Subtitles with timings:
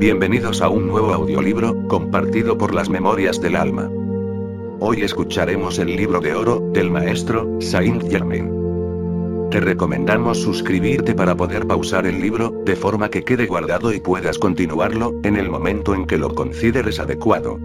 [0.00, 3.90] Bienvenidos a un nuevo audiolibro, compartido por las memorias del alma.
[4.78, 9.48] Hoy escucharemos el libro de oro, del maestro, Saint Germain.
[9.50, 14.38] Te recomendamos suscribirte para poder pausar el libro, de forma que quede guardado y puedas
[14.38, 17.58] continuarlo, en el momento en que lo consideres adecuado.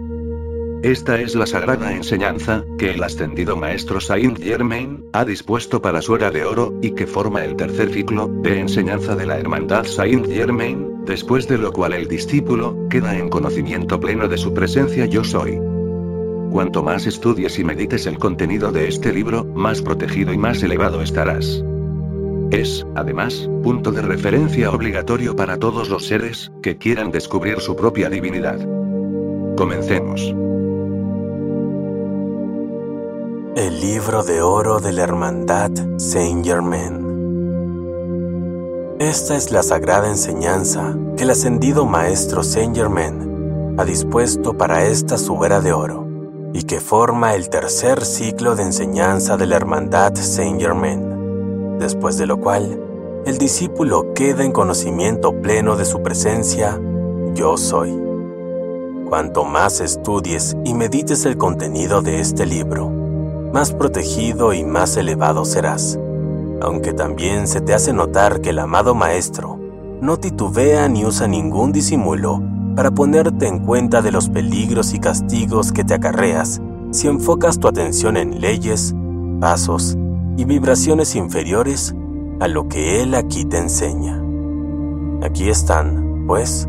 [0.82, 6.14] Esta es la sagrada enseñanza, que el ascendido maestro Saint Germain, ha dispuesto para su
[6.14, 10.26] era de oro, y que forma el tercer ciclo, de enseñanza de la hermandad Saint
[10.26, 15.24] Germain, después de lo cual el discípulo, queda en conocimiento pleno de su presencia yo
[15.24, 15.58] soy.
[16.50, 21.00] Cuanto más estudies y medites el contenido de este libro, más protegido y más elevado
[21.02, 21.62] estarás.
[22.50, 28.08] Es, además, punto de referencia obligatorio para todos los seres, que quieran descubrir su propia
[28.08, 28.58] divinidad.
[29.56, 30.34] Comencemos.
[33.56, 37.05] El libro de oro de la Hermandad Saint Germain.
[38.98, 45.18] Esta es la sagrada enseñanza que el ascendido Maestro Saint Germain ha dispuesto para esta
[45.18, 46.06] subera de oro
[46.54, 52.24] y que forma el tercer ciclo de enseñanza de la Hermandad Saint Germain, después de
[52.24, 52.80] lo cual
[53.26, 56.80] el discípulo queda en conocimiento pleno de su presencia,
[57.34, 57.94] yo soy.
[59.10, 62.88] Cuanto más estudies y medites el contenido de este libro,
[63.52, 65.98] más protegido y más elevado serás.
[66.60, 69.58] Aunque también se te hace notar que el amado Maestro
[70.00, 72.42] no titubea ni usa ningún disimulo
[72.74, 77.68] para ponerte en cuenta de los peligros y castigos que te acarreas si enfocas tu
[77.68, 78.94] atención en leyes,
[79.40, 79.96] pasos
[80.36, 81.94] y vibraciones inferiores
[82.40, 84.22] a lo que Él aquí te enseña.
[85.22, 86.68] Aquí están, pues,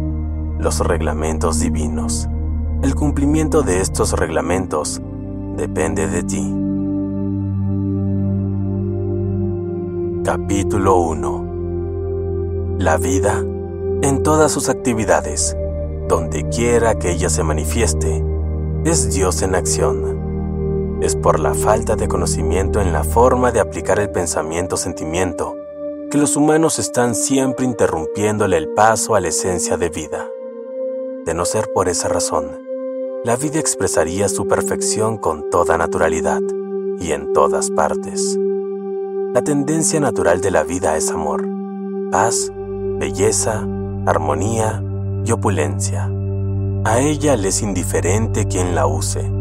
[0.59, 2.27] los reglamentos divinos.
[2.81, 5.01] El cumplimiento de estos reglamentos
[5.57, 6.66] depende de ti.
[10.27, 13.39] Capítulo 1 La vida,
[14.01, 15.55] en todas sus actividades,
[16.09, 18.25] donde quiera que ella se manifieste,
[18.83, 20.99] es Dios en acción.
[21.01, 25.55] Es por la falta de conocimiento en la forma de aplicar el pensamiento-sentimiento
[26.11, 30.27] que los humanos están siempre interrumpiéndole el paso a la esencia de vida.
[31.25, 32.67] De no ser por esa razón,
[33.23, 36.41] la vida expresaría su perfección con toda naturalidad
[36.99, 38.37] y en todas partes.
[39.37, 41.47] La tendencia natural de la vida es amor,
[42.11, 42.51] paz,
[42.97, 43.67] belleza,
[44.07, 44.83] armonía
[45.23, 46.09] y opulencia.
[46.83, 49.31] A ella le es indiferente quien la use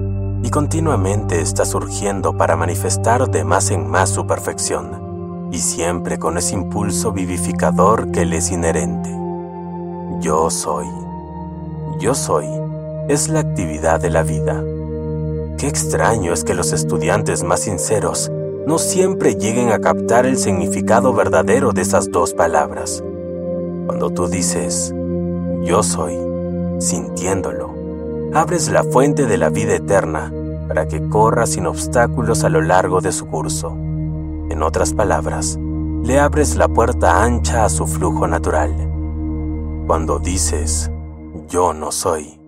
[0.42, 6.36] y continuamente está surgiendo para manifestar de más en más su perfección y siempre con
[6.36, 9.08] ese impulso vivificador que le es inherente.
[10.20, 10.88] Yo soy.
[12.00, 12.44] Yo soy
[13.08, 14.62] es la actividad de la vida.
[15.56, 18.30] Qué extraño es que los estudiantes más sinceros
[18.66, 23.03] no siempre lleguen a captar el significado verdadero de esas dos palabras.
[23.87, 24.93] Cuando tú dices,
[25.62, 26.19] yo soy,
[26.81, 27.72] sintiéndolo,
[28.34, 30.32] abres la fuente de la vida eterna
[30.66, 33.71] para que corra sin obstáculos a lo largo de su curso.
[33.71, 35.60] En otras palabras,
[36.03, 38.75] le abres la puerta ancha a su flujo natural.
[39.87, 40.91] Cuando dices,
[41.48, 42.41] yo no soy,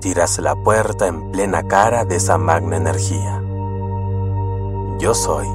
[0.00, 3.42] tiras la puerta en plena cara de esa magna energía
[5.00, 5.46] yo soy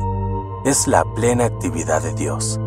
[0.65, 2.59] es la plena actividad de Dios.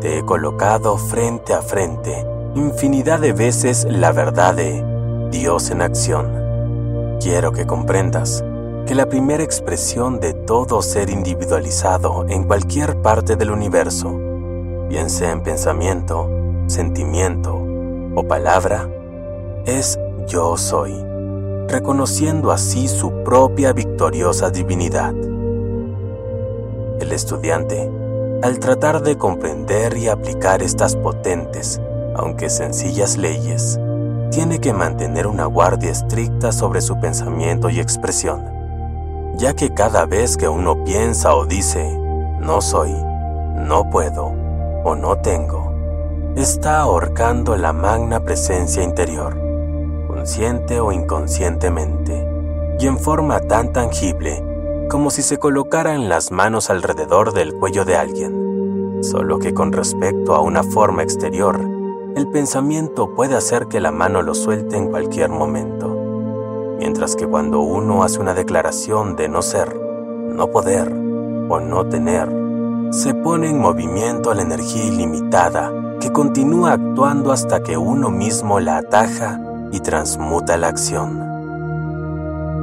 [0.00, 2.24] Te he colocado frente a frente
[2.54, 4.82] infinidad de veces la verdad de
[5.30, 7.18] Dios en acción.
[7.20, 8.42] Quiero que comprendas
[8.86, 14.18] que la primera expresión de todo ser individualizado en cualquier parte del universo,
[14.88, 16.30] bien sea en pensamiento,
[16.68, 17.62] sentimiento
[18.14, 18.88] o palabra,
[19.66, 20.94] es yo soy,
[21.68, 25.12] reconociendo así su propia victoriosa divinidad.
[27.00, 27.88] El estudiante,
[28.42, 31.80] al tratar de comprender y aplicar estas potentes,
[32.16, 33.78] aunque sencillas leyes,
[34.32, 38.44] tiene que mantener una guardia estricta sobre su pensamiento y expresión,
[39.36, 41.96] ya que cada vez que uno piensa o dice,
[42.40, 42.92] no soy,
[43.56, 44.32] no puedo
[44.84, 45.72] o no tengo,
[46.36, 49.38] está ahorcando la magna presencia interior,
[50.08, 52.26] consciente o inconscientemente,
[52.80, 54.42] y en forma tan tangible
[54.88, 59.00] como si se colocaran las manos alrededor del cuello de alguien.
[59.02, 61.60] Solo que con respecto a una forma exterior,
[62.16, 65.94] el pensamiento puede hacer que la mano lo suelte en cualquier momento.
[66.78, 72.28] Mientras que cuando uno hace una declaración de no ser, no poder o no tener,
[72.90, 75.70] se pone en movimiento la energía ilimitada
[76.00, 79.38] que continúa actuando hasta que uno mismo la ataja
[79.70, 81.27] y transmuta la acción.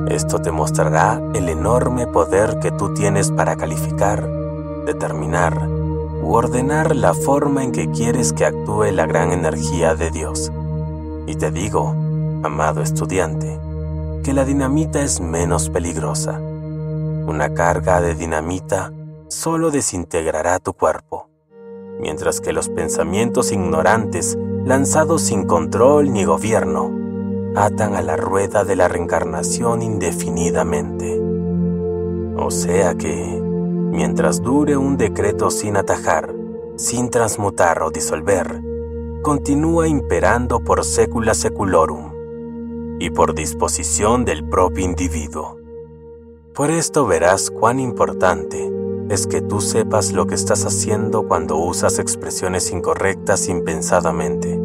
[0.10, 4.28] Esto te mostrará el enorme poder que tú tienes para calificar,
[4.86, 5.68] determinar
[6.22, 10.52] u ordenar la forma en que quieres que actúe la gran energía de Dios.
[11.25, 11.96] Y te digo,
[12.44, 13.60] amado estudiante,
[14.24, 16.40] que la dinamita es menos peligrosa.
[16.40, 18.94] Una carga de dinamita
[19.28, 21.30] solo desintegrará tu cuerpo,
[22.00, 27.05] mientras que los pensamientos ignorantes, lanzados sin control ni gobierno,
[27.56, 31.19] atan a la rueda de la reencarnación indefinidamente.
[32.38, 36.34] O sea que, mientras dure un decreto sin atajar,
[36.75, 38.62] sin transmutar o disolver,
[39.22, 42.13] continúa imperando por secula seculorum
[43.00, 45.58] y por disposición del propio individuo.
[46.54, 48.72] Por esto verás cuán importante
[49.10, 54.60] es que tú sepas lo que estás haciendo cuando usas expresiones incorrectas impensadamente,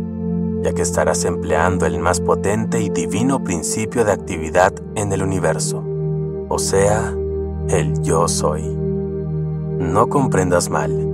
[0.63, 5.85] ya que estarás empleando el más potente y divino principio de actividad en el universo,
[6.49, 7.15] o sea,
[7.69, 8.63] el yo soy.
[8.63, 11.09] No comprendas mal.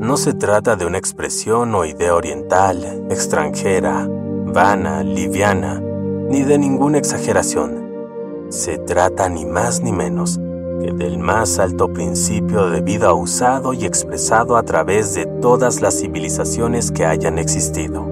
[0.00, 4.08] No se trata de una expresión o idea oriental, extranjera,
[4.46, 8.48] vana, liviana, ni de ninguna exageración.
[8.48, 10.40] Se trata ni más ni menos
[10.82, 16.00] que del más alto principio de vida usado y expresado a través de todas las
[16.00, 18.11] civilizaciones que hayan existido.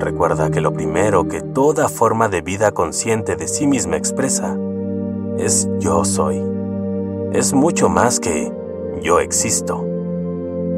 [0.00, 4.56] Recuerda que lo primero que toda forma de vida consciente de sí misma expresa
[5.36, 6.42] es yo soy.
[7.34, 8.50] Es mucho más que
[9.02, 9.84] yo existo.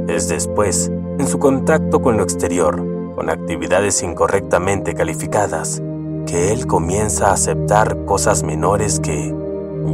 [0.08, 0.90] Es después,
[1.20, 2.84] en su contacto con lo exterior,
[3.14, 5.80] con actividades incorrectamente calificadas,
[6.26, 9.32] que él comienza a aceptar cosas menores que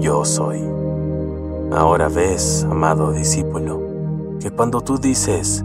[0.01, 0.65] yo soy.
[1.71, 3.83] Ahora ves, amado discípulo,
[4.41, 5.63] que cuando tú dices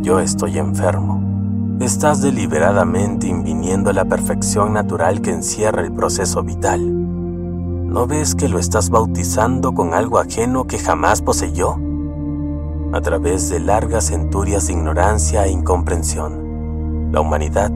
[0.00, 1.31] yo estoy enfermo,
[1.84, 7.02] estás deliberadamente inviniendo la perfección natural que encierra el proceso vital
[7.92, 11.76] ¿No ves que lo estás bautizando con algo ajeno que jamás poseyó?
[12.94, 17.70] A través de largas centurias de ignorancia e incomprensión, la humanidad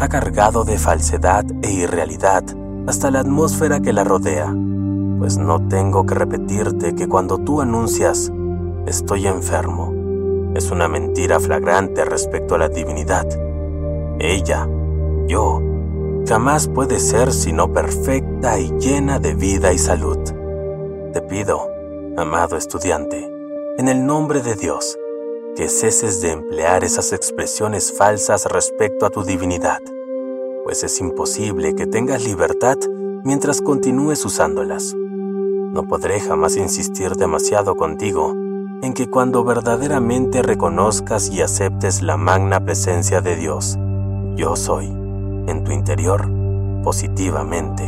[0.00, 2.42] ha cargado de falsedad e irrealidad
[2.88, 4.52] hasta la atmósfera que la rodea,
[5.20, 8.32] pues no tengo que repetirte que cuando tú anuncias
[8.86, 9.92] estoy enfermo,
[10.54, 13.26] es una mentira flagrante respecto a la divinidad.
[14.18, 14.68] Ella,
[15.26, 15.60] yo,
[16.28, 20.18] jamás puede ser sino perfecta y llena de vida y salud.
[21.12, 21.68] Te pido,
[22.16, 23.30] amado estudiante,
[23.78, 24.98] en el nombre de Dios,
[25.56, 29.80] que ceses de emplear esas expresiones falsas respecto a tu divinidad,
[30.64, 32.76] pues es imposible que tengas libertad
[33.24, 34.94] mientras continúes usándolas.
[34.94, 38.34] No podré jamás insistir demasiado contigo
[38.82, 43.78] en que cuando verdaderamente reconozcas y aceptes la magna presencia de Dios,
[44.34, 46.28] yo soy en tu interior
[46.82, 47.84] positivamente,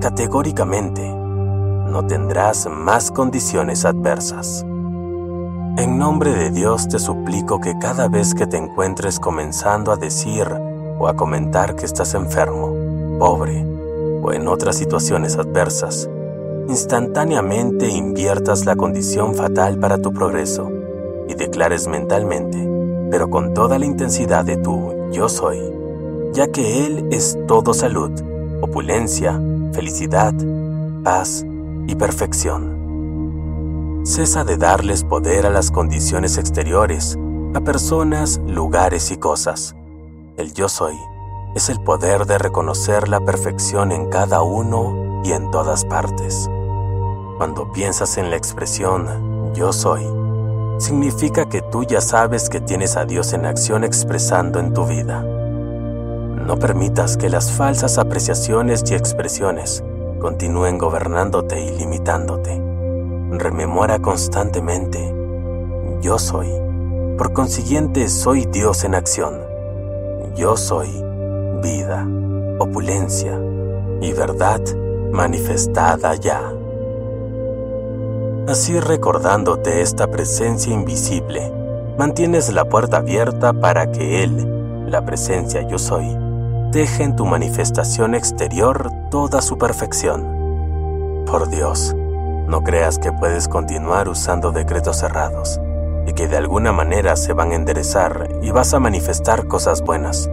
[0.00, 4.64] categóricamente, no tendrás más condiciones adversas.
[5.76, 10.48] En nombre de Dios te suplico que cada vez que te encuentres comenzando a decir
[10.98, 12.74] o a comentar que estás enfermo,
[13.18, 13.62] pobre
[14.22, 16.08] o en otras situaciones adversas,
[16.70, 20.70] instantáneamente inviertas la condición fatal para tu progreso
[21.28, 22.64] y declares mentalmente,
[23.10, 25.58] pero con toda la intensidad de tu yo soy,
[26.32, 28.12] ya que Él es todo salud,
[28.60, 29.40] opulencia,
[29.72, 30.32] felicidad,
[31.02, 31.44] paz
[31.88, 32.78] y perfección.
[34.04, 37.18] Cesa de darles poder a las condiciones exteriores,
[37.52, 39.74] a personas, lugares y cosas.
[40.36, 40.94] El yo soy
[41.56, 46.48] es el poder de reconocer la perfección en cada uno y en todas partes.
[47.40, 50.02] Cuando piensas en la expresión yo soy,
[50.78, 55.22] significa que tú ya sabes que tienes a Dios en acción expresando en tu vida.
[55.22, 59.82] No permitas que las falsas apreciaciones y expresiones
[60.20, 62.62] continúen gobernándote y limitándote.
[63.30, 64.98] Rememora constantemente,
[66.02, 66.50] yo soy.
[67.16, 69.40] Por consiguiente, soy Dios en acción.
[70.36, 70.90] Yo soy
[71.62, 72.06] vida,
[72.58, 73.40] opulencia
[74.02, 74.60] y verdad
[75.10, 76.59] manifestada ya.
[78.50, 81.52] Así recordándote esta presencia invisible,
[81.96, 86.16] mantienes la puerta abierta para que Él, la presencia yo soy,
[86.72, 91.24] deja en tu manifestación exterior toda su perfección.
[91.26, 91.94] Por Dios,
[92.48, 95.60] no creas que puedes continuar usando decretos cerrados
[96.08, 100.28] y que de alguna manera se van a enderezar y vas a manifestar cosas buenas,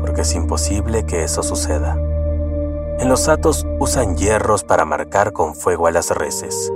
[0.00, 1.94] porque es imposible que eso suceda.
[2.98, 6.72] En los atos usan hierros para marcar con fuego a las reses.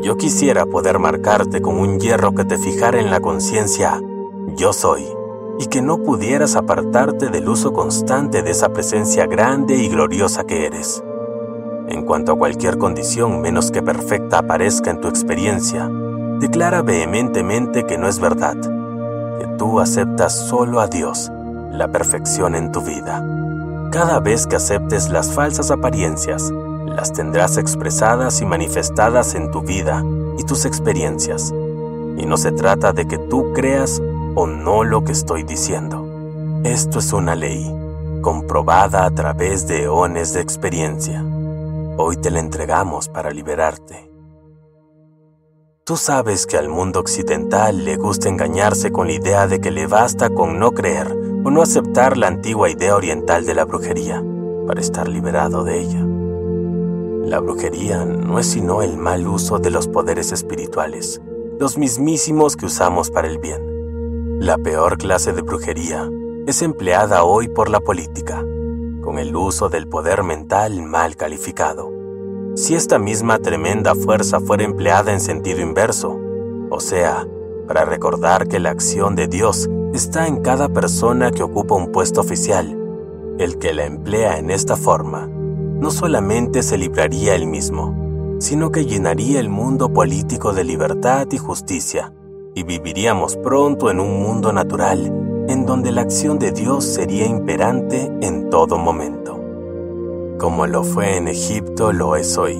[0.00, 4.00] Yo quisiera poder marcarte con un hierro que te fijara en la conciencia,
[4.56, 5.06] yo soy
[5.58, 10.66] y que no pudieras apartarte del uso constante de esa presencia grande y gloriosa que
[10.66, 11.04] eres.
[11.88, 15.90] En cuanto a cualquier condición menos que perfecta aparezca en tu experiencia,
[16.40, 18.56] declara vehementemente que no es verdad,
[19.38, 21.30] que tú aceptas solo a Dios,
[21.70, 23.24] la perfección en tu vida,
[23.92, 26.50] Cada vez que aceptes las falsas apariencias,
[26.92, 30.04] las tendrás expresadas y manifestadas en tu vida
[30.38, 31.50] y tus experiencias.
[31.50, 34.00] Y no se trata de que tú creas
[34.34, 36.06] o no lo que estoy diciendo.
[36.64, 37.74] Esto es una ley,
[38.22, 41.24] comprobada a través de eones de experiencia.
[41.96, 44.10] Hoy te la entregamos para liberarte.
[45.84, 49.88] Tú sabes que al mundo occidental le gusta engañarse con la idea de que le
[49.88, 51.10] basta con no creer
[51.44, 54.22] o no aceptar la antigua idea oriental de la brujería
[54.66, 56.11] para estar liberado de ella.
[57.24, 61.22] La brujería no es sino el mal uso de los poderes espirituales,
[61.60, 64.40] los mismísimos que usamos para el bien.
[64.40, 66.10] La peor clase de brujería
[66.48, 68.44] es empleada hoy por la política,
[69.02, 71.92] con el uso del poder mental mal calificado.
[72.56, 76.18] Si esta misma tremenda fuerza fuera empleada en sentido inverso,
[76.70, 77.24] o sea,
[77.68, 82.20] para recordar que la acción de Dios está en cada persona que ocupa un puesto
[82.20, 82.76] oficial.
[83.38, 85.31] El que la emplea en esta forma
[85.82, 91.38] no solamente se libraría él mismo, sino que llenaría el mundo político de libertad y
[91.38, 92.12] justicia,
[92.54, 95.06] y viviríamos pronto en un mundo natural
[95.48, 99.40] en donde la acción de Dios sería imperante en todo momento.
[100.38, 102.56] Como lo fue en Egipto, lo es hoy.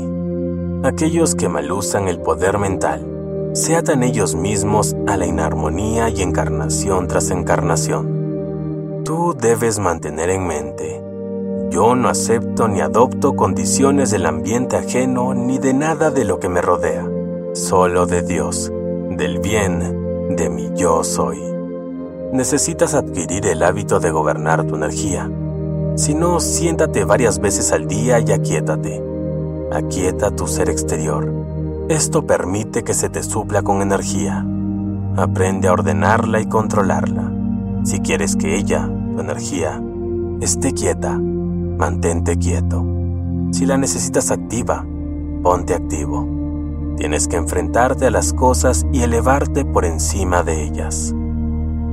[0.83, 3.07] Aquellos que malusan el poder mental
[3.53, 9.03] se atan ellos mismos a la inarmonía y encarnación tras encarnación.
[9.05, 11.02] Tú debes mantener en mente,
[11.73, 16.49] yo no acepto ni adopto condiciones del ambiente ajeno ni de nada de lo que
[16.49, 17.05] me rodea,
[17.55, 18.71] solo de Dios,
[19.11, 21.41] del bien, de mi yo soy.
[22.33, 25.29] Necesitas adquirir el hábito de gobernar tu energía.
[25.97, 29.03] Si no, siéntate varias veces al día y aquíétate.
[29.73, 31.43] Aquieta tu ser exterior
[31.89, 34.47] esto permite que se te supla con energía.
[35.17, 37.31] Aprende a ordenarla y controlarla.
[37.85, 39.83] Si quieres que ella, tu energía,
[40.41, 41.21] esté quieta,
[41.83, 42.87] mantente quieto.
[43.51, 44.87] Si la necesitas activa,
[45.43, 46.95] ponte activo.
[46.97, 51.13] Tienes que enfrentarte a las cosas y elevarte por encima de ellas.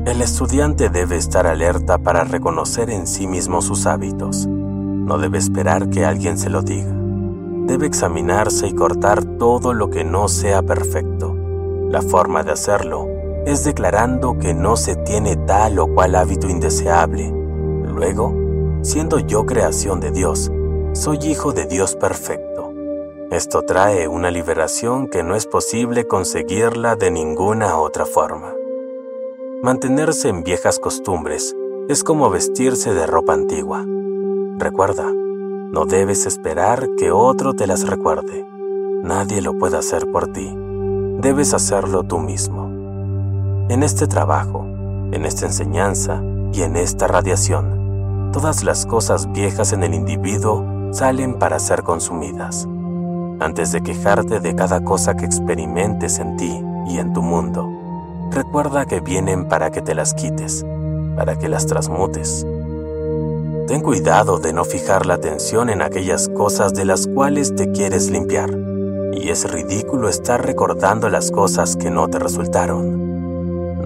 [0.05, 4.45] El estudiante debe estar alerta para reconocer en sí mismo sus hábitos.
[4.45, 6.93] No debe esperar que alguien se lo diga
[7.65, 11.35] debe examinarse y cortar todo lo que no sea perfecto.
[11.89, 13.07] La forma de hacerlo
[13.45, 17.31] es declarando que no se tiene tal o cual hábito indeseable.
[17.85, 18.48] Luego,
[18.81, 20.51] siendo yo creación de Dios,
[20.93, 22.73] soy hijo de Dios perfecto.
[23.31, 28.53] Esto trae una liberación que no es posible conseguirla de ninguna otra forma.
[29.61, 31.55] Mantenerse en viejas costumbres
[31.89, 33.85] es como vestirse de ropa antigua.
[34.57, 35.05] Recuerda,
[35.71, 38.47] no debes esperar que otro te las recuerde.
[39.03, 40.51] Nadie lo puede hacer por ti.
[41.19, 42.67] Debes hacerlo tú mismo.
[43.69, 44.65] En este trabajo,
[45.11, 47.78] en esta enseñanza y en esta radiación,
[48.31, 52.67] todas las cosas viejas en el individuo salen para ser consumidas.
[53.39, 57.69] Antes de quejarte de cada cosa que experimentes en ti y en tu mundo,
[58.31, 60.65] recuerda que vienen para que te las quites,
[61.15, 62.45] para que las transmutes
[63.69, 68.09] Ten cuidado de no fijar la atención en aquellas cosas de las cuales te quieres
[68.09, 68.49] limpiar.
[69.13, 73.08] Y es ridículo estar recordando las cosas que no te resultaron.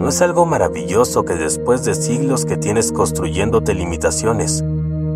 [0.03, 4.63] ¿No es algo maravilloso que después de siglos que tienes construyéndote limitaciones,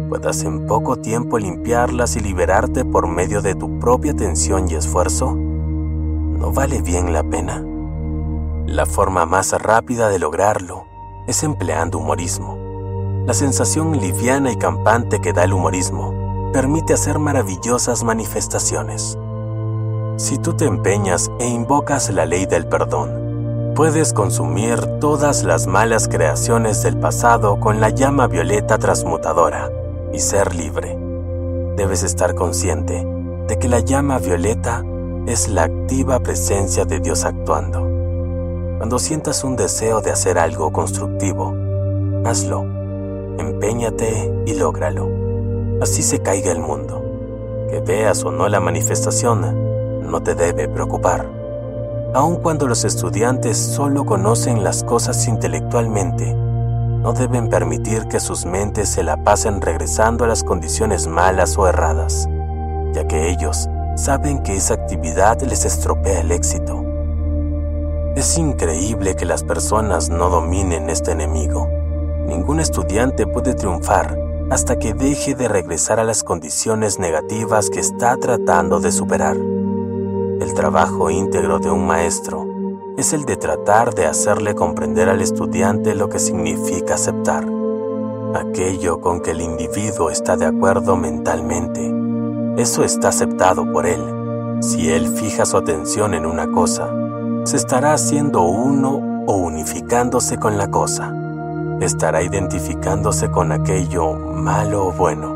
[0.09, 5.35] puedas en poco tiempo limpiarlas y liberarte por medio de tu propia atención y esfuerzo?
[5.35, 7.63] ¿No vale bien la pena?
[8.65, 10.85] La forma más rápida de lograrlo
[11.27, 12.57] es empleando humorismo
[13.27, 19.17] la sensación liviana y campante que da el humorismo permite hacer maravillosas manifestaciones.
[20.15, 23.26] Si tú te empeñas e invocas la ley del perdón,
[23.77, 29.71] puedes consumir todas las malas creaciones del pasado con la llama violeta transmutadora
[30.11, 30.97] y ser libre.
[31.75, 33.05] Debes estar consciente
[33.47, 34.83] de que la llama violeta
[35.27, 37.81] es la activa presencia de Dios actuando.
[38.79, 41.53] Cuando sientas un deseo de hacer algo constructivo,
[42.25, 42.65] hazlo
[43.37, 45.07] empeñate y lógralo.
[45.83, 47.03] Así se caiga el mundo.
[47.69, 51.36] Que veas o no la manifestación no te debe preocupar.
[52.13, 58.89] Aun cuando los estudiantes solo conocen las cosas intelectualmente, no deben permitir que sus mentes
[58.89, 62.27] se la pasen regresando a las condiciones malas o erradas,
[62.93, 66.83] ya que ellos saben que esa actividad les estropea el éxito.
[68.15, 71.67] Es increíble que las personas no dominen este enemigo
[72.27, 74.19] Ningún estudiante puede triunfar
[74.51, 79.37] hasta que deje de regresar a las condiciones negativas que está tratando de superar.
[80.39, 82.45] El trabajo íntegro de un maestro
[82.95, 87.45] es el de tratar de hacerle comprender al estudiante lo que significa aceptar.
[88.35, 91.91] aquello con que el individuo está de acuerdo mentalmente.
[92.57, 94.57] Eso está aceptado por él.
[94.61, 96.87] Si él fija su atención en una cosa,
[97.45, 101.15] se estará haciendo uno o unificándose con la cosa.
[101.79, 105.35] Estará identificándose con aquello malo o bueno.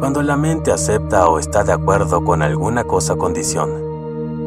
[0.00, 3.87] Cuando la mente acepta o está de acuerdo con alguna cosa o condición,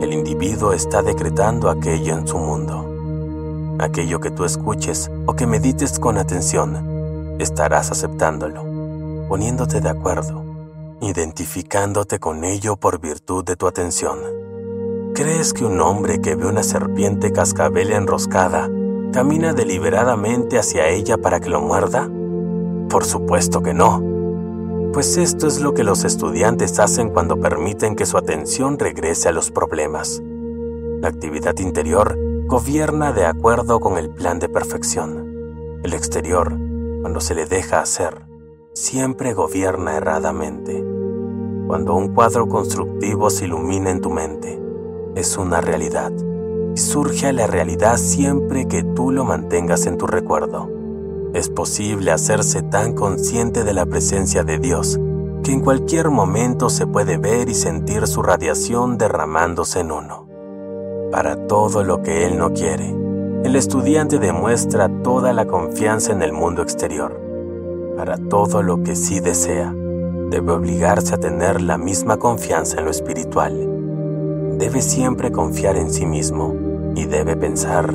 [0.02, 3.78] el individuo está decretando aquello en su mundo.
[3.80, 8.66] Aquello que tú escuches o que medites con atención, estarás aceptándolo,
[9.28, 10.44] poniéndote de acuerdo,
[11.02, 14.18] identificándote con ello por virtud de tu atención.
[15.14, 18.70] ¿Crees que un hombre que ve una serpiente cascabel enroscada
[19.14, 22.10] camina deliberadamente hacia ella para que lo muerda?
[22.90, 24.21] Por supuesto que no
[24.94, 29.32] pues esto es lo que los estudiantes hacen cuando permiten que su atención regrese a
[29.32, 30.22] los problemas.
[31.02, 35.80] La actividad interior gobierna de acuerdo con el plan de perfección.
[35.84, 36.58] El exterior,
[37.02, 38.26] cuando se le deja hacer,
[38.74, 40.84] siempre gobierna erradamente.
[41.68, 44.62] Cuando un cuadro constructivo se ilumina en tu mente,
[45.16, 46.12] es una realidad
[46.76, 50.81] y surge a la realidad siempre que tú lo mantengas en tu recuerdo.
[51.34, 55.00] Es posible hacerse tan consciente de la presencia de Dios
[55.44, 60.28] que en cualquier momento se puede ver y sentir su radiación derramándose en uno.
[61.12, 62.90] Para todo lo que Él no quiere,
[63.44, 67.20] el estudiante demuestra toda la confianza en el mundo exterior.
[67.98, 69.74] Para todo lo que sí desea,
[70.30, 74.58] debe obligarse a tener la misma confianza en lo espiritual.
[74.58, 76.56] Debe siempre confiar en sí mismo
[76.96, 77.92] y debe pensar,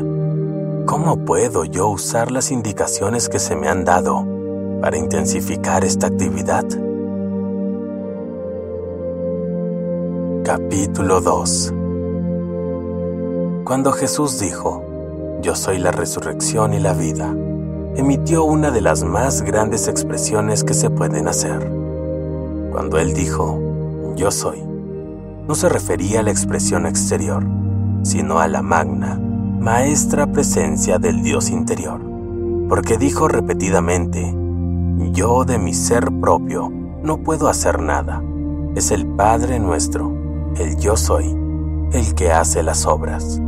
[0.87, 4.25] ¿Cómo puedo yo usar las indicaciones que se me han dado
[4.81, 6.65] para intensificar esta actividad?
[10.45, 11.75] Capítulo 2
[13.65, 14.85] Cuando Jesús dijo,
[15.43, 17.35] Yo soy la resurrección y la vida,
[17.97, 21.69] emitió una de las más grandes expresiones que se pueden hacer.
[22.71, 23.59] Cuando Él dijo,
[24.15, 27.43] Yo soy, no se refería a la expresión exterior,
[28.03, 29.21] sino a la magna,
[29.59, 32.01] maestra presencia del Dios interior,
[32.69, 34.35] porque dijo repetidamente,
[35.13, 36.71] yo de mi ser propio
[37.03, 38.23] no puedo hacer nada,
[38.75, 40.13] es el Padre nuestro,
[40.57, 41.37] el yo soy,
[41.93, 43.41] el que hace las obras.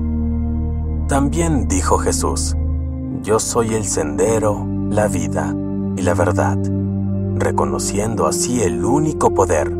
[1.09, 2.57] También dijo Jesús,
[3.23, 5.55] yo soy el sendero, la vida
[5.97, 6.59] y la verdad,
[7.37, 9.73] reconociendo así el único poder,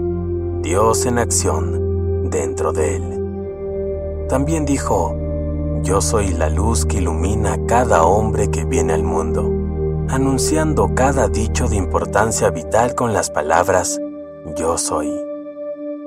[0.63, 4.27] Dios en acción, dentro de él.
[4.29, 5.17] También dijo,
[5.83, 9.51] yo soy la luz que ilumina a cada hombre que viene al mundo,
[10.09, 14.01] anunciando cada dicho de importancia vital con las palabras
[14.57, 15.13] Yo soy.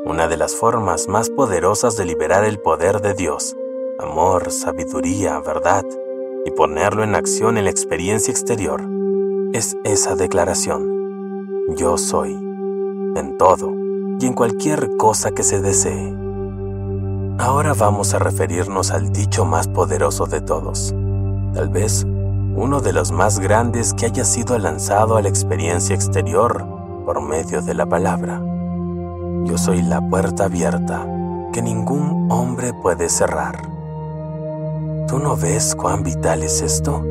[0.05, 3.55] Una de las formas más poderosas de liberar el poder de Dios,
[3.99, 5.85] amor, sabiduría, verdad,
[6.45, 8.81] y ponerlo en acción en la experiencia exterior,
[9.53, 11.75] es esa declaración.
[11.75, 13.73] Yo soy, en todo
[14.19, 16.20] y en cualquier cosa que se desee.
[17.41, 20.93] Ahora vamos a referirnos al dicho más poderoso de todos,
[21.55, 26.63] tal vez uno de los más grandes que haya sido lanzado a la experiencia exterior
[27.03, 28.39] por medio de la palabra.
[29.45, 31.07] Yo soy la puerta abierta
[31.51, 33.59] que ningún hombre puede cerrar.
[35.07, 37.03] ¿Tú no ves cuán vital es esto?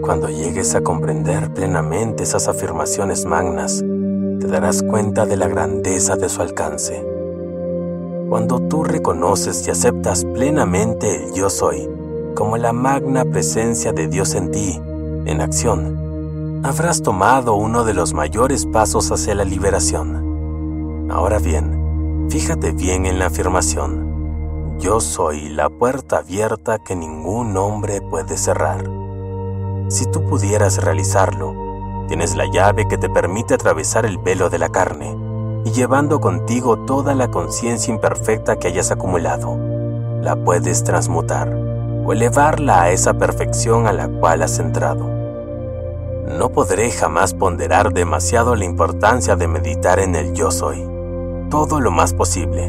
[0.00, 3.84] Cuando llegues a comprender plenamente esas afirmaciones magnas,
[4.40, 7.11] te darás cuenta de la grandeza de su alcance
[8.32, 11.86] cuando tú reconoces y aceptas plenamente el yo soy
[12.34, 14.80] como la magna presencia de Dios en ti,
[15.26, 21.10] en acción, habrás tomado uno de los mayores pasos hacia la liberación.
[21.10, 24.78] Ahora bien, fíjate bien en la afirmación.
[24.80, 28.82] Yo soy la puerta abierta que ningún hombre puede cerrar.
[29.88, 34.70] Si tú pudieras realizarlo, tienes la llave que te permite atravesar el velo de la
[34.70, 35.21] carne
[35.64, 39.56] y llevando contigo toda la conciencia imperfecta que hayas acumulado.
[40.20, 41.52] La puedes transmutar
[42.04, 45.08] o elevarla a esa perfección a la cual has entrado.
[46.38, 50.84] No podré jamás ponderar demasiado la importancia de meditar en el yo soy,
[51.50, 52.68] todo lo más posible,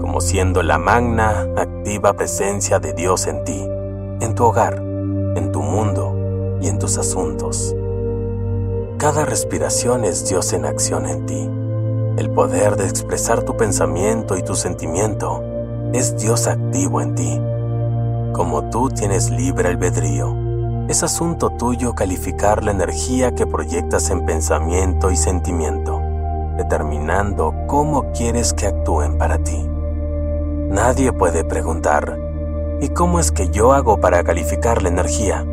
[0.00, 3.66] como siendo la magna, activa presencia de Dios en ti,
[4.20, 7.74] en tu hogar, en tu mundo y en tus asuntos.
[8.98, 11.59] Cada respiración es Dios en acción en ti
[12.20, 15.42] el poder de expresar tu pensamiento y tu sentimiento
[15.94, 17.40] es Dios activo en ti.
[18.34, 20.36] Como tú tienes libre albedrío,
[20.86, 25.98] es asunto tuyo calificar la energía que proyectas en pensamiento y sentimiento,
[26.58, 29.66] determinando cómo quieres que actúen para ti.
[30.68, 32.18] Nadie puede preguntar,
[32.82, 35.46] ¿y cómo es que yo hago para calificar la energía?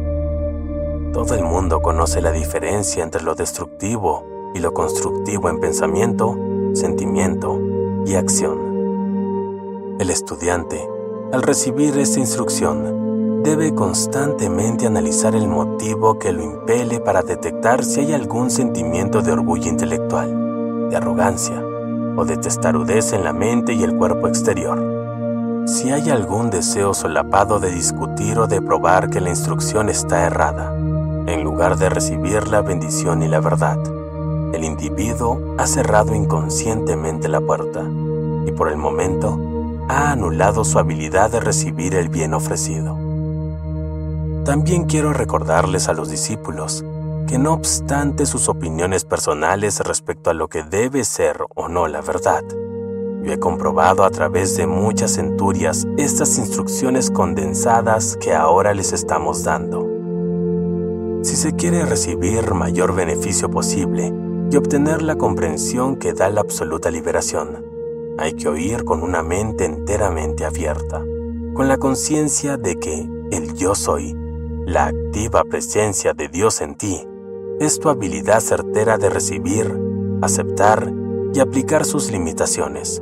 [1.13, 6.35] Todo el mundo conoce la diferencia entre lo destructivo y lo constructivo en pensamiento,
[6.73, 7.59] sentimiento
[8.05, 9.97] y acción.
[9.99, 10.87] El estudiante,
[11.31, 18.01] al recibir esta instrucción, debe constantemente analizar el motivo que lo impele para detectar si
[18.01, 21.63] hay algún sentimiento de orgullo intelectual, de arrogancia
[22.15, 24.97] o de testarudez en la mente y el cuerpo exterior
[25.67, 30.73] si hay algún deseo solapado de discutir o de probar que la instrucción está errada,
[30.73, 33.77] en lugar de recibir la bendición y la verdad,
[34.53, 37.83] el individuo ha cerrado inconscientemente la puerta
[38.45, 39.39] y por el momento
[39.89, 42.97] ha anulado su habilidad de recibir el bien ofrecido.
[44.45, 46.83] También quiero recordarles a los discípulos
[47.27, 52.01] que no obstante sus opiniones personales respecto a lo que debe ser o no la
[52.01, 52.43] verdad,
[53.23, 59.43] yo he comprobado a través de muchas centurias estas instrucciones condensadas que ahora les estamos
[59.43, 59.85] dando.
[61.23, 64.13] Si se quiere recibir mayor beneficio posible
[64.49, 67.65] y obtener la comprensión que da la absoluta liberación,
[68.17, 71.03] hay que oír con una mente enteramente abierta,
[71.53, 74.15] con la conciencia de que el yo soy,
[74.65, 77.05] la activa presencia de Dios en ti,
[77.59, 79.77] es tu habilidad certera de recibir,
[80.21, 80.91] aceptar
[81.33, 83.01] y aplicar sus limitaciones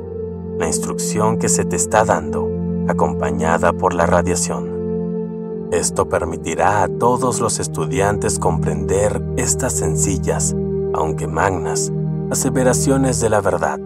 [0.58, 2.48] la instrucción que se te está dando,
[2.88, 5.68] acompañada por la radiación.
[5.72, 10.54] Esto permitirá a todos los estudiantes comprender estas sencillas,
[10.96, 11.92] aunque magnas,
[12.30, 13.78] aseveraciones de la verdad,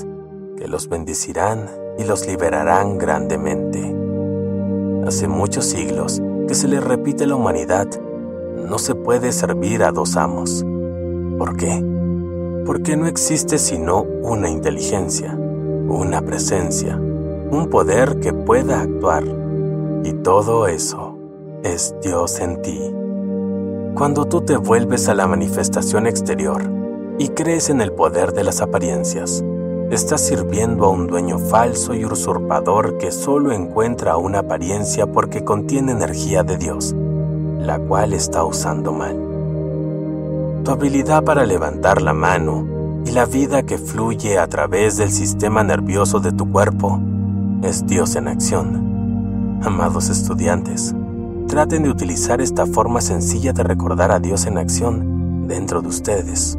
[0.57, 1.67] que los bendecirán
[1.99, 3.95] y los liberarán grandemente.
[5.07, 7.89] Hace muchos siglos que se le repite a la humanidad,
[8.69, 10.65] no se puede servir a dos amos.
[11.39, 11.85] ¿Por qué?
[12.65, 15.37] Porque no existe sino una inteligencia
[15.91, 19.25] una presencia, un poder que pueda actuar.
[20.05, 21.19] Y todo eso
[21.63, 22.81] es Dios en ti.
[23.95, 26.80] Cuando tú te vuelves a la manifestación exterior
[27.21, 29.45] y crees en el poder de las apariencias,
[29.91, 35.93] estás sirviendo a un dueño falso y usurpador que solo encuentra una apariencia porque contiene
[35.93, 36.95] energía de Dios,
[37.59, 39.15] la cual está usando mal.
[40.65, 42.67] Tu habilidad para levantar la mano
[43.05, 46.99] y la vida que fluye a través del sistema nervioso de tu cuerpo
[47.63, 49.61] es Dios en acción.
[49.63, 50.95] Amados estudiantes,
[51.49, 56.57] traten de utilizar esta forma sencilla de recordar a Dios en acción dentro de ustedes.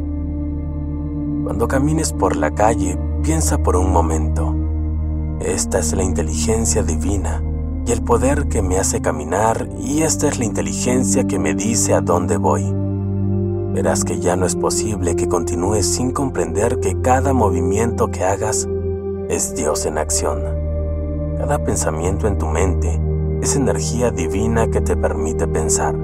[1.52, 4.56] Cuando camines por la calle, piensa por un momento.
[5.38, 7.44] Esta es la inteligencia divina
[7.84, 11.92] y el poder que me hace caminar y esta es la inteligencia que me dice
[11.92, 12.64] a dónde voy
[13.74, 18.66] verás que ya no es posible que continúes sin comprender que cada movimiento que hagas
[19.28, 20.40] es Dios en acción.
[21.36, 22.98] Cada pensamiento en tu mente
[23.42, 25.94] es energía divina que te permite pensar,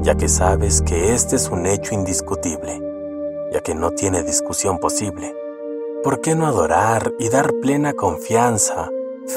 [0.00, 2.87] ya que sabes que este es un hecho indiscutible,
[3.52, 5.34] ya que no tiene discusión posible.
[6.02, 8.90] ¿Por qué no adorar y dar plena confianza,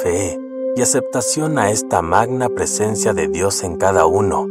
[0.04, 0.38] fe
[0.76, 4.48] y aceptación a esta magna presencia de Dios en cada uno?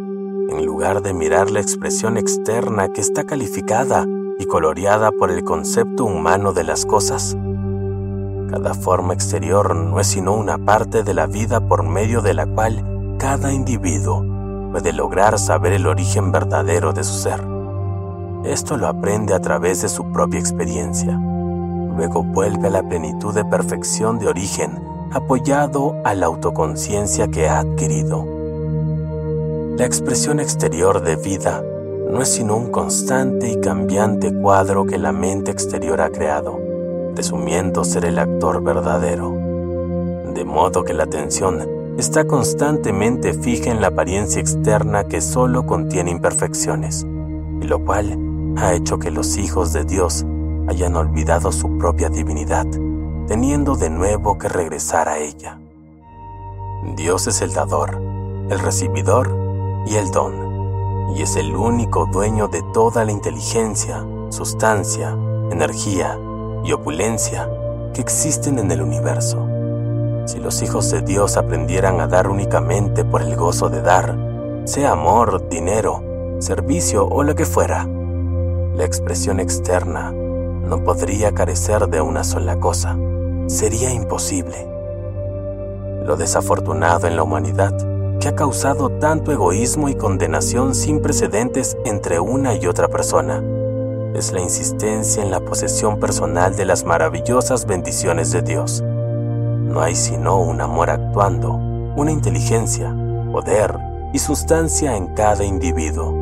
[0.51, 4.07] en lugar de mirar la expresión externa que está calificada
[4.39, 7.37] y coloreada por el concepto humano de las cosas.
[8.51, 12.47] Cada forma exterior no es sino una parte de la vida por medio de la
[12.47, 14.25] cual cada individuo
[14.73, 17.60] puede lograr saber el origen verdadero de su ser.
[18.45, 21.13] Esto lo aprende a través de su propia experiencia.
[21.97, 27.59] Luego vuelve a la plenitud de perfección de origen apoyado a la autoconciencia que ha
[27.59, 28.25] adquirido.
[29.77, 31.63] La expresión exterior de vida
[32.11, 36.59] no es sino un constante y cambiante cuadro que la mente exterior ha creado,
[37.15, 39.33] presumiendo ser el actor verdadero.
[40.33, 46.11] De modo que la atención está constantemente fija en la apariencia externa que solo contiene
[46.11, 47.07] imperfecciones,
[47.61, 50.25] y lo cual ha hecho que los hijos de Dios
[50.69, 52.67] hayan olvidado su propia divinidad,
[53.27, 55.59] teniendo de nuevo que regresar a ella.
[56.97, 58.01] Dios es el dador,
[58.51, 59.31] el recibidor
[59.87, 65.17] y el don, y es el único dueño de toda la inteligencia, sustancia,
[65.51, 66.19] energía
[66.65, 67.49] y opulencia
[67.93, 69.47] que existen en el universo.
[70.27, 74.17] Si los hijos de Dios aprendieran a dar únicamente por el gozo de dar,
[74.65, 76.03] sea amor, dinero,
[76.39, 77.89] servicio o lo que fuera,
[78.81, 82.97] la expresión externa no podría carecer de una sola cosa.
[83.47, 84.67] Sería imposible.
[86.07, 87.77] Lo desafortunado en la humanidad
[88.21, 93.45] que ha causado tanto egoísmo y condenación sin precedentes entre una y otra persona.
[94.15, 98.83] Es la insistencia en la posesión personal de las maravillosas bendiciones de Dios.
[98.83, 102.97] No hay sino un amor actuando, una inteligencia,
[103.31, 103.77] poder
[104.15, 106.17] y sustancia en cada individuo.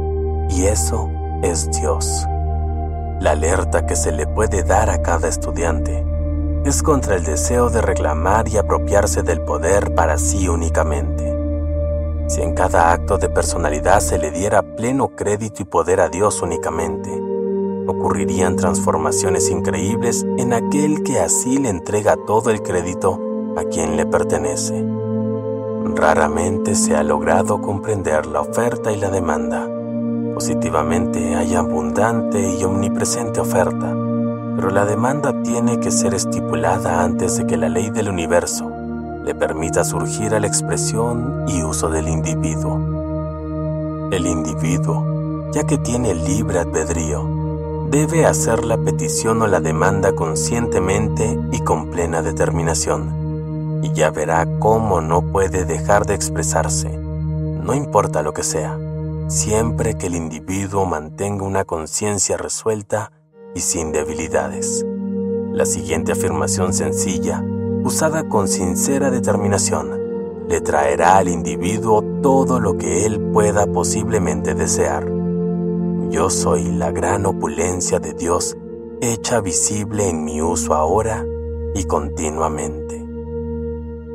[0.51, 1.09] y eso
[1.42, 2.27] es Dios.
[3.20, 6.07] La alerta que se le puede dar a cada estudiante
[6.64, 11.37] es contra el deseo de reclamar y apropiarse del poder para sí únicamente.
[12.28, 16.42] Si en cada acto de personalidad se le diera pleno crédito y poder a Dios
[16.42, 17.11] únicamente,
[17.88, 23.18] ocurrirían transformaciones increíbles en aquel que así le entrega todo el crédito
[23.57, 24.85] a quien le pertenece.
[25.96, 29.78] Raramente se ha logrado comprender la oferta y la demanda.
[30.38, 33.92] Positivamente hay abundante y omnipresente oferta,
[34.55, 38.70] pero la demanda tiene que ser estipulada antes de que la ley del universo
[39.24, 42.77] le permita surgir a la expresión y uso del individuo.
[44.12, 47.29] El individuo, ya que tiene libre albedrío,
[47.90, 54.46] debe hacer la petición o la demanda conscientemente y con plena determinación, y ya verá
[54.61, 58.79] cómo no puede dejar de expresarse, no importa lo que sea,
[59.29, 63.12] siempre que el individuo mantenga una conciencia resuelta
[63.55, 64.87] y sin debilidades.
[65.53, 67.45] La siguiente afirmación sencilla,
[67.85, 75.07] usada con sincera determinación, le traerá al individuo todo lo que él pueda posiblemente desear.
[76.11, 78.57] Yo soy la gran opulencia de Dios
[79.03, 81.25] hecha visible en mi uso ahora
[81.75, 82.97] y continuamente.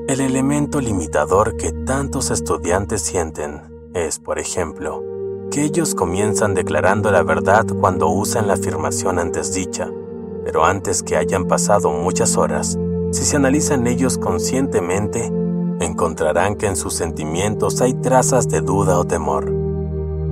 [0.08, 5.04] El elemento limitador que tantos estudiantes sienten es, por ejemplo,
[5.52, 9.90] que ellos comienzan declarando la verdad cuando usan la afirmación antes dicha,
[10.44, 12.78] pero antes que hayan pasado muchas horas,
[13.12, 15.32] si se analizan ellos conscientemente,
[15.80, 19.64] encontrarán que en sus sentimientos hay trazas de duda o temor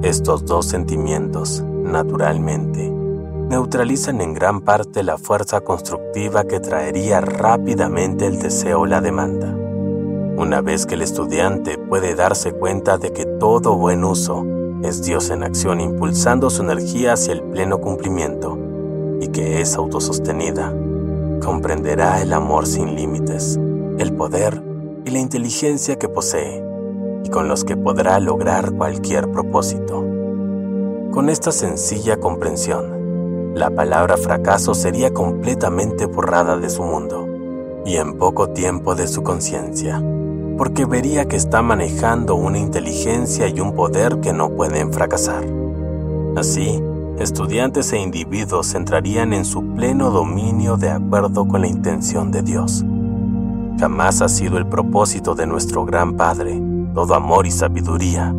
[0.04, 8.40] estos dos sentimientos, naturalmente, neutralizan en gran parte la fuerza constructiva que traería rápidamente el
[8.40, 9.61] deseo o la demanda.
[10.42, 14.44] Una vez que el estudiante puede darse cuenta de que todo buen uso
[14.82, 18.58] es Dios en acción impulsando su energía hacia el pleno cumplimiento
[19.22, 20.74] y que es autosostenida,
[21.44, 23.60] comprenderá el amor sin límites,
[24.00, 24.64] el poder
[25.06, 26.66] y la inteligencia que posee
[27.24, 30.04] y con los que podrá lograr cualquier propósito.
[31.12, 37.28] Con esta sencilla comprensión, la palabra fracaso sería completamente borrada de su mundo
[37.86, 40.02] y en poco tiempo de su conciencia,
[40.58, 45.44] porque vería que está manejando una inteligencia y un poder que no pueden fracasar.
[46.36, 46.82] Así,
[47.20, 52.84] estudiantes e individuos entrarían en su pleno dominio de acuerdo con la intención de Dios.
[53.80, 56.62] Jamás ha sido el propósito de nuestro gran Padre
[56.94, 58.34] todo amor y sabiduría,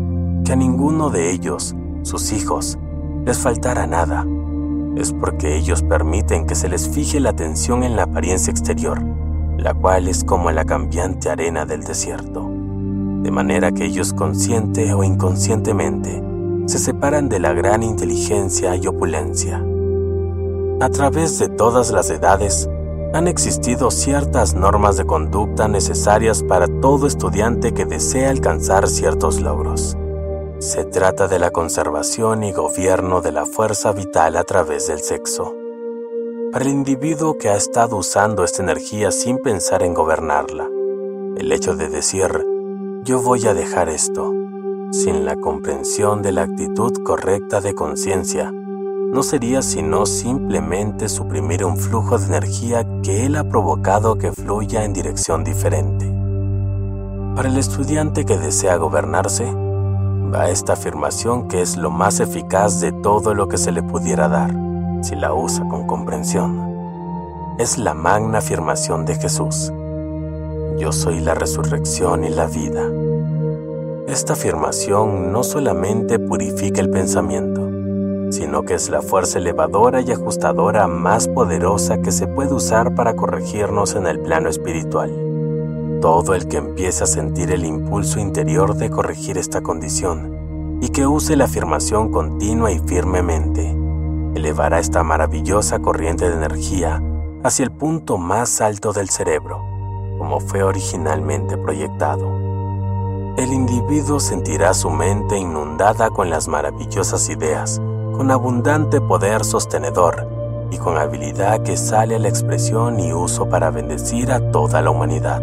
[0.45, 2.79] que a ninguno de ellos, sus hijos,
[3.25, 4.27] les faltara nada.
[4.97, 9.03] Es porque ellos permiten que se les fije la atención en la apariencia exterior,
[9.63, 12.51] la cual es como la cambiante arena del desierto,
[13.23, 16.23] de manera que ellos consciente o inconscientemente
[16.67, 19.65] se separan de la gran inteligencia y opulencia.
[20.81, 22.69] A través de todas las edades,
[23.15, 29.97] han existido ciertas normas de conducta necesarias para todo estudiante que desea alcanzar ciertos logros.
[30.61, 35.62] Se trata de la conservación y gobierno de la fuerza vital a través del sexo.
[36.53, 40.69] Para el individuo que ha estado usando esta energía sin pensar en gobernarla,
[41.39, 42.29] el hecho de decir,
[43.05, 44.35] yo voy a dejar esto,
[44.91, 51.79] sin la comprensión de la actitud correcta de conciencia, no sería sino simplemente suprimir un
[51.79, 56.05] flujo de energía que él ha provocado que fluya en dirección diferente.
[57.35, 62.93] Para el estudiante que desea gobernarse, va esta afirmación que es lo más eficaz de
[62.93, 64.72] todo lo que se le pudiera dar,
[65.03, 66.73] si la usa con comprensión.
[67.59, 69.73] Es la magna afirmación de Jesús.
[70.79, 72.83] Yo soy la resurrección y la vida.
[74.09, 77.69] Esta afirmación no solamente purifica el pensamiento,
[78.33, 83.15] sino que es la fuerza elevadora y ajustadora más poderosa que se puede usar para
[83.15, 85.11] corregirnos en el plano espiritual.
[86.01, 91.07] Todo el que empiece a sentir el impulso interior de corregir esta condición y que
[91.07, 93.82] use la afirmación continua y firmemente,
[94.35, 97.03] elevará esta maravillosa corriente de energía
[97.45, 99.59] hacia el punto más alto del cerebro,
[100.19, 102.37] como fue originalmente proyectado.
[103.37, 107.81] El individuo sentirá su mente inundada con las maravillosas ideas
[108.13, 110.29] con abundante poder sostenedor
[110.71, 114.91] y con habilidad que sale a la expresión y uso para bendecir a toda la
[114.91, 115.43] humanidad.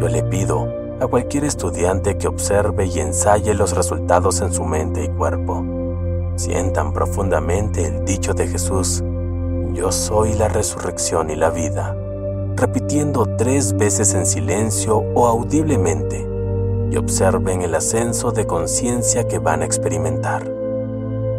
[0.00, 0.66] Yo le pido
[1.00, 5.81] a cualquier estudiante que observe y ensaye los resultados en su mente y cuerpo.
[6.36, 9.04] Sientan profundamente el dicho de Jesús,
[9.74, 11.96] yo soy la resurrección y la vida,
[12.56, 16.26] repitiendo tres veces en silencio o audiblemente,
[16.90, 20.42] y observen el ascenso de conciencia que van a experimentar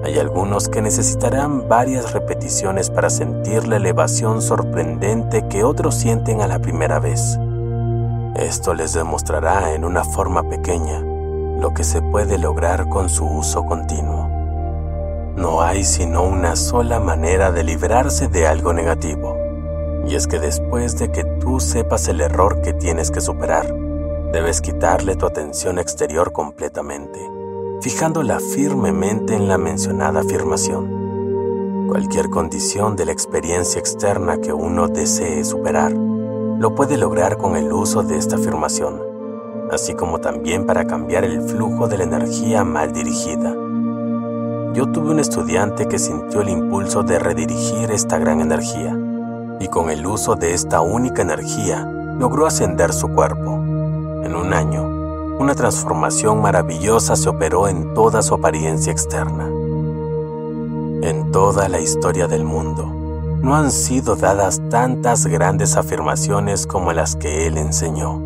[0.04, 6.48] Hay algunos que necesitarán varias repeticiones para sentir la elevación sorprendente que otros sienten a
[6.48, 7.40] la primera vez.
[8.36, 13.64] Esto les demostrará en una forma pequeña lo que se puede lograr con su uso
[13.66, 14.23] continuo.
[15.36, 19.38] No hay sino una sola manera de librarse de algo negativo,
[20.08, 23.74] y es que después de que tú sepas el error que tienes que superar,
[24.32, 27.34] debes quitarle tu atención exterior completamente
[27.84, 31.90] fijándola firmemente en la mencionada afirmación.
[31.90, 37.74] Cualquier condición de la experiencia externa que uno desee superar, lo puede lograr con el
[37.74, 39.02] uso de esta afirmación,
[39.70, 43.54] así como también para cambiar el flujo de la energía mal dirigida.
[44.74, 48.98] Yo tuve un estudiante que sintió el impulso de redirigir esta gran energía,
[49.60, 51.86] y con el uso de esta única energía
[52.18, 53.54] logró ascender su cuerpo.
[54.24, 54.84] En un año,
[55.38, 59.46] una transformación maravillosa se operó en toda su apariencia externa.
[61.04, 62.86] En toda la historia del mundo,
[63.44, 68.20] no han sido dadas tantas grandes afirmaciones como las que él enseñó,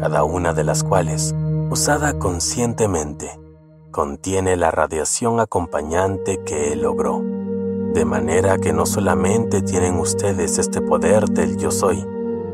[0.00, 1.32] cada una de las cuales,
[1.70, 3.38] usada conscientemente,
[3.96, 7.22] contiene la radiación acompañante que él logró,
[7.94, 12.06] de manera que no solamente tienen ustedes este poder del yo soy,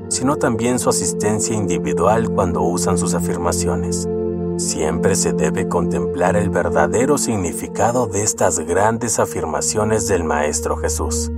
[0.06, 4.08] sino también su asistencia individual cuando usan sus afirmaciones.
[4.56, 11.32] Siempre se debe contemplar el verdadero significado de estas grandes afirmaciones del Maestro Jesús.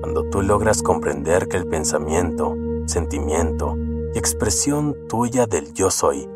[0.00, 2.54] Cuando tú logras comprender que el pensamiento,
[2.86, 3.76] sentimiento
[4.14, 6.28] y expresión tuya del yo soy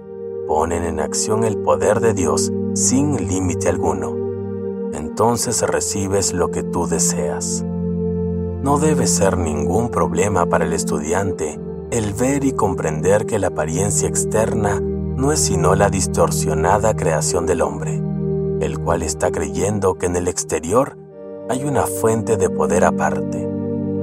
[0.48, 4.16] ponen en acción el poder de Dios sin límite alguno,
[4.94, 7.62] entonces recibes lo que tú deseas.
[7.64, 11.58] No debe ser ningún problema para el estudiante
[11.90, 17.60] el ver y comprender que la apariencia externa no es sino la distorsionada creación del
[17.60, 18.02] hombre,
[18.60, 20.96] el cual está creyendo que en el exterior
[21.50, 23.46] hay una fuente de poder aparte,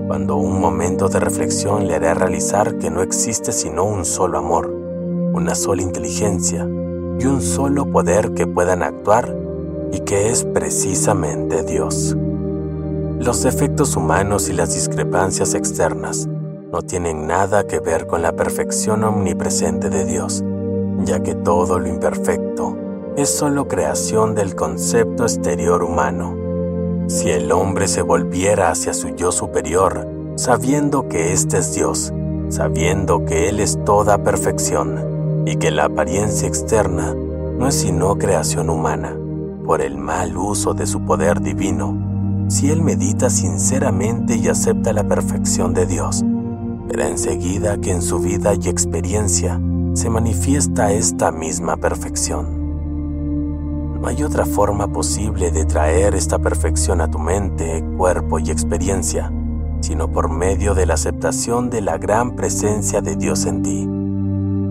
[0.08, 4.70] cuando un momento de reflexión le hará realizar que no existe sino un solo amor,
[5.34, 6.70] una sola inteligencia
[7.20, 9.36] y un solo poder que puedan actuar
[9.92, 12.16] y que es precisamente Dios.
[13.20, 16.28] Los defectos humanos y las discrepancias externas
[16.72, 20.44] no tienen nada que ver con la perfección omnipresente de Dios,
[21.04, 22.78] ya que todo lo imperfecto
[23.18, 26.38] es solo creación del concepto exterior humano.
[27.08, 32.14] Si el hombre se volviera hacia su yo superior, sabiendo que éste es Dios,
[32.50, 35.09] sabiendo que Él es toda perfección
[35.50, 39.18] y que la apariencia externa no es sino creación humana,
[39.66, 45.08] por el mal uso de su poder divino, si él medita sinceramente y acepta la
[45.08, 46.24] perfección de Dios,
[46.88, 49.60] verá enseguida que en su vida y experiencia
[49.94, 52.60] se manifiesta esta misma perfección.
[54.00, 59.34] No hay otra forma posible de traer esta perfección a tu mente, cuerpo y experiencia,
[59.82, 63.99] sino por medio de la aceptación de la gran presencia de Dios en ti.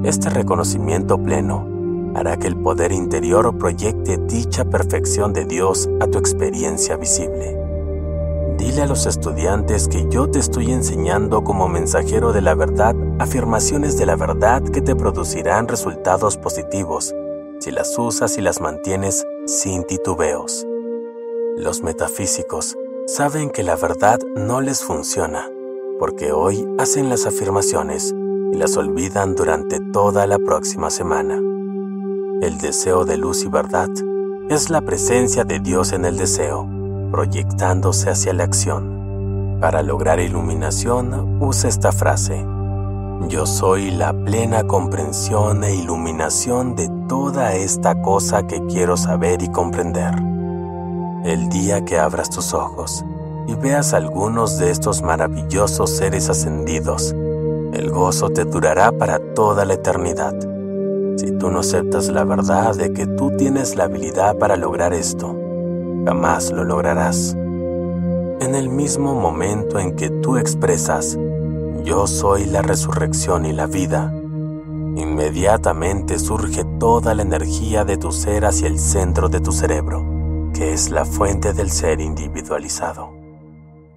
[0.04, 1.66] Este reconocimiento pleno
[2.14, 7.58] hará que el poder interior proyecte dicha perfección de Dios a tu experiencia visible.
[8.56, 13.98] Dile a los estudiantes que yo te estoy enseñando como mensajero de la verdad afirmaciones
[13.98, 17.12] de la verdad que te producirán resultados positivos
[17.58, 20.64] si las usas y las mantienes sin titubeos.
[21.56, 22.76] Los metafísicos
[23.08, 25.50] saben que la verdad no les funciona
[25.98, 28.14] porque hoy hacen las afirmaciones
[28.52, 31.40] y las olvidan durante toda la próxima semana.
[32.40, 33.88] El deseo de luz y verdad
[34.48, 36.68] es la presencia de Dios en el deseo
[37.10, 39.58] proyectándose hacia la acción.
[39.60, 42.44] Para lograr iluminación, usa esta frase.
[43.28, 49.48] Yo soy la plena comprensión e iluminación de toda esta cosa que quiero saber y
[49.48, 50.14] comprender.
[51.24, 53.04] El día que abras tus ojos
[53.48, 57.14] y veas algunos de estos maravillosos seres ascendidos,
[57.72, 60.34] el gozo te durará para toda la eternidad.
[61.16, 65.36] Si tú no aceptas la verdad de que tú tienes la habilidad para lograr esto,
[66.06, 67.34] jamás lo lograrás.
[68.40, 71.18] En el mismo momento en que tú expresas,
[71.84, 74.12] yo soy la resurrección y la vida,
[74.96, 80.04] inmediatamente surge toda la energía de tu ser hacia el centro de tu cerebro,
[80.54, 83.17] que es la fuente del ser individualizado.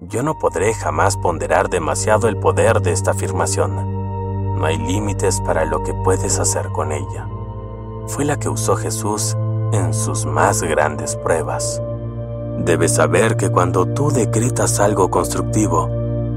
[0.08, 4.58] Yo no podré jamás ponderar demasiado el poder de esta afirmación.
[4.58, 7.28] No hay límites para lo que puedes hacer con ella.
[8.08, 9.36] Fue la que usó Jesús
[9.72, 11.80] en sus más grandes pruebas.
[12.58, 15.88] Debes saber que cuando tú decretas algo constructivo,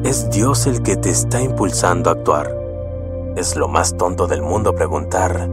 [0.04, 2.56] es Dios el que te está impulsando a actuar.
[3.36, 5.50] Es lo más tonto del mundo preguntar,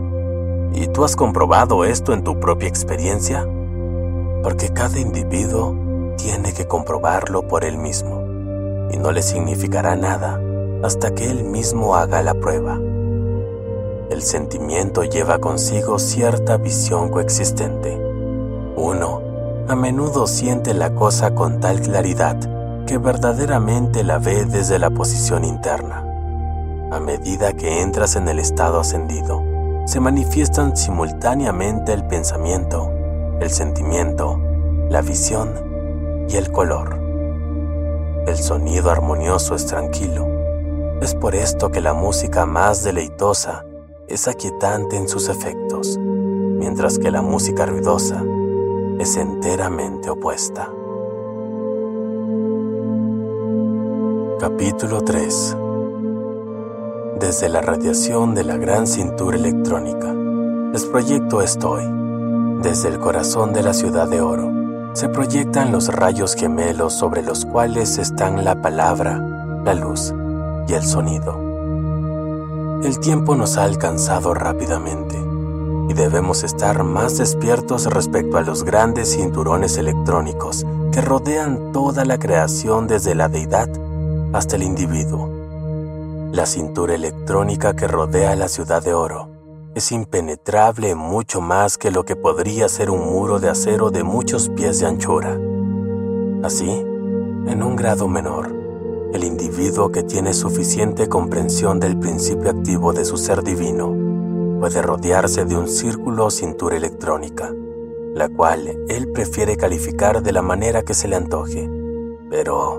[0.74, 3.46] ¿y tú has comprobado esto en tu propia experiencia?
[4.42, 5.76] porque cada individuo
[6.16, 8.22] tiene que comprobarlo por él mismo
[8.90, 10.40] y no le significará nada
[10.82, 12.78] hasta que él mismo haga la prueba.
[14.10, 17.96] El sentimiento lleva consigo cierta visión coexistente.
[18.76, 19.22] Uno
[19.68, 22.36] a menudo siente la cosa con tal claridad
[22.86, 26.04] que verdaderamente la ve desde la posición interna.
[26.90, 29.42] A medida que entras en el estado ascendido,
[29.86, 32.90] se manifiestan simultáneamente el pensamiento,
[33.40, 34.38] el sentimiento,
[34.90, 35.71] la visión
[36.36, 36.98] el color.
[38.26, 40.26] El sonido armonioso es tranquilo.
[41.00, 43.64] Es por esto que la música más deleitosa
[44.08, 48.22] es aquietante en sus efectos, mientras que la música ruidosa
[48.98, 50.70] es enteramente opuesta.
[54.38, 55.56] Capítulo 3
[57.18, 60.12] Desde la radiación de la gran cintura electrónica,
[60.72, 61.82] les proyecto estoy.
[62.62, 64.61] Desde el corazón de la ciudad de oro,
[64.94, 69.18] se proyectan los rayos gemelos sobre los cuales están la palabra,
[69.64, 70.12] la luz
[70.68, 72.80] y el sonido.
[72.82, 75.16] El tiempo nos ha alcanzado rápidamente
[75.88, 82.18] y debemos estar más despiertos respecto a los grandes cinturones electrónicos que rodean toda la
[82.18, 83.68] creación desde la deidad
[84.32, 85.30] hasta el individuo.
[86.32, 89.31] La cintura electrónica que rodea la ciudad de oro
[89.74, 94.50] es impenetrable mucho más que lo que podría ser un muro de acero de muchos
[94.50, 95.38] pies de anchura.
[96.42, 98.54] Así, en un grado menor,
[99.14, 103.94] el individuo que tiene suficiente comprensión del principio activo de su ser divino
[104.60, 107.50] puede rodearse de un círculo o cintura electrónica,
[108.14, 111.68] la cual él prefiere calificar de la manera que se le antoje.
[112.30, 112.78] Pero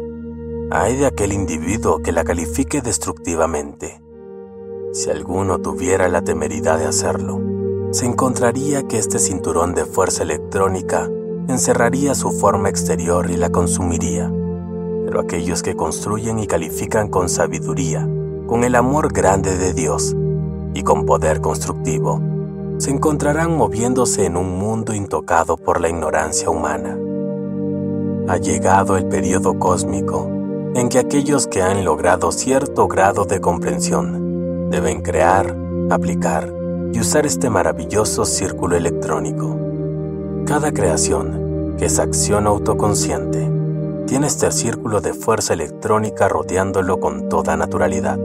[0.71, 4.02] hay de aquel individuo que la califique destructivamente.
[4.93, 7.41] Si alguno tuviera la temeridad de hacerlo,
[7.89, 11.09] se encontraría que este cinturón de fuerza electrónica
[11.47, 14.31] encerraría su forma exterior y la consumiría.
[15.05, 18.07] Pero aquellos que construyen y califican con sabiduría,
[18.45, 20.15] con el amor grande de Dios
[20.75, 22.21] y con poder constructivo,
[22.77, 26.95] se encontrarán moviéndose en un mundo intocado por la ignorancia humana.
[28.27, 30.29] Ha llegado el periodo cósmico
[30.75, 34.22] en que aquellos que han logrado cierto grado de comprensión
[34.73, 35.55] deben crear,
[35.91, 36.51] aplicar
[36.93, 39.55] y usar este maravilloso círculo electrónico.
[40.47, 43.51] Cada creación, que es acción autoconsciente,
[44.07, 48.17] tiene este círculo de fuerza electrónica rodeándolo con toda naturalidad,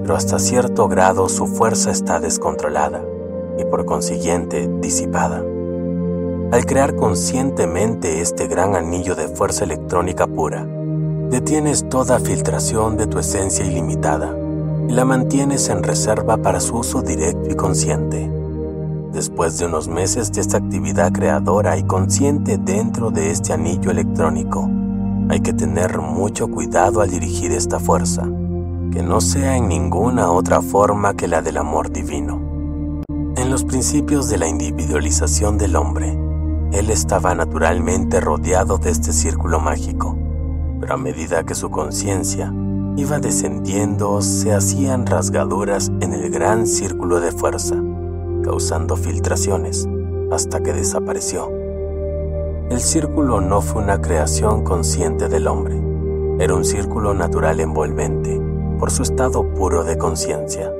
[0.00, 3.02] pero hasta cierto grado su fuerza está descontrolada
[3.58, 5.44] y por consiguiente disipada.
[6.50, 10.66] Al crear conscientemente este gran anillo de fuerza electrónica pura,
[11.28, 14.34] detienes toda filtración de tu esencia ilimitada
[14.88, 18.30] la mantienes en reserva para su uso directo y consciente.
[19.12, 24.68] Después de unos meses de esta actividad creadora y consciente dentro de este anillo electrónico,
[25.28, 28.24] hay que tener mucho cuidado al dirigir esta fuerza,
[28.92, 32.40] que no sea en ninguna otra forma que la del amor divino.
[33.36, 36.18] En los principios de la individualización del hombre,
[36.72, 40.16] él estaba naturalmente rodeado de este círculo mágico,
[40.80, 42.52] pero a medida que su conciencia
[42.96, 47.76] iba descendiendo se hacían rasgaduras en el gran círculo de fuerza,
[48.44, 49.88] causando filtraciones,
[50.30, 51.50] hasta que desapareció.
[52.70, 55.80] El círculo no fue una creación consciente del hombre,
[56.38, 58.40] era un círculo natural envolvente,
[58.78, 60.72] por su estado puro de conciencia.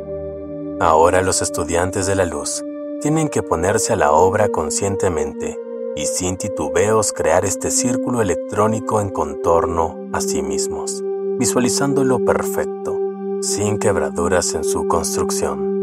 [0.80, 2.64] Ahora los estudiantes de la luz
[3.00, 5.56] tienen que ponerse a la obra conscientemente
[5.96, 11.02] y sin titubeos crear este círculo electrónico en contorno a sí mismos,
[11.38, 12.98] visualizándolo perfecto,
[13.40, 15.74] sin quebraduras en su construcción.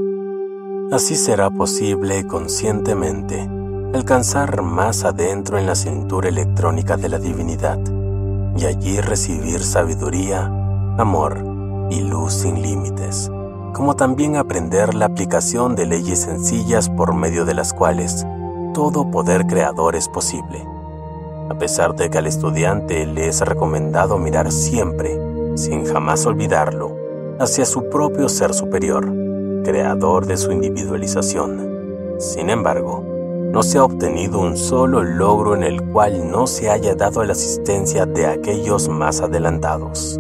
[0.92, 3.50] Así será posible conscientemente
[3.94, 7.80] alcanzar más adentro en la cintura electrónica de la divinidad
[8.56, 10.46] y allí recibir sabiduría,
[10.98, 11.38] amor
[11.90, 13.30] y luz sin límites,
[13.74, 18.26] como también aprender la aplicación de leyes sencillas por medio de las cuales
[18.74, 20.66] todo poder creador es posible.
[21.50, 26.96] A pesar de que al estudiante le es recomendado mirar siempre, sin jamás olvidarlo,
[27.40, 29.06] hacia su propio ser superior,
[29.64, 32.16] creador de su individualización.
[32.20, 33.04] Sin embargo,
[33.52, 37.34] no se ha obtenido un solo logro en el cual no se haya dado la
[37.34, 40.20] asistencia de aquellos más adelantados.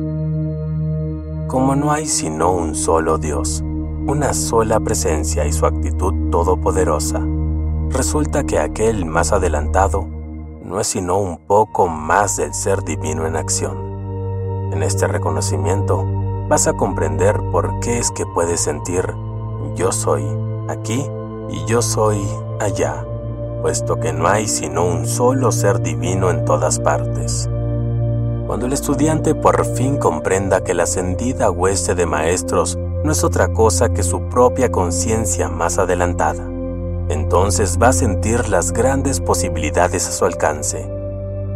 [1.47, 3.63] Como no hay sino un solo Dios,
[4.07, 7.21] una sola presencia y su actitud todopoderosa,
[7.89, 10.07] resulta que aquel más adelantado
[10.63, 13.90] no es sino un poco más del ser divino en acción.
[14.71, 16.05] En este reconocimiento
[16.47, 19.13] vas a comprender por qué es que puedes sentir
[19.75, 20.25] yo soy
[20.67, 21.05] aquí
[21.49, 22.21] y yo soy
[22.59, 23.05] allá,
[23.61, 27.49] puesto que no hay sino un solo ser divino en todas partes.
[28.47, 33.47] Cuando el estudiante por fin comprenda que la ascendida hueste de maestros no es otra
[33.53, 36.43] cosa que su propia conciencia más adelantada,
[37.09, 40.89] entonces va a sentir las grandes posibilidades a su alcance.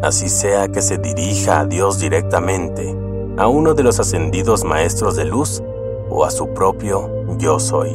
[0.02, 2.96] Así sea que se dirija a Dios directamente,
[3.38, 5.62] a uno de los ascendidos maestros de luz
[6.10, 7.90] o a su propio yo soy.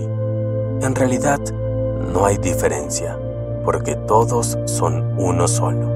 [0.83, 1.41] En realidad,
[2.13, 3.19] no hay diferencia,
[3.65, 5.89] porque todos son uno solo.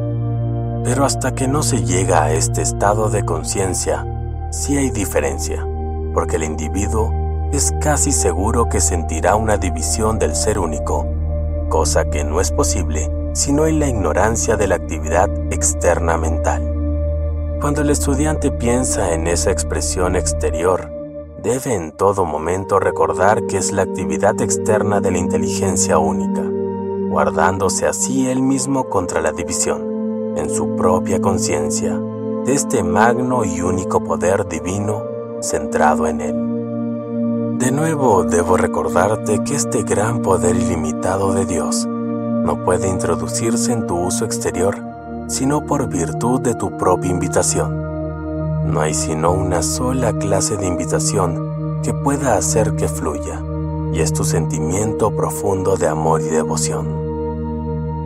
[0.84, 4.06] Pero hasta que no se llega a este estado de conciencia,
[4.50, 5.66] sí hay diferencia,
[6.14, 7.12] porque el individuo
[7.52, 11.06] es casi seguro que sentirá una división del ser único,
[11.68, 16.73] cosa que no es posible si no hay la ignorancia de la actividad externa mental.
[17.64, 20.92] Cuando el estudiante piensa en esa expresión exterior,
[21.42, 26.42] debe en todo momento recordar que es la actividad externa de la inteligencia única,
[27.08, 31.98] guardándose así él mismo contra la división, en su propia conciencia,
[32.44, 35.02] de este magno y único poder divino
[35.40, 37.58] centrado en él.
[37.58, 43.86] De nuevo debo recordarte que este gran poder ilimitado de Dios no puede introducirse en
[43.86, 44.93] tu uso exterior
[45.26, 48.72] sino por virtud de tu propia invitación.
[48.72, 53.42] No hay sino una sola clase de invitación que pueda hacer que fluya,
[53.92, 57.04] y es tu sentimiento profundo de amor y devoción.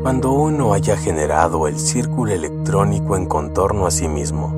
[0.02, 4.52] Cuando uno haya generado el círculo electrónico en contorno a sí mismo,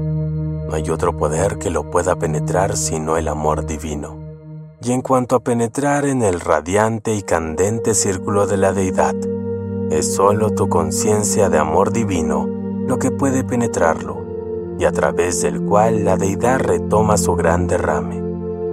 [0.68, 4.16] no hay otro poder que lo pueda penetrar sino el amor divino.
[4.82, 9.14] Y en cuanto a penetrar en el radiante y candente círculo de la deidad,
[9.90, 12.48] es solo tu conciencia de amor divino
[12.86, 14.24] lo que puede penetrarlo,
[14.78, 18.22] y a través del cual la deidad retoma su gran derrame,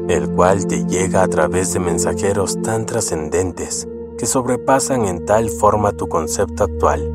[0.07, 3.87] el cual te llega a través de mensajeros tan trascendentes
[4.17, 7.13] que sobrepasan en tal forma tu concepto actual,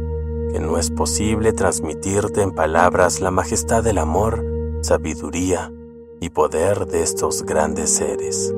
[0.52, 4.44] que no es posible transmitirte en palabras la majestad del amor,
[4.82, 5.72] sabiduría
[6.20, 8.54] y poder de estos grandes seres.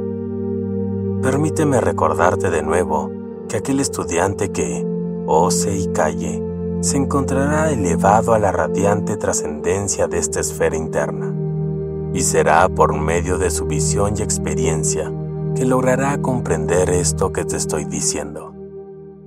[1.22, 3.10] Permíteme recordarte de nuevo
[3.48, 4.93] que aquel estudiante que,
[5.26, 6.42] ose y calle,
[6.80, 11.34] se encontrará elevado a la radiante trascendencia de esta esfera interna,
[12.12, 15.10] y será por medio de su visión y experiencia
[15.54, 18.52] que logrará comprender esto que te estoy diciendo.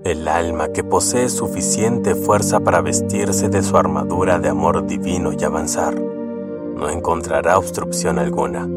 [0.03, 5.43] El alma que posee suficiente fuerza para vestirse de su armadura de amor divino y
[5.43, 8.69] avanzar, no encontrará obstrucción alguna,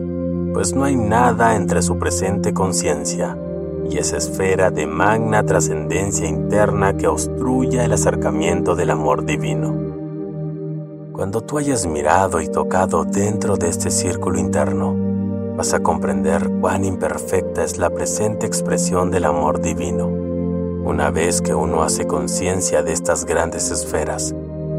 [0.55, 3.37] pues no hay nada entre su presente conciencia
[3.91, 9.75] y esa esfera de magna trascendencia interna que obstruya el acercamiento del amor divino.
[11.13, 14.95] Cuando tú hayas mirado y tocado dentro de este círculo interno,
[15.57, 20.07] vas a comprender cuán imperfecta es la presente expresión del amor divino.
[20.07, 24.35] Una vez que uno hace conciencia de estas grandes esferas,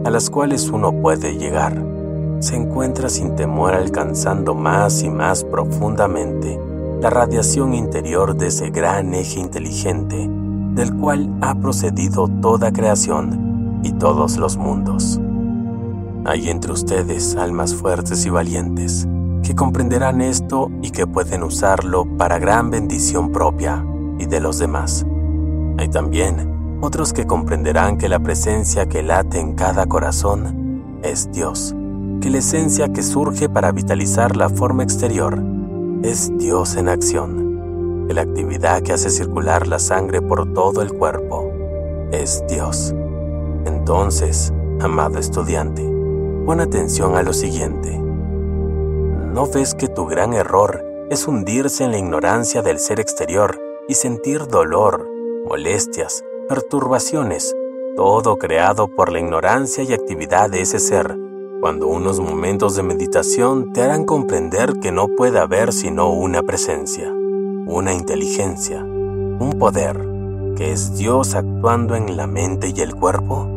[0.05, 1.75] a las cuales uno puede llegar,
[2.39, 6.57] se encuentra sin temor alcanzando más y más profundamente
[7.01, 10.29] la radiación interior de ese gran eje inteligente
[10.75, 15.19] del cual ha procedido toda creación y todos los mundos.
[16.25, 19.07] Hay entre ustedes almas fuertes y valientes
[19.41, 23.83] que comprenderán esto y que pueden usarlo para gran bendición propia
[24.19, 25.03] y de los demás.
[25.79, 31.75] Hay también otros que comprenderán que la presencia que late en cada corazón es Dios,
[32.21, 35.60] que la esencia que surge para vitalizar la forma exterior
[36.03, 37.51] es Dios en acción.
[38.09, 41.49] la actividad que hace circular la sangre por todo el cuerpo
[42.11, 42.93] es Dios.
[43.65, 45.81] Entonces, amado estudiante,
[46.45, 47.97] pon atención a lo siguiente.
[47.97, 53.93] ¿No ves que tu gran error es hundirse en la ignorancia del ser exterior y
[53.93, 55.07] sentir dolor,
[55.47, 57.55] molestias, perturbaciones,
[57.95, 61.15] todo creado por la ignorancia y actividad de ese ser
[61.61, 67.13] cuando unos momentos de meditación te harán comprender que no puede haber sino una presencia,
[67.67, 69.95] una inteligencia, un poder,
[70.57, 73.47] que es Dios actuando en la mente y el cuerpo?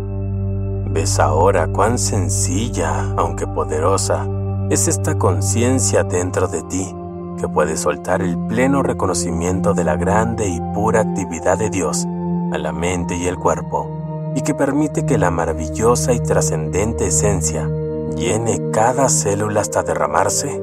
[0.91, 4.29] ¿Ves ahora cuán sencilla, aunque poderosa,
[4.69, 6.95] es esta conciencia dentro de ti
[7.41, 12.05] que puede soltar el pleno reconocimiento de la grande y pura actividad de Dios
[12.53, 13.89] a la mente y el cuerpo,
[14.37, 17.67] y que permite que la maravillosa y trascendente esencia
[18.15, 20.63] llene cada célula hasta derramarse?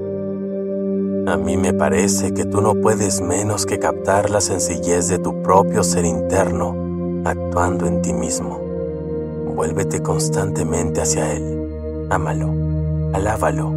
[1.28, 5.42] A mí me parece que tú no puedes menos que captar la sencillez de tu
[5.44, 6.76] propio ser interno
[7.26, 8.60] actuando en ti mismo.
[9.56, 12.08] Vuélvete constantemente hacia Él.
[12.10, 12.52] Ámalo,
[13.14, 13.72] alábalo,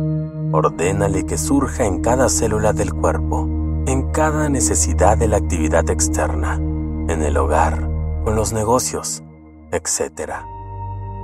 [0.52, 3.46] ordénale que surja en cada célula del cuerpo,
[3.86, 7.88] en cada necesidad de la actividad externa, en el hogar,
[8.24, 9.22] con los negocios,
[9.70, 10.53] etc.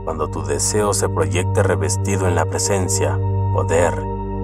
[0.05, 3.19] Cuando tu deseo se proyecte revestido en la presencia,
[3.53, 3.95] poder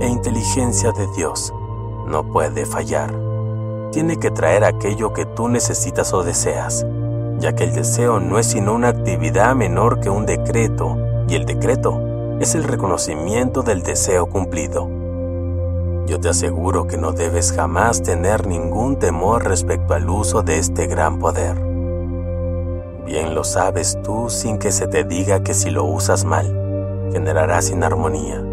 [0.00, 1.54] e inteligencia de Dios,
[2.06, 3.14] no puede fallar.
[3.90, 6.86] Tiene que traer aquello que tú necesitas o deseas,
[7.38, 10.96] ya que el deseo no es sino una actividad menor que un decreto,
[11.28, 12.00] y el decreto
[12.38, 14.88] es el reconocimiento del deseo cumplido.
[16.06, 20.86] Yo te aseguro que no debes jamás tener ningún temor respecto al uso de este
[20.86, 21.75] gran poder.
[23.06, 26.46] Bien lo sabes tú sin que se te diga que si lo usas mal,
[27.12, 28.44] generarás inarmonía.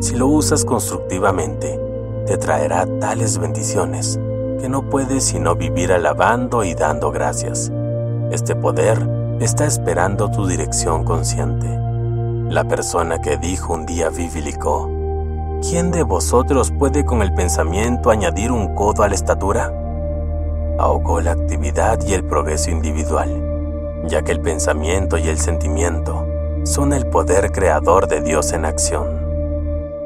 [0.00, 1.78] Si lo usas constructivamente,
[2.26, 4.18] te traerá tales bendiciones
[4.58, 7.70] que no puedes sino vivir alabando y dando gracias.
[8.30, 9.06] Este poder
[9.38, 11.68] está esperando tu dirección consciente.
[12.48, 14.90] La persona que dijo un día bíblico,
[15.60, 19.74] ¿quién de vosotros puede con el pensamiento añadir un codo a la estatura?
[20.78, 23.49] Ahogó la actividad y el progreso individual,
[24.04, 26.26] ya que el pensamiento y el sentimiento
[26.64, 29.08] son el poder creador de Dios en acción.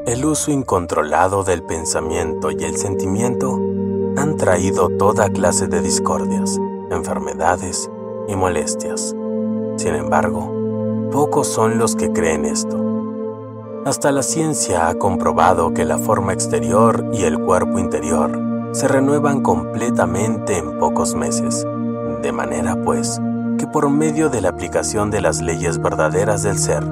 [0.07, 3.59] El uso incontrolado del pensamiento y el sentimiento
[4.16, 6.59] han traído toda clase de discordias,
[6.90, 7.90] enfermedades
[8.28, 9.14] y molestias.
[9.76, 12.80] Sin embargo, pocos son los que creen esto.
[13.84, 18.40] Hasta la ciencia ha comprobado que la forma exterior y el cuerpo interior
[18.72, 21.66] se renuevan completamente en pocos meses,
[22.22, 23.20] de manera pues
[23.59, 26.85] que por medio de la aplicación de las leyes verdaderas del ser,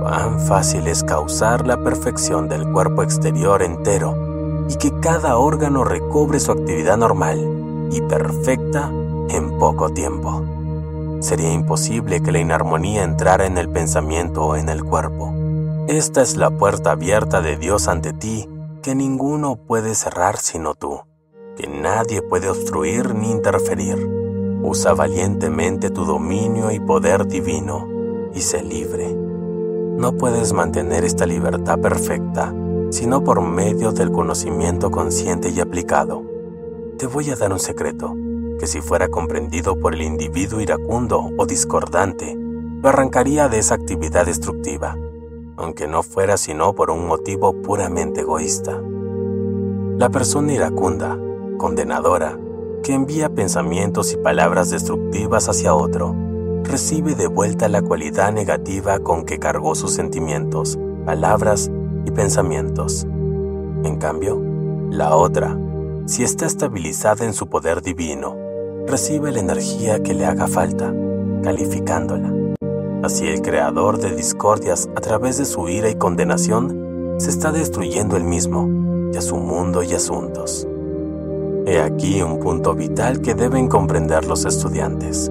[0.00, 6.40] cuán fácil es causar la perfección del cuerpo exterior entero y que cada órgano recobre
[6.40, 8.90] su actividad normal y perfecta
[9.30, 10.44] en poco tiempo.
[11.20, 15.34] Sería imposible que la inarmonía entrara en el pensamiento o en el cuerpo.
[15.88, 18.48] Esta es la puerta abierta de Dios ante ti
[18.82, 21.00] que ninguno puede cerrar sino tú,
[21.56, 24.17] que nadie puede obstruir ni interferir.
[24.62, 27.86] Usa valientemente tu dominio y poder divino
[28.34, 29.14] y sé libre.
[29.14, 32.52] No puedes mantener esta libertad perfecta
[32.90, 36.22] sino por medio del conocimiento consciente y aplicado.
[36.96, 38.14] Te voy a dar un secreto
[38.58, 44.26] que si fuera comprendido por el individuo iracundo o discordante, lo arrancaría de esa actividad
[44.26, 44.96] destructiva,
[45.56, 48.80] aunque no fuera sino por un motivo puramente egoísta.
[49.96, 51.18] La persona iracunda,
[51.56, 52.38] condenadora,
[52.82, 56.14] que envía pensamientos y palabras destructivas hacia otro,
[56.64, 61.70] recibe de vuelta la cualidad negativa con que cargó sus sentimientos, palabras
[62.06, 63.06] y pensamientos.
[63.84, 64.42] En cambio,
[64.90, 65.58] la otra,
[66.06, 68.36] si está estabilizada en su poder divino,
[68.86, 70.92] recibe la energía que le haga falta,
[71.42, 72.32] calificándola.
[73.02, 78.16] Así el creador de discordias a través de su ira y condenación se está destruyendo
[78.16, 78.68] el mismo
[79.12, 80.66] y a su mundo y asuntos.
[81.68, 85.30] He aquí un punto vital que deben comprender los estudiantes.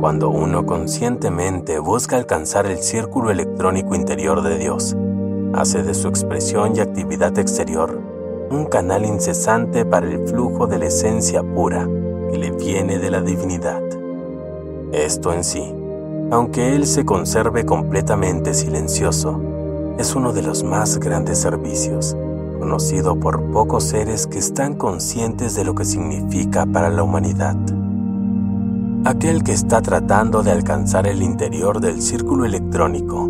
[0.00, 4.96] Cuando uno conscientemente busca alcanzar el círculo electrónico interior de Dios,
[5.52, 7.98] hace de su expresión y actividad exterior
[8.52, 11.88] un canal incesante para el flujo de la esencia pura
[12.30, 13.82] que le viene de la divinidad.
[14.92, 15.74] Esto en sí,
[16.30, 19.40] aunque él se conserve completamente silencioso,
[19.98, 22.16] es uno de los más grandes servicios,
[22.58, 27.56] conocido por pocos seres que están conscientes de lo que significa para la humanidad.
[29.04, 33.28] Aquel que está tratando de alcanzar el interior del círculo electrónico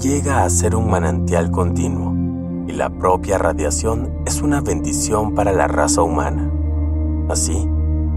[0.00, 2.14] llega a ser un manantial continuo
[2.68, 6.50] y la propia radiación es una bendición para la raza humana.
[7.28, 7.68] Así,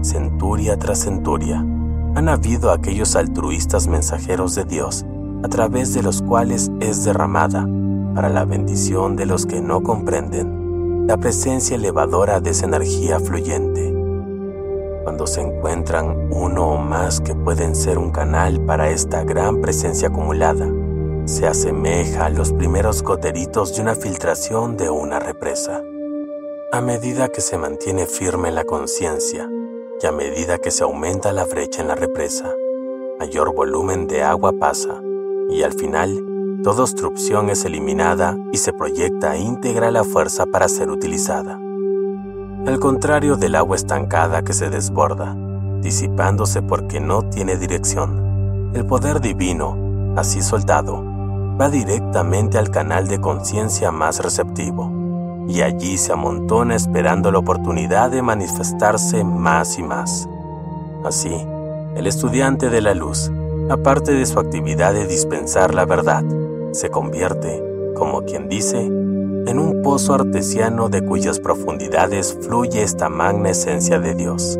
[0.02, 1.66] centuria tras centuria,
[2.14, 5.04] han habido aquellos altruistas mensajeros de Dios
[5.42, 7.66] a través de los cuales es derramada,
[8.14, 13.92] para la bendición de los que no comprenden, la presencia elevadora de esa energía fluyente.
[15.02, 20.08] Cuando se encuentran uno o más que pueden ser un canal para esta gran presencia
[20.08, 20.68] acumulada,
[21.24, 25.82] se asemeja a los primeros goteritos de una filtración de una represa.
[26.72, 29.48] A medida que se mantiene firme la conciencia
[30.02, 32.52] y a medida que se aumenta la brecha en la represa,
[33.18, 35.00] mayor volumen de agua pasa
[35.50, 36.31] y al final
[36.62, 41.58] toda obstrucción es eliminada y se proyecta íntegra la fuerza para ser utilizada.
[42.66, 45.36] Al contrario del agua estancada que se desborda,
[45.80, 51.02] disipándose porque no tiene dirección, el poder divino, así soldado,
[51.60, 54.90] va directamente al canal de conciencia más receptivo,
[55.48, 60.28] y allí se amontona esperando la oportunidad de manifestarse más y más.
[61.04, 61.34] Así,
[61.96, 63.32] el estudiante de la luz,
[63.68, 66.22] aparte de su actividad de dispensar la verdad,
[66.72, 67.62] se convierte,
[67.94, 74.14] como quien dice, en un pozo artesiano de cuyas profundidades fluye esta magna esencia de
[74.14, 74.58] Dios.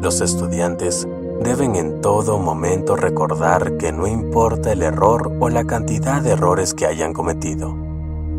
[0.00, 1.08] Los estudiantes
[1.42, 6.74] deben en todo momento recordar que no importa el error o la cantidad de errores
[6.74, 7.74] que hayan cometido,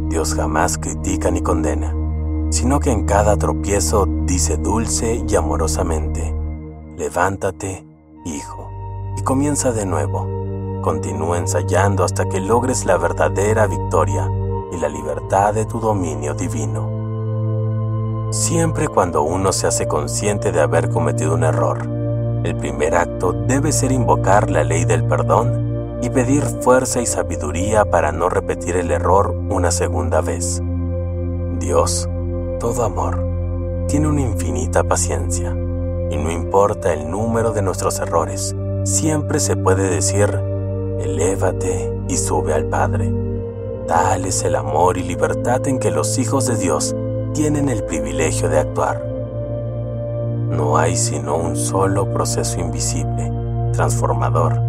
[0.09, 1.95] Dios jamás critica ni condena,
[2.49, 6.33] sino que en cada tropiezo dice dulce y amorosamente,
[6.97, 7.85] levántate,
[8.25, 8.69] hijo,
[9.17, 10.38] y comienza de nuevo.
[10.81, 14.29] Continúa ensayando hasta que logres la verdadera victoria
[14.71, 18.29] y la libertad de tu dominio divino.
[18.31, 21.85] Siempre cuando uno se hace consciente de haber cometido un error,
[22.43, 27.83] el primer acto debe ser invocar la ley del perdón y pedir fuerza y sabiduría
[27.83, 30.61] para no repetir el error una segunda vez.
[31.59, 32.07] Dios,
[32.59, 33.21] todo amor,
[33.87, 35.49] tiene una infinita paciencia
[36.09, 40.39] y no importa el número de nuestros errores, siempre se puede decir,
[41.01, 43.11] elévate y sube al Padre.
[43.87, 46.95] Tal es el amor y libertad en que los hijos de Dios
[47.33, 49.09] tienen el privilegio de actuar
[50.49, 53.31] no hay sino un solo proceso invisible,
[53.71, 54.59] transformador,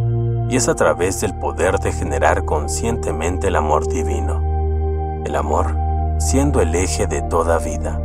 [0.49, 5.22] y es a través del poder de generar conscientemente el amor divino.
[5.24, 5.74] El amor
[6.18, 7.99] siendo el eje de toda vida.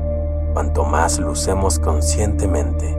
[0.53, 2.95] Cuanto más lucemos conscientemente,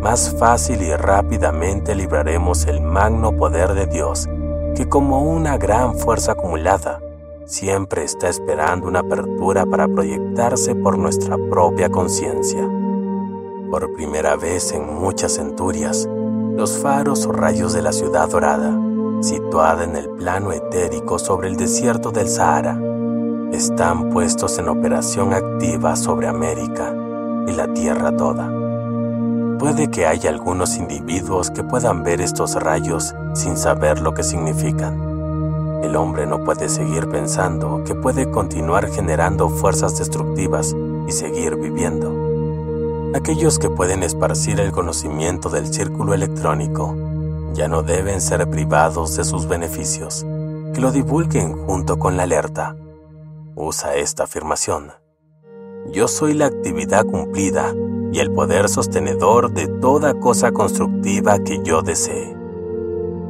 [0.00, 4.28] más fácil y rápidamente libraremos el magno poder de Dios
[4.74, 7.00] que como una gran fuerza acumulada,
[7.44, 12.68] siempre está esperando una apertura para proyectarse por nuestra propia conciencia.
[13.70, 16.08] Por primera vez en muchas centurias,
[16.56, 18.78] los faros o rayos de la ciudad dorada,
[19.20, 22.78] situada en el plano etérico sobre el desierto del Sahara,
[23.52, 26.94] están puestos en operación activa sobre América
[27.46, 28.61] y la Tierra toda.
[29.62, 35.80] Puede que haya algunos individuos que puedan ver estos rayos sin saber lo que significan.
[35.84, 40.74] El hombre no puede seguir pensando que puede continuar generando fuerzas destructivas
[41.06, 42.12] y seguir viviendo.
[43.14, 46.96] Aquellos que pueden esparcir el conocimiento del círculo electrónico
[47.54, 50.26] ya no deben ser privados de sus beneficios,
[50.74, 52.74] que lo divulguen junto con la alerta.
[53.54, 54.90] Usa esta afirmación.
[55.92, 57.72] Yo soy la actividad cumplida
[58.12, 62.36] y el poder sostenedor de toda cosa constructiva que yo desee.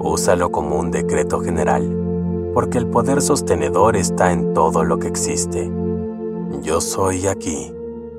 [0.01, 5.70] Úsalo como un decreto general, porque el poder sostenedor está en todo lo que existe.
[6.62, 7.72] Yo soy aquí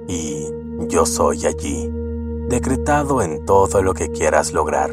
[0.08, 0.48] y
[0.88, 1.92] yo soy allí,
[2.48, 4.92] decretado en todo lo que quieras lograr.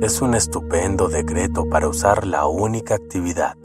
[0.00, 3.56] Es un estupendo decreto para usar la única actividad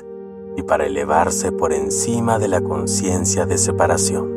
[0.58, 4.37] y para elevarse por encima de la conciencia de separación.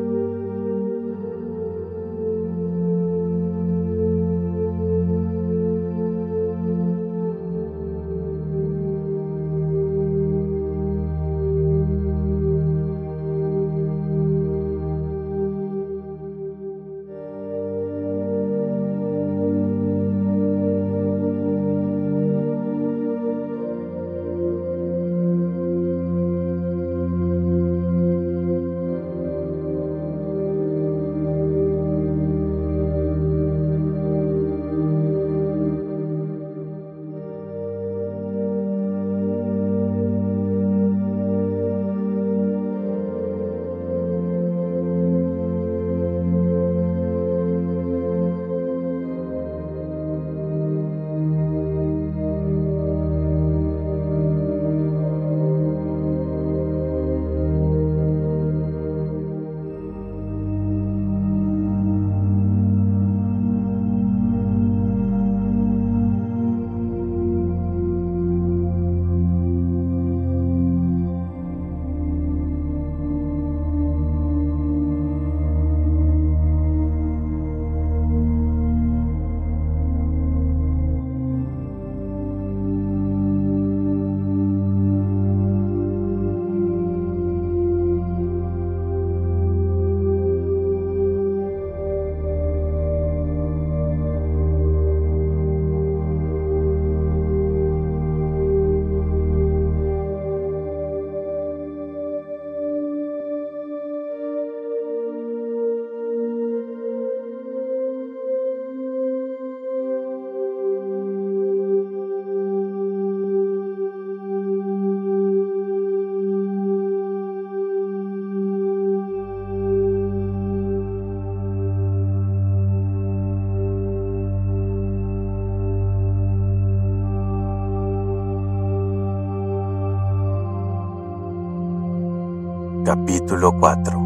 [133.61, 134.01] 4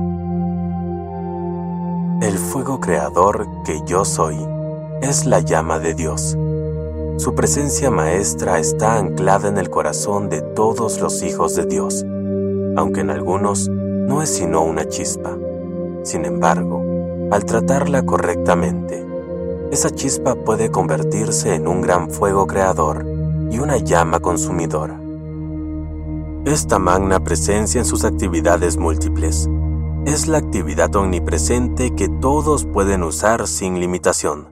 [2.22, 4.36] El fuego creador que yo soy
[5.00, 6.36] es la llama de Dios.
[7.18, 12.04] su presencia maestra está anclada en el corazón de todos los hijos de Dios,
[12.76, 15.38] aunque en algunos no es sino una chispa.
[16.02, 16.82] Sin embargo,
[17.30, 19.06] al tratarla correctamente,
[19.70, 23.06] esa chispa puede convertirse en un gran fuego creador
[23.52, 24.93] y una llama consumidora.
[26.54, 29.50] Esta magna presencia en sus actividades múltiples
[30.06, 34.50] es la actividad omnipresente que todos pueden usar sin limitación,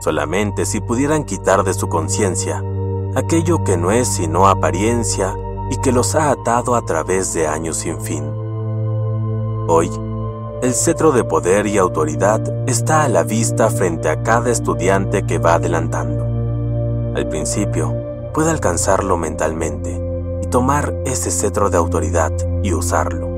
[0.00, 2.64] solamente si pudieran quitar de su conciencia
[3.14, 5.36] aquello que no es sino apariencia
[5.70, 8.24] y que los ha atado a través de años sin fin.
[9.68, 9.90] Hoy,
[10.62, 15.36] el cetro de poder y autoridad está a la vista frente a cada estudiante que
[15.36, 16.24] va adelantando.
[17.14, 17.94] Al principio,
[18.32, 20.03] puede alcanzarlo mentalmente,
[20.54, 22.30] tomar ese cetro de autoridad
[22.62, 23.28] y usarlo.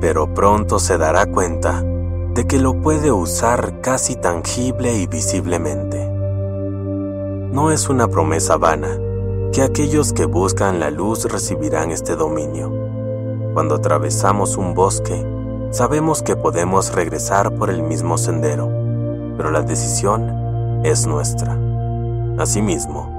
[0.00, 6.08] Pero pronto se dará cuenta de que lo puede usar casi tangible y visiblemente.
[6.08, 8.98] No es una promesa vana
[9.52, 12.68] que aquellos que buscan la luz recibirán este dominio.
[13.52, 15.24] Cuando atravesamos un bosque,
[15.70, 18.68] sabemos que podemos regresar por el mismo sendero,
[19.36, 21.56] pero la decisión es nuestra.
[22.40, 23.13] Asimismo,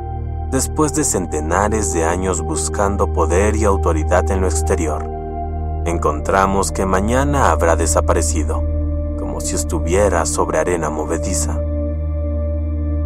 [0.51, 5.09] después de centenares de años buscando poder y autoridad en lo exterior,
[5.85, 8.63] encontramos que mañana habrá desaparecido,
[9.17, 11.59] como si estuviera sobre arena movediza.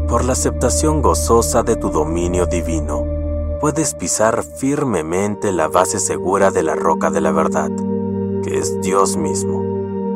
[0.07, 3.05] Por la aceptación gozosa de tu dominio divino,
[3.59, 7.69] puedes pisar firmemente la base segura de la roca de la verdad,
[8.43, 9.63] que es Dios mismo,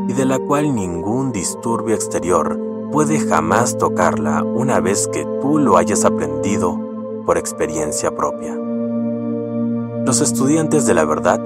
[0.07, 2.59] y de la cual ningún disturbio exterior
[2.91, 6.82] puede jamás tocarla una vez que tú lo hayas aprendido
[7.25, 8.55] por experiencia propia.
[10.05, 11.39] Los estudiantes de la verdad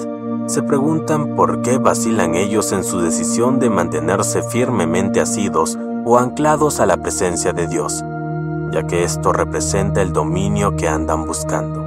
[0.47, 6.79] se preguntan por qué vacilan ellos en su decisión de mantenerse firmemente asidos o anclados
[6.79, 8.03] a la presencia de Dios,
[8.71, 11.81] ya que esto representa el dominio que andan buscando.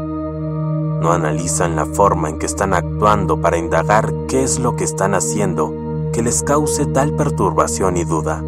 [1.01, 5.15] No analizan la forma en que están actuando para indagar qué es lo que están
[5.15, 5.75] haciendo
[6.13, 8.45] que les cause tal perturbación y duda.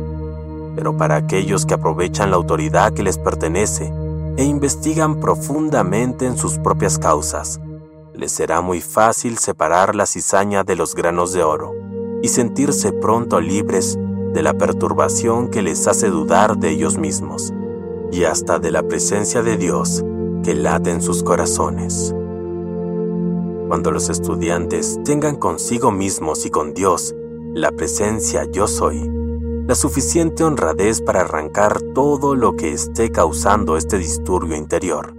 [0.76, 3.93] Pero para aquellos que aprovechan la autoridad que les pertenece
[4.37, 7.61] e investigan profundamente en sus propias causas,
[8.14, 11.72] les será muy fácil separar la cizaña de los granos de oro
[12.22, 13.99] y sentirse pronto libres
[14.33, 17.53] de la perturbación que les hace dudar de ellos mismos
[18.11, 20.05] y hasta de la presencia de Dios
[20.43, 22.14] que late en sus corazones.
[23.68, 27.14] Cuando los estudiantes tengan consigo mismos y con Dios
[27.55, 29.11] la presencia yo soy,
[29.67, 35.15] la suficiente honradez para arrancar todo lo que esté causando este disturbio interior.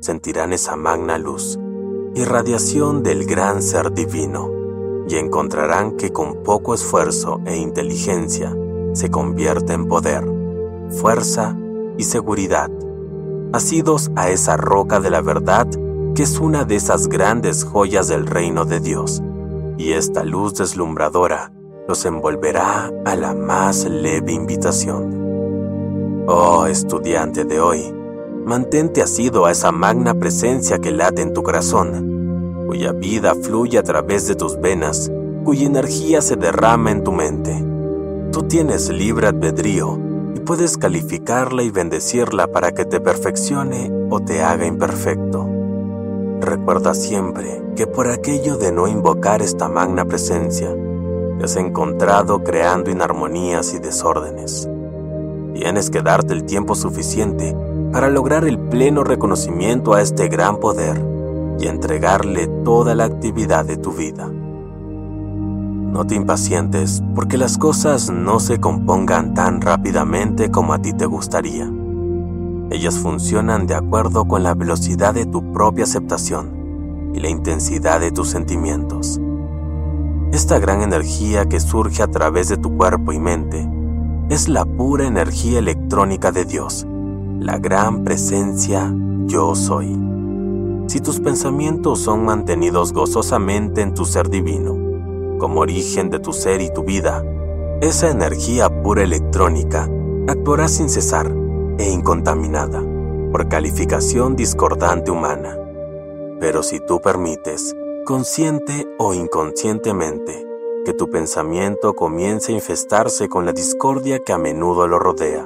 [0.00, 1.58] Sentirán esa magna luz,
[2.14, 4.50] irradiación del gran ser divino,
[5.08, 8.56] y encontrarán que con poco esfuerzo e inteligencia
[8.92, 10.24] se convierte en poder,
[10.90, 11.56] fuerza
[11.96, 12.70] y seguridad,
[13.52, 15.68] asidos a esa roca de la verdad
[16.16, 19.22] que es una de esas grandes joyas del reino de Dios,
[19.78, 21.52] y esta luz deslumbradora
[21.88, 26.24] los envolverá a la más leve invitación.
[26.26, 27.94] Oh estudiante de hoy,
[28.44, 33.84] mantente asido a esa magna presencia que late en tu corazón, cuya vida fluye a
[33.84, 35.12] través de tus venas,
[35.44, 37.64] cuya energía se derrama en tu mente.
[38.32, 39.96] Tú tienes libre albedrío
[40.34, 45.48] y puedes calificarla y bendecirla para que te perfeccione o te haga imperfecto.
[46.40, 50.76] Recuerda siempre que por aquello de no invocar esta magna presencia,
[51.44, 54.68] has encontrado creando inarmonías y desórdenes.
[55.54, 57.56] Tienes que darte el tiempo suficiente
[57.92, 61.02] para lograr el pleno reconocimiento a este gran poder
[61.58, 64.28] y entregarle toda la actividad de tu vida.
[64.28, 71.06] No te impacientes porque las cosas no se compongan tan rápidamente como a ti te
[71.06, 71.70] gustaría.
[72.70, 78.10] Ellas funcionan de acuerdo con la velocidad de tu propia aceptación y la intensidad de
[78.10, 79.20] tus sentimientos.
[80.36, 83.66] Esta gran energía que surge a través de tu cuerpo y mente
[84.28, 86.86] es la pura energía electrónica de Dios,
[87.40, 89.98] la gran presencia yo soy.
[90.88, 94.76] Si tus pensamientos son mantenidos gozosamente en tu ser divino,
[95.38, 97.24] como origen de tu ser y tu vida,
[97.80, 99.88] esa energía pura electrónica
[100.28, 101.34] actuará sin cesar
[101.78, 102.84] e incontaminada
[103.32, 105.56] por calificación discordante humana.
[106.38, 107.74] Pero si tú permites
[108.06, 110.46] consciente o inconscientemente,
[110.84, 115.44] que tu pensamiento comience a infestarse con la discordia que a menudo lo rodea.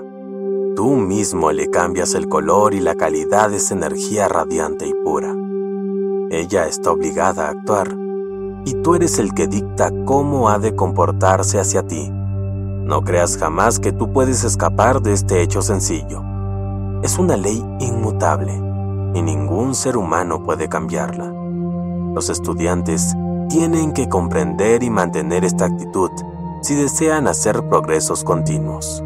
[0.76, 5.34] Tú mismo le cambias el color y la calidad de esa energía radiante y pura.
[6.30, 7.96] Ella está obligada a actuar,
[8.66, 12.11] y tú eres el que dicta cómo ha de comportarse hacia ti.
[12.11, 16.22] No creas jamás que tú puedes escapar de este hecho sencillo.
[17.02, 18.52] es una ley inmutable
[19.14, 21.39] y ningún ser humano puede cambiarla.
[22.14, 23.14] Los estudiantes
[23.48, 26.11] tienen que comprender y mantener esta actitud
[26.62, 29.02] si desean hacer progresos continuos.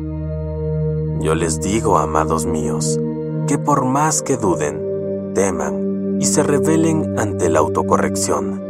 [1.21, 2.99] Yo les digo, amados míos,
[3.47, 8.63] que por más que duden, teman y se rebelen ante la autocorrección,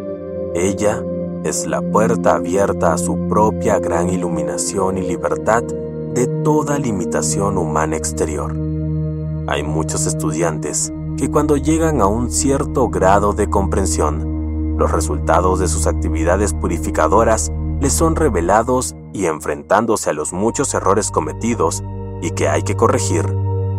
[0.54, 1.02] ella
[1.44, 7.96] es la puerta abierta a su propia gran iluminación y libertad de toda limitación humana
[7.96, 8.56] exterior.
[9.46, 15.68] Hay muchos estudiantes que cuando llegan a un cierto grado de comprensión, los resultados de
[15.68, 21.84] sus actividades purificadoras les son revelados y enfrentándose a los muchos errores cometidos
[22.20, 23.26] y que hay que corregir,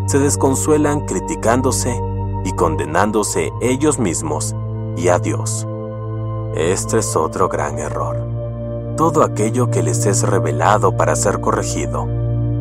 [0.07, 1.99] se desconsuelan criticándose
[2.45, 4.55] y condenándose ellos mismos
[4.95, 5.67] y a Dios.
[6.55, 8.15] Este es otro gran error.
[8.95, 12.07] Todo aquello que les es revelado para ser corregido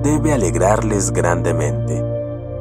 [0.03, 2.14] debe alegrarles grandemente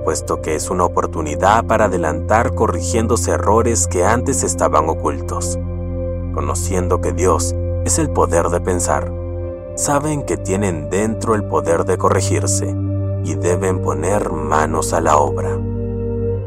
[0.03, 5.57] puesto que es una oportunidad para adelantar corrigiéndose errores que antes estaban ocultos.
[6.33, 9.11] Conociendo que Dios es el poder de pensar,
[9.75, 12.75] saben que tienen dentro el poder de corregirse
[13.23, 15.57] y deben poner manos a la obra.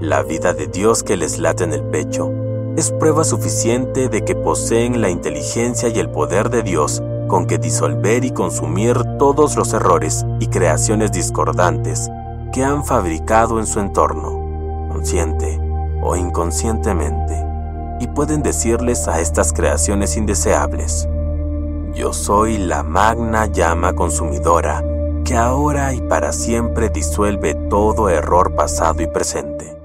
[0.01, 2.31] La vida de Dios que les late en el pecho
[2.77, 7.59] es prueba suficiente de que poseen la inteligencia y el poder de Dios con que
[7.59, 12.09] disolver y consumir todos los errores y creaciones discordantes
[12.57, 15.61] que han fabricado en su entorno, consciente
[16.01, 17.45] o inconscientemente,
[18.01, 21.07] y pueden decirles a estas creaciones indeseables,
[21.93, 24.83] yo soy la magna llama consumidora
[25.23, 29.77] que ahora y para siempre disuelve todo error pasado y presente,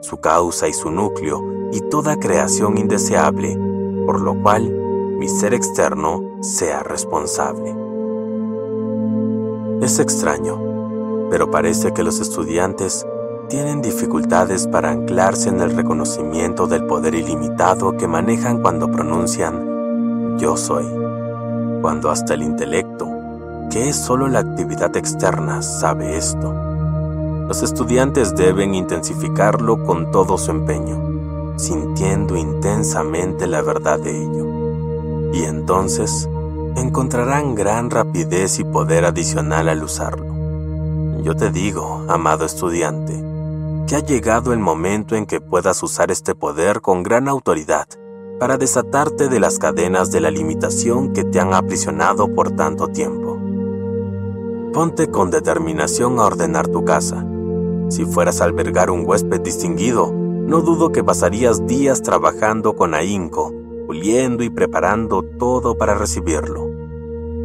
[0.00, 1.42] su causa y su núcleo
[1.72, 3.58] y toda creación indeseable,
[4.06, 4.70] por lo cual
[5.18, 7.74] mi ser externo sea responsable.
[9.80, 10.71] Es extraño
[11.30, 13.06] pero parece que los estudiantes
[13.48, 20.56] tienen dificultades para anclarse en el reconocimiento del poder ilimitado que manejan cuando pronuncian yo
[20.56, 20.86] soy,
[21.80, 23.08] cuando hasta el intelecto,
[23.70, 26.52] que es solo la actividad externa, sabe esto.
[27.46, 35.44] Los estudiantes deben intensificarlo con todo su empeño, sintiendo intensamente la verdad de ello, y
[35.44, 36.28] entonces
[36.76, 40.31] encontrarán gran rapidez y poder adicional al usarlo.
[41.22, 43.12] Yo te digo, amado estudiante,
[43.86, 47.86] que ha llegado el momento en que puedas usar este poder con gran autoridad
[48.40, 53.38] para desatarte de las cadenas de la limitación que te han aprisionado por tanto tiempo.
[54.72, 57.24] Ponte con determinación a ordenar tu casa.
[57.88, 63.54] Si fueras a albergar un huésped distinguido, no dudo que pasarías días trabajando con ahínco,
[63.86, 66.71] puliendo y preparando todo para recibirlo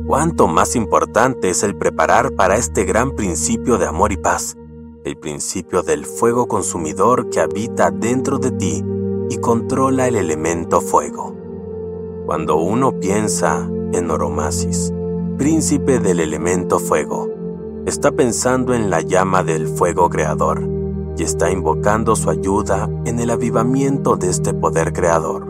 [0.08, 4.56] cuánto más importante es el preparar para este gran principio de amor y paz,
[5.04, 8.84] el principio del fuego consumidor que habita dentro de ti
[9.30, 11.36] y controla el elemento fuego.
[12.26, 14.94] Cuando uno piensa en Oromasis,
[15.38, 17.30] príncipe del elemento fuego,
[17.86, 20.62] está pensando en la llama del fuego creador
[21.18, 25.48] y está invocando su ayuda en el avivamiento de este poder creador,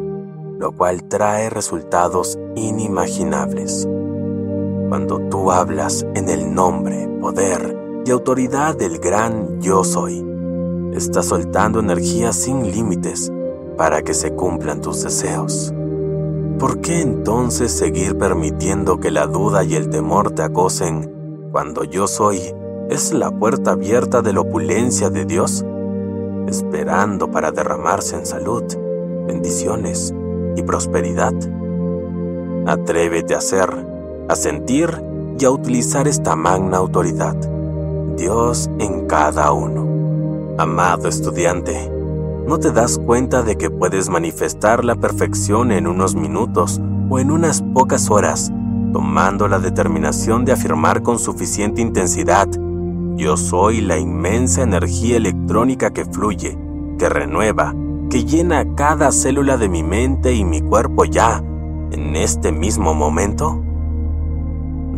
[0.59, 3.87] lo cual trae resultados inimaginables.
[4.89, 10.25] Cuando tú hablas en el nombre, poder y autoridad del gran yo soy,
[10.93, 13.29] estás soltando energía sin límites
[13.75, 15.73] para que se cumplan tus deseos.
[16.57, 22.07] ¿Por qué entonces seguir permitiendo que la duda y el temor te acosen cuando yo
[22.07, 22.39] soy
[22.89, 25.65] es la puerta abierta de la opulencia de Dios,
[26.47, 28.63] esperando para derramarse en salud,
[29.27, 30.15] bendiciones
[30.55, 31.33] y prosperidad?
[32.65, 33.96] Atrévete a ser
[34.27, 34.89] a sentir
[35.39, 37.35] y a utilizar esta magna autoridad.
[38.17, 40.55] Dios en cada uno.
[40.57, 41.91] Amado estudiante,
[42.47, 47.29] ¿no te das cuenta de que puedes manifestar la perfección en unos minutos o en
[47.29, 48.51] unas pocas horas,
[48.91, 52.47] tomando la determinación de afirmar con suficiente intensidad,
[53.15, 56.57] yo soy la inmensa energía electrónica que fluye,
[56.97, 57.75] que renueva,
[58.09, 61.43] que llena cada célula de mi mente y mi cuerpo ya,
[61.91, 63.63] en este mismo momento?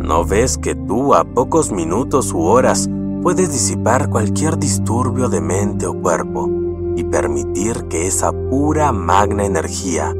[0.00, 2.88] ¿No ves que tú a pocos minutos u horas
[3.22, 6.48] puedes disipar cualquier disturbio de mente o cuerpo
[6.96, 10.14] y permitir que esa pura magna energía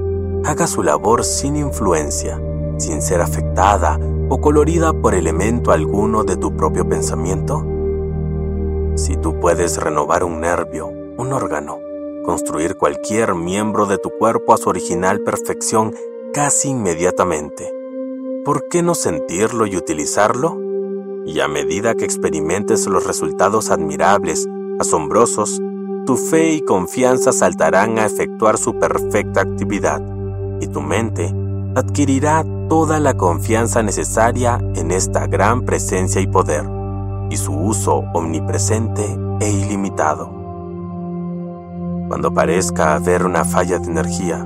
[0.45, 2.39] haga su labor sin influencia,
[2.77, 7.65] sin ser afectada o colorida por elemento alguno de tu propio pensamiento?
[8.97, 11.79] Si tú puedes renovar un nervio, un órgano,
[12.27, 15.95] construir cualquier miembro de tu cuerpo a su original perfección
[16.35, 17.80] casi inmediatamente,
[18.45, 20.59] ¿por qué no sentirlo y utilizarlo?
[21.27, 25.61] Y a medida que experimentes los resultados admirables asombrosos,
[26.07, 30.01] tu fe y confianza saltarán a efectuar su perfecta actividad
[30.61, 31.35] y tu mente
[31.77, 36.65] adquirirá toda la confianza necesaria en esta gran presencia y poder
[37.31, 40.31] y su uso omnipresente e ilimitado.
[42.09, 44.45] Cuando parezca haber una falla de energía,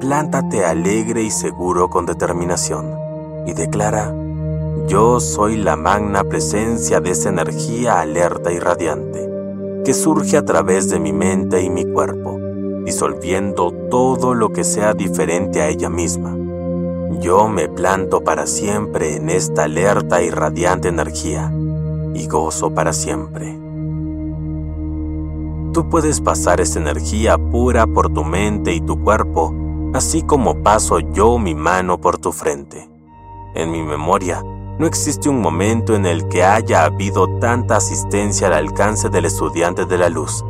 [0.00, 3.05] plántate alegre y seguro con determinación
[3.46, 4.12] y declara,
[4.88, 9.28] yo soy la magna presencia de esa energía alerta y radiante,
[9.84, 12.38] que surge a través de mi mente y mi cuerpo,
[12.84, 16.36] disolviendo todo lo que sea diferente a ella misma.
[17.20, 21.52] Yo me planto para siempre en esta alerta y radiante energía
[22.14, 23.58] y gozo para siempre.
[25.72, 29.52] Tú puedes pasar esa energía pura por tu mente y tu cuerpo,
[29.94, 32.88] así como paso yo mi mano por tu frente.
[33.56, 34.42] En mi memoria,
[34.78, 39.86] no existe un momento en el que haya habido tanta asistencia al alcance del estudiante
[39.86, 40.44] de la luz,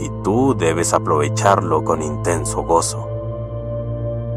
[0.00, 3.06] y tú debes aprovecharlo con intenso gozo.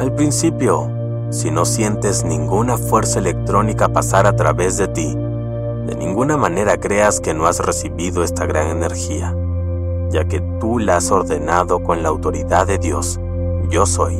[0.02, 0.92] Al principio,
[1.30, 7.22] si no sientes ninguna fuerza electrónica pasar a través de ti, de ninguna manera creas
[7.22, 9.34] que no has recibido esta gran energía,
[10.10, 13.18] ya que tú la has ordenado con la autoridad de Dios,
[13.70, 14.18] yo soy,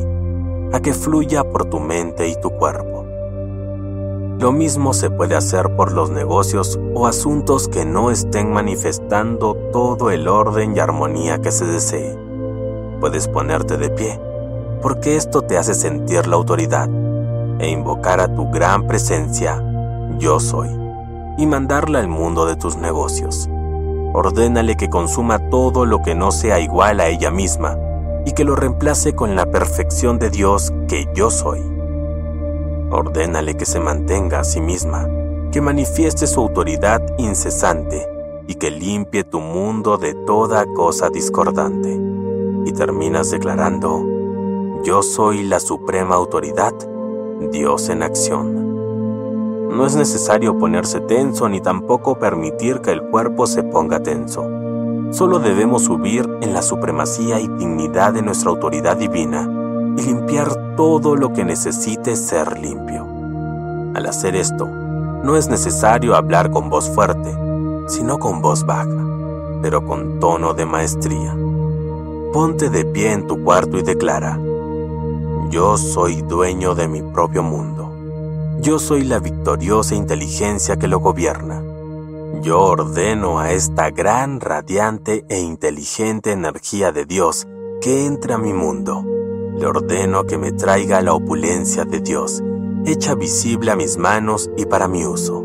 [0.72, 2.99] a que fluya por tu mente y tu cuerpo.
[4.40, 10.10] Lo mismo se puede hacer por los negocios o asuntos que no estén manifestando todo
[10.10, 12.16] el orden y armonía que se desee.
[13.00, 14.18] Puedes ponerte de pie,
[14.80, 16.88] porque esto te hace sentir la autoridad
[17.58, 19.62] e invocar a tu gran presencia,
[20.18, 20.70] yo soy
[21.36, 23.46] y mandarla al mundo de tus negocios.
[24.14, 27.76] Ordénale que consuma todo lo que no sea igual a ella misma
[28.24, 31.79] y que lo reemplace con la perfección de Dios que yo soy.
[32.92, 35.06] Ordénale que se mantenga a sí misma,
[35.52, 38.04] que manifieste su autoridad incesante
[38.48, 41.96] y que limpie tu mundo de toda cosa discordante.
[42.66, 44.04] Y terminas declarando,
[44.82, 46.72] yo soy la suprema autoridad,
[47.52, 49.68] Dios en acción.
[49.68, 54.42] No es necesario ponerse tenso ni tampoco permitir que el cuerpo se ponga tenso.
[55.12, 59.59] Solo debemos subir en la supremacía y dignidad de nuestra autoridad divina
[60.00, 63.06] y limpiar todo lo que necesite ser limpio.
[63.94, 67.36] Al hacer esto, no es necesario hablar con voz fuerte,
[67.86, 68.88] sino con voz baja,
[69.62, 71.36] pero con tono de maestría.
[72.32, 74.38] Ponte de pie en tu cuarto y declara,
[75.50, 77.92] yo soy dueño de mi propio mundo.
[78.60, 81.62] Yo soy la victoriosa inteligencia que lo gobierna.
[82.40, 87.48] Yo ordeno a esta gran, radiante e inteligente energía de Dios
[87.80, 89.04] que entra a mi mundo.
[89.60, 92.42] Le ordeno que me traiga la opulencia de Dios,
[92.86, 95.44] hecha visible a mis manos y para mi uso.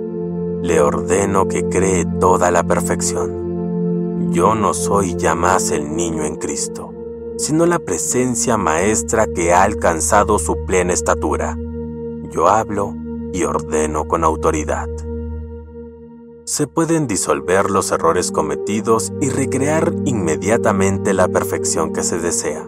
[0.62, 4.32] Le ordeno que cree toda la perfección.
[4.32, 6.94] Yo no soy ya más el niño en Cristo,
[7.38, 11.58] sino la presencia maestra que ha alcanzado su plena estatura.
[12.32, 12.96] Yo hablo
[13.34, 14.88] y ordeno con autoridad.
[16.46, 22.66] Se pueden disolver los errores cometidos y recrear inmediatamente la perfección que se desea.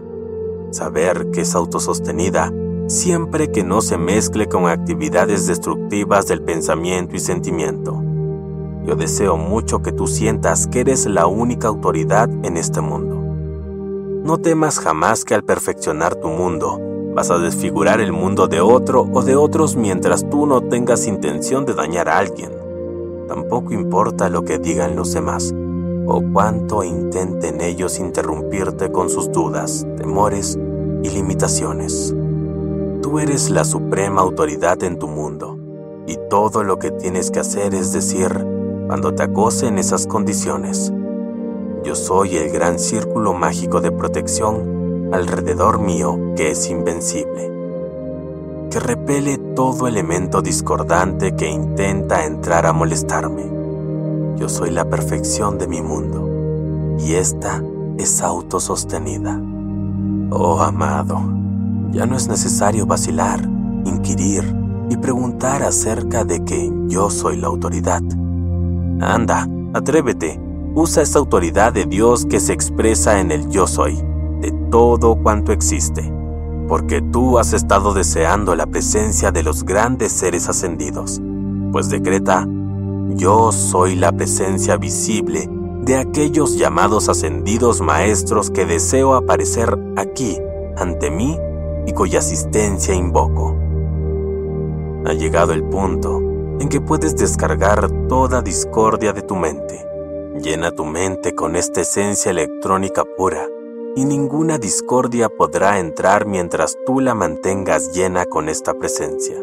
[0.71, 2.51] Saber que es autosostenida
[2.87, 8.01] siempre que no se mezcle con actividades destructivas del pensamiento y sentimiento.
[8.85, 13.15] Yo deseo mucho que tú sientas que eres la única autoridad en este mundo.
[14.23, 16.79] No temas jamás que al perfeccionar tu mundo,
[17.17, 21.65] Vas a desfigurar el mundo de otro o de otros mientras tú no tengas intención
[21.65, 22.51] de dañar a alguien.
[23.27, 25.51] Tampoco importa lo que digan los demás
[26.07, 30.57] o cuánto intenten ellos interrumpirte con sus dudas, temores
[31.03, 32.15] y limitaciones.
[33.01, 35.57] Tú eres la suprema autoridad en tu mundo
[36.07, 38.29] y todo lo que tienes que hacer es decir,
[38.87, 40.93] cuando te acosen esas condiciones,
[41.83, 47.51] yo soy el gran círculo mágico de protección alrededor mío que es invencible,
[48.71, 53.56] que repele todo elemento discordante que intenta entrar a molestarme.
[54.37, 57.63] Yo soy la perfección de mi mundo y esta
[57.97, 59.41] es autosostenida.
[60.29, 61.19] Oh amado,
[61.91, 63.41] ya no es necesario vacilar,
[63.85, 64.43] inquirir
[64.89, 68.01] y preguntar acerca de que yo soy la autoridad.
[69.01, 70.39] Anda, atrévete,
[70.75, 73.95] usa esa autoridad de Dios que se expresa en el yo soy
[74.41, 76.13] de todo cuanto existe,
[76.67, 81.19] porque tú has estado deseando la presencia de los grandes seres ascendidos,
[81.71, 82.47] pues decreta,
[83.17, 85.49] yo soy la presencia visible
[85.81, 90.37] de aquellos llamados ascendidos maestros que deseo aparecer aquí,
[90.77, 91.37] ante mí,
[91.87, 93.57] y cuya asistencia invoco.
[95.05, 96.19] Ha llegado el punto
[96.59, 99.83] en que puedes descargar toda discordia de tu mente,
[100.41, 103.47] Llena tu mente con esta esencia electrónica pura
[103.95, 109.35] y ninguna discordia podrá entrar mientras tú la mantengas llena con esta presencia.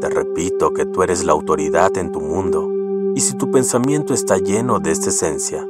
[0.00, 2.71] Te repito que tú eres la autoridad en tu mundo
[3.14, 5.66] y si tu pensamiento está lleno de esta esencia,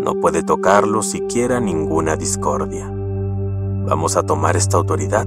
[0.00, 2.90] no puede tocarlo siquiera ninguna discordia.
[3.86, 5.26] Vamos a tomar esta autoridad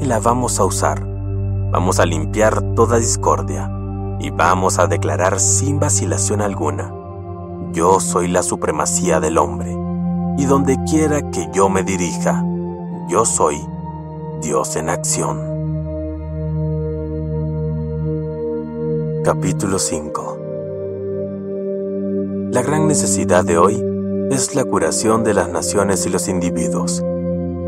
[0.00, 1.06] y la vamos a usar.
[1.70, 3.70] Vamos a limpiar toda discordia
[4.20, 6.92] y vamos a declarar sin vacilación alguna,
[7.72, 9.76] yo soy la supremacía del hombre
[10.38, 12.42] y donde quiera que yo me dirija,
[13.08, 13.60] yo soy
[14.42, 15.38] Dios en acción.
[19.24, 20.37] Capítulo 5
[22.50, 23.84] La gran necesidad de hoy
[24.30, 27.04] es la curación de las naciones y los individuos,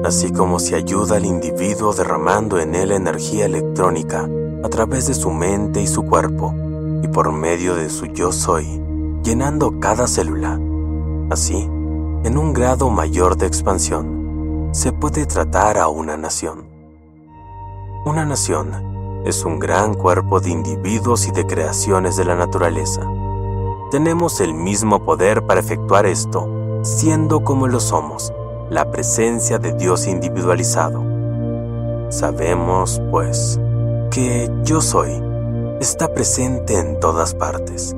[0.04, 4.26] así como se ayuda al individuo derramando en él energía electrónica
[4.64, 6.54] a través de su mente y su cuerpo,
[7.02, 8.80] y por medio de su yo soy,
[9.22, 10.58] llenando cada célula.
[11.28, 11.58] Así,
[12.24, 16.64] en un grado mayor de expansión, se puede tratar a una nación.
[18.06, 23.02] Una nación es un gran cuerpo de individuos y de creaciones de la naturaleza.
[23.90, 26.48] Tenemos el mismo poder para efectuar esto,
[26.82, 28.32] siendo como lo somos,
[28.70, 31.02] la presencia de Dios individualizado.
[32.08, 33.58] Sabemos, pues,
[34.12, 35.20] que yo soy
[35.80, 37.96] está presente en todas partes,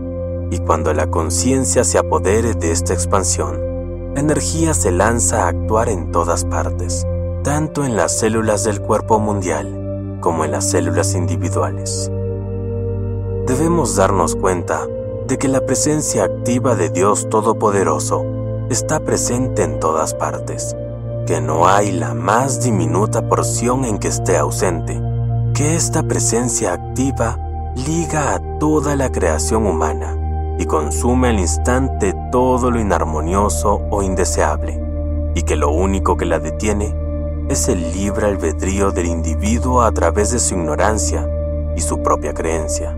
[0.50, 5.90] y cuando la conciencia se apodere de esta expansión, la energía se lanza a actuar
[5.90, 7.06] en todas partes,
[7.42, 12.10] tanto en las células del cuerpo mundial como en las células individuales.
[13.46, 14.86] Debemos darnos cuenta
[15.32, 18.22] de que la presencia activa de Dios Todopoderoso
[18.68, 20.76] está presente en todas partes,
[21.26, 25.00] que no hay la más diminuta porción en que esté ausente,
[25.54, 27.38] que esta presencia activa
[27.86, 34.78] liga a toda la creación humana y consume al instante todo lo inarmonioso o indeseable,
[35.34, 36.94] y que lo único que la detiene
[37.48, 41.26] es el libre albedrío del individuo a través de su ignorancia
[41.74, 42.94] y su propia creencia.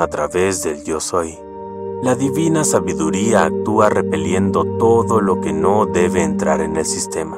[0.00, 1.38] A través del yo soy,
[2.02, 7.36] la divina sabiduría actúa repeliendo todo lo que no debe entrar en el sistema.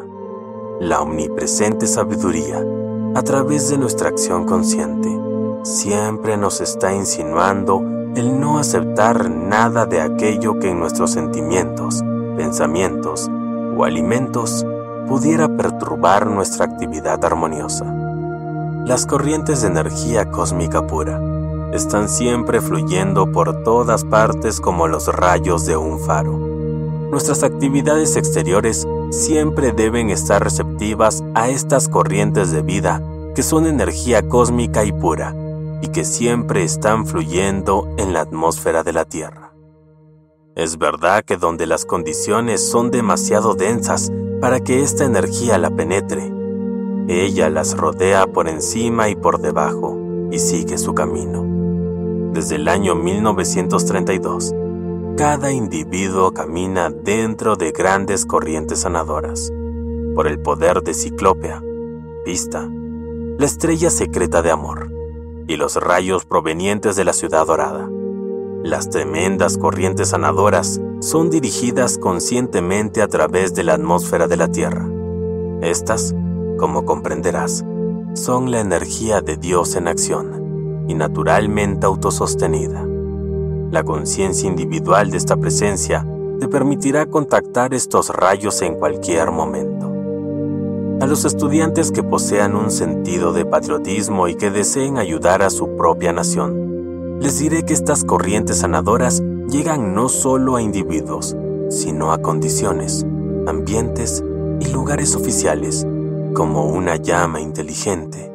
[0.79, 2.65] La omnipresente sabiduría,
[3.17, 5.11] a través de nuestra acción consciente,
[5.65, 7.83] siempre nos está insinuando
[8.15, 12.01] el no aceptar nada de aquello que en nuestros sentimientos,
[12.37, 13.29] pensamientos
[13.77, 14.65] o alimentos
[15.09, 17.93] pudiera perturbar nuestra actividad armoniosa.
[18.87, 21.32] Las corrientes de energía cósmica pura
[21.73, 26.33] están siempre fluyendo por todas partes como los rayos de un faro.
[27.11, 33.03] Nuestras actividades exteriores siempre deben estar receptivas a estas corrientes de vida
[33.35, 35.35] que son energía cósmica y pura
[35.83, 39.53] y que siempre están fluyendo en la atmósfera de la Tierra.
[40.55, 46.33] Es verdad que donde las condiciones son demasiado densas para que esta energía la penetre,
[47.09, 49.99] ella las rodea por encima y por debajo
[50.31, 51.52] y sigue su camino.
[52.33, 54.55] Desde el año 1932,
[55.19, 59.53] cada individuo camina dentro de grandes corrientes sanadoras.
[60.15, 61.63] Por el poder de Ciclópea,
[62.25, 62.71] Pista,
[63.39, 64.91] la estrella secreta de amor
[65.47, 67.87] y los rayos provenientes de la ciudad dorada.
[68.63, 74.89] Las tremendas corrientes sanadoras son dirigidas conscientemente a través de la atmósfera de la Tierra.
[75.61, 76.15] Estas,
[76.57, 77.63] como comprenderás,
[78.15, 80.42] son la energía de Dios en acción
[80.93, 82.87] y naturalmente autosostenida.
[83.71, 86.07] La conciencia individual de esta presencia
[86.39, 89.91] te permitirá contactar estos rayos en cualquier momento.
[91.01, 95.77] A los estudiantes que posean un sentido de patriotismo y que deseen ayudar a su
[95.77, 101.35] propia nación, les diré que estas corrientes sanadoras llegan no solo a individuos,
[101.71, 103.07] sino a condiciones,
[103.47, 104.23] ambientes
[104.61, 105.87] y lugares oficiales,
[106.35, 108.32] como una llama inteligente,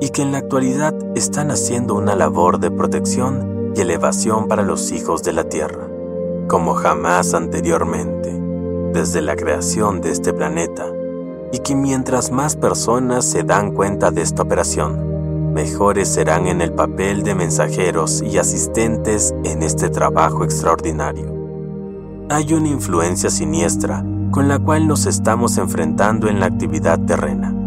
[0.00, 4.92] y que en la actualidad están haciendo una labor de protección y elevación para los
[4.92, 5.88] hijos de la Tierra,
[6.48, 8.40] como jamás anteriormente,
[8.92, 10.86] desde la creación de este planeta
[11.52, 16.72] y que mientras más personas se dan cuenta de esta operación, mejores serán en el
[16.72, 21.30] papel de mensajeros y asistentes en este trabajo extraordinario.
[22.28, 27.59] Hay una influencia siniestra con la cual nos estamos enfrentando en la actividad terrena.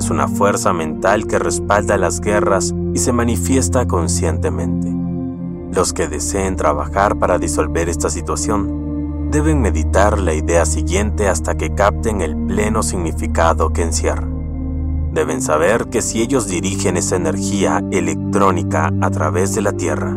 [0.00, 4.90] Es una fuerza mental que respalda las guerras y se manifiesta conscientemente.
[5.76, 11.74] Los que deseen trabajar para disolver esta situación deben meditar la idea siguiente hasta que
[11.74, 14.26] capten el pleno significado que encierra.
[15.12, 20.16] Deben saber que si ellos dirigen esa energía electrónica a través de la Tierra,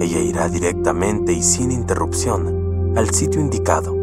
[0.00, 3.94] ella irá directamente y sin interrupción al sitio indicado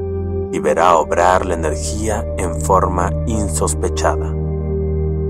[0.52, 4.36] y verá obrar la energía en forma insospechada.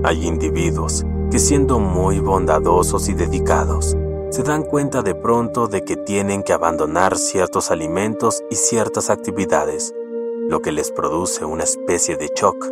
[0.04, 3.96] Hay individuos que siendo muy bondadosos y dedicados,
[4.30, 9.92] se dan cuenta de pronto de que tienen que abandonar ciertos alimentos y ciertas actividades,
[10.48, 12.70] lo que les produce una especie de shock.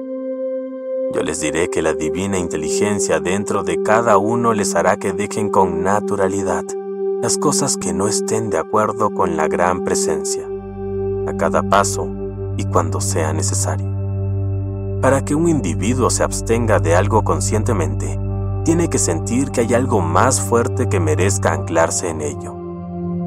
[1.13, 5.51] Yo les diré que la divina inteligencia dentro de cada uno les hará que dejen
[5.51, 6.65] con naturalidad
[7.23, 10.47] las cosas que no estén de acuerdo con la gran presencia,
[11.27, 12.07] a cada paso
[12.57, 13.96] y cuando sea necesario.
[15.01, 18.19] Para que un individuo se abstenga de algo conscientemente,
[18.65, 22.55] tiene que sentir que hay algo más fuerte que merezca anclarse en ello.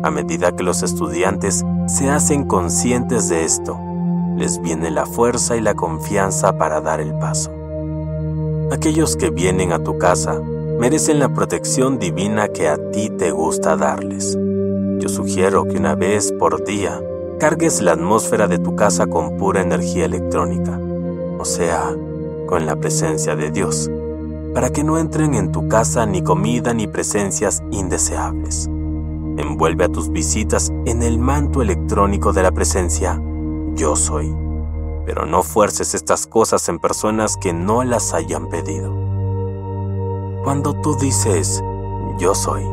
[0.03, 3.79] A medida que los estudiantes se hacen conscientes de esto,
[4.35, 7.51] les viene la fuerza y la confianza para dar el paso.
[8.71, 10.41] Aquellos que vienen a tu casa
[10.79, 14.37] merecen la protección divina que a ti te gusta darles.
[14.99, 16.99] Yo sugiero que una vez por día
[17.39, 20.79] cargues la atmósfera de tu casa con pura energía electrónica,
[21.39, 21.95] o sea,
[22.47, 23.89] con la presencia de Dios
[24.53, 28.67] para que no entren en tu casa ni comida ni presencias indeseables.
[29.37, 33.21] Envuelve a tus visitas en el manto electrónico de la presencia
[33.75, 34.35] yo soy.
[35.05, 38.93] Pero no fuerces estas cosas en personas que no las hayan pedido.
[40.43, 41.63] Cuando tú dices
[42.17, 42.63] yo soy,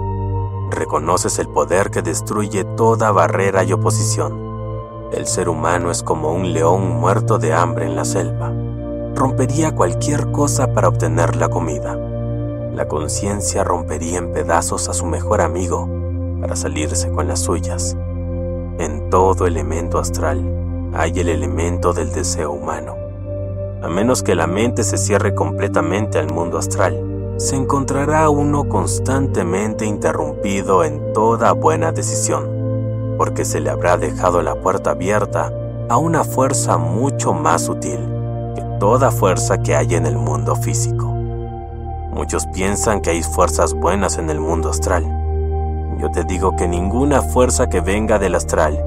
[0.71, 4.46] reconoces el poder que destruye toda barrera y oposición.
[5.13, 8.53] El ser humano es como un león muerto de hambre en la selva
[9.17, 11.97] rompería cualquier cosa para obtener la comida.
[12.75, 15.89] La conciencia rompería en pedazos a su mejor amigo
[16.41, 17.97] para salirse con las suyas.
[18.79, 20.45] En todo elemento astral
[20.93, 22.95] hay el elemento del deseo humano.
[23.83, 29.87] A menos que la mente se cierre completamente al mundo astral, se encontrará uno constantemente
[29.87, 32.56] interrumpido en toda buena decisión,
[33.17, 35.53] porque se le habrá dejado la puerta abierta
[35.89, 38.17] a una fuerza mucho más sutil
[38.79, 41.07] toda fuerza que hay en el mundo físico.
[41.07, 45.05] Muchos piensan que hay fuerzas buenas en el mundo astral.
[46.01, 48.83] Yo te digo que ninguna fuerza que venga del astral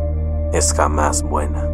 [0.54, 1.68] es jamás buena.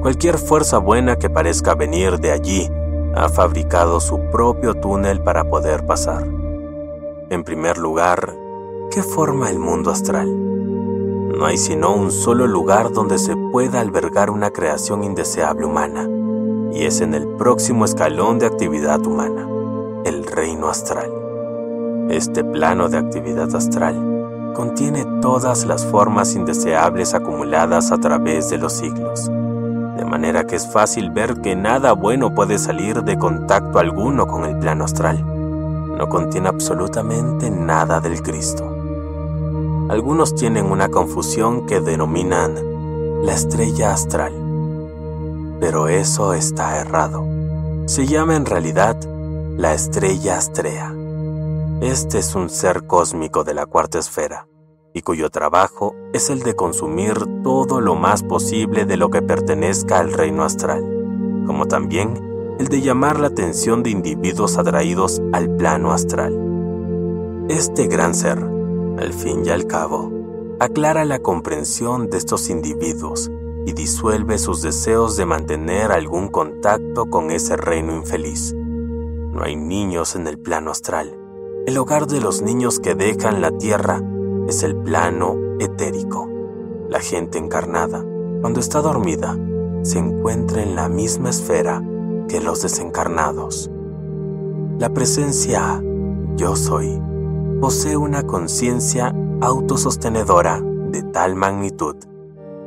[0.00, 2.68] Cualquier fuerza buena que parezca venir de allí
[3.14, 6.24] ha fabricado su propio túnel para poder pasar.
[7.30, 8.34] En primer lugar,
[8.90, 10.51] ¿qué forma el mundo astral?
[11.36, 16.08] No hay sino un solo lugar donde se pueda albergar una creación indeseable humana
[16.72, 19.46] y es en el próximo escalón de actividad humana,
[20.04, 21.10] el reino astral.
[22.10, 28.74] Este plano de actividad astral contiene todas las formas indeseables acumuladas a través de los
[28.74, 34.26] siglos, de manera que es fácil ver que nada bueno puede salir de contacto alguno
[34.26, 35.24] con el plano astral.
[35.24, 38.71] No contiene absolutamente nada del Cristo.
[39.92, 42.54] Algunos tienen una confusión que denominan
[43.24, 44.42] la estrella astral
[45.62, 47.24] pero eso está errado.
[47.86, 48.96] Se llama en realidad
[49.56, 50.92] la estrella Astrea.
[51.80, 54.48] Este es un ser cósmico de la cuarta esfera
[54.92, 57.14] y cuyo trabajo es el de consumir
[57.44, 60.82] todo lo más posible de lo que pertenezca al reino astral,
[61.46, 67.46] como también el de llamar la atención de individuos atraídos al plano astral.
[67.48, 68.40] Este gran ser,
[69.02, 70.12] al fin y al cabo,
[70.60, 73.32] aclara la comprensión de estos individuos
[73.66, 78.54] y disuelve sus deseos de mantener algún contacto con ese reino infeliz.
[78.54, 81.18] No hay niños en el plano astral.
[81.66, 84.00] El hogar de los niños que dejan la tierra
[84.48, 86.28] es el plano etérico.
[86.88, 88.04] La gente encarnada,
[88.40, 89.36] cuando está dormida,
[89.82, 91.82] se encuentra en la misma esfera
[92.28, 93.68] que los desencarnados.
[94.78, 95.82] La presencia
[96.36, 97.00] yo soy
[97.62, 100.60] posee una conciencia autosostenedora
[100.90, 101.96] de tal magnitud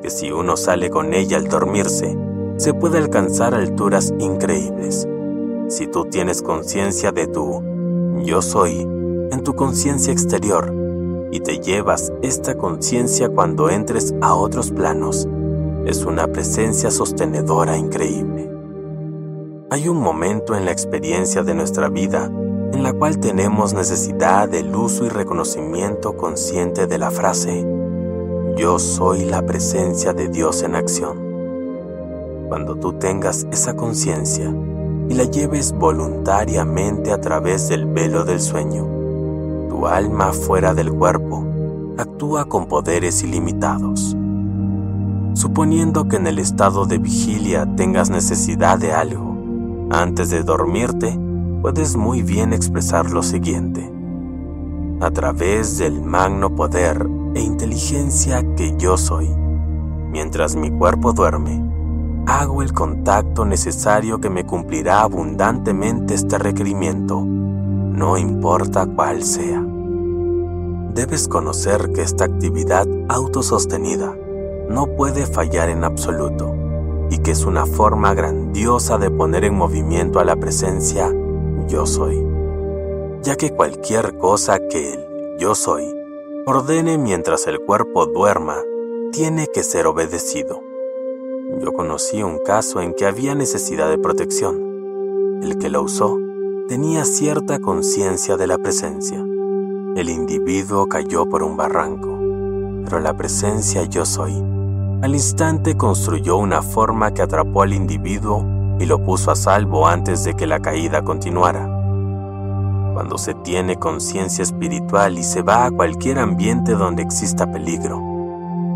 [0.09, 2.17] si uno sale con ella al dormirse,
[2.57, 5.07] se puede alcanzar alturas increíbles.
[5.67, 7.63] Si tú tienes conciencia de tu
[8.23, 8.81] yo soy
[9.31, 10.73] en tu conciencia exterior
[11.31, 15.27] y te llevas esta conciencia cuando entres a otros planos,
[15.85, 18.49] es una presencia sostenedora increíble.
[19.69, 22.31] Hay un momento en la experiencia de nuestra vida
[22.85, 27.65] la cual tenemos necesidad del uso y reconocimiento consciente de la frase
[28.55, 31.17] yo soy la presencia de Dios en acción.
[32.47, 34.49] Cuando tú tengas esa conciencia
[35.09, 38.85] y la lleves voluntariamente a través del velo del sueño,
[39.69, 41.43] tu alma fuera del cuerpo
[41.97, 44.15] actúa con poderes ilimitados.
[45.33, 49.35] Suponiendo que en el estado de vigilia tengas necesidad de algo,
[49.89, 51.19] antes de dormirte,
[51.65, 53.91] puedes muy bien expresar lo siguiente.
[55.01, 59.27] A través del magno poder e inteligencia que yo soy.
[60.11, 61.59] mientras mi cuerpo duerme,
[62.27, 69.65] hago el contacto necesario que me cumplirá abundantemente este requerimiento, no importa cuál sea.
[70.93, 74.15] Debes conocer que esta actividad autosostenida
[74.69, 76.53] no puede fallar en absoluto
[77.09, 81.11] y que es una forma grandiosa de poner en movimiento a la presencia
[81.67, 82.25] yo soy,
[83.21, 85.05] ya que cualquier cosa que el
[85.39, 85.83] yo soy
[86.45, 88.61] ordene mientras el cuerpo duerma
[89.11, 90.61] tiene que ser obedecido.
[91.61, 95.41] Yo conocí un caso en que había necesidad de protección.
[95.43, 96.17] El que lo usó
[96.67, 99.25] tenía cierta conciencia de la presencia
[99.95, 102.19] el individuo cayó por un barranco,
[102.83, 104.33] pero la presencia yo soy
[105.01, 108.45] al instante construyó una forma que atrapó al individuo
[108.79, 111.69] y lo puso a salvo antes de que la caída continuara.
[112.93, 118.01] Cuando se tiene conciencia espiritual y se va a cualquier ambiente donde exista peligro,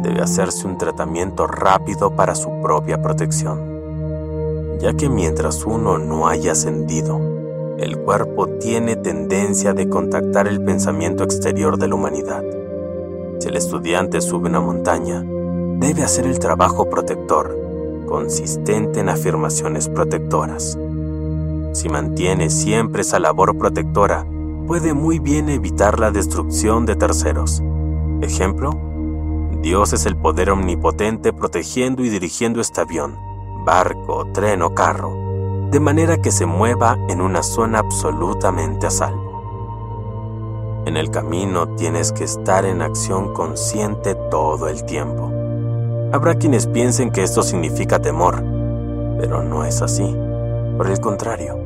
[0.02, 6.54] debe hacerse un tratamiento rápido para su propia protección, ya que mientras uno no haya
[6.54, 7.20] ascendido,
[7.78, 12.44] el cuerpo tiene tendencia de contactar el pensamiento exterior de la humanidad.
[13.40, 15.24] Si el estudiante sube una montaña,
[15.78, 17.69] debe hacer el trabajo protector,
[18.10, 20.78] consistente en afirmaciones protectoras.
[21.74, 24.26] Si mantiene siempre esa labor protectora,
[24.68, 27.62] puede muy bien evitar la destrucción de terceros.
[28.22, 28.72] Ejemplo,
[29.62, 33.16] Dios es el poder omnipotente protegiendo y dirigiendo este avión,
[33.66, 35.30] barco, tren o carro
[35.72, 40.84] de manera que se mueva en una zona absolutamente a salvo.
[40.88, 45.39] En el camino tienes que estar en acción consciente todo el tiempo.
[46.12, 48.44] Habrá quienes piensen que esto significa temor,
[49.20, 50.18] pero no es así.
[50.76, 51.60] Por el contrario,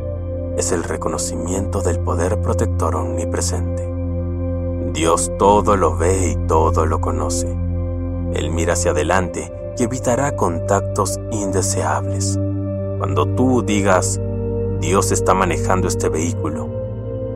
[0.58, 3.90] es el reconocimiento del poder protector omnipresente.
[4.92, 7.48] Dios todo lo ve y todo lo conoce.
[8.34, 12.38] Él mira hacia adelante y evitará contactos indeseables.
[12.98, 14.20] Cuando tú digas,
[14.82, 16.68] Dios está manejando este vehículo,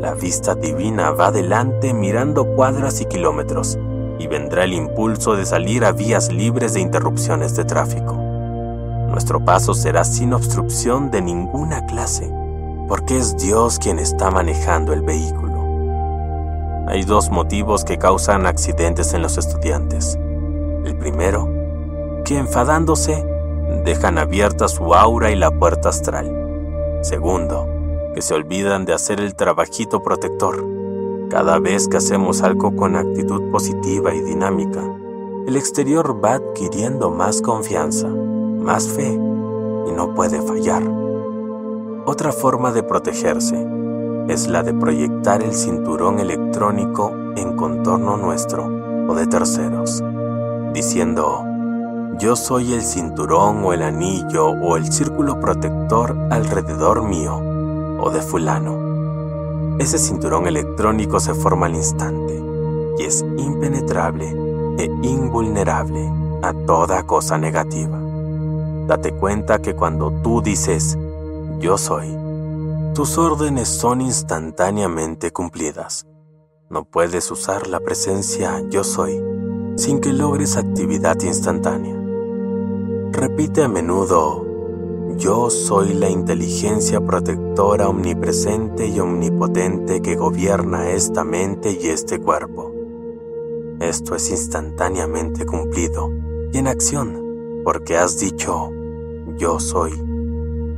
[0.02, 3.80] la vista divina va adelante mirando cuadras y kilómetros
[4.20, 8.14] y vendrá el impulso de salir a vías libres de interrupciones de tráfico.
[8.14, 12.32] Nuestro paso será sin obstrucción de ninguna clase,
[12.88, 15.48] porque es Dios quien está manejando el vehículo.
[16.88, 20.18] Hay dos motivos que causan accidentes en los estudiantes.
[20.86, 21.50] El primero,
[22.24, 23.26] que enfadándose
[23.84, 27.00] dejan abierta su aura y la puerta astral.
[27.02, 27.68] Segundo,
[28.14, 30.77] que se olvidan de hacer el trabajito protector.
[31.30, 34.82] Cada vez que hacemos algo con actitud positiva y dinámica,
[35.46, 40.84] el exterior va adquiriendo más confianza, más fe y no puede fallar.
[42.06, 43.68] Otra forma de protegerse
[44.30, 48.66] es la de proyectar el cinturón electrónico en contorno nuestro
[49.10, 50.02] o de terceros,
[50.74, 51.44] diciendo,
[52.20, 57.42] yo soy el cinturón o el anillo o el círculo protector alrededor mío
[58.00, 58.87] o de fulano.
[59.80, 62.44] Ese cinturón electrónico se forma al instante
[62.98, 64.26] y es impenetrable
[64.80, 68.00] e invulnerable a toda cosa negativa.
[68.88, 70.98] Date cuenta que cuando tú dices
[71.60, 72.18] yo soy,
[72.96, 76.08] tus órdenes son instantáneamente cumplidas.
[76.70, 79.22] No puedes usar la presencia yo soy
[79.78, 81.96] sin que logres actividad instantánea.
[83.12, 84.47] Repite a menudo,
[85.18, 92.72] yo soy la inteligencia protectora omnipresente y omnipotente que gobierna esta mente y este cuerpo.
[93.80, 96.12] Esto es instantáneamente cumplido
[96.54, 98.72] y en acción, porque has dicho,
[99.38, 99.94] yo soy.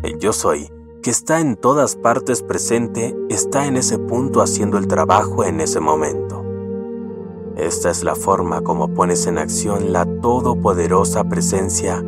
[0.03, 0.71] El yo soy,
[1.01, 5.79] que está en todas partes presente, está en ese punto haciendo el trabajo en ese
[5.79, 6.43] momento.
[7.57, 12.03] Esta es la forma como pones en acción la todopoderosa presencia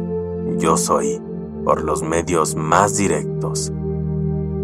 [0.57, 1.21] yo soy
[1.63, 3.71] por los medios más directos.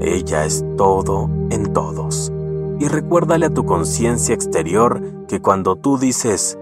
[0.01, 2.31] Ella es todo en todos.
[2.79, 6.57] Y recuérdale a tu conciencia exterior que cuando tú dices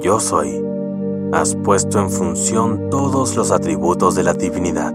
[0.00, 0.62] yo soy,
[1.32, 4.94] has puesto en función todos los atributos de la divinidad.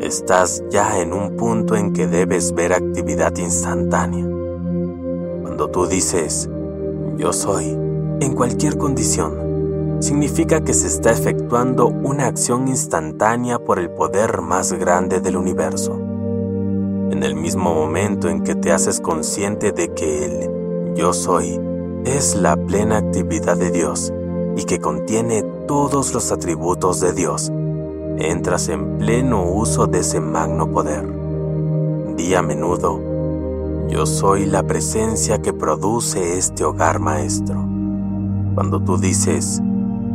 [0.00, 4.26] Estás ya en un punto en que debes ver actividad instantánea.
[5.42, 6.48] Cuando tú dices
[7.18, 7.66] yo soy,
[8.20, 9.49] en cualquier condición,
[10.00, 15.94] significa que se está efectuando una acción instantánea por el poder más grande del universo.
[17.10, 21.60] En el mismo momento en que te haces consciente de que el yo soy
[22.04, 24.12] es la plena actividad de Dios
[24.56, 27.50] y que contiene todos los atributos de Dios,
[28.18, 31.06] entras en pleno uso de ese magno poder.
[32.16, 33.00] Di a menudo,
[33.88, 37.64] yo soy la presencia que produce este hogar maestro.
[38.54, 39.62] Cuando tú dices,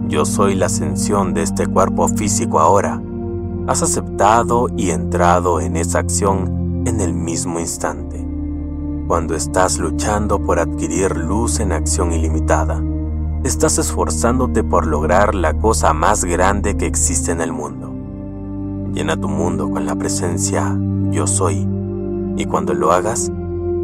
[0.08, 3.02] yo soy la ascensión de este cuerpo físico ahora,
[3.68, 8.26] has aceptado y entrado en esa acción en el mismo instante.
[9.08, 12.82] Cuando estás luchando por adquirir luz en acción ilimitada,
[13.44, 17.92] estás esforzándote por lograr la cosa más grande que existe en el mundo.
[18.94, 20.78] Llena tu mundo con la presencia
[21.12, 21.68] yo soy
[22.38, 23.32] y cuando lo hagas,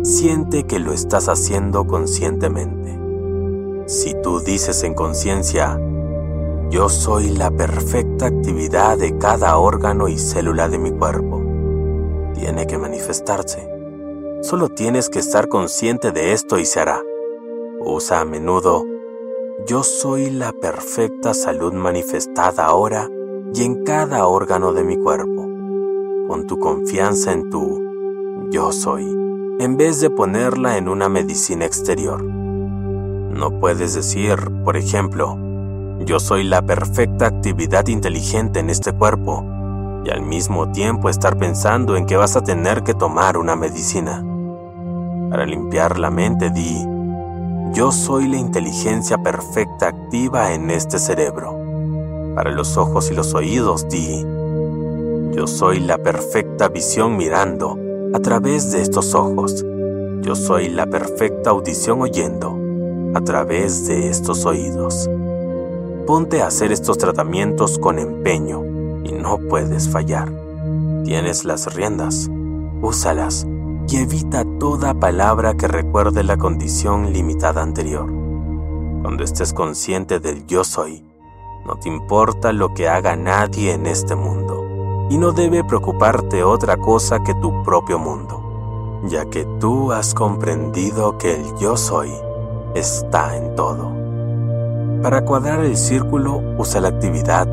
[0.04, 3.00] siente que lo estás haciendo conscientemente.
[3.88, 5.80] Si tú dices en conciencia,
[6.72, 11.44] yo soy la perfecta actividad de cada órgano y célula de mi cuerpo,
[12.34, 13.70] tiene que manifestarse.
[14.42, 17.02] Solo tienes que estar consciente de esto y se hará.
[17.82, 18.86] Usa a menudo,
[19.68, 23.10] yo soy la perfecta salud manifestada ahora
[23.54, 25.46] y en cada órgano de mi cuerpo.
[26.26, 27.82] Pon tu confianza en tu
[28.50, 29.06] yo soy,
[29.60, 32.24] en vez de ponerla en una medicina exterior.
[32.24, 35.51] No puedes decir, por ejemplo,
[36.06, 39.46] yo soy la perfecta actividad inteligente en este cuerpo
[40.04, 44.24] y al mismo tiempo estar pensando en que vas a tener que tomar una medicina.
[45.30, 46.86] Para limpiar la mente di,
[47.74, 51.58] yo soy la inteligencia perfecta activa en este cerebro.
[52.36, 54.26] Para los ojos y los oídos di,
[55.36, 57.78] yo soy la perfecta visión mirando
[58.14, 59.64] a través de estos ojos.
[60.22, 62.58] Yo soy la perfecta audición oyendo
[63.14, 65.10] a través de estos oídos.
[66.06, 68.64] Ponte a hacer estos tratamientos con empeño
[69.04, 70.32] y no puedes fallar.
[71.04, 72.30] Tienes las riendas,
[72.82, 73.46] úsalas
[73.88, 78.08] y evita toda palabra que recuerde la condición limitada anterior.
[79.02, 81.04] Cuando estés consciente del yo soy,
[81.66, 86.78] no te importa lo que haga nadie en este mundo, y no debe preocuparte otra
[86.78, 92.12] cosa que tu propio mundo, ya que tú has comprendido que el yo soy
[92.74, 94.01] está en todo.
[95.02, 97.48] Para cuadrar el círculo usa la actividad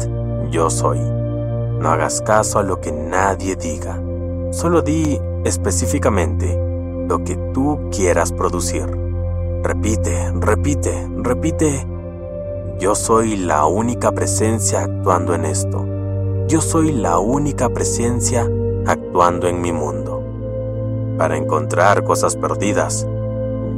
[0.50, 0.98] yo soy.
[0.98, 4.00] No hagas caso a lo que nadie diga,
[4.50, 6.58] solo di específicamente
[7.08, 8.86] lo que tú quieras producir.
[9.62, 11.86] Repite, repite, repite.
[12.78, 15.84] Yo soy la única presencia actuando en esto.
[16.48, 18.48] Yo soy la única presencia
[18.86, 20.22] actuando en mi mundo.
[21.16, 23.06] Para encontrar cosas perdidas,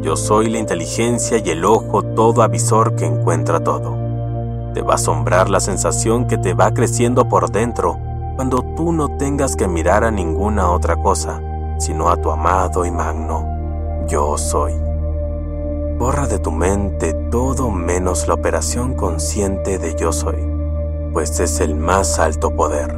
[0.02, 3.96] yo soy la inteligencia y el ojo todo avisor que encuentra todo.
[4.74, 7.98] Te va a asombrar la sensación que te va creciendo por dentro
[8.36, 11.40] cuando tú no tengas que mirar a ninguna otra cosa
[11.78, 13.50] sino a tu amado y magno
[14.10, 14.74] yo soy.
[15.98, 20.38] Borra de tu mente todo menos la operación consciente de yo soy,
[21.12, 22.92] pues es el más alto poder.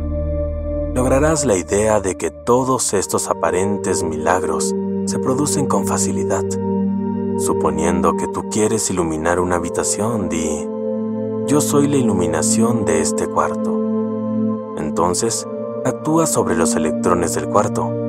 [0.95, 4.75] Lograrás la idea de que todos estos aparentes milagros
[5.05, 6.45] se producen con facilidad.
[7.39, 10.69] Suponiendo que tú quieres iluminar una habitación, di,
[11.47, 14.75] yo soy la iluminación de este cuarto.
[14.79, 15.47] Entonces,
[15.85, 18.03] actúa sobre los electrones del cuarto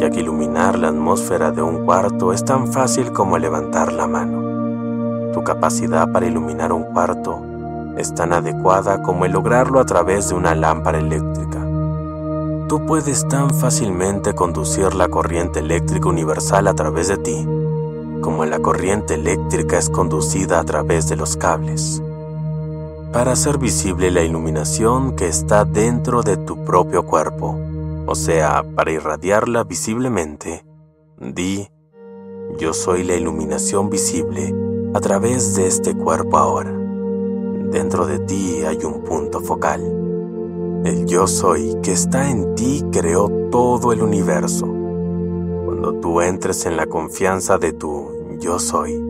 [0.00, 5.30] ya que iluminar la atmósfera de un cuarto es tan fácil como levantar la mano.
[5.34, 7.44] Tu capacidad para iluminar un cuarto
[7.98, 11.58] es tan adecuada como el lograrlo a través de una lámpara eléctrica.
[12.66, 17.46] Tú puedes tan fácilmente conducir la corriente eléctrica universal a través de ti,
[18.20, 22.02] como la corriente eléctrica es conducida a través de los cables.
[23.12, 27.58] Para hacer visible la iluminación que está dentro de tu propio cuerpo,
[28.06, 30.64] o sea, para irradiarla visiblemente,
[31.18, 31.68] di,
[32.58, 34.54] yo soy la iluminación visible
[34.94, 36.72] a través de este cuerpo ahora.
[37.70, 39.80] Dentro de ti hay un punto focal.
[40.84, 44.69] El yo soy que está en ti creó todo el universo.
[45.80, 49.02] Cuando tú entres en la confianza de tu yo soy,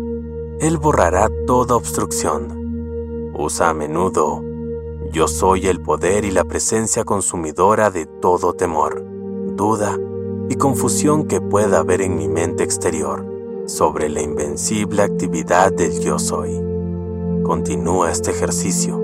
[0.60, 3.32] Él borrará toda obstrucción.
[3.36, 4.44] Usa a menudo
[5.10, 9.04] yo soy el poder y la presencia consumidora de todo temor,
[9.56, 9.98] duda
[10.48, 13.26] y confusión que pueda haber en mi mente exterior
[13.66, 16.52] sobre la invencible actividad del yo soy.
[17.42, 19.02] Continúa este ejercicio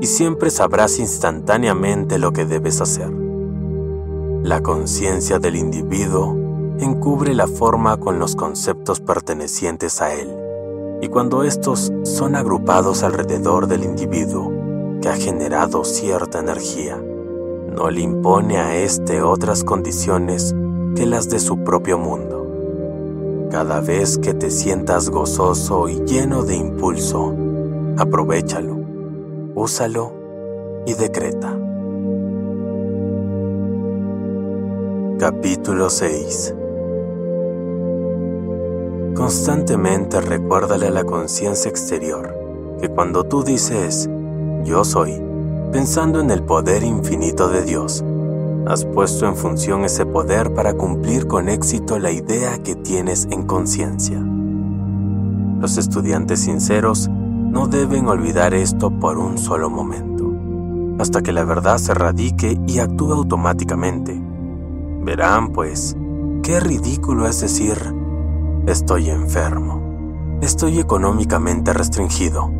[0.00, 3.12] y siempre sabrás instantáneamente lo que debes hacer.
[4.42, 6.42] La conciencia del individuo
[6.78, 10.28] encubre la forma con los conceptos pertenecientes a él,
[11.00, 14.54] y cuando estos son agrupados alrededor del individuo,
[15.08, 16.96] ha generado cierta energía.
[16.96, 20.54] No le impone a éste otras condiciones
[20.96, 23.48] que las de su propio mundo.
[23.50, 27.34] Cada vez que te sientas gozoso y lleno de impulso,
[27.96, 28.76] aprovechalo,
[29.54, 30.12] úsalo
[30.86, 31.56] y decreta.
[35.18, 36.54] Capítulo 6
[39.14, 42.34] Constantemente recuérdale a la conciencia exterior
[42.80, 44.10] que cuando tú dices
[44.64, 45.22] yo soy,
[45.72, 48.04] pensando en el poder infinito de Dios,
[48.66, 53.44] has puesto en función ese poder para cumplir con éxito la idea que tienes en
[53.44, 54.18] conciencia.
[55.60, 60.32] Los estudiantes sinceros no deben olvidar esto por un solo momento,
[60.98, 64.20] hasta que la verdad se radique y actúe automáticamente.
[65.02, 65.96] Verán, pues,
[66.42, 67.78] qué ridículo es decir,
[68.66, 72.50] estoy enfermo, estoy económicamente restringido,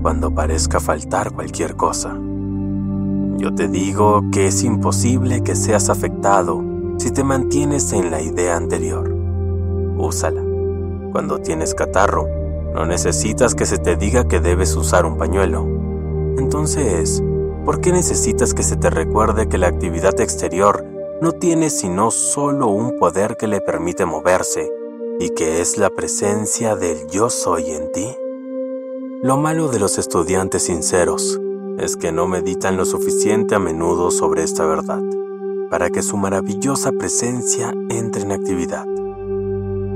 [0.00, 2.16] cuando parezca faltar cualquier cosa.
[3.36, 6.62] Yo te digo que es imposible que seas afectado
[6.98, 9.14] si te mantienes en la idea anterior.
[9.98, 10.42] Úsala.
[11.12, 12.26] Cuando tienes catarro,
[12.74, 15.66] no necesitas que se te diga que debes usar un pañuelo.
[16.38, 17.22] Entonces,
[17.66, 20.86] ¿por qué necesitas que se te recuerde que la actividad exterior
[21.20, 24.79] no tiene sino solo un poder que le permite moverse
[25.20, 28.08] y que es la presencia del yo soy en ti?
[29.22, 31.38] Lo malo de los estudiantes sinceros
[31.78, 35.02] es que no meditan lo suficiente a menudo sobre esta verdad
[35.70, 38.86] para que su maravillosa presencia entre en actividad.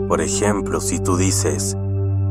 [0.08, 1.74] Por ejemplo, si tú dices,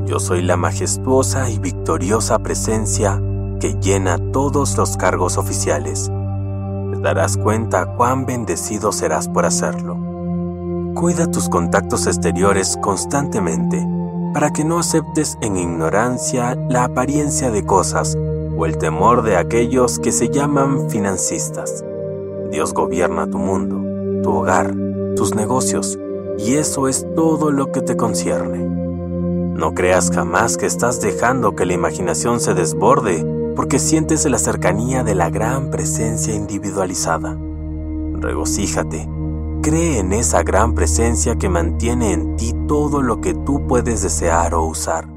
[0.05, 3.19] yo soy la majestuosa y victoriosa presencia
[3.59, 6.11] que llena todos los cargos oficiales.
[6.91, 10.02] Te darás cuenta cuán bendecido serás por hacerlo.
[10.95, 13.85] Cuida tus contactos exteriores constantemente
[14.33, 18.15] para que no aceptes en ignorancia la apariencia de cosas
[18.55, 21.83] o el temor de aquellos que se llaman financistas.
[22.51, 24.73] Dios gobierna tu mundo, tu hogar,
[25.15, 25.97] tus negocios,
[26.37, 28.59] y eso es todo lo que te concierne.
[28.59, 33.25] No creas jamás que estás dejando que la imaginación se desborde
[33.55, 37.37] porque sientes la cercanía de la gran presencia individualizada.
[38.13, 39.07] Regocíjate,
[39.63, 44.53] cree en esa gran presencia que mantiene en ti todo lo que tú puedes desear
[44.53, 45.07] o usar.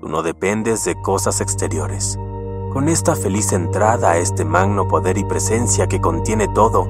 [0.00, 2.18] Tú no dependes de cosas exteriores.
[2.72, 6.86] Con esta feliz entrada a este magno poder y presencia que contiene todo,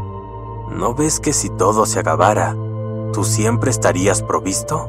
[0.74, 2.56] ¿no ves que si todo se acabara,
[3.12, 4.89] tú siempre estarías provisto?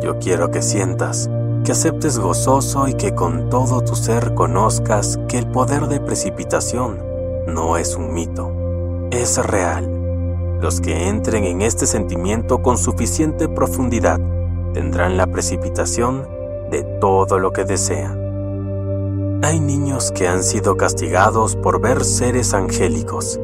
[0.00, 1.28] Yo quiero que sientas,
[1.64, 7.02] que aceptes gozoso y que con todo tu ser conozcas que el poder de precipitación
[7.48, 8.52] no es un mito,
[9.10, 9.89] es real.
[10.60, 14.20] Los que entren en este sentimiento con suficiente profundidad
[14.74, 16.28] tendrán la precipitación
[16.70, 19.40] de todo lo que desean.
[19.42, 23.40] Hay niños que han sido castigados por ver seres angélicos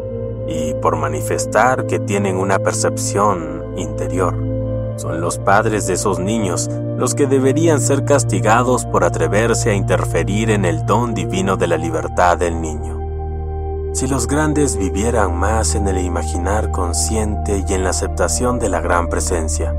[0.47, 4.57] y por manifestar que tienen una percepción interior
[4.97, 10.51] son los padres de esos niños los que deberían ser castigados por atreverse a interferir
[10.51, 13.06] en el don divino de la libertad del niño.
[13.97, 18.83] Si los grandes vivieran más en el imaginar consciente y en la aceptación de la
[18.83, 19.75] gran presencia,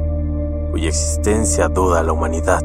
[0.72, 2.64] cuya existencia duda la humanidad,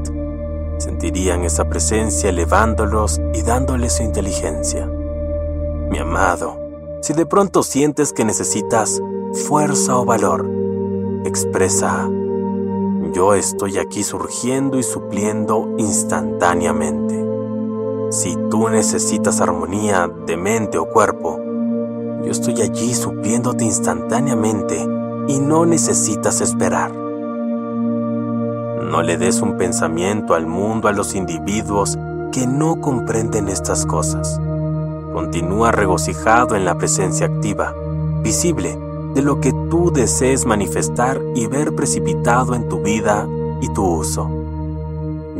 [0.78, 4.86] sentirían esa presencia elevándolos y dándoles su inteligencia.
[5.90, 6.58] Mi amado,
[7.02, 9.02] si de pronto sientes que necesitas
[9.46, 10.48] fuerza o valor,
[11.26, 12.08] expresa
[13.12, 17.22] yo estoy aquí surgiendo y supliendo instantáneamente.
[18.10, 21.41] Si tú necesitas armonía de mente o cuerpo,
[22.24, 24.86] yo estoy allí supliéndote instantáneamente
[25.28, 26.92] y no necesitas esperar.
[28.92, 31.98] No le des un pensamiento al mundo a los individuos
[32.30, 34.40] que no comprenden estas cosas.
[35.12, 37.74] Continúa regocijado en la presencia activa,
[38.22, 38.78] visible,
[39.14, 43.26] de lo que tú desees manifestar y ver precipitado en tu vida
[43.60, 44.30] y tu uso.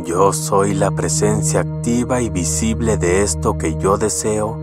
[0.05, 4.59] Yo soy la presencia activa y visible de esto que yo deseo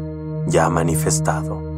[0.47, 1.70] ya manifestado.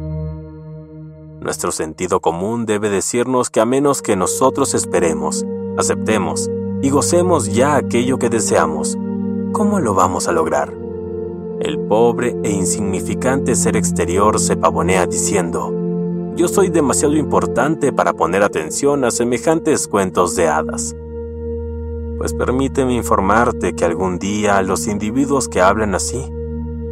[1.43, 5.45] Nuestro sentido común debe decirnos que a menos que nosotros esperemos,
[5.77, 6.49] aceptemos
[6.81, 8.97] y gocemos ya aquello que deseamos,
[9.51, 10.73] ¿cómo lo vamos a lograr?
[11.59, 15.73] El pobre e insignificante ser exterior se pavonea diciendo,
[16.37, 20.95] yo soy demasiado importante para poner atención a semejantes cuentos de hadas.
[22.19, 26.25] Pues permíteme informarte que algún día los individuos que hablan así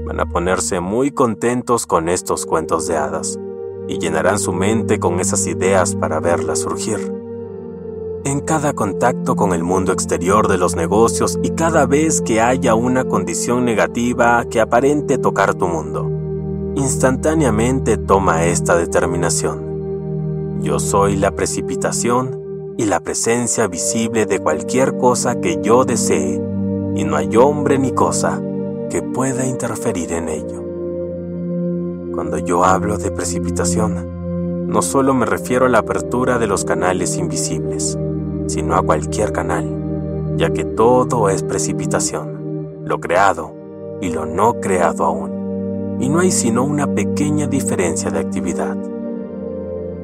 [0.06, 3.40] van a ponerse muy contentos con estos cuentos de hadas
[3.88, 7.14] y llenarán su mente con esas ideas para verlas surgir.
[8.24, 12.76] En cada contacto con el mundo exterior de los negocios y cada vez que haya
[12.76, 16.08] una condición negativa que aparente tocar tu mundo,
[16.76, 20.62] instantáneamente toma esta determinación.
[20.62, 26.40] Yo soy la precipitación y la presencia visible de cualquier cosa que yo desee,
[26.95, 28.40] y no hay hombre ni cosa
[28.90, 30.70] que pueda interferir en ello.
[32.13, 37.17] Cuando yo hablo de precipitación, no solo me refiero a la apertura de los canales
[37.17, 37.97] invisibles,
[38.47, 43.53] sino a cualquier canal, ya que todo es precipitación, lo creado
[44.01, 45.41] y lo no creado aún
[46.01, 48.75] y no hay sino una pequeña diferencia de actividad.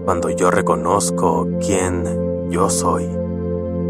[0.05, 3.05] Cuando yo reconozco quién yo soy,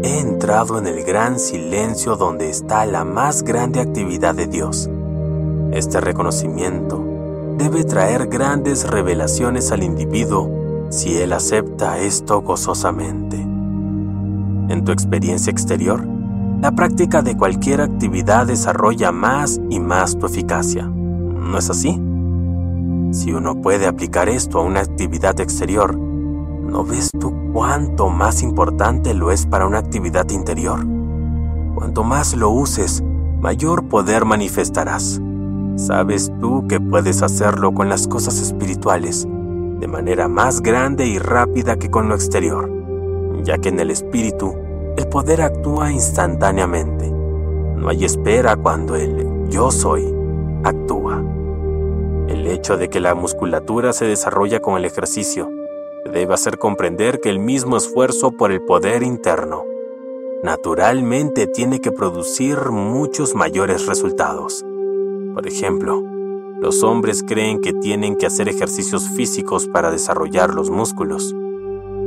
[0.02, 4.88] he entrado en el gran silencio donde está la más grande actividad de Dios.
[5.70, 7.07] Este reconocimiento
[7.58, 10.48] debe traer grandes revelaciones al individuo
[10.90, 13.36] si él acepta esto gozosamente.
[13.36, 16.06] En tu experiencia exterior,
[16.62, 20.84] la práctica de cualquier actividad desarrolla más y más tu eficacia.
[20.86, 22.00] ¿No es así?
[23.10, 29.14] Si uno puede aplicar esto a una actividad exterior, ¿no ves tú cuánto más importante
[29.14, 30.86] lo es para una actividad interior?
[31.74, 33.02] Cuanto más lo uses,
[33.40, 35.20] mayor poder manifestarás.
[35.78, 39.24] Sabes tú que puedes hacerlo con las cosas espirituales
[39.78, 42.68] de manera más grande y rápida que con lo exterior,
[43.44, 44.56] ya que en el espíritu
[44.96, 47.08] el poder actúa instantáneamente.
[47.12, 50.12] No hay espera cuando el yo soy
[50.64, 51.22] actúa.
[52.26, 55.48] El hecho de que la musculatura se desarrolla con el ejercicio
[56.12, 59.62] debe hacer comprender que el mismo esfuerzo por el poder interno
[60.42, 64.64] naturalmente tiene que producir muchos mayores resultados.
[65.38, 66.02] Por ejemplo,
[66.60, 71.32] los hombres creen que tienen que hacer ejercicios físicos para desarrollar los músculos,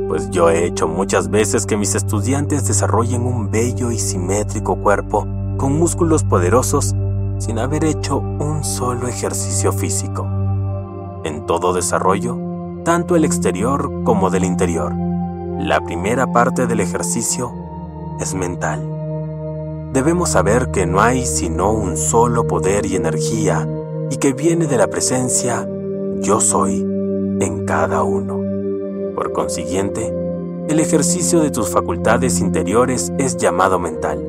[0.06, 5.26] pues yo he hecho muchas veces que mis estudiantes desarrollen un bello y simétrico cuerpo
[5.56, 6.94] con músculos poderosos
[7.38, 10.28] sin haber hecho un solo ejercicio físico.
[11.24, 12.36] En todo desarrollo,
[12.84, 14.92] tanto el exterior como del interior,
[15.58, 17.50] la primera parte del ejercicio
[18.20, 18.91] es mental
[19.92, 23.68] debemos saber que no hay sino un solo poder y energía
[24.10, 25.68] y que viene de la presencia
[26.20, 26.80] yo soy
[27.40, 28.40] en cada uno.
[29.14, 30.14] Por consiguiente,
[30.68, 34.24] el ejercicio de tus facultades interiores es llamado mental,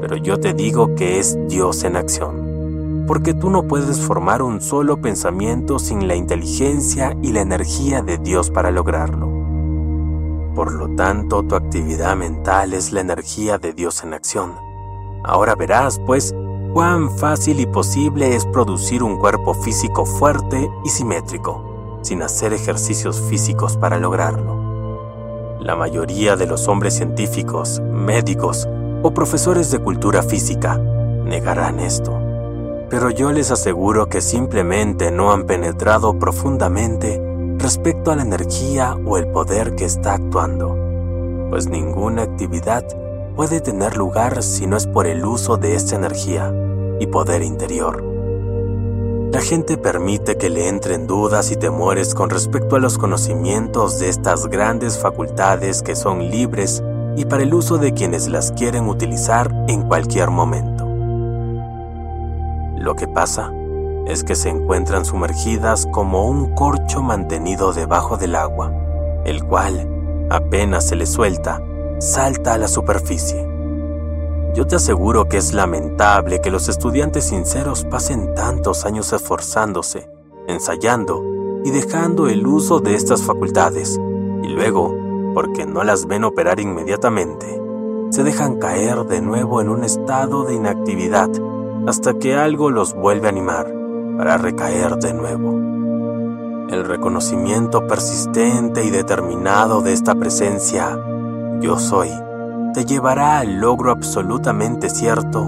[0.00, 4.60] pero yo te digo que es Dios en acción, porque tú no puedes formar un
[4.60, 9.26] solo pensamiento sin la inteligencia y la energía de Dios para lograrlo.
[10.54, 14.71] Por lo tanto, tu actividad mental es la energía de Dios en acción
[15.24, 16.34] Ahora verás, pues,
[16.72, 23.20] cuán fácil y posible es producir un cuerpo físico fuerte y simétrico, sin hacer ejercicios
[23.20, 25.58] físicos para lograrlo.
[25.60, 28.68] La mayoría de los hombres científicos, médicos
[29.02, 32.18] o profesores de cultura física negarán esto,
[32.90, 37.22] pero yo les aseguro que simplemente no han penetrado profundamente
[37.58, 40.76] respecto a la energía o el poder que está actuando,
[41.48, 42.84] pues ninguna actividad
[43.34, 46.52] puede tener lugar si no es por el uso de esta energía
[47.00, 48.04] y poder interior.
[49.32, 54.10] La gente permite que le entren dudas y temores con respecto a los conocimientos de
[54.10, 56.82] estas grandes facultades que son libres
[57.16, 60.86] y para el uso de quienes las quieren utilizar en cualquier momento.
[62.76, 63.50] Lo que pasa
[64.06, 68.70] es que se encuentran sumergidas como un corcho mantenido debajo del agua,
[69.24, 69.88] el cual,
[70.30, 71.62] apenas se le suelta,
[72.02, 73.48] salta a la superficie.
[74.54, 80.10] Yo te aseguro que es lamentable que los estudiantes sinceros pasen tantos años esforzándose,
[80.48, 81.22] ensayando
[81.64, 84.00] y dejando el uso de estas facultades,
[84.42, 84.92] y luego,
[85.32, 87.46] porque no las ven operar inmediatamente,
[88.10, 91.30] se dejan caer de nuevo en un estado de inactividad
[91.86, 93.72] hasta que algo los vuelve a animar
[94.18, 95.52] para recaer de nuevo.
[96.68, 100.98] El reconocimiento persistente y determinado de esta presencia
[101.62, 102.10] yo soy
[102.74, 105.40] te llevará al logro absolutamente cierto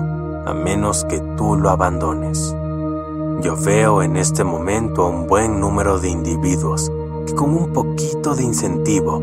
[0.47, 2.55] a menos que tú lo abandones.
[3.43, 6.93] Yo veo en este momento a un buen número de individuos
[7.27, 9.23] que con un poquito de incentivo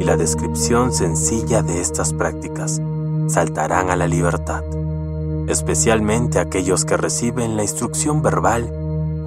[0.00, 2.80] y la descripción sencilla de estas prácticas
[3.28, 4.64] saltarán a la libertad,
[5.46, 8.68] especialmente aquellos que reciben la instrucción verbal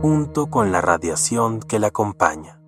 [0.02, 2.60] junto con la radiación que la acompaña.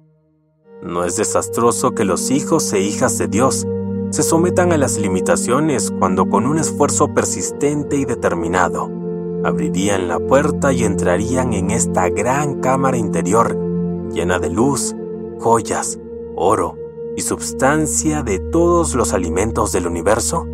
[0.83, 3.65] No es desastroso que los hijos e hijas de Dios
[4.09, 8.89] se sometan a las limitaciones cuando con un esfuerzo persistente y determinado
[9.43, 13.57] abrirían la puerta y entrarían en esta gran cámara interior
[14.11, 14.95] llena de luz,
[15.39, 15.99] joyas,
[16.35, 16.75] oro
[17.15, 20.45] y substancia de todos los alimentos del universo?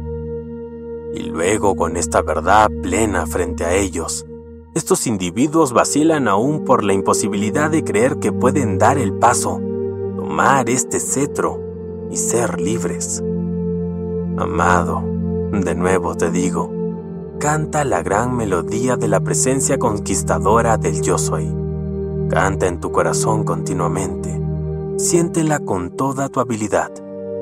[1.13, 4.25] Y luego con esta verdad plena frente a ellos,
[4.73, 9.61] estos individuos vacilan aún por la imposibilidad de creer que pueden dar el paso,
[10.15, 11.59] tomar este cetro
[12.09, 13.23] y ser libres.
[14.37, 15.03] Amado,
[15.51, 16.71] de nuevo te digo,
[17.39, 21.53] canta la gran melodía de la presencia conquistadora del yo soy.
[22.29, 24.41] Canta en tu corazón continuamente.
[24.97, 26.89] Siéntela con toda tu habilidad.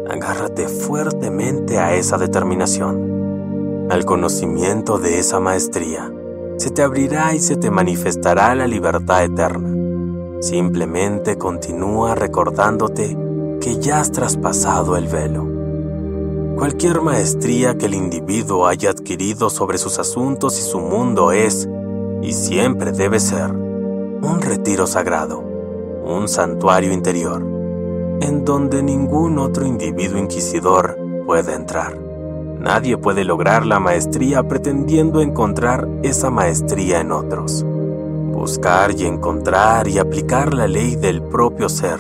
[0.10, 6.12] Agárrate fuertemente a esa determinación, al conocimiento de esa maestría.
[6.58, 9.74] Se te abrirá y se te manifestará la libertad eterna.
[10.42, 13.18] Simplemente continúa recordándote
[13.62, 15.61] que ya has traspasado el velo.
[16.62, 21.68] Cualquier maestría que el individuo haya adquirido sobre sus asuntos y su mundo es,
[22.22, 27.42] y siempre debe ser, un retiro sagrado, un santuario interior,
[28.22, 31.98] en donde ningún otro individuo inquisidor puede entrar.
[32.60, 37.64] Nadie puede lograr la maestría pretendiendo encontrar esa maestría en otros.
[37.64, 42.00] Buscar y encontrar y aplicar la ley del propio ser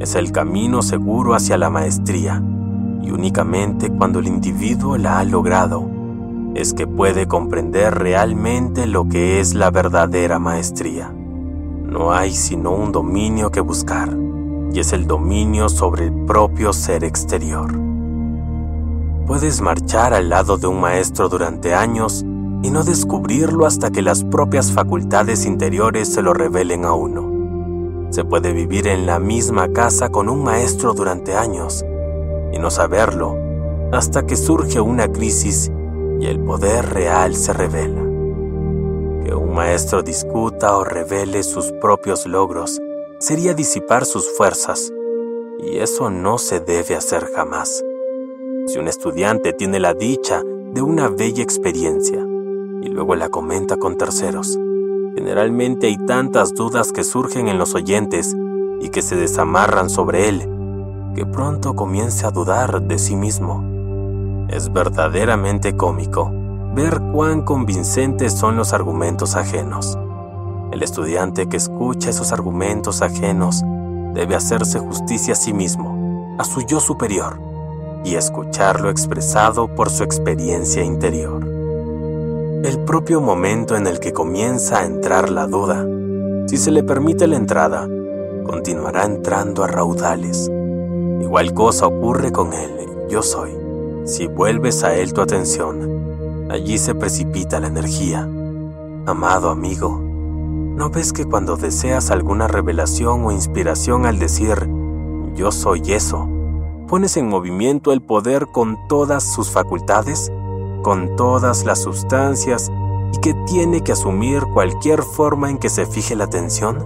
[0.00, 2.42] es el camino seguro hacia la maestría
[3.02, 5.90] y únicamente cuando el individuo la ha logrado
[6.54, 11.10] es que puede comprender realmente lo que es la verdadera maestría.
[11.10, 14.16] No hay sino un dominio que buscar,
[14.72, 17.72] y es el dominio sobre el propio ser exterior.
[19.26, 22.22] Puedes marchar al lado de un maestro durante años
[22.62, 28.10] y no descubrirlo hasta que las propias facultades interiores se lo revelen a uno.
[28.10, 31.84] Se puede vivir en la misma casa con un maestro durante años
[32.52, 33.36] y no saberlo
[33.92, 35.70] hasta que surge una crisis
[36.18, 38.00] y el poder real se revela.
[39.24, 42.80] Que un maestro discuta o revele sus propios logros
[43.18, 44.90] sería disipar sus fuerzas,
[45.60, 47.84] y eso no se debe hacer jamás.
[48.66, 50.42] Si un estudiante tiene la dicha
[50.72, 52.26] de una bella experiencia
[52.82, 54.58] y luego la comenta con terceros,
[55.14, 58.34] generalmente hay tantas dudas que surgen en los oyentes
[58.80, 60.48] y que se desamarran sobre él,
[61.14, 64.46] que pronto comience a dudar de sí mismo.
[64.48, 66.30] Es verdaderamente cómico
[66.74, 69.98] ver cuán convincentes son los argumentos ajenos.
[70.72, 73.62] El estudiante que escucha esos argumentos ajenos
[74.14, 77.38] debe hacerse justicia a sí mismo, a su yo superior,
[78.04, 81.46] y escucharlo expresado por su experiencia interior.
[82.64, 85.84] El propio momento en el que comienza a entrar la duda,
[86.46, 87.86] si se le permite la entrada,
[88.44, 90.50] continuará entrando a raudales.
[91.22, 92.70] Igual cosa ocurre con él,
[93.08, 93.56] yo soy.
[94.04, 98.28] Si vuelves a él tu atención, allí se precipita la energía.
[99.06, 100.12] Amado amigo,
[100.76, 104.68] ¿No ves que cuando deseas alguna revelación o inspiración al decir,
[105.36, 106.26] yo soy eso,
[106.88, 110.32] pones en movimiento el poder con todas sus facultades,
[110.82, 112.72] con todas las sustancias
[113.12, 116.78] y que tiene que asumir cualquier forma en que se fije la atención?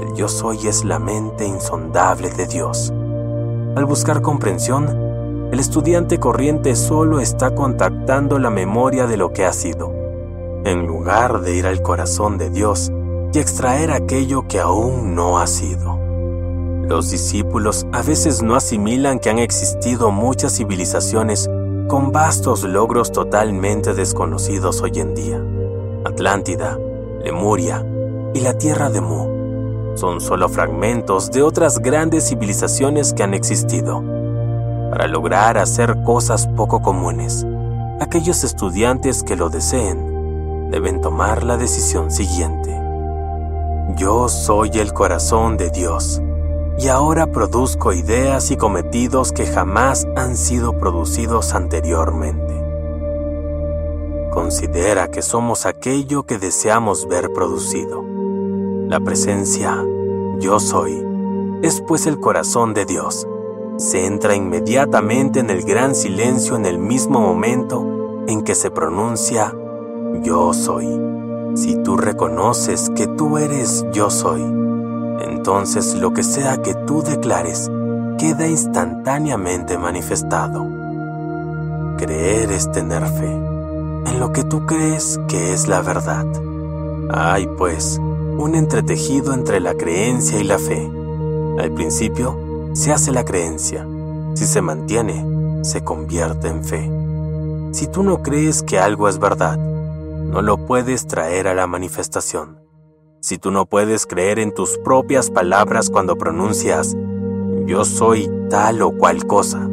[0.00, 2.94] El yo soy es la mente insondable de Dios.
[3.76, 9.52] Al buscar comprensión, el estudiante corriente solo está contactando la memoria de lo que ha
[9.52, 10.00] sido
[10.64, 12.92] en lugar de ir al corazón de Dios
[13.32, 15.98] y extraer aquello que aún no ha sido.
[16.86, 21.48] Los discípulos a veces no asimilan que han existido muchas civilizaciones
[21.88, 25.42] con vastos logros totalmente desconocidos hoy en día.
[26.04, 26.78] Atlántida,
[27.22, 27.86] Lemuria
[28.34, 29.39] y la tierra de Mu
[29.94, 34.02] son solo fragmentos de otras grandes civilizaciones que han existido.
[34.90, 37.46] Para lograr hacer cosas poco comunes,
[38.00, 42.76] aquellos estudiantes que lo deseen deben tomar la decisión siguiente.
[43.96, 46.20] Yo soy el corazón de Dios
[46.78, 52.54] y ahora produzco ideas y cometidos que jamás han sido producidos anteriormente.
[54.30, 58.09] Considera que somos aquello que deseamos ver producido.
[58.90, 59.86] La presencia,
[60.40, 61.06] yo soy,
[61.62, 63.24] es pues el corazón de Dios.
[63.76, 69.54] Se entra inmediatamente en el gran silencio en el mismo momento en que se pronuncia
[70.24, 70.88] yo soy.
[71.54, 77.70] Si tú reconoces que tú eres yo soy, entonces lo que sea que tú declares
[78.18, 80.66] queda instantáneamente manifestado.
[81.96, 86.26] Creer es tener fe en lo que tú crees que es la verdad.
[87.12, 88.00] Hay, pues,
[88.40, 90.90] un entretejido entre la creencia y la fe.
[91.58, 93.86] Al principio, se hace la creencia.
[94.34, 96.90] Si se mantiene, se convierte en fe.
[97.72, 102.58] Si tú no crees que algo es verdad, no lo puedes traer a la manifestación.
[103.20, 106.96] Si tú no puedes creer en tus propias palabras cuando pronuncias
[107.66, 109.68] yo soy tal o cual cosa,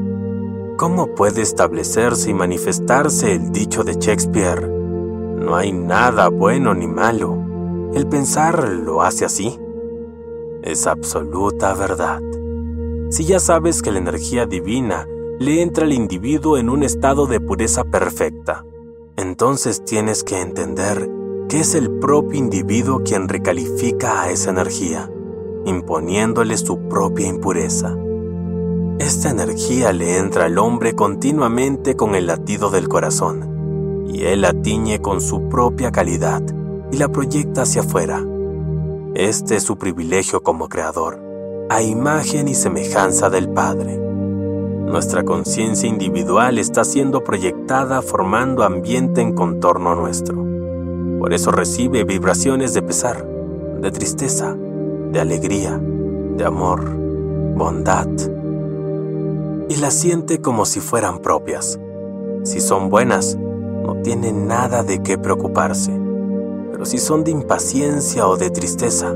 [0.76, 4.68] ¿cómo puede establecerse y manifestarse el dicho de Shakespeare?
[4.68, 7.47] No hay nada bueno ni malo.
[7.94, 9.58] El pensar lo hace así.
[10.62, 12.22] Es absoluta verdad.
[13.10, 15.08] Si ya sabes que la energía divina
[15.40, 18.66] le entra al individuo en un estado de pureza perfecta,
[19.16, 21.10] entonces tienes que entender
[21.48, 25.10] que es el propio individuo quien recalifica a esa energía,
[25.66, 27.96] imponiéndole su propia impureza.
[29.00, 34.54] Esta energía le entra al hombre continuamente con el latido del corazón, y él la
[34.54, 36.44] tiñe con su propia calidad
[36.92, 38.24] y la proyecta hacia afuera.
[39.16, 41.20] Este es su privilegio como creador,
[41.70, 43.98] a imagen y semejanza del Padre.
[43.98, 50.46] Nuestra conciencia individual está siendo proyectada formando ambiente en contorno nuestro.
[51.20, 54.56] Por eso recibe vibraciones de pesar, de tristeza,
[55.12, 56.90] de alegría, de amor,
[57.56, 58.08] bondad.
[59.68, 61.80] Y las siente como si fueran propias.
[62.44, 66.07] Si son buenas, no tiene nada de qué preocuparse.
[66.78, 69.12] Pero si son de impaciencia o de tristeza,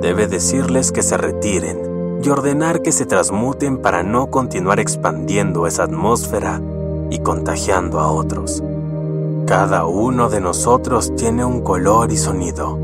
[0.00, 5.82] debe decirles que se retiren y ordenar que se transmuten para no continuar expandiendo esa
[5.82, 6.62] atmósfera
[7.10, 8.62] y contagiando a otros.
[9.46, 12.78] Cada uno de nosotros tiene un color y sonido.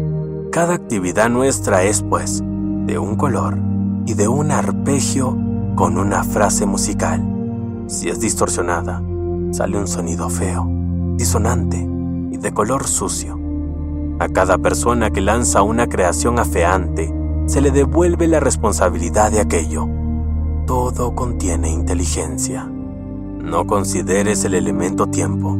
[0.52, 3.56] Cada actividad nuestra es, pues, de un color
[4.04, 5.34] y de un arpegio
[5.76, 7.26] con una frase musical.
[7.86, 9.02] Si es distorsionada,
[9.52, 10.68] sale un sonido feo,
[11.16, 11.78] disonante
[12.30, 13.43] y de color sucio.
[14.20, 17.12] A cada persona que lanza una creación afeante,
[17.46, 19.88] se le devuelve la responsabilidad de aquello.
[20.66, 22.64] Todo contiene inteligencia.
[22.64, 25.58] No consideres el elemento tiempo.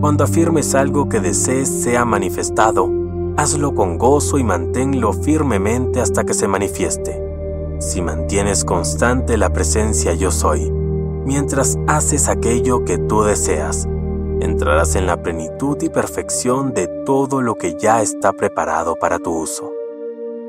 [0.00, 2.90] Cuando afirmes algo que desees sea manifestado,
[3.36, 7.20] hazlo con gozo y manténlo firmemente hasta que se manifieste.
[7.80, 10.70] Si mantienes constante la presencia yo soy,
[11.24, 13.88] mientras haces aquello que tú deseas,
[14.40, 19.32] entrarás en la plenitud y perfección de todo lo que ya está preparado para tu
[19.32, 19.72] uso.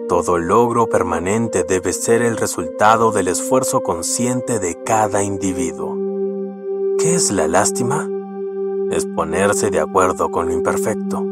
[0.08, 5.98] Todo logro permanente debe ser el resultado del esfuerzo consciente de cada individuo.
[7.00, 8.08] ¿Qué es la lástima?
[8.92, 11.24] Es ponerse de acuerdo con lo imperfecto.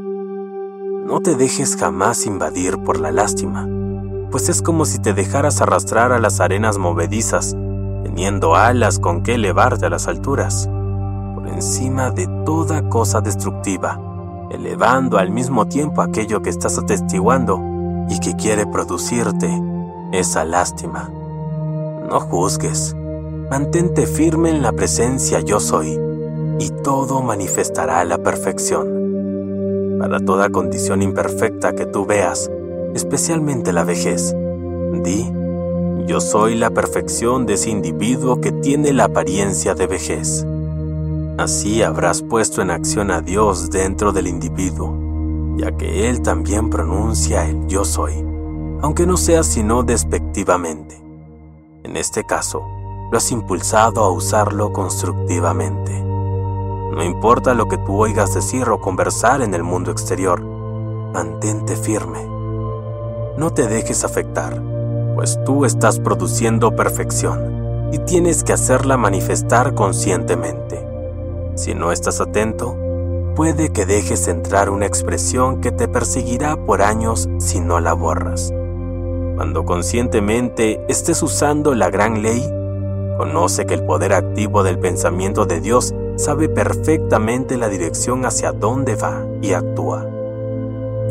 [1.06, 3.68] No te dejes jamás invadir por la lástima,
[4.32, 7.56] pues es como si te dejaras arrastrar a las arenas movedizas,
[8.04, 10.68] teniendo alas con que elevarte a las alturas,
[11.44, 14.00] por encima de toda cosa destructiva,
[14.50, 17.60] elevando al mismo tiempo aquello que estás atestiguando
[18.10, 19.50] y que quiere producirte
[20.14, 21.12] esa lástima.
[22.10, 22.96] No juzgues,
[23.50, 26.00] mantente firme en la presencia yo soy
[26.60, 29.98] y todo manifestará la perfección.
[30.00, 32.50] Para toda condición imperfecta que tú veas,
[32.94, 34.34] especialmente la vejez,
[35.04, 35.30] di,
[36.08, 40.46] yo soy la perfección de ese individuo que tiene la apariencia de vejez.
[41.38, 45.04] Así habrás puesto en acción a Dios dentro del individuo
[45.58, 48.14] ya que Él también pronuncia el yo soy,
[48.82, 51.02] aunque no sea sino despectivamente.
[51.84, 52.64] En este caso,
[53.12, 56.02] lo has impulsado a usarlo constructivamente.
[56.02, 62.26] No importa lo que tú oigas decir o conversar en el mundo exterior, mantente firme.
[63.38, 64.62] No te dejes afectar,
[65.16, 70.93] pues tú estás produciendo perfección y tienes que hacerla manifestar conscientemente.
[71.56, 72.76] Si no estás atento,
[73.36, 78.52] puede que dejes entrar una expresión que te perseguirá por años si no la borras.
[79.36, 82.42] Cuando conscientemente estés usando la gran ley,
[83.18, 88.96] conoce que el poder activo del pensamiento de Dios sabe perfectamente la dirección hacia dónde
[88.96, 90.08] va y actúa.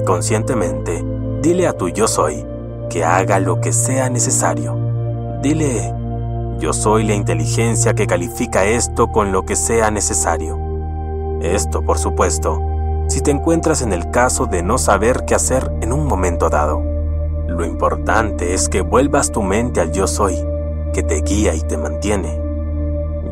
[0.04, 1.04] Conscientemente,
[1.40, 2.44] dile a tu yo soy
[2.90, 4.76] que haga lo que sea necesario.
[5.40, 5.92] Dile,
[6.62, 10.60] yo soy la inteligencia que califica esto con lo que sea necesario.
[11.40, 12.62] Esto, por supuesto,
[13.08, 16.80] si te encuentras en el caso de no saber qué hacer en un momento dado.
[17.48, 20.36] Lo importante es que vuelvas tu mente al yo soy,
[20.94, 22.40] que te guía y te mantiene.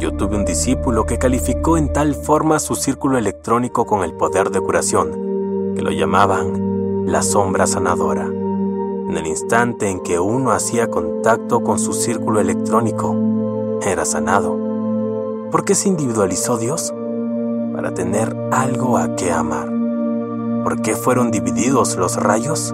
[0.00, 4.50] Yo tuve un discípulo que calificó en tal forma su círculo electrónico con el poder
[4.50, 8.39] de curación, que lo llamaban la sombra sanadora.
[9.10, 13.16] En el instante en que uno hacía contacto con su círculo electrónico,
[13.82, 14.56] era sanado.
[15.50, 16.94] ¿Por qué se individualizó Dios?
[17.74, 19.68] para tener algo a qué amar.
[20.62, 22.72] ¿Por qué fueron divididos los rayos?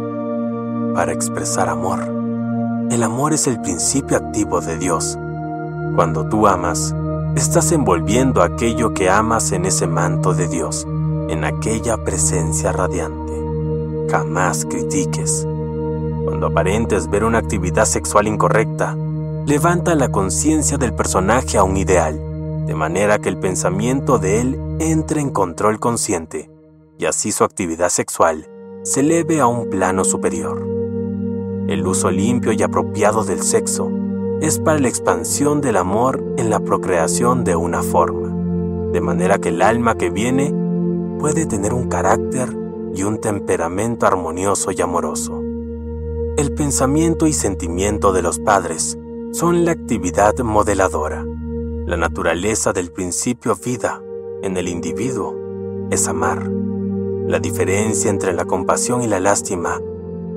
[0.94, 2.00] Para expresar amor.
[2.90, 5.18] El amor es el principio activo de Dios.
[5.94, 6.94] Cuando tú amas,
[7.34, 10.86] estás envolviendo aquello que amas en ese manto de Dios,
[11.30, 13.32] en aquella presencia radiante.
[14.10, 15.46] Jamás critiques.
[16.26, 18.96] Cuando aparentes ver una actividad sexual incorrecta,
[19.46, 24.76] levanta la conciencia del personaje a un ideal, de manera que el pensamiento de él
[24.80, 26.50] entre en control consciente
[26.98, 28.48] y así su actividad sexual
[28.82, 30.66] se eleve a un plano superior.
[31.68, 33.88] El uso limpio y apropiado del sexo
[34.40, 39.50] es para la expansión del amor en la procreación de una forma, de manera que
[39.50, 40.52] el alma que viene
[41.20, 42.48] puede tener un carácter
[42.96, 45.45] y un temperamento armonioso y amoroso.
[46.36, 48.98] El pensamiento y sentimiento de los padres
[49.32, 51.24] son la actividad modeladora.
[51.86, 54.02] La naturaleza del principio vida
[54.42, 55.34] en el individuo
[55.90, 56.46] es amar.
[57.26, 59.80] La diferencia entre la compasión y la lástima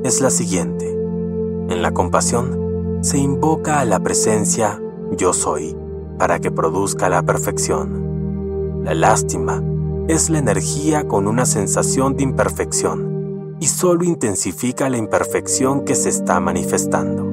[0.02, 0.90] es la siguiente.
[0.90, 4.82] En la compasión se invoca a la presencia
[5.18, 5.76] yo soy
[6.18, 8.86] para que produzca la perfección.
[8.86, 9.62] La lástima
[10.08, 13.09] es la energía con una sensación de imperfección
[13.60, 17.28] y solo intensifica la imperfección que se está manifestando.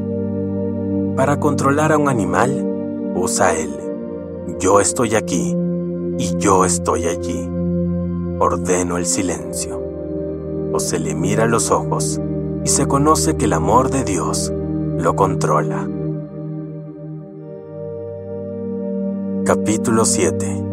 [1.17, 3.87] Para controlar a un animal, usa el
[4.59, 5.55] yo estoy aquí
[6.19, 7.49] y yo estoy allí.
[8.39, 9.83] Ordeno el silencio.
[10.73, 12.21] O se le mira a los ojos
[12.65, 14.53] y se conoce que el amor de Dios
[14.99, 15.89] lo controla.
[19.45, 20.65] Capítulo 7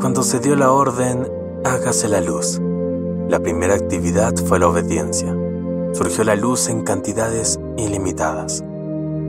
[0.00, 1.26] Cuando se dio la orden,
[1.64, 2.60] hágase la luz.
[3.32, 5.34] La primera actividad fue la obediencia.
[5.94, 8.62] Surgió la luz en cantidades ilimitadas.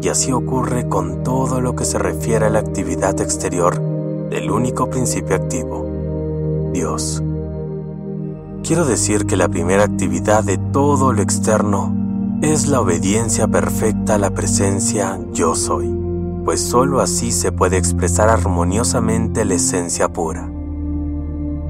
[0.01, 3.80] Y así ocurre con todo lo que se refiere a la actividad exterior
[4.30, 7.23] del único principio activo, Dios.
[8.61, 11.95] Quiero decir que la primera actividad de todo lo externo
[12.41, 15.88] es la obediencia perfecta a la presencia yo soy,
[16.43, 20.52] pues sólo así se puede expresar armoniosamente la esencia pura.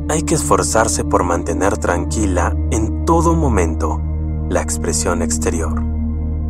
[0.09, 4.01] Hay que esforzarse por mantener tranquila en todo momento
[4.49, 5.81] la expresión exterior,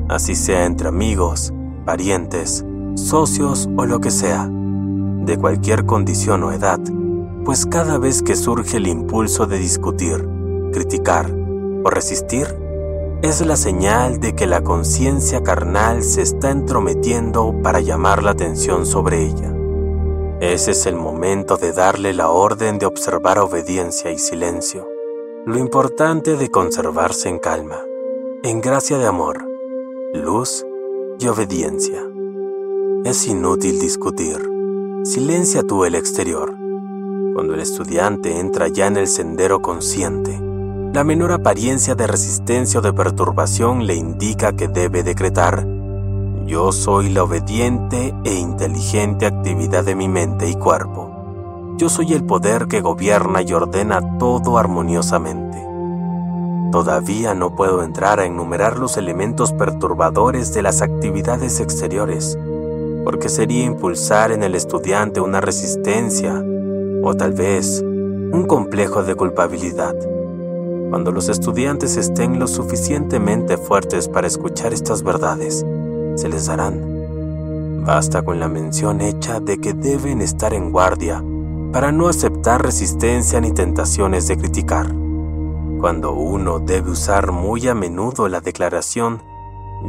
[0.09, 1.53] así sea entre amigos,
[1.85, 2.65] parientes,
[2.95, 6.79] socios o lo que sea, de cualquier condición o edad,
[7.45, 10.27] pues cada vez que surge el impulso de discutir,
[10.73, 11.31] criticar
[11.83, 12.47] o resistir,
[13.21, 18.85] es la señal de que la conciencia carnal se está entrometiendo para llamar la atención
[18.87, 19.52] sobre ella.
[20.39, 24.87] Ese es el momento de darle la orden de observar obediencia y silencio.
[25.45, 27.79] Lo importante de conservarse en calma,
[28.43, 29.45] en gracia de amor,
[30.13, 30.65] luz
[31.19, 32.01] y obediencia.
[33.05, 34.37] Es inútil discutir.
[35.03, 36.53] Silencia tú el exterior.
[37.33, 40.39] Cuando el estudiante entra ya en el sendero consciente,
[40.93, 45.65] la menor apariencia de resistencia o de perturbación le indica que debe decretar,
[46.45, 51.75] yo soy la obediente e inteligente actividad de mi mente y cuerpo.
[51.77, 55.57] Yo soy el poder que gobierna y ordena todo armoniosamente.
[56.71, 62.37] Todavía no puedo entrar a enumerar los elementos perturbadores de las actividades exteriores,
[63.05, 66.43] porque sería impulsar en el estudiante una resistencia
[67.03, 69.95] o tal vez un complejo de culpabilidad.
[70.89, 75.65] Cuando los estudiantes estén lo suficientemente fuertes para escuchar estas verdades,
[76.15, 77.83] se les darán.
[77.85, 81.23] Basta con la mención hecha de que deben estar en guardia
[81.73, 84.87] para no aceptar resistencia ni tentaciones de criticar.
[85.79, 89.21] Cuando uno debe usar muy a menudo la declaración,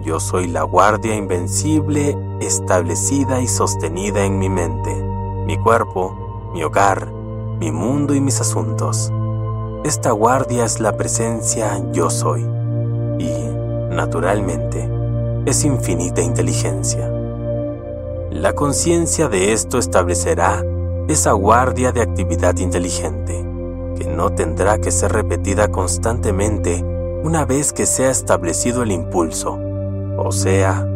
[0.02, 4.92] yo soy la guardia invencible establecida y sostenida en mi mente,
[5.46, 7.12] mi cuerpo, mi hogar,
[7.60, 9.12] mi mundo y mis asuntos.
[9.84, 12.42] Esta guardia es la presencia yo soy
[13.18, 13.30] y,
[13.94, 14.88] naturalmente,
[15.46, 17.10] es infinita inteligencia.
[18.30, 20.64] La conciencia de esto establecerá
[21.08, 23.44] esa guardia de actividad inteligente,
[23.96, 26.82] que no tendrá que ser repetida constantemente
[27.22, 29.58] una vez que sea establecido el impulso,
[30.16, 30.86] o sea,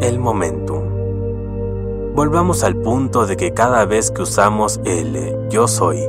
[0.00, 0.82] el momentum.
[2.14, 6.00] Volvamos al punto de que cada vez que usamos el yo soy,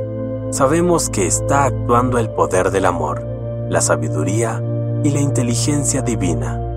[0.50, 3.22] sabemos que está actuando el poder del amor,
[3.68, 4.62] la sabiduría
[5.04, 6.69] y la inteligencia divina.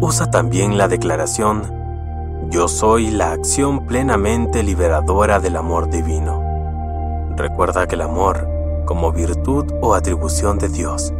[0.00, 1.74] Usa también la declaración,
[2.50, 6.40] yo soy la acción plenamente liberadora del amor divino.
[7.36, 8.48] Recuerda que el amor,
[8.84, 11.12] como virtud o atribución de Dios,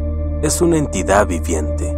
[0.42, 1.92] es una entidad viviente,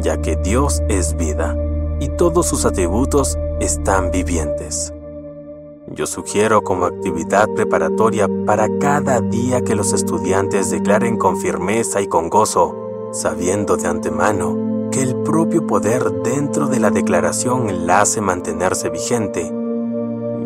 [0.00, 1.56] ya que Dios es vida
[2.00, 4.92] y todos sus atributos están vivientes.
[5.86, 12.08] Yo sugiero como actividad preparatoria para cada día que los estudiantes declaren con firmeza y
[12.08, 12.74] con gozo,
[13.12, 19.52] sabiendo de antemano que el propio poder dentro de la declaración la hace mantenerse vigente.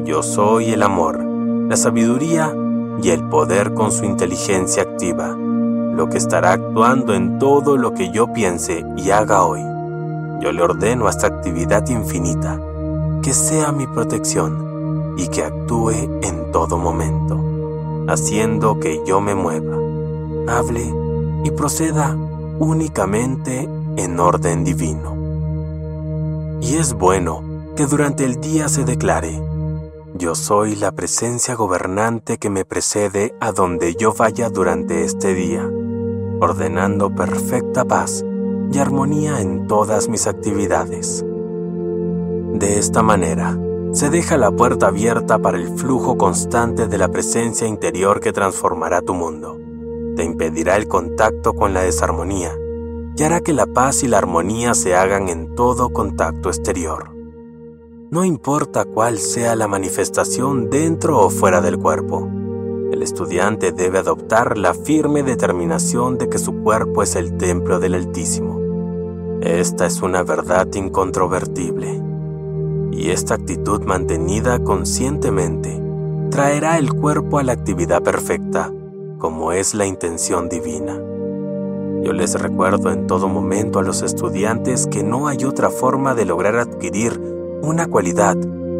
[0.04, 2.54] Yo soy el amor, la sabiduría
[3.02, 8.10] y el poder con su inteligencia activa, lo que estará actuando en todo lo que
[8.10, 9.60] yo piense y haga hoy.
[10.40, 12.60] Yo le ordeno a esta actividad infinita
[13.22, 15.90] que sea mi protección y que actúe
[16.22, 17.38] en todo momento,
[18.08, 19.76] haciendo que yo me mueva,
[20.48, 20.82] hable
[21.44, 22.16] y proceda
[22.58, 25.16] únicamente en orden divino.
[26.60, 27.42] Y es bueno
[27.76, 29.42] que durante el día se declare,
[30.14, 35.68] yo soy la presencia gobernante que me precede a donde yo vaya durante este día,
[36.40, 38.24] ordenando perfecta paz
[38.72, 41.24] y armonía en todas mis actividades.
[42.54, 43.58] De esta manera,
[43.92, 49.02] se deja la puerta abierta para el flujo constante de la presencia interior que transformará
[49.02, 49.58] tu mundo.
[50.16, 52.56] Te impedirá el contacto con la desarmonía
[53.16, 57.10] y hará que la paz y la armonía se hagan en todo contacto exterior.
[58.10, 62.28] No importa cuál sea la manifestación dentro o fuera del cuerpo,
[62.92, 67.94] el estudiante debe adoptar la firme determinación de que su cuerpo es el templo del
[67.94, 68.60] Altísimo.
[69.40, 72.02] Esta es una verdad incontrovertible,
[72.92, 75.82] y esta actitud mantenida conscientemente
[76.30, 78.70] traerá el cuerpo a la actividad perfecta,
[79.18, 81.11] como es la intención divina.
[82.02, 86.24] Yo les recuerdo en todo momento a los estudiantes que no hay otra forma de
[86.24, 87.20] lograr adquirir
[87.62, 88.36] una cualidad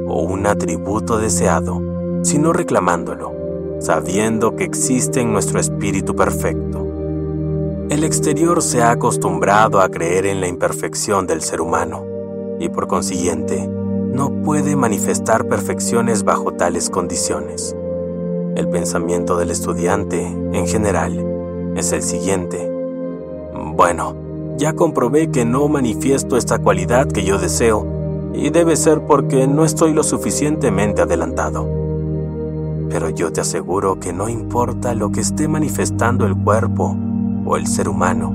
[0.09, 1.81] o un atributo deseado,
[2.23, 3.32] sino reclamándolo,
[3.78, 6.85] sabiendo que existe en nuestro espíritu perfecto.
[7.90, 12.05] El exterior se ha acostumbrado a creer en la imperfección del ser humano
[12.59, 17.77] y por consiguiente no puede manifestar perfecciones bajo tales condiciones.
[18.57, 22.72] El pensamiento del estudiante, en general, es el siguiente.
[23.74, 24.15] Bueno,
[24.59, 27.86] ya comprobé que no manifiesto esta cualidad que yo deseo,
[28.35, 31.69] y debe ser porque no estoy lo suficientemente adelantado.
[32.90, 36.97] Pero yo te aseguro que no importa lo que esté manifestando el cuerpo
[37.47, 38.35] o el ser humano,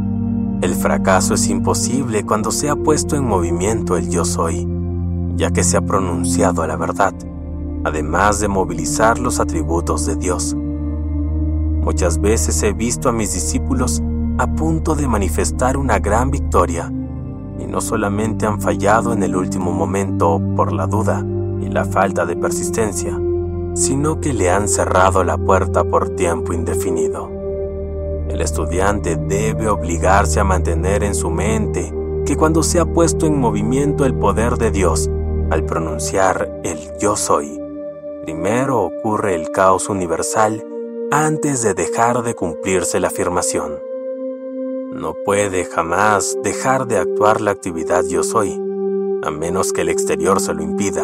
[0.62, 4.68] el fracaso es imposible cuando se ha puesto en movimiento el yo soy,
[5.36, 7.14] ya que se ha pronunciado a la verdad,
[7.84, 10.56] además de movilizar los atributos de Dios.
[10.56, 14.02] Muchas veces he visto a mis discípulos
[14.38, 16.92] a punto de manifestar una gran victoria,
[17.60, 21.26] y no solamente han fallado en el último momento por la duda
[21.60, 23.20] y la falta de persistencia,
[23.74, 27.32] sino que le han cerrado la puerta por tiempo indefinido.
[28.30, 31.94] El estudiante debe obligarse a mantener en su mente
[32.26, 35.10] que cuando se ha puesto en movimiento el poder de Dios,
[35.50, 37.60] al pronunciar el yo soy,
[38.24, 40.64] primero ocurre el caos universal
[41.10, 43.87] antes de dejar de cumplirse la afirmación.
[44.98, 48.60] No puede jamás dejar de actuar la actividad yo soy,
[49.22, 51.04] a menos que el exterior se lo impida.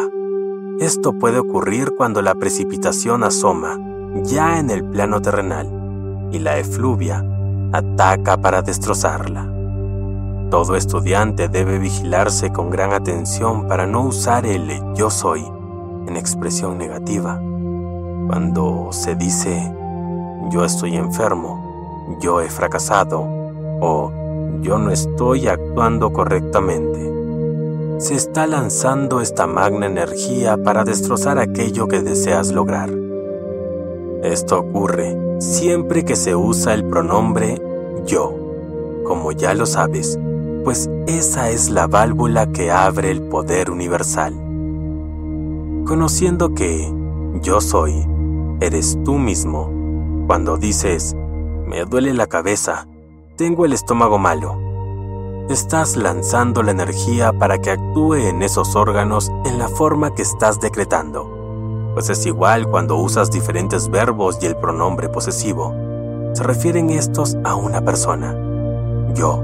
[0.80, 3.78] Esto puede ocurrir cuando la precipitación asoma,
[4.24, 7.24] ya en el plano terrenal, y la efluvia
[7.72, 9.48] ataca para destrozarla.
[10.50, 15.44] Todo estudiante debe vigilarse con gran atención para no usar el yo soy
[16.08, 17.40] en expresión negativa.
[18.26, 19.72] Cuando se dice
[20.50, 23.43] yo estoy enfermo, yo he fracasado,
[24.62, 27.12] yo no estoy actuando correctamente.
[27.98, 32.90] Se está lanzando esta magna energía para destrozar aquello que deseas lograr.
[34.22, 37.60] Esto ocurre siempre que se usa el pronombre
[38.06, 38.32] yo,
[39.04, 40.18] como ya lo sabes,
[40.64, 44.32] pues esa es la válvula que abre el poder universal.
[45.86, 46.90] Conociendo que
[47.42, 48.06] yo soy,
[48.60, 49.70] eres tú mismo,
[50.26, 51.14] cuando dices,
[51.66, 52.86] me duele la cabeza,
[53.36, 54.60] tengo el estómago malo.
[55.48, 60.60] Estás lanzando la energía para que actúe en esos órganos en la forma que estás
[60.60, 61.90] decretando.
[61.94, 65.74] Pues es igual cuando usas diferentes verbos y el pronombre posesivo.
[66.32, 68.34] Se refieren estos a una persona.
[69.14, 69.42] Yo.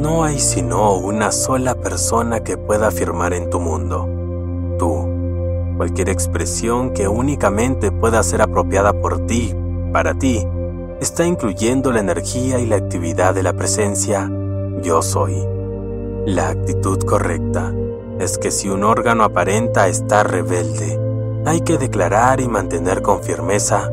[0.00, 4.08] No hay sino una sola persona que pueda afirmar en tu mundo.
[4.78, 5.06] Tú.
[5.76, 9.54] Cualquier expresión que únicamente pueda ser apropiada por ti,
[9.92, 10.46] para ti,
[11.00, 14.30] está incluyendo la energía y la actividad de la presencia
[14.82, 15.36] yo soy.
[16.26, 17.72] La actitud correcta
[18.18, 20.98] es que si un órgano aparenta estar rebelde,
[21.46, 23.90] hay que declarar y mantener con firmeza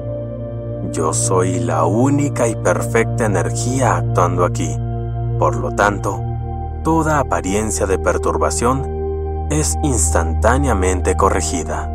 [0.91, 4.77] yo soy la única y perfecta energía actuando aquí.
[5.38, 6.21] Por lo tanto,
[6.84, 11.91] toda apariencia de perturbación es instantáneamente corregida.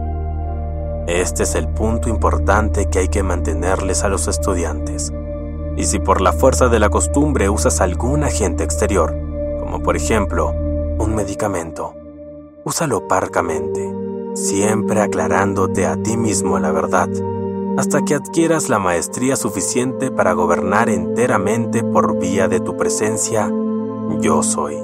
[1.08, 5.12] Este es el punto importante que hay que mantenerles a los estudiantes.
[5.76, 9.12] Y si por la fuerza de la costumbre usas algún agente exterior,
[9.58, 10.54] como por ejemplo
[10.98, 11.94] un medicamento,
[12.64, 13.92] úsalo parcamente,
[14.34, 17.08] siempre aclarándote a ti mismo la verdad,
[17.76, 23.50] hasta que adquieras la maestría suficiente para gobernar enteramente por vía de tu presencia,
[24.20, 24.76] yo soy.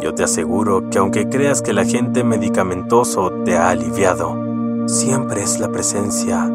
[0.00, 4.49] Yo te aseguro que aunque creas que el agente medicamentoso te ha aliviado,
[4.86, 6.50] siempre es la presencia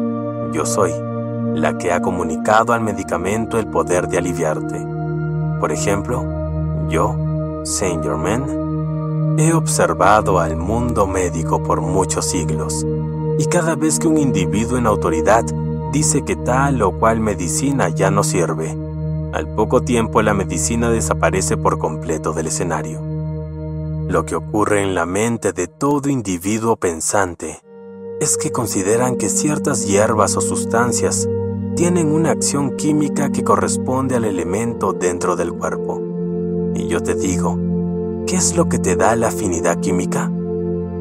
[0.52, 0.92] yo soy
[1.54, 4.86] la que ha comunicado al medicamento el poder de aliviarte.
[5.58, 6.24] Por ejemplo,
[6.88, 7.14] yo,
[7.64, 12.86] Saint Germain, he observado al mundo médico por muchos siglos
[13.38, 15.44] y cada vez que un individuo en autoridad
[15.92, 18.76] dice que tal o cual medicina ya no sirve,
[19.32, 23.00] al poco tiempo la medicina desaparece por completo del escenario.
[24.08, 27.65] Lo que ocurre en la mente de todo individuo pensante
[28.20, 31.28] es que consideran que ciertas hierbas o sustancias
[31.74, 36.00] tienen una acción química que corresponde al elemento dentro del cuerpo.
[36.74, 37.58] Y yo te digo,
[38.26, 40.32] ¿qué es lo que te da la afinidad química?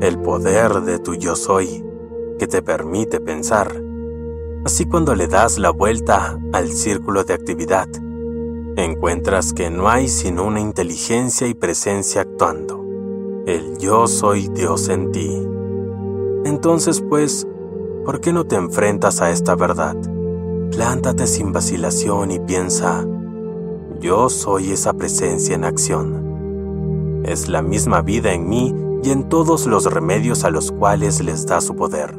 [0.01, 1.85] El poder de tu yo soy,
[2.37, 3.81] que te permite pensar.
[4.65, 7.87] Así cuando le das la vuelta al círculo de actividad,
[8.75, 12.83] encuentras que no hay sino una inteligencia y presencia actuando.
[13.45, 15.54] El yo soy Dios en ti.
[16.45, 17.47] Entonces pues,
[18.05, 19.97] ¿por qué no te enfrentas a esta verdad?
[20.69, 23.03] Plántate sin vacilación y piensa,
[23.99, 27.23] yo soy esa presencia en acción.
[27.25, 31.47] Es la misma vida en mí y en todos los remedios a los cuales les
[31.47, 32.15] da su poder.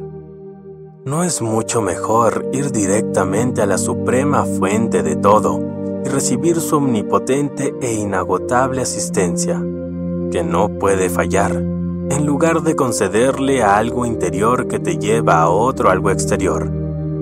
[1.05, 5.61] ¿No es mucho mejor ir directamente a la suprema fuente de todo
[6.03, 9.63] y recibir su omnipotente e inagotable asistencia,
[10.31, 11.76] que no puede fallar,
[12.09, 16.71] en lugar de concederle a algo interior que te lleva a otro algo exterior,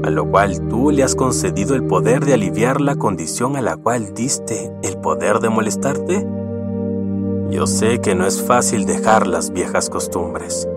[0.04, 3.78] a lo cual tú le has concedido el poder de aliviar la condición a la
[3.78, 6.28] cual diste el poder de molestarte?
[7.50, 10.68] Yo sé que no es fácil dejar las viejas costumbres,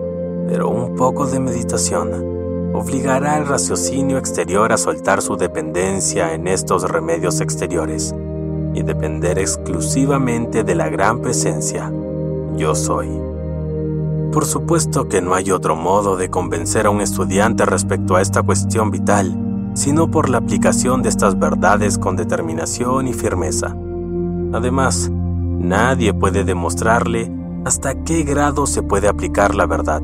[0.47, 2.09] pero un poco de meditación
[2.73, 8.13] obligará al raciocinio exterior a soltar su dependencia en estos remedios exteriores
[8.73, 11.91] y depender exclusivamente de la gran presencia
[12.59, 13.28] yo soy.
[14.31, 18.43] Por supuesto que no hay otro modo de convencer a un estudiante respecto a esta
[18.43, 23.75] cuestión vital, sino por la aplicación de estas verdades con determinación y firmeza.
[24.53, 25.11] Además,
[25.59, 27.29] Nadie puede demostrarle
[27.65, 30.01] hasta qué grado se puede aplicar la verdad.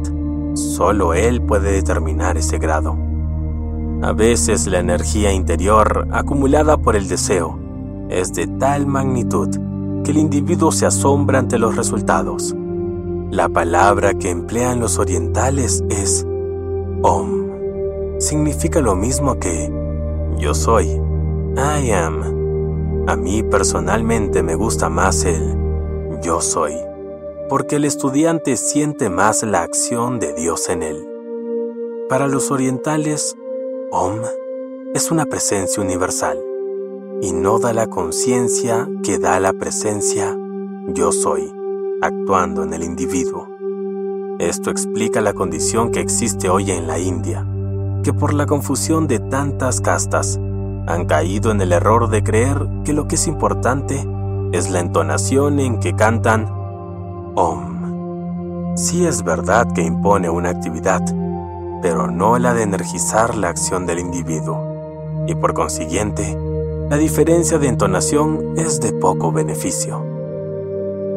[0.54, 2.98] Solo Él puede determinar ese grado.
[4.02, 7.58] A veces la energía interior acumulada por el deseo
[8.10, 9.48] es de tal magnitud
[10.04, 12.54] que el individuo se asombra ante los resultados.
[13.36, 16.26] La palabra que emplean los orientales es
[17.04, 18.18] Om.
[18.18, 19.70] Significa lo mismo que
[20.38, 20.86] yo soy,
[21.58, 23.06] I am.
[23.10, 25.58] A mí personalmente me gusta más el
[26.22, 26.76] yo soy,
[27.50, 31.06] porque el estudiante siente más la acción de Dios en él.
[32.08, 33.36] Para los orientales,
[33.92, 34.22] Om
[34.94, 36.42] es una presencia universal
[37.22, 40.40] y no da la conciencia que da la presencia
[40.88, 41.52] yo soy,
[42.06, 43.48] actuando en el individuo.
[44.40, 47.46] Esto explica la condición que existe hoy en la India,
[48.04, 50.40] que por la confusión de tantas castas
[50.88, 54.06] han caído en el error de creer que lo que es importante
[54.52, 56.48] es la entonación en que cantan
[57.36, 58.76] Om.
[58.78, 61.02] Sí es verdad que impone una actividad,
[61.82, 66.38] pero no la de energizar la acción del individuo, y por consiguiente,
[66.90, 70.15] la diferencia de entonación es de poco beneficio.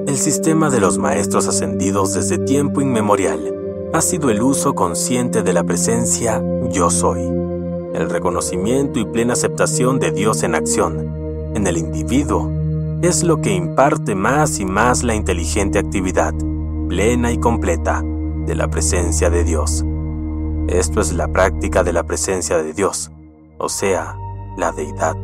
[0.09, 5.52] El sistema de los maestros ascendidos desde tiempo inmemorial ha sido el uso consciente de
[5.52, 7.20] la presencia yo soy
[7.93, 12.51] el reconocimiento y plena aceptación de Dios en acción, en el individuo,
[13.02, 16.32] es lo que imparte más y más la inteligente actividad,
[16.89, 18.02] plena y completa,
[18.47, 19.85] de la presencia de Dios.
[20.68, 23.10] Esto es la práctica de la presencia de Dios,
[23.59, 24.16] o sea,
[24.56, 25.16] la deidad.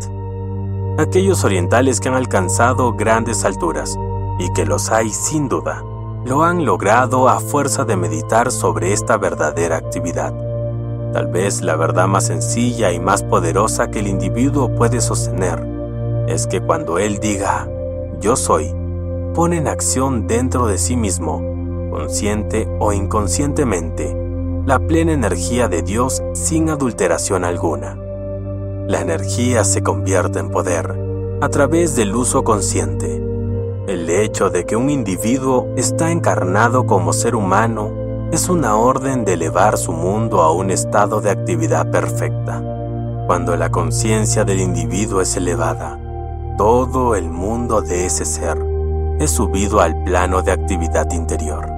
[0.98, 3.96] Aquellos orientales que han alcanzado grandes alturas,
[4.38, 5.82] y que los hay sin duda,
[6.24, 10.34] lo han logrado a fuerza de meditar sobre esta verdadera actividad
[11.14, 15.64] Tal vez la verdad más sencilla y más poderosa que el individuo puede sostener
[16.26, 17.68] es que cuando él diga
[18.20, 18.74] yo soy,
[19.32, 21.38] pone en acción dentro de sí mismo,
[21.92, 24.12] consciente o inconscientemente,
[24.66, 27.96] la plena energía de Dios sin adulteración alguna.
[28.88, 30.98] La energía se convierte en poder
[31.40, 33.23] a través del uso consciente.
[33.86, 37.92] El hecho de que un individuo está encarnado como ser humano
[38.32, 42.62] es una orden de elevar su mundo a un estado de actividad perfecta.
[43.26, 46.00] Cuando la conciencia del individuo es elevada,
[46.56, 48.56] todo el mundo de ese ser
[49.20, 51.68] es subido al plano de actividad interior.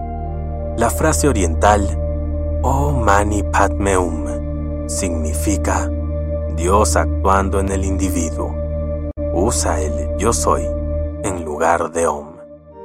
[0.76, 1.88] La frase oriental
[2.62, 5.90] Oh Mani Padme Hum significa
[6.54, 8.54] Dios actuando en el individuo.
[9.34, 10.75] Usa el yo soy
[11.26, 12.28] en lugar de Om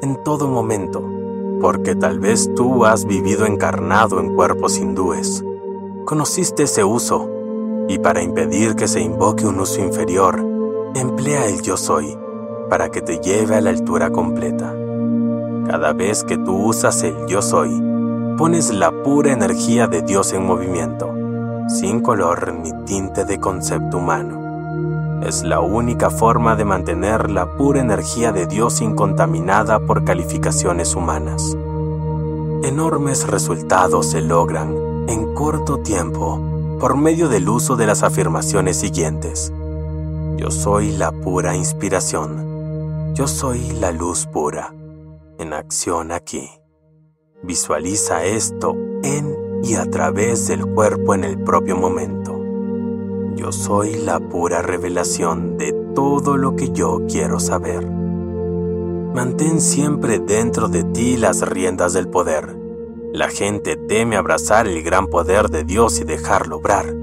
[0.02, 1.02] en todo momento
[1.62, 5.46] porque tal vez tú has vivido encarnado en cuerpos hindúes.
[6.06, 7.30] Conociste ese uso,
[7.88, 10.44] y para impedir que se invoque un uso inferior,
[10.96, 12.18] emplea el yo soy
[12.70, 14.74] para que te lleve a la altura completa.
[15.68, 17.70] Cada vez que tú usas el yo soy,
[18.38, 21.14] pones la pura energía de Dios en movimiento,
[21.68, 24.41] sin color ni tinte de concepto humano.
[25.22, 31.56] Es la única forma de mantener la pura energía de Dios incontaminada por calificaciones humanas.
[32.64, 34.76] Enormes resultados se logran
[35.08, 36.40] en corto tiempo
[36.80, 39.54] por medio del uso de las afirmaciones siguientes.
[40.38, 43.14] Yo soy la pura inspiración.
[43.14, 44.74] Yo soy la luz pura,
[45.38, 46.50] en acción aquí.
[47.44, 52.31] Visualiza esto en y a través del cuerpo en el propio momento.
[53.36, 57.90] Yo soy la pura revelación de todo lo que yo quiero saber.
[59.14, 62.58] Mantén siempre dentro de ti las riendas del poder.
[63.14, 66.96] La gente teme abrazar el gran poder de Dios y dejarlo obrar.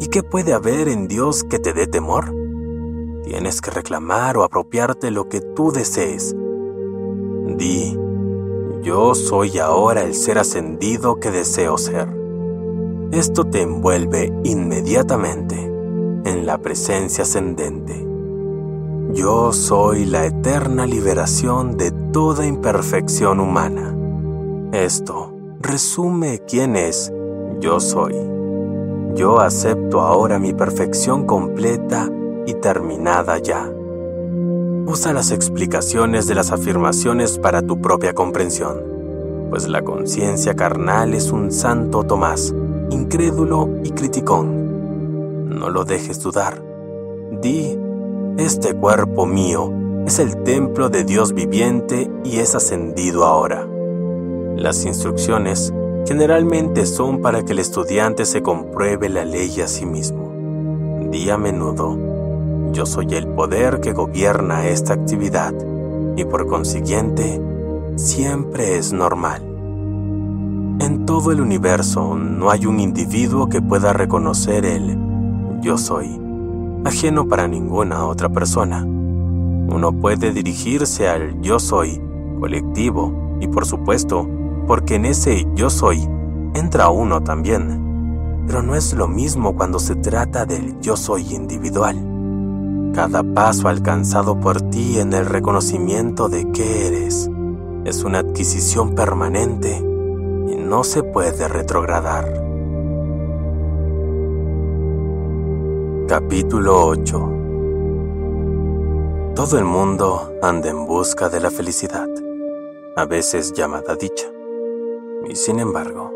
[0.00, 2.34] ¿Y qué puede haber en Dios que te dé temor?
[3.24, 6.34] Tienes que reclamar o apropiarte lo que tú desees.
[7.56, 7.96] Di,
[8.82, 12.25] yo soy ahora el ser ascendido que deseo ser.
[13.12, 15.56] Esto te envuelve inmediatamente
[16.24, 18.06] en la presencia ascendente.
[19.14, 23.94] Yo soy la eterna liberación de toda imperfección humana.
[24.72, 27.12] Esto resume quién es
[27.60, 28.14] yo soy.
[29.14, 32.10] Yo acepto ahora mi perfección completa
[32.46, 33.70] y terminada ya.
[34.86, 38.82] Usa las explicaciones de las afirmaciones para tu propia comprensión,
[39.50, 42.54] pues la conciencia carnal es un santo Tomás,
[42.90, 45.48] incrédulo y criticón.
[45.58, 46.62] No lo dejes dudar.
[47.40, 47.78] Di,
[48.38, 49.72] este cuerpo mío
[50.06, 53.66] es el templo de Dios viviente y es ascendido ahora.
[54.56, 55.72] Las instrucciones
[56.06, 60.32] generalmente son para que el estudiante se compruebe la ley a sí mismo.
[61.10, 61.96] Di a menudo,
[62.72, 65.54] yo soy el poder que gobierna esta actividad
[66.16, 67.40] y por consiguiente
[67.96, 69.45] siempre es normal.
[70.78, 74.98] En todo el universo no hay un individuo que pueda reconocer el
[75.62, 76.20] yo soy,
[76.84, 78.84] ajeno para ninguna otra persona.
[78.84, 81.98] Uno puede dirigirse al yo soy
[82.40, 84.28] colectivo y por supuesto
[84.66, 86.06] porque en ese yo soy
[86.54, 88.44] entra uno también.
[88.46, 91.96] Pero no es lo mismo cuando se trata del yo soy individual.
[92.94, 97.30] Cada paso alcanzado por ti en el reconocimiento de qué eres
[97.86, 99.95] es una adquisición permanente
[100.48, 102.24] y no se puede retrogradar.
[106.08, 107.32] Capítulo 8
[109.34, 112.06] Todo el mundo anda en busca de la felicidad,
[112.96, 114.26] a veces llamada dicha.
[115.28, 116.12] Y sin embargo,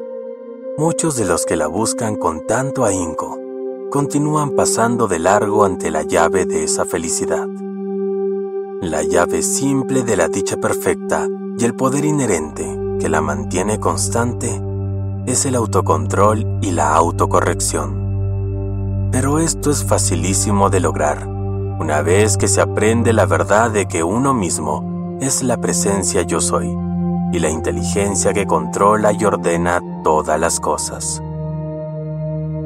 [0.79, 3.37] muchos de los que la buscan con tanto ahínco
[3.91, 7.49] continúan pasando de largo ante la llave de esa felicidad.
[8.81, 11.29] La llave simple de la dicha perfecta
[11.59, 14.63] y el poder inherente que la mantiene constante
[15.27, 19.09] es el autocontrol y la autocorrección.
[19.11, 24.05] Pero esto es facilísimo de lograr una vez que se aprende la verdad de que
[24.05, 26.69] uno mismo es la presencia yo soy
[27.33, 31.23] y la inteligencia que controla y ordena todas las cosas.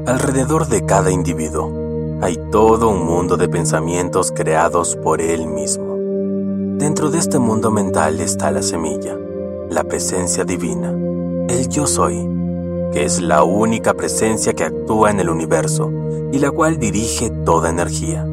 [0.06, 1.72] Alrededor de cada individuo
[2.22, 5.94] hay todo un mundo de pensamientos creados por él mismo.
[6.78, 9.16] Dentro de este mundo mental está la semilla,
[9.70, 10.90] la presencia divina,
[11.48, 12.28] el yo soy,
[12.92, 15.90] que es la única presencia que actúa en el universo
[16.32, 18.26] y la cual dirige toda energía.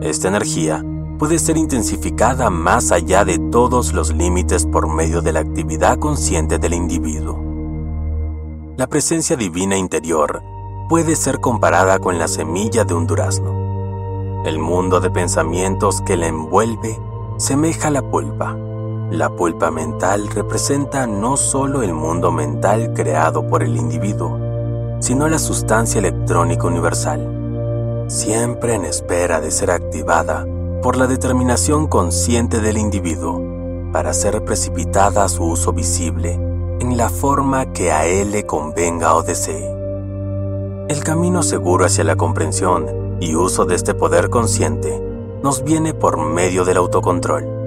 [0.00, 0.84] Esta energía
[1.18, 6.58] puede ser intensificada más allá de todos los límites por medio de la actividad consciente
[6.58, 7.42] del individuo.
[8.76, 10.42] La presencia divina interior
[10.88, 14.42] puede ser comparada con la semilla de un durazno.
[14.44, 16.98] El mundo de pensamientos que la envuelve
[17.38, 18.56] semeja a la pulpa.
[19.10, 24.38] La pulpa mental representa no solo el mundo mental creado por el individuo,
[25.00, 30.46] sino la sustancia electrónica universal, siempre en espera de ser activada
[30.82, 33.40] por la determinación consciente del individuo
[33.92, 36.32] para ser precipitada a su uso visible
[36.80, 39.70] en la forma que a él le convenga o desee.
[40.88, 45.00] El camino seguro hacia la comprensión y uso de este poder consciente
[45.42, 47.63] nos viene por medio del autocontrol.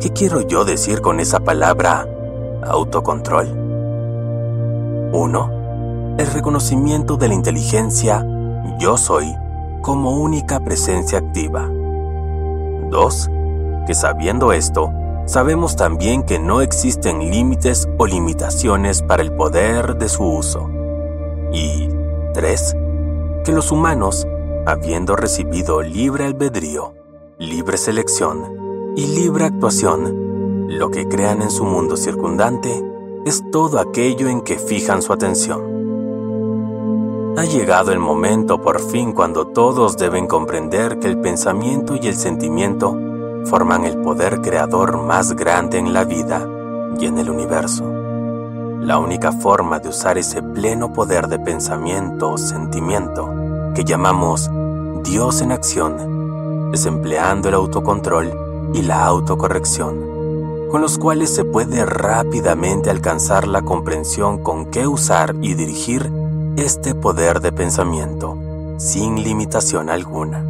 [0.00, 2.06] ¿Qué quiero yo decir con esa palabra
[2.66, 3.48] autocontrol?
[5.10, 6.16] 1.
[6.18, 8.26] El reconocimiento de la inteligencia
[8.78, 9.34] yo soy
[9.80, 11.70] como única presencia activa.
[12.90, 13.30] 2.
[13.86, 14.92] Que sabiendo esto,
[15.24, 20.68] sabemos también que no existen límites o limitaciones para el poder de su uso.
[21.54, 21.88] Y
[22.34, 22.76] 3.
[23.44, 24.26] Que los humanos,
[24.66, 26.92] habiendo recibido libre albedrío,
[27.38, 28.55] libre selección
[28.96, 32.82] y libre actuación, lo que crean en su mundo circundante
[33.26, 35.76] es todo aquello en que fijan su atención.
[37.36, 42.16] Ha llegado el momento por fin cuando todos deben comprender que el pensamiento y el
[42.16, 42.98] sentimiento
[43.44, 46.48] forman el poder creador más grande en la vida
[46.98, 47.84] y en el universo.
[48.80, 53.30] La única forma de usar ese pleno poder de pensamiento o sentimiento
[53.74, 54.50] que llamamos
[55.02, 61.84] Dios en acción es empleando el autocontrol y la autocorrección, con los cuales se puede
[61.84, 66.10] rápidamente alcanzar la comprensión con qué usar y dirigir
[66.56, 68.36] este poder de pensamiento,
[68.78, 70.44] sin limitación alguna.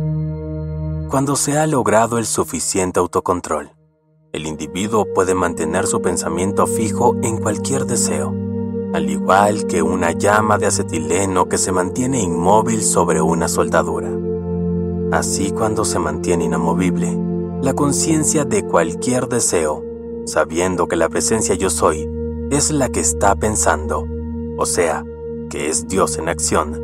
[1.10, 3.72] Cuando se ha logrado el suficiente autocontrol,
[4.32, 8.34] el individuo puede mantener su pensamiento fijo en cualquier deseo,
[8.92, 14.10] al igual que una llama de acetileno que se mantiene inmóvil sobre una soldadura.
[15.12, 17.25] Así cuando se mantiene inamovible,
[17.62, 19.82] la conciencia de cualquier deseo,
[20.24, 22.08] sabiendo que la presencia yo soy
[22.50, 24.06] es la que está pensando,
[24.56, 25.04] o sea,
[25.50, 26.80] que es Dios en acción,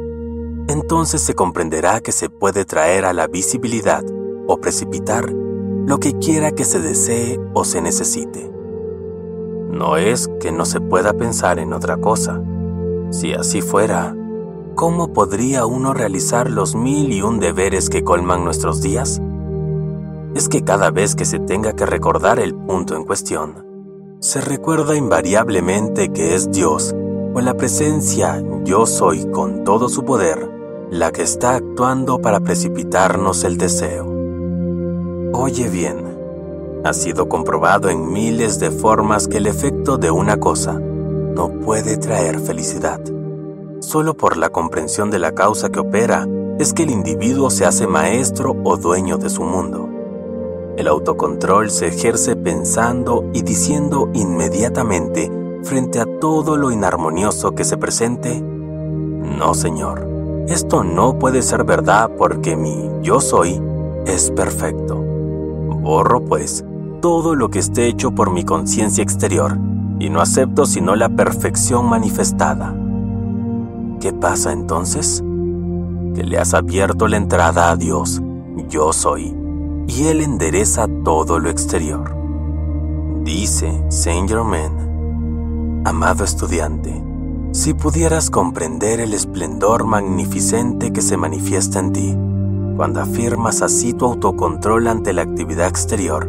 [0.68, 4.02] entonces se comprenderá que se puede traer a la visibilidad
[4.46, 8.50] o precipitar lo que quiera que se desee o se necesite.
[9.70, 12.40] No es que no se pueda pensar en otra cosa.
[13.10, 14.14] Si así fuera,
[14.74, 19.20] ¿cómo podría uno realizar los mil y un deberes que colman nuestros días?
[20.34, 23.66] Es que cada vez que se tenga que recordar el punto en cuestión,
[24.20, 26.94] se recuerda invariablemente que es Dios
[27.34, 30.50] o la presencia yo soy con todo su poder
[30.90, 34.06] la que está actuando para precipitarnos el deseo.
[35.32, 36.12] Oye bien,
[36.84, 41.96] ha sido comprobado en miles de formas que el efecto de una cosa no puede
[41.96, 43.00] traer felicidad.
[43.80, 46.26] Solo por la comprensión de la causa que opera
[46.58, 49.91] es que el individuo se hace maestro o dueño de su mundo.
[50.76, 55.30] El autocontrol se ejerce pensando y diciendo inmediatamente
[55.62, 60.08] frente a todo lo inarmonioso que se presente, no señor,
[60.48, 63.60] esto no puede ser verdad porque mi yo soy
[64.06, 64.96] es perfecto.
[64.96, 66.64] Borro pues
[67.00, 69.58] todo lo que esté hecho por mi conciencia exterior
[69.98, 72.74] y no acepto sino la perfección manifestada.
[74.00, 75.22] ¿Qué pasa entonces?
[76.14, 78.20] Que le has abierto la entrada a Dios,
[78.68, 79.34] yo soy,
[79.86, 82.14] y Él endereza todo lo exterior.
[83.24, 87.02] Dice Saint Germain Amado estudiante,
[87.52, 92.16] si pudieras comprender el esplendor magnificente que se manifiesta en ti,
[92.76, 96.26] cuando afirmas así tu autocontrol ante la actividad exterior,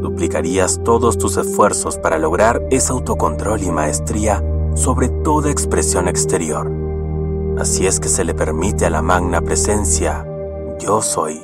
[0.00, 4.42] duplicarías todos tus esfuerzos para lograr ese autocontrol y maestría
[4.74, 6.70] sobre toda expresión exterior.
[7.58, 10.26] Así es que se le permite a la magna presencia,
[10.80, 11.42] yo soy,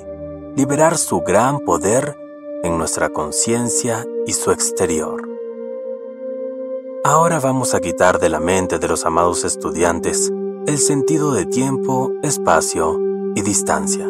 [0.57, 2.17] liberar su gran poder
[2.63, 5.29] en nuestra conciencia y su exterior.
[7.03, 10.33] Ahora vamos a quitar de la mente de los amados estudiantes
[10.67, 12.99] el sentido de tiempo, espacio
[13.35, 14.09] y distancia.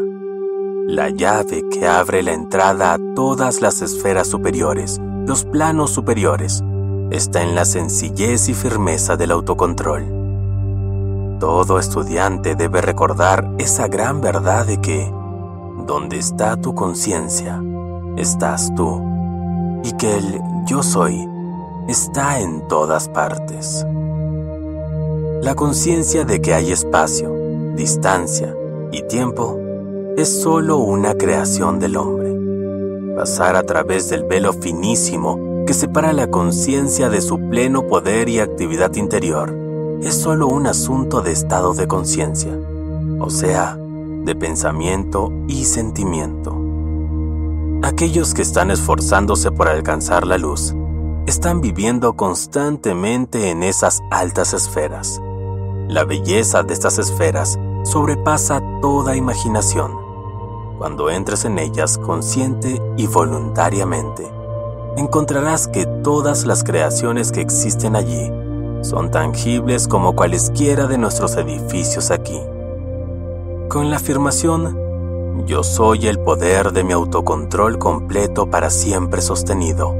[0.86, 6.62] La llave que abre la entrada a todas las esferas superiores, los planos superiores,
[7.10, 10.04] está en la sencillez y firmeza del autocontrol.
[11.40, 15.10] Todo estudiante debe recordar esa gran verdad de que,
[15.86, 17.62] donde está tu conciencia,
[18.16, 19.02] estás tú,
[19.82, 21.28] y que el yo soy
[21.88, 23.86] está en todas partes.
[25.42, 27.34] La conciencia de que hay espacio,
[27.76, 28.56] distancia
[28.92, 29.58] y tiempo
[30.16, 32.34] es solo una creación del hombre.
[33.16, 38.40] Pasar a través del velo finísimo que separa la conciencia de su pleno poder y
[38.40, 39.54] actividad interior
[40.02, 42.52] es solo un asunto de estado de conciencia,
[43.20, 43.78] o sea,
[44.24, 46.60] de pensamiento y sentimiento.
[47.82, 50.74] Aquellos que están esforzándose por alcanzar la luz
[51.26, 55.20] están viviendo constantemente en esas altas esferas.
[55.88, 59.92] La belleza de estas esferas sobrepasa toda imaginación.
[60.78, 64.26] Cuando entres en ellas consciente y voluntariamente,
[64.96, 68.30] encontrarás que todas las creaciones que existen allí
[68.82, 72.38] son tangibles como cualesquiera de nuestros edificios aquí.
[73.74, 79.96] Con la afirmación, yo soy el poder de mi autocontrol completo para siempre sostenido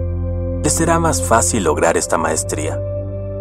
[0.62, 2.80] les será más fácil lograr esta maestría.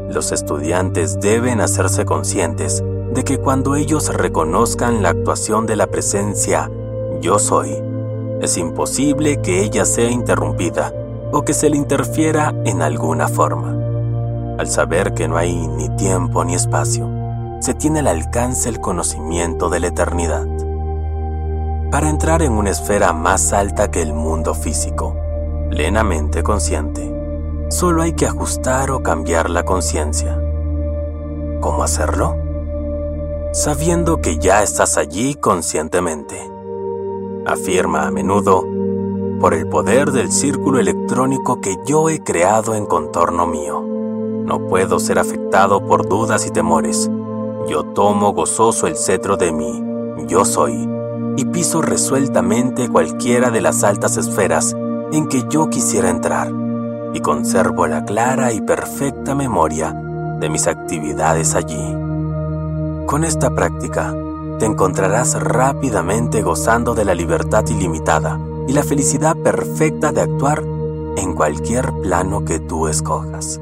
[0.10, 2.84] Los estudiantes deben hacerse conscientes
[3.14, 6.72] de que cuando ellos reconozcan la actuación de la presencia
[7.22, 7.77] yo soy,
[8.41, 10.91] es imposible que ella sea interrumpida
[11.31, 13.77] o que se le interfiera en alguna forma.
[14.57, 17.23] Al saber que no hay ni tiempo ni espacio,
[17.64, 20.45] se tiene al alcance el conocimiento de la eternidad.
[21.91, 25.15] Para entrar en una esfera más alta que el mundo físico,
[25.69, 27.14] plenamente consciente,
[27.73, 30.40] Solo hay que ajustar o cambiar la conciencia.
[31.60, 32.38] ¿Cómo hacerlo?
[33.52, 36.40] Sabiendo que ya estás allí conscientemente.
[37.48, 38.64] Afirma a menudo,
[39.40, 43.81] por el poder del círculo electrónico que yo he creado en contorno mío.
[43.81, 47.10] No puedo ser afectado por dudas y temores.
[47.68, 49.84] Yo tomo gozoso el cetro de mí,
[50.27, 50.90] yo soy,
[51.38, 54.76] y piso resueltamente cualquiera de las altas esferas
[55.11, 56.52] en que yo quisiera entrar,
[57.14, 59.94] y conservo la clara y perfecta memoria
[60.40, 61.95] de mis actividades allí.
[63.06, 64.14] Con esta práctica,
[64.60, 70.64] te encontrarás rápidamente gozando de la libertad ilimitada y la felicidad perfecta de actuar
[71.15, 73.60] en cualquier plano que tú escojas.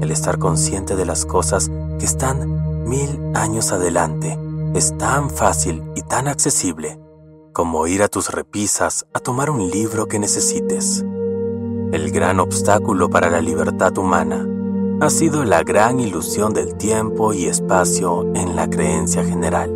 [0.00, 4.38] El estar consciente de las cosas que están mil años adelante
[4.74, 6.98] es tan fácil y tan accesible
[7.52, 11.04] como ir a tus repisas a tomar un libro que necesites.
[11.92, 14.46] El gran obstáculo para la libertad humana
[15.00, 19.70] ha sido la gran ilusión del tiempo y espacio en la creencia general.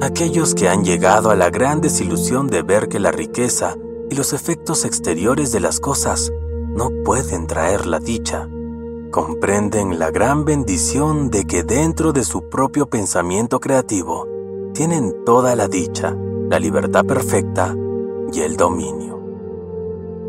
[0.00, 3.76] Aquellos que han llegado a la gran desilusión de ver que la riqueza
[4.08, 6.32] y los efectos exteriores de las cosas
[6.68, 8.48] no pueden traer la dicha,
[9.10, 14.26] comprenden la gran bendición de que dentro de su propio pensamiento creativo
[14.72, 16.16] tienen toda la dicha,
[16.48, 17.74] la libertad perfecta
[18.32, 19.20] y el dominio.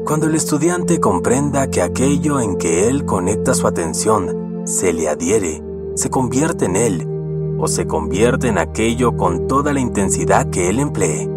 [0.03, 5.63] Cuando el estudiante comprenda que aquello en que él conecta su atención se le adhiere,
[5.95, 7.07] se convierte en él,
[7.59, 11.29] o se convierte en aquello con toda la intensidad que él emplee,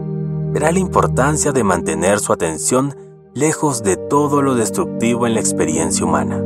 [0.53, 2.97] verá la importancia de mantener su atención
[3.35, 6.43] lejos de todo lo destructivo en la experiencia humana.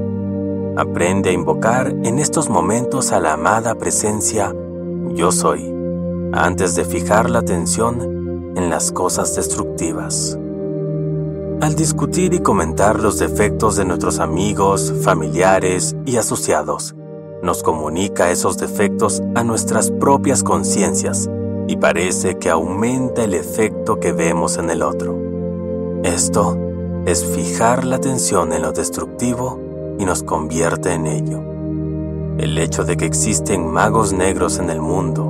[0.79, 4.55] Aprende a invocar en estos momentos a la amada presencia
[5.13, 5.75] yo soy,
[6.33, 10.39] antes de fijar la atención en las cosas destructivas.
[11.61, 16.95] Al discutir y comentar los defectos de nuestros amigos, familiares y asociados,
[17.43, 21.29] nos comunica esos defectos a nuestras propias conciencias
[21.67, 25.19] y parece que aumenta el efecto que vemos en el otro.
[26.05, 26.57] Esto
[27.05, 29.68] es fijar la atención en lo destructivo
[29.99, 31.43] y nos convierte en ello.
[32.39, 35.25] El hecho de que existen magos negros en el mundo,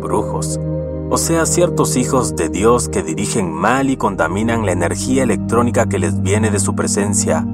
[0.00, 0.60] brujos,
[1.08, 5.98] o sea, ciertos hijos de Dios que dirigen mal y contaminan la energía electrónica que
[5.98, 7.46] les viene de su presencia,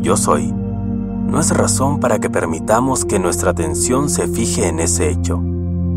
[0.00, 5.10] yo soy, no es razón para que permitamos que nuestra atención se fije en ese
[5.10, 5.42] hecho,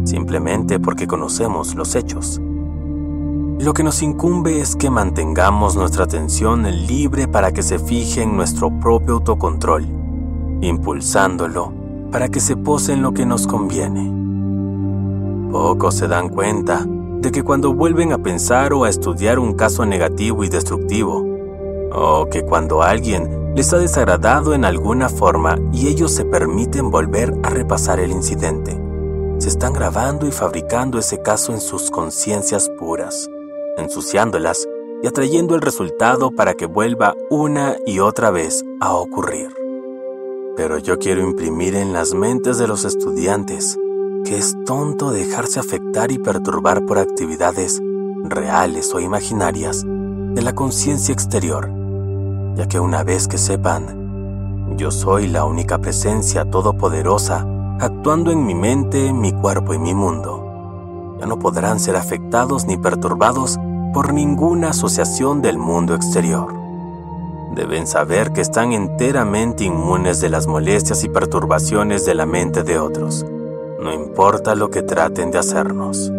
[0.03, 2.41] simplemente porque conocemos los hechos.
[3.59, 8.37] Lo que nos incumbe es que mantengamos nuestra atención libre para que se fije en
[8.37, 9.85] nuestro propio autocontrol,
[10.61, 11.73] impulsándolo
[12.09, 14.09] para que se pose en lo que nos conviene.
[15.51, 19.85] Pocos se dan cuenta de que cuando vuelven a pensar o a estudiar un caso
[19.85, 21.25] negativo y destructivo,
[21.91, 27.33] o que cuando alguien les ha desagradado en alguna forma y ellos se permiten volver
[27.43, 28.79] a repasar el incidente,
[29.37, 33.29] se están grabando y fabricando ese caso en sus conciencias puras,
[33.79, 34.67] ensuciándolas
[35.01, 39.49] y atrayendo el resultado para que vuelva una y otra vez a ocurrir.
[40.55, 43.77] Pero yo quiero imprimir en las mentes de los estudiantes
[44.25, 47.81] que es tonto dejarse afectar y perturbar por actividades
[48.23, 51.71] reales o imaginarias de la conciencia exterior,
[52.55, 57.45] ya que una vez que sepan, yo soy la única presencia todopoderosa
[57.79, 60.48] actuando en mi mente, mi cuerpo y mi mundo,
[61.19, 63.59] ya no podrán ser afectados ni perturbados
[63.93, 66.53] por ninguna asociación del mundo exterior.
[67.55, 72.79] Deben saber que están enteramente inmunes de las molestias y perturbaciones de la mente de
[72.79, 73.25] otros
[73.79, 76.11] no importa lo que traten de hacernos.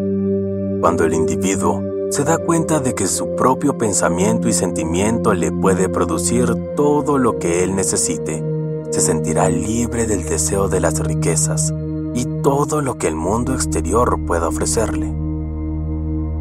[0.80, 5.88] Cuando el individuo se da cuenta de que su propio pensamiento y sentimiento le puede
[5.88, 8.42] producir todo lo que él necesite,
[8.90, 11.72] se sentirá libre del deseo de las riquezas
[12.14, 15.12] y todo lo que el mundo exterior pueda ofrecerle.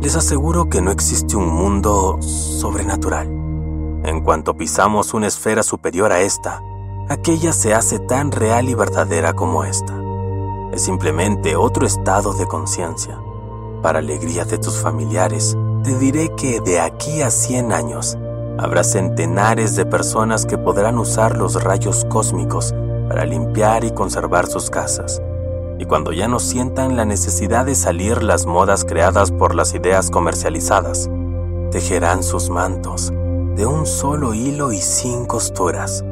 [0.02, 3.28] Les aseguro que no existe un mundo sobrenatural.
[4.06, 6.62] En cuanto pisamos una esfera superior a esta,
[7.10, 10.00] aquella se hace tan real y verdadera como esta
[10.72, 13.20] es simplemente otro estado de conciencia.
[13.82, 18.18] Para alegría de tus familiares, te diré que de aquí a 100 años
[18.58, 22.74] habrá centenares de personas que podrán usar los rayos cósmicos
[23.08, 25.22] para limpiar y conservar sus casas.
[25.80, 30.12] Y cuando ya no sientan la necesidad de salir las modas creadas por las ideas
[30.12, 31.10] comercializadas,
[31.72, 33.12] tejerán sus mantos
[33.56, 36.04] de un solo hilo y sin costuras,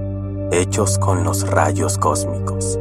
[0.51, 2.79] hechos con los rayos cósmicos.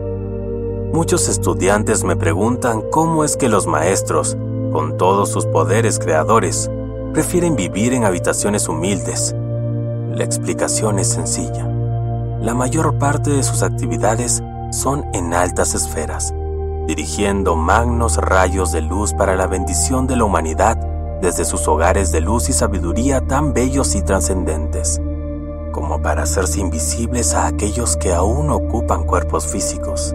[0.93, 4.37] Muchos estudiantes me preguntan cómo es que los maestros,
[4.73, 6.71] con todos sus poderes creadores,
[7.13, 9.35] prefieren vivir en habitaciones humildes.
[10.15, 11.67] La explicación es sencilla.
[12.41, 16.33] La mayor parte de sus actividades son en altas esferas,
[16.87, 20.77] dirigiendo magnos rayos de luz para la bendición de la humanidad
[21.21, 25.01] desde sus hogares de luz y sabiduría tan bellos y trascendentes.
[25.73, 30.15] como para hacerse invisibles a aquellos que aún ocupan cuerpos físicos.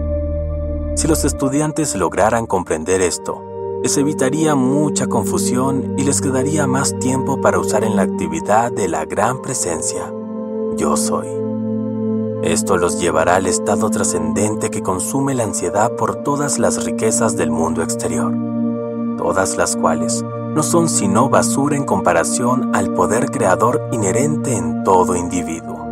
[0.96, 3.44] Si los estudiantes lograran comprender esto,
[3.82, 8.88] les evitaría mucha confusión y les quedaría más tiempo para usar en la actividad de
[8.88, 10.12] la gran presencia.
[10.76, 11.41] Yo soy.
[12.42, 17.52] Esto los llevará al estado trascendente que consume la ansiedad por todas las riquezas del
[17.52, 18.34] mundo exterior,
[19.16, 25.14] todas las cuales no son sino basura en comparación al poder creador inherente en todo
[25.14, 25.86] individuo.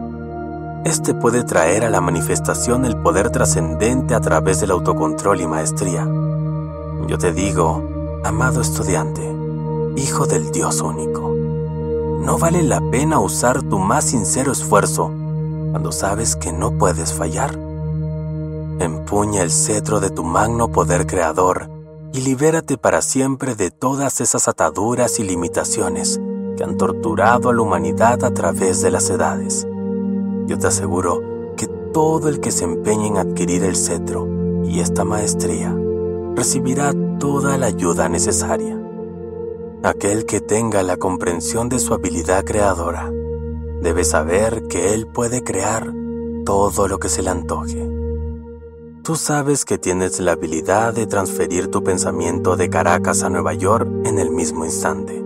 [0.85, 6.05] Este puede traer a la manifestación el poder trascendente a través del autocontrol y maestría.
[7.07, 7.81] Yo te digo,
[8.25, 9.23] amado estudiante,
[9.95, 11.33] hijo del Dios único,
[12.21, 15.13] no vale la pena usar tu más sincero esfuerzo
[15.71, 17.59] cuando sabes que no puedes fallar.
[18.81, 21.71] Empuña el cetro de tu magno poder creador
[22.13, 26.21] y libérate para siempre de todas esas ataduras y limitaciones
[26.57, 29.67] que han torturado a la humanidad a través de las edades.
[30.47, 34.27] Yo te aseguro que todo el que se empeñe en adquirir el cetro
[34.65, 35.77] y esta maestría
[36.35, 38.77] recibirá toda la ayuda necesaria.
[39.83, 43.13] Aquel que tenga la comprensión de su habilidad creadora
[43.81, 45.93] debe saber que él puede crear
[46.45, 47.89] todo lo que se le antoje.
[49.03, 53.89] Tú sabes que tienes la habilidad de transferir tu pensamiento de Caracas a Nueva York
[54.05, 55.25] en el mismo instante.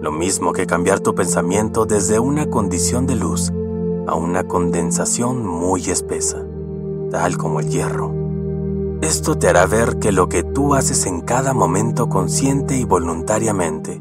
[0.00, 3.52] Lo mismo que cambiar tu pensamiento desde una condición de luz
[4.06, 6.46] a una condensación muy espesa,
[7.10, 8.14] tal como el hierro.
[9.00, 14.00] Esto te hará ver que lo que tú haces en cada momento consciente y voluntariamente,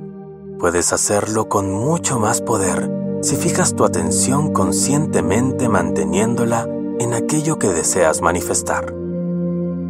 [0.60, 6.68] puedes hacerlo con mucho más poder si fijas tu atención conscientemente manteniéndola
[7.00, 8.94] en aquello que deseas manifestar.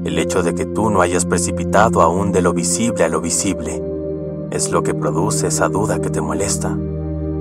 [0.06, 3.84] El hecho de que tú no hayas precipitado aún de lo visible a lo visible
[4.52, 6.78] es lo que produce esa duda que te molesta.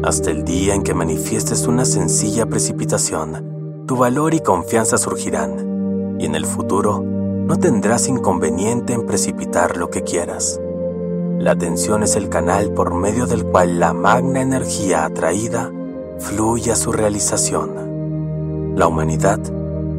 [0.03, 6.25] Hasta el día en que manifiestes una sencilla precipitación, tu valor y confianza surgirán, y
[6.25, 10.59] en el futuro no tendrás inconveniente en precipitar lo que quieras.
[11.39, 15.71] La atención es el canal por medio del cual la magna energía atraída
[16.23, 18.75] fluye a su realización.
[18.77, 19.41] La humanidad,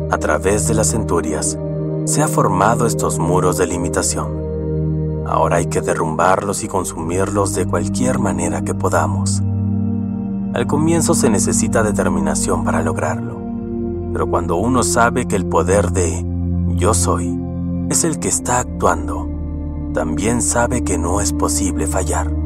[0.10, 1.58] a través de las centurias,
[2.06, 5.24] se ha formado estos muros de limitación.
[5.28, 9.42] Ahora hay que derrumbarlos y consumirlos de cualquier manera que podamos.
[10.54, 13.38] Al comienzo se necesita determinación para lograrlo,
[14.12, 16.26] pero cuando uno sabe que el poder de
[16.76, 17.38] yo soy
[17.90, 19.30] es el que está actuando,
[19.94, 22.43] también sabe que no es posible fallar.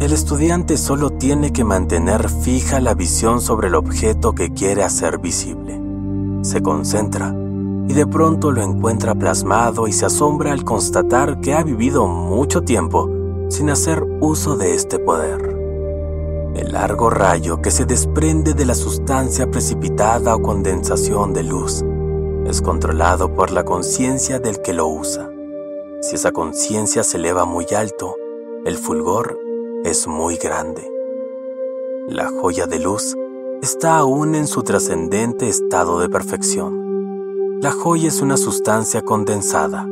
[0.00, 5.18] El estudiante solo tiene que mantener fija la visión sobre el objeto que quiere hacer
[5.18, 5.78] visible.
[6.40, 7.34] Se concentra
[7.86, 12.62] y de pronto lo encuentra plasmado y se asombra al constatar que ha vivido mucho
[12.62, 13.10] tiempo
[13.50, 15.54] sin hacer uso de este poder.
[16.54, 21.84] El largo rayo que se desprende de la sustancia precipitada o condensación de luz
[22.46, 25.28] es controlado por la conciencia del que lo usa.
[26.00, 28.16] Si esa conciencia se eleva muy alto,
[28.64, 29.39] el fulgor
[29.84, 30.86] es muy grande.
[32.08, 33.16] La joya de luz
[33.62, 37.58] está aún en su trascendente estado de perfección.
[37.62, 39.86] La joya es una sustancia condensada,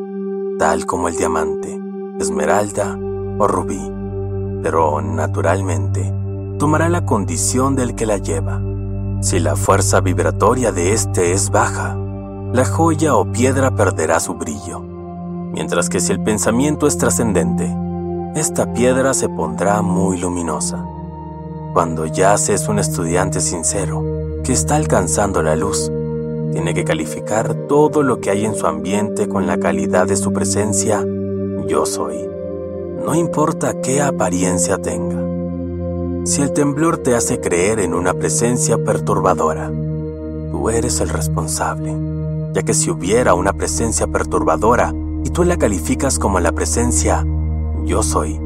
[0.58, 1.80] tal como el diamante,
[2.18, 2.98] esmeralda
[3.38, 3.80] o rubí,
[4.62, 6.12] pero naturalmente
[6.58, 8.62] tomará la condición del que la lleva.
[9.22, 11.96] Si la fuerza vibratoria de éste es baja,
[12.52, 17.74] la joya o piedra perderá su brillo, mientras que si el pensamiento es trascendente,
[18.38, 20.84] esta piedra se pondrá muy luminosa.
[21.72, 24.02] Cuando ya se es un estudiante sincero
[24.44, 25.90] que está alcanzando la luz,
[26.52, 30.32] tiene que calificar todo lo que hay en su ambiente con la calidad de su
[30.32, 31.04] presencia
[31.66, 32.26] yo soy.
[33.04, 35.22] No importa qué apariencia tenga.
[36.24, 39.70] Si el temblor te hace creer en una presencia perturbadora,
[40.50, 42.18] tú eres el responsable
[42.52, 44.92] ya que si hubiera una presencia perturbadora
[45.24, 47.24] y tú la calificas como la presencia
[47.88, 48.38] yo soy,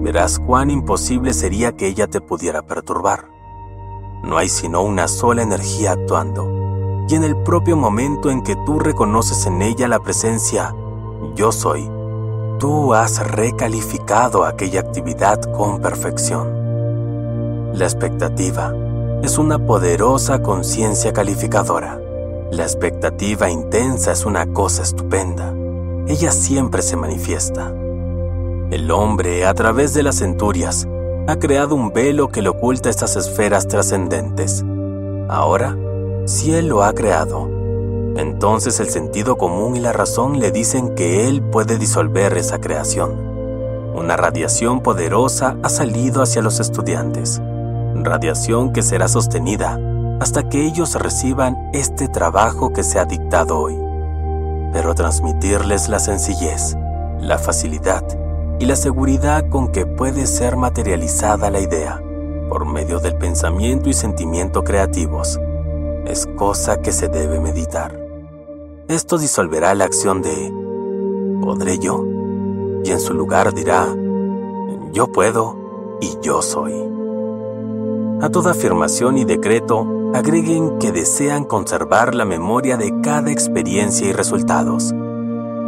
[0.00, 3.28] verás cuán imposible sería que ella te pudiera perturbar.
[4.22, 8.78] No hay sino una sola energía actuando, y en el propio momento en que tú
[8.78, 10.74] reconoces en ella la presencia
[11.34, 11.90] yo soy,
[12.58, 17.74] tú has recalificado aquella actividad con perfección.
[17.74, 18.72] La expectativa
[19.22, 22.00] es una poderosa conciencia calificadora
[22.50, 25.52] la expectativa intensa es una cosa estupenda.
[26.06, 27.74] Ella siempre se manifiesta.
[28.70, 30.88] El hombre, a través de las centurias,
[31.28, 34.64] ha creado un velo que le oculta estas esferas trascendentes.
[35.28, 35.76] Ahora,
[36.24, 37.48] si Él lo ha creado,
[38.16, 43.12] entonces el sentido común y la razón le dicen que Él puede disolver esa creación.
[43.94, 47.40] Una radiación poderosa ha salido hacia los estudiantes.
[47.94, 49.78] radiación que será sostenida
[50.20, 53.78] hasta que ellos reciban este trabajo que se ha dictado hoy.
[54.72, 56.76] Pero transmitirles la sencillez,
[57.20, 58.02] la facilidad
[58.58, 62.02] y la seguridad con que puede ser materializada la idea
[62.48, 65.38] por medio del pensamiento y sentimiento creativos
[66.06, 67.98] es cosa que se debe meditar.
[68.88, 70.52] Esto disolverá la acción de
[71.42, 72.04] ¿podré yo?
[72.84, 73.86] Y en su lugar dirá
[74.92, 76.72] yo puedo y yo soy.
[78.22, 84.12] A toda afirmación y decreto agreguen que desean conservar la memoria de cada experiencia y
[84.12, 84.94] resultados.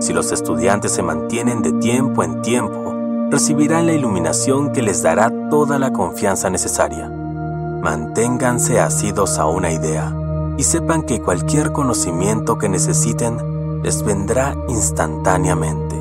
[0.00, 2.94] Si los estudiantes se mantienen de tiempo en tiempo,
[3.30, 7.08] recibirán la iluminación que les dará toda la confianza necesaria.
[7.08, 10.14] Manténganse asidos a una idea
[10.56, 15.96] y sepan que cualquier conocimiento que necesiten les vendrá instantáneamente.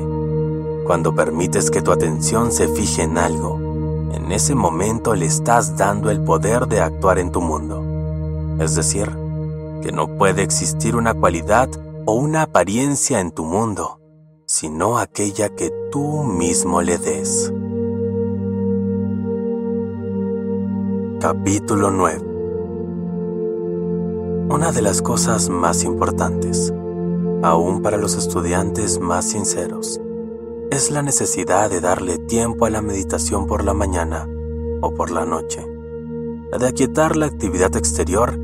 [0.84, 3.58] Cuando permites que tu atención se fije en algo,
[4.12, 7.84] en ese momento le estás dando el poder de actuar en tu mundo.
[8.60, 9.10] Es decir,
[9.82, 11.68] que no puede existir una cualidad
[12.08, 14.00] o una apariencia en tu mundo,
[14.46, 17.52] sino aquella que tú mismo le des.
[21.20, 22.24] Capítulo 9
[24.48, 26.72] Una de las cosas más importantes,
[27.42, 30.00] aún para los estudiantes más sinceros,
[30.70, 34.26] es la necesidad de darle tiempo a la meditación por la mañana
[34.80, 35.62] o por la noche,
[36.58, 38.40] de aquietar la actividad exterior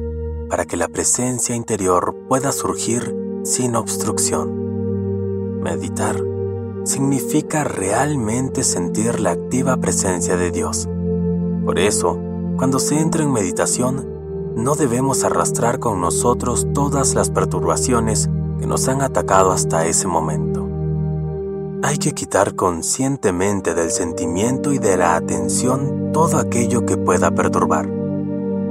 [0.50, 5.60] para que la presencia interior pueda surgir sin obstrucción.
[5.62, 6.16] Meditar
[6.84, 10.89] significa realmente sentir la activa presencia de Dios.
[11.64, 12.18] Por eso,
[12.56, 14.06] cuando se entra en meditación,
[14.56, 20.68] no debemos arrastrar con nosotros todas las perturbaciones que nos han atacado hasta ese momento.
[21.82, 27.90] Hay que quitar conscientemente del sentimiento y de la atención todo aquello que pueda perturbar.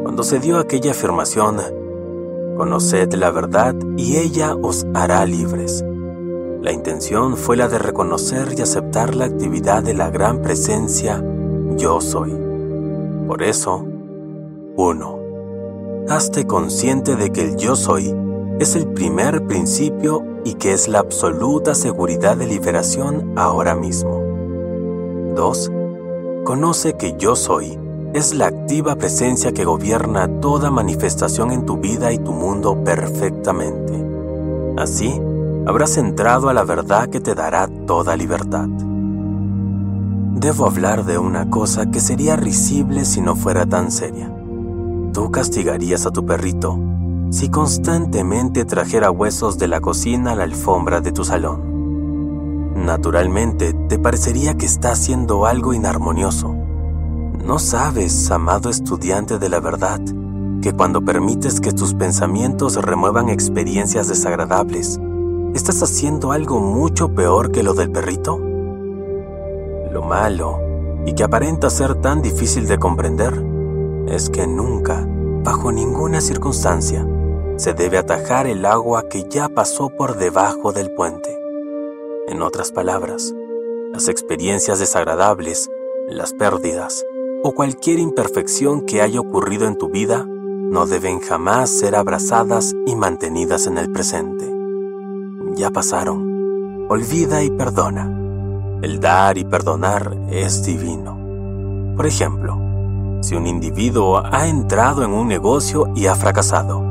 [0.01, 1.57] Cuando se dio aquella afirmación,
[2.57, 5.83] conoced la verdad y ella os hará libres.
[6.61, 11.23] La intención fue la de reconocer y aceptar la actividad de la gran presencia
[11.77, 12.33] yo soy.
[13.27, 13.85] Por eso,
[14.77, 15.19] 1.
[16.09, 18.15] Hazte consciente de que el yo soy
[18.59, 24.21] es el primer principio y que es la absoluta seguridad de liberación ahora mismo.
[25.35, 25.71] 2.
[26.43, 27.79] Conoce que yo soy
[28.13, 33.93] es la activa presencia que gobierna toda manifestación en tu vida y tu mundo perfectamente.
[34.77, 35.19] Así,
[35.65, 38.67] habrás entrado a la verdad que te dará toda libertad.
[40.35, 44.31] Debo hablar de una cosa que sería risible si no fuera tan seria.
[45.11, 46.79] Tú castigarías a tu perrito
[47.31, 52.73] si constantemente trajera huesos de la cocina a la alfombra de tu salón.
[52.75, 56.55] Naturalmente, te parecería que está haciendo algo inarmonioso.
[57.43, 59.99] ¿No sabes, amado estudiante de la verdad,
[60.61, 64.97] que cuando permites que tus pensamientos remuevan experiencias desagradables,
[65.53, 68.39] estás haciendo algo mucho peor que lo del perrito?
[69.91, 70.57] Lo malo,
[71.05, 73.33] y que aparenta ser tan difícil de comprender,
[74.07, 75.05] es que nunca,
[75.43, 77.05] bajo ninguna circunstancia,
[77.57, 81.37] se debe atajar el agua que ya pasó por debajo del puente.
[82.29, 83.33] En otras palabras,
[83.91, 85.69] las experiencias desagradables,
[86.07, 87.03] las pérdidas
[87.43, 92.95] o cualquier imperfección que haya ocurrido en tu vida no deben jamás ser abrazadas y
[92.95, 94.49] mantenidas en el presente.
[95.55, 96.87] Ya pasaron.
[96.89, 98.09] Olvida y perdona.
[98.81, 101.17] El dar y perdonar es divino.
[101.95, 102.57] Por ejemplo,
[103.21, 106.81] si un individuo ha entrado en un negocio y ha fracasado,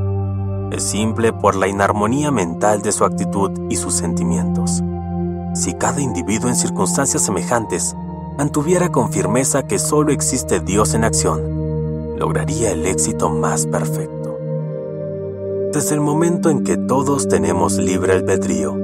[0.71, 4.83] es simple por la inarmonía mental de su actitud y sus sentimientos.
[5.55, 7.95] Si cada individuo en circunstancias semejantes
[8.37, 14.39] mantuviera con firmeza que solo existe Dios en acción, lograría el éxito más perfecto.
[15.73, 18.77] Desde el momento en que todos tenemos libre albedrío,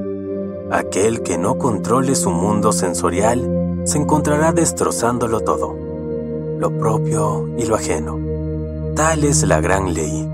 [0.70, 5.74] aquel que no controle su mundo sensorial se encontrará destrozándolo todo,
[6.58, 8.18] lo propio y lo ajeno.
[8.94, 10.28] Tal es la gran ley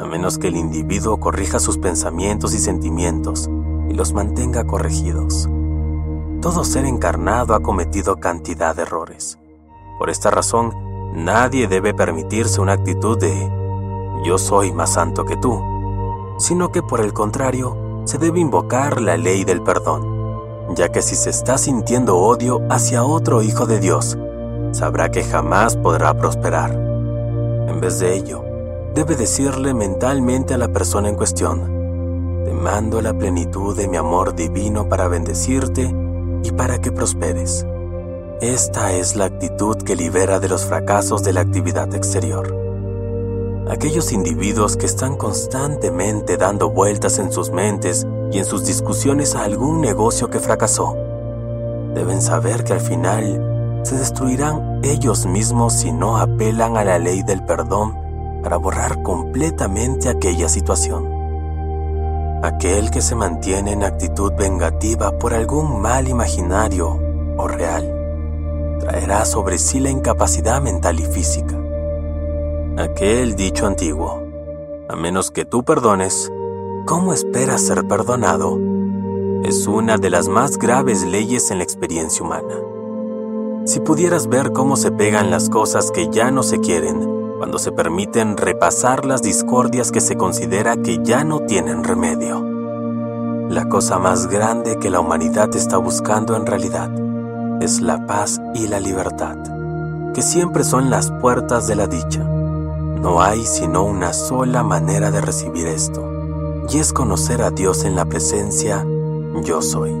[0.00, 3.50] a menos que el individuo corrija sus pensamientos y sentimientos
[3.90, 5.48] y los mantenga corregidos.
[6.40, 9.38] Todo ser encarnado ha cometido cantidad de errores.
[9.98, 10.72] Por esta razón,
[11.14, 13.52] nadie debe permitirse una actitud de
[14.24, 15.62] yo soy más santo que tú,
[16.38, 21.14] sino que por el contrario, se debe invocar la ley del perdón, ya que si
[21.14, 24.16] se está sintiendo odio hacia otro hijo de Dios,
[24.72, 26.70] sabrá que jamás podrá prosperar.
[26.72, 28.42] En vez de ello,
[28.94, 34.34] debe decirle mentalmente a la persona en cuestión, te mando la plenitud de mi amor
[34.34, 35.94] divino para bendecirte
[36.42, 37.66] y para que prosperes.
[38.40, 42.56] Esta es la actitud que libera de los fracasos de la actividad exterior.
[43.68, 49.44] Aquellos individuos que están constantemente dando vueltas en sus mentes y en sus discusiones a
[49.44, 50.96] algún negocio que fracasó,
[51.94, 57.22] deben saber que al final se destruirán ellos mismos si no apelan a la ley
[57.22, 57.94] del perdón
[58.42, 61.19] para borrar completamente aquella situación.
[62.42, 66.98] Aquel que se mantiene en actitud vengativa por algún mal imaginario
[67.36, 71.54] o real traerá sobre sí la incapacidad mental y física.
[72.78, 74.26] Aquel dicho antiguo,
[74.88, 76.32] a menos que tú perdones,
[76.86, 78.58] ¿cómo esperas ser perdonado?
[79.44, 82.54] Es una de las más graves leyes en la experiencia humana.
[83.66, 87.72] Si pudieras ver cómo se pegan las cosas que ya no se quieren, cuando se
[87.72, 92.44] permiten repasar las discordias que se considera que ya no tienen remedio.
[93.48, 96.90] La cosa más grande que la humanidad está buscando en realidad
[97.62, 99.38] es la paz y la libertad,
[100.12, 102.22] que siempre son las puertas de la dicha.
[102.22, 107.96] No hay sino una sola manera de recibir esto, y es conocer a Dios en
[107.96, 108.84] la presencia
[109.42, 109.96] yo soy,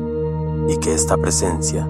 [0.68, 1.88] y que esta presencia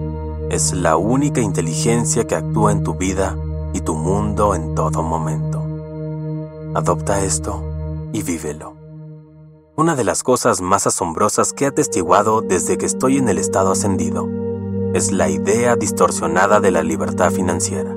[0.48, 3.36] es la única inteligencia que actúa en tu vida
[3.72, 5.62] y tu mundo en todo momento.
[6.74, 7.62] Adopta esto
[8.12, 8.74] y vívelo.
[9.76, 13.72] Una de las cosas más asombrosas que he atestiguado desde que estoy en el estado
[13.72, 14.28] ascendido
[14.92, 17.94] es la idea distorsionada de la libertad financiera.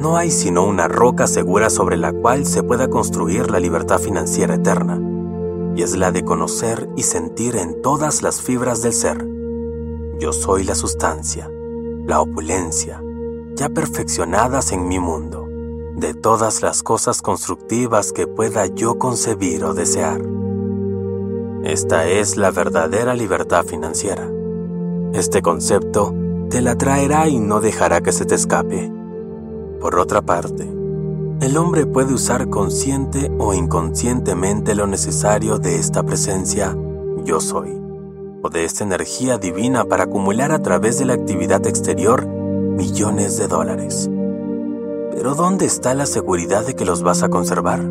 [0.00, 4.54] No hay sino una roca segura sobre la cual se pueda construir la libertad financiera
[4.54, 4.98] eterna,
[5.76, 9.26] y es la de conocer y sentir en todas las fibras del ser.
[10.18, 11.50] Yo soy la sustancia,
[12.06, 13.02] la opulencia,
[13.60, 15.46] ya perfeccionadas en mi mundo,
[15.94, 20.22] de todas las cosas constructivas que pueda yo concebir o desear.
[21.62, 24.26] Esta es la verdadera libertad financiera.
[25.12, 26.14] Este concepto
[26.48, 28.90] te la traerá y no dejará que se te escape.
[29.78, 30.64] Por otra parte,
[31.42, 36.74] el hombre puede usar consciente o inconscientemente lo necesario de esta presencia
[37.26, 37.78] yo soy,
[38.42, 42.39] o de esta energía divina para acumular a través de la actividad exterior
[42.76, 44.10] millones de dólares.
[45.12, 47.82] Pero ¿dónde está la seguridad de que los vas a conservar?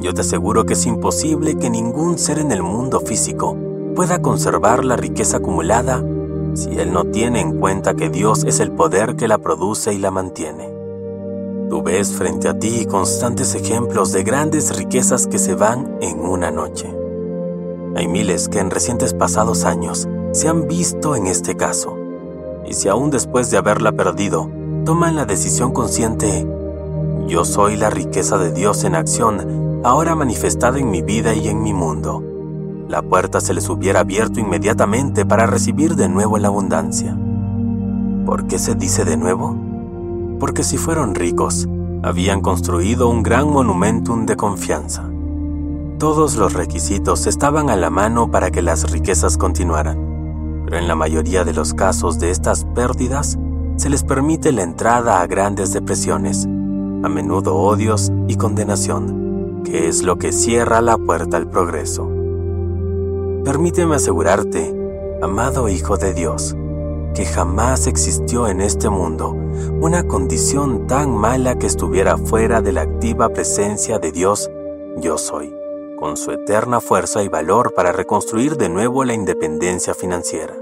[0.00, 3.56] Yo te aseguro que es imposible que ningún ser en el mundo físico
[3.94, 6.04] pueda conservar la riqueza acumulada
[6.54, 9.98] si él no tiene en cuenta que Dios es el poder que la produce y
[9.98, 10.72] la mantiene.
[11.68, 16.50] Tú ves frente a ti constantes ejemplos de grandes riquezas que se van en una
[16.50, 16.94] noche.
[17.96, 21.96] Hay miles que en recientes pasados años se han visto en este caso,
[22.68, 24.50] y si aún después de haberla perdido,
[24.84, 26.46] toman la decisión consciente,
[27.28, 31.62] yo soy la riqueza de Dios en acción, ahora manifestada en mi vida y en
[31.62, 32.22] mi mundo.
[32.88, 37.18] La puerta se les hubiera abierto inmediatamente para recibir de nuevo la abundancia.
[38.24, 39.56] ¿Por qué se dice de nuevo?
[40.38, 41.68] Porque si fueron ricos,
[42.04, 45.02] habían construido un gran monumentum de confianza.
[45.98, 50.15] Todos los requisitos estaban a la mano para que las riquezas continuaran,
[50.66, 53.38] pero en la mayoría de los casos de estas pérdidas,
[53.76, 60.02] se les permite la entrada a grandes depresiones, a menudo odios y condenación, que es
[60.02, 62.10] lo que cierra la puerta al progreso.
[63.44, 64.74] Permíteme asegurarte,
[65.22, 66.56] amado Hijo de Dios,
[67.14, 69.36] que jamás existió en este mundo
[69.80, 74.50] una condición tan mala que estuviera fuera de la activa presencia de Dios,
[74.98, 75.54] yo soy,
[76.06, 80.54] con su eterna fuerza y valor para reconstruir de nuevo la independencia financiera.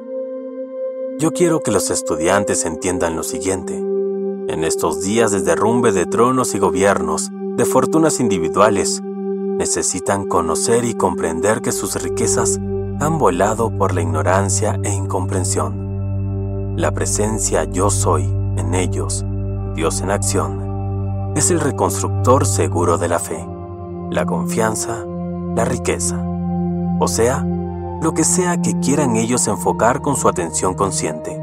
[1.18, 3.76] Yo quiero que los estudiantes entiendan lo siguiente.
[3.76, 10.94] En estos días de derrumbe de tronos y gobiernos, de fortunas individuales, necesitan conocer y
[10.94, 12.58] comprender que sus riquezas
[12.98, 16.74] han volado por la ignorancia e incomprensión.
[16.78, 18.22] La presencia yo soy
[18.56, 19.26] en ellos,
[19.74, 23.46] Dios en acción, es el reconstructor seguro de la fe,
[24.10, 25.04] la confianza,
[25.54, 26.22] la riqueza.
[27.00, 27.44] O sea,
[28.04, 31.40] lo que sea que quieran ellos enfocar con su atención consciente.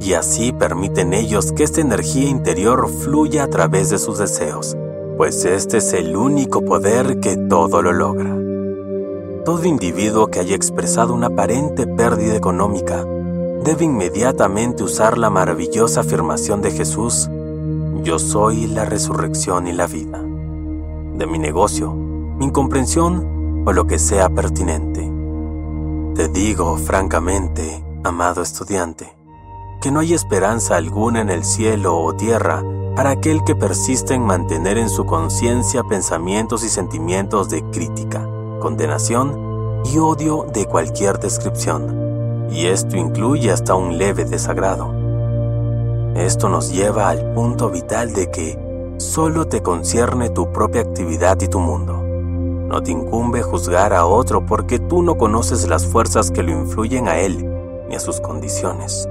[0.00, 4.76] Y así permiten ellos que esta energía interior fluya a través de sus deseos,
[5.16, 8.36] pues este es el único poder que todo lo logra.
[9.44, 13.04] Todo individuo que haya expresado una aparente pérdida económica
[13.64, 17.30] debe inmediatamente usar la maravillosa afirmación de Jesús,
[18.02, 23.98] yo soy la resurrección y la vida, de mi negocio, mi incomprensión o lo que
[23.98, 25.10] sea pertinente.
[26.14, 29.16] Te digo francamente, amado estudiante,
[29.80, 32.62] que no hay esperanza alguna en el cielo o tierra
[32.94, 38.28] para aquel que persiste en mantener en su conciencia pensamientos y sentimientos de crítica,
[38.60, 44.92] condenación y odio de cualquier descripción, y esto incluye hasta un leve desagrado.
[46.14, 51.48] Esto nos lleva al punto vital de que solo te concierne tu propia actividad y
[51.48, 52.01] tu mundo.
[52.72, 57.06] No te incumbe juzgar a otro porque tú no conoces las fuerzas que lo influyen
[57.06, 57.46] a él
[57.86, 59.06] ni a sus condiciones.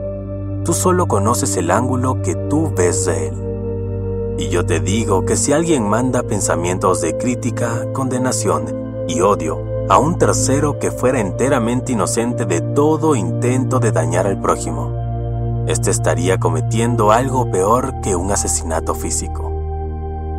[0.65, 4.35] Tú solo conoces el ángulo que tú ves de él.
[4.39, 9.99] Y yo te digo que si alguien manda pensamientos de crítica, condenación y odio a
[9.99, 16.39] un tercero que fuera enteramente inocente de todo intento de dañar al prójimo, éste estaría
[16.39, 19.51] cometiendo algo peor que un asesinato físico.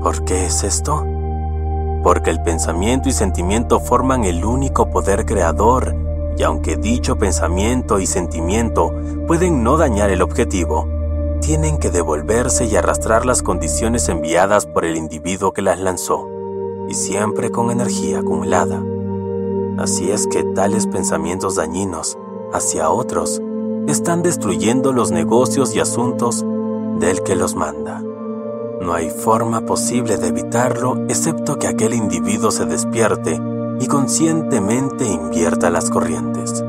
[0.02, 1.06] ¿Por qué es esto?
[2.02, 5.94] Porque el pensamiento y sentimiento forman el único poder creador,
[6.36, 8.92] y aunque dicho pensamiento y sentimiento
[9.26, 10.88] pueden no dañar el objetivo,
[11.40, 16.28] tienen que devolverse y arrastrar las condiciones enviadas por el individuo que las lanzó,
[16.88, 18.82] y siempre con energía acumulada.
[19.78, 22.18] Así es que tales pensamientos dañinos
[22.52, 23.40] hacia otros
[23.88, 26.44] están destruyendo los negocios y asuntos
[26.98, 28.02] del que los manda.
[28.82, 33.40] No hay forma posible de evitarlo excepto que aquel individuo se despierte
[33.78, 36.64] y conscientemente invierta las corrientes.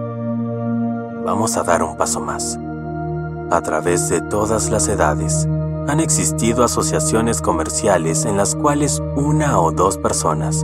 [1.25, 2.59] Vamos a dar un paso más.
[3.49, 5.47] A través de todas las edades,
[5.87, 10.63] han existido asociaciones comerciales en las cuales una o dos personas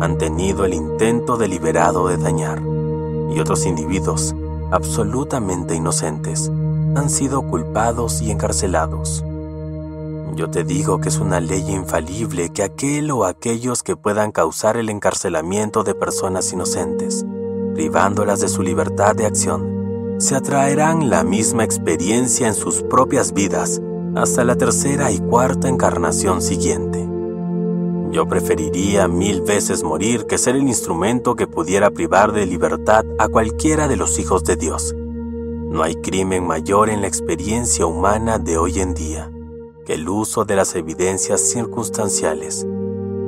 [0.00, 2.62] han tenido el intento deliberado de dañar
[3.30, 4.34] y otros individuos,
[4.70, 6.50] absolutamente inocentes,
[6.94, 9.22] han sido culpados y encarcelados.
[10.36, 14.76] Yo te digo que es una ley infalible que aquel o aquellos que puedan causar
[14.76, 17.24] el encarcelamiento de personas inocentes,
[17.72, 23.80] privándolas de su libertad de acción, se atraerán la misma experiencia en sus propias vidas
[24.14, 27.08] hasta la tercera y cuarta encarnación siguiente.
[28.10, 33.28] Yo preferiría mil veces morir que ser el instrumento que pudiera privar de libertad a
[33.28, 34.94] cualquiera de los hijos de Dios.
[34.94, 39.32] No hay crimen mayor en la experiencia humana de hoy en día
[39.86, 42.66] el uso de las evidencias circunstanciales,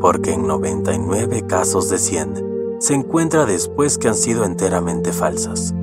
[0.01, 5.75] porque en 99 casos de 100 se encuentra después que han sido enteramente falsas.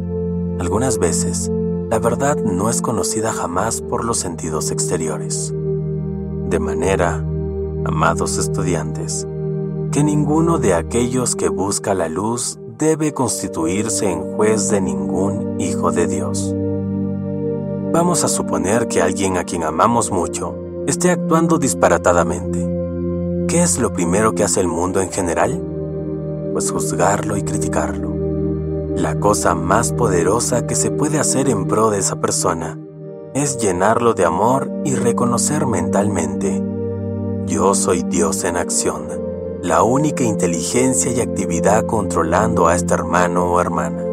[0.60, 1.50] Algunas veces,
[1.90, 5.54] la verdad no es conocida jamás por los sentidos exteriores.
[6.50, 7.16] De manera,
[7.86, 9.28] amados estudiantes,
[9.92, 15.92] que ninguno de aquellos que busca la luz debe constituirse en juez de ningún hijo
[15.92, 16.54] de Dios.
[17.94, 22.60] Vamos a suponer que alguien a quien amamos mucho esté actuando disparatadamente.
[23.48, 25.62] ¿Qué es lo primero que hace el mundo en general?
[26.54, 28.14] Pues juzgarlo y criticarlo.
[28.96, 32.78] La cosa más poderosa que se puede hacer en pro de esa persona
[33.34, 36.64] es llenarlo de amor y reconocer mentalmente,
[37.48, 39.08] yo soy Dios en acción,
[39.62, 44.04] la única inteligencia y actividad controlando a este hermano o hermana.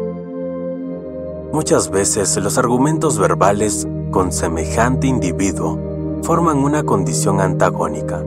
[1.53, 5.92] Muchas veces los argumentos verbales con semejante individuo
[6.23, 8.23] forman una condición antagónica,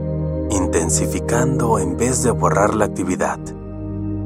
[0.51, 3.39] intensificando en vez de borrar la actividad.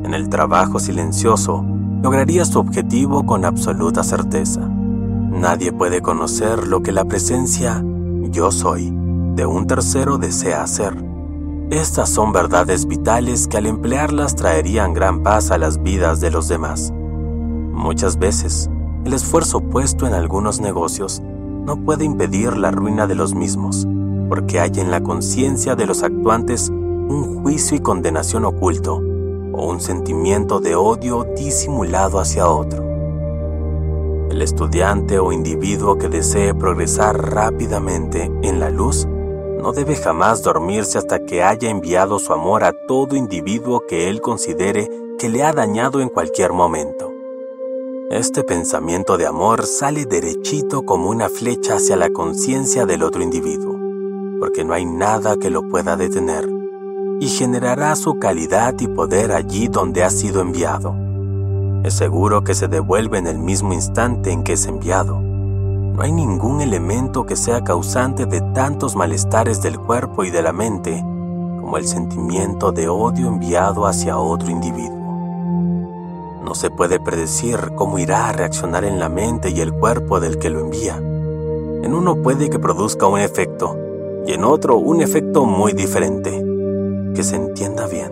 [0.04, 1.64] En el trabajo silencioso,
[2.04, 4.62] lograría su objetivo con absoluta certeza.
[4.62, 7.84] Nadie puede conocer lo que la presencia
[8.30, 8.94] yo soy
[9.36, 10.94] de un tercero desea hacer.
[11.70, 16.50] Estas son verdades vitales que al emplearlas traerían gran paz a las vidas de los
[16.50, 16.92] demás.
[16.94, 18.70] Muchas veces,
[19.06, 21.24] el esfuerzo puesto en algunos negocios
[21.66, 23.88] no puede impedir la ruina de los mismos,
[24.30, 29.02] porque hay en la conciencia de los actuantes un juicio y condenación oculto,
[29.54, 32.84] o un sentimiento de odio disimulado hacia otro.
[34.30, 39.06] El estudiante o individuo que desee progresar rápidamente en la luz
[39.62, 44.22] no debe jamás dormirse hasta que haya enviado su amor a todo individuo que él
[44.22, 47.11] considere que le ha dañado en cualquier momento.
[48.12, 53.80] Este pensamiento de amor sale derechito como una flecha hacia la conciencia del otro individuo,
[54.38, 56.46] porque no hay nada que lo pueda detener,
[57.22, 60.94] y generará su calidad y poder allí donde ha sido enviado.
[61.86, 65.22] Es seguro que se devuelve en el mismo instante en que es enviado.
[65.22, 70.52] No hay ningún elemento que sea causante de tantos malestares del cuerpo y de la
[70.52, 71.02] mente
[71.62, 75.01] como el sentimiento de odio enviado hacia otro individuo.
[76.52, 80.38] No se puede predecir cómo irá a reaccionar en la mente y el cuerpo del
[80.38, 80.98] que lo envía.
[80.98, 83.78] En uno puede que produzca un efecto
[84.28, 86.44] y en otro un efecto muy diferente.
[87.16, 88.12] Que se entienda bien,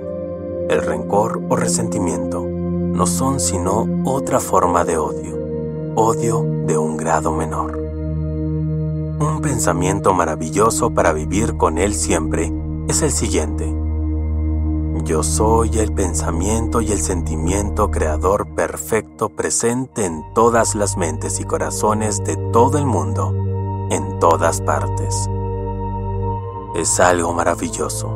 [0.69, 5.37] el rencor o resentimiento no son sino otra forma de odio,
[5.95, 7.77] odio de un grado menor.
[9.19, 12.53] Un pensamiento maravilloso para vivir con él siempre
[12.87, 13.88] es el siguiente.
[15.03, 21.45] Yo soy el pensamiento y el sentimiento creador perfecto presente en todas las mentes y
[21.45, 23.33] corazones de todo el mundo,
[23.89, 25.29] en todas partes.
[26.75, 28.09] Es algo maravilloso.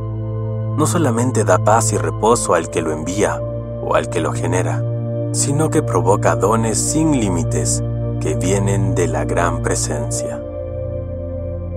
[0.77, 3.41] No solamente da paz y reposo al que lo envía
[3.81, 4.83] o al que lo genera,
[5.31, 7.81] sino que provoca dones sin límites
[8.19, 10.43] que vienen de la gran presencia.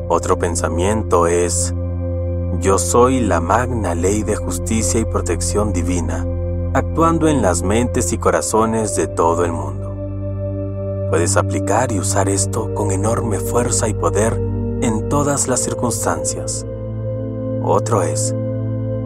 [0.09, 1.75] Otro pensamiento es,
[2.61, 6.27] yo soy la magna ley de justicia y protección divina,
[6.75, 9.95] actuando en las mentes y corazones de todo el mundo.
[11.11, 14.35] Puedes aplicar y usar esto con enorme fuerza y poder
[14.83, 16.67] en todas las circunstancias.
[17.63, 18.35] Otro es,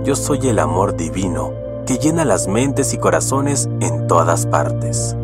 [0.04, 1.52] yo soy el amor divino
[1.86, 5.16] que llena las mentes y corazones en todas partes.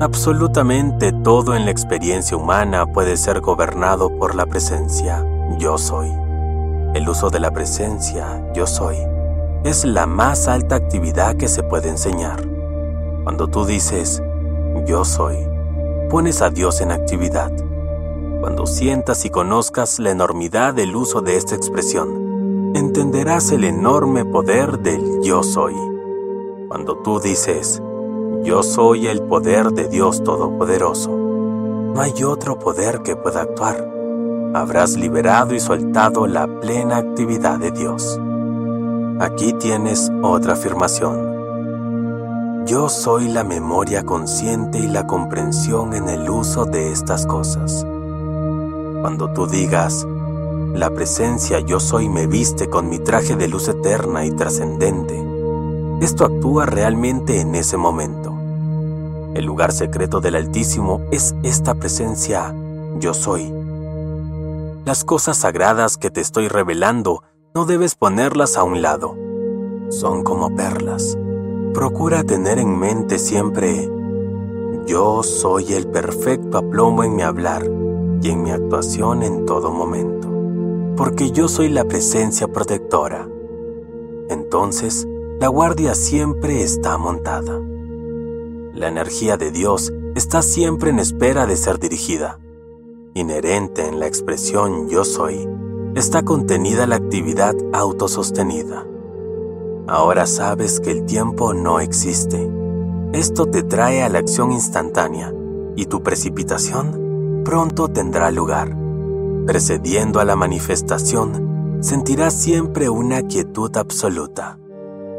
[0.00, 5.24] Absolutamente todo en la experiencia humana puede ser gobernado por la presencia
[5.58, 6.25] yo soy.
[6.96, 8.96] El uso de la presencia yo soy
[9.64, 12.42] es la más alta actividad que se puede enseñar.
[13.22, 14.22] Cuando tú dices
[14.86, 15.36] yo soy,
[16.08, 17.52] pones a Dios en actividad.
[18.40, 24.78] Cuando sientas y conozcas la enormidad del uso de esta expresión, entenderás el enorme poder
[24.78, 25.74] del yo soy.
[26.68, 27.82] Cuando tú dices,
[28.42, 33.95] yo soy el poder de Dios Todopoderoso, no hay otro poder que pueda actuar.
[34.54, 38.18] Habrás liberado y soltado la plena actividad de Dios.
[39.20, 42.64] Aquí tienes otra afirmación.
[42.66, 47.86] Yo soy la memoria consciente y la comprensión en el uso de estas cosas.
[49.00, 50.06] Cuando tú digas,
[50.74, 55.24] la presencia yo soy me viste con mi traje de luz eterna y trascendente.
[56.00, 58.34] Esto actúa realmente en ese momento.
[59.34, 62.54] El lugar secreto del Altísimo es esta presencia
[62.98, 63.52] yo soy.
[64.86, 67.22] Las cosas sagradas que te estoy revelando
[67.54, 69.14] no debes ponerlas a un lado.
[69.90, 71.18] Son como perlas.
[71.74, 73.90] Procura tener en mente siempre,
[74.86, 77.64] yo soy el perfecto aplomo en mi hablar
[78.22, 80.26] y en mi actuación en todo momento
[80.96, 83.28] porque yo soy la presencia protectora.
[84.30, 85.06] Entonces,
[85.38, 87.60] la guardia siempre está montada.
[88.74, 92.38] La energía de Dios está siempre en espera de ser dirigida.
[93.16, 95.48] Inherente en la expresión yo soy,
[95.94, 98.86] está contenida la actividad autosostenida.
[99.88, 102.48] Ahora sabes que el tiempo no existe.
[103.12, 105.32] Esto te trae a la acción instantánea
[105.76, 108.76] y tu precipitación pronto tendrá lugar
[109.46, 114.58] precediendo a la manifestación, sentirás siempre una quietud absoluta.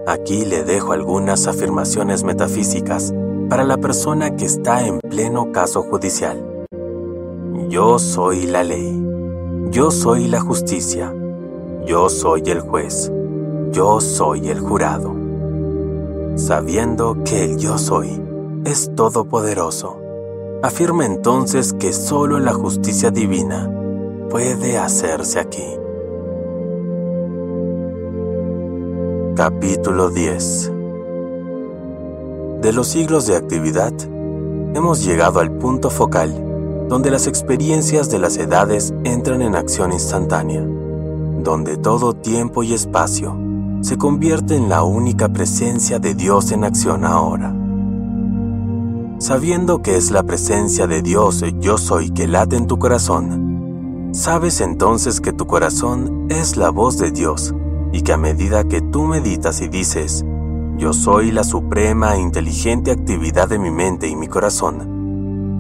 [0.06, 3.14] Aquí le dejo algunas afirmaciones metafísicas
[3.50, 6.47] para la persona que está en pleno caso judicial.
[7.70, 9.06] Yo soy la ley.
[9.72, 11.14] Yo soy la justicia.
[11.86, 13.12] Yo soy el juez.
[13.74, 15.14] Yo soy el jurado.
[16.38, 18.22] Sabiendo que el yo soy
[18.64, 20.00] es todopoderoso,
[20.64, 23.70] afirma entonces que solo la justicia divina
[24.30, 25.66] puede hacerse aquí.
[29.36, 30.72] Capítulo 10
[32.62, 33.94] De los siglos de actividad,
[34.74, 36.47] hemos llegado al punto focal
[36.88, 40.62] donde las experiencias de las edades entran en acción instantánea,
[41.44, 43.38] donde todo tiempo y espacio
[43.82, 47.54] se convierte en la única presencia de Dios en acción ahora.
[49.20, 53.48] Sabiendo que es la presencia de Dios yo soy que late en tu corazón,
[54.18, 57.54] Sabes entonces que tu corazón es la voz de Dios
[57.92, 60.26] y que a medida que tú meditas y dices,
[60.78, 64.97] yo soy la suprema e inteligente actividad de mi mente y mi corazón,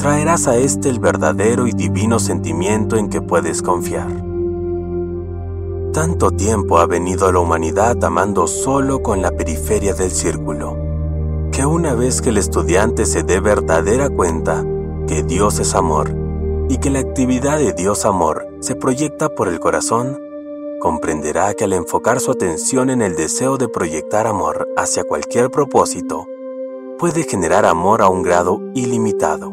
[0.07, 4.07] traerás a éste el verdadero y divino sentimiento en que puedes confiar.
[5.91, 10.77] Tanto tiempo ha venido la humanidad amando solo con la periferia del círculo,
[11.51, 14.63] que una vez que el estudiante se dé verdadera cuenta
[15.09, 16.15] que Dios es amor,
[16.69, 20.17] y que la actividad de Dios amor se proyecta por el corazón,
[20.79, 26.27] comprenderá que al enfocar su atención en el deseo de proyectar amor hacia cualquier propósito,
[26.97, 29.51] puede generar amor a un grado ilimitado,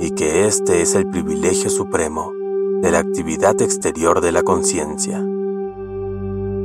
[0.00, 2.32] y que este es el privilegio supremo
[2.80, 5.22] de la actividad exterior de la conciencia.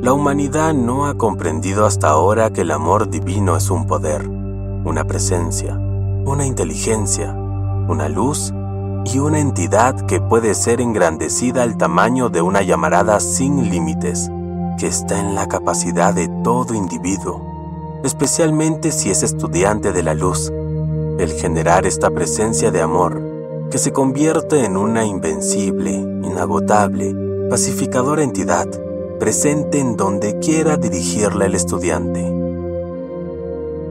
[0.00, 5.04] La humanidad no ha comprendido hasta ahora que el amor divino es un poder, una
[5.04, 8.54] presencia, una inteligencia, una luz
[9.04, 14.30] y una entidad que puede ser engrandecida al tamaño de una llamarada sin límites,
[14.78, 20.50] que está en la capacidad de todo individuo, especialmente si es estudiante de la luz,
[21.18, 23.22] el generar esta presencia de amor
[23.70, 27.14] que se convierte en una invencible, inagotable,
[27.48, 28.68] pacificadora entidad
[29.18, 32.32] presente en donde quiera dirigirla el estudiante.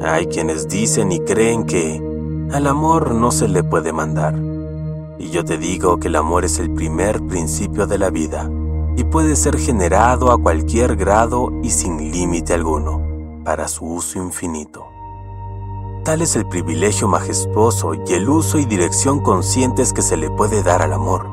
[0.01, 2.01] Hay quienes dicen y creen que
[2.51, 4.35] al amor no se le puede mandar
[5.17, 8.49] Y yo te digo que el amor es el primer principio de la vida
[8.97, 13.01] y puede ser generado a cualquier grado y sin límite alguno,
[13.43, 14.94] para su uso infinito.
[16.05, 20.61] Tal es el privilegio majestuoso y el uso y dirección conscientes que se le puede
[20.61, 21.25] dar al amor.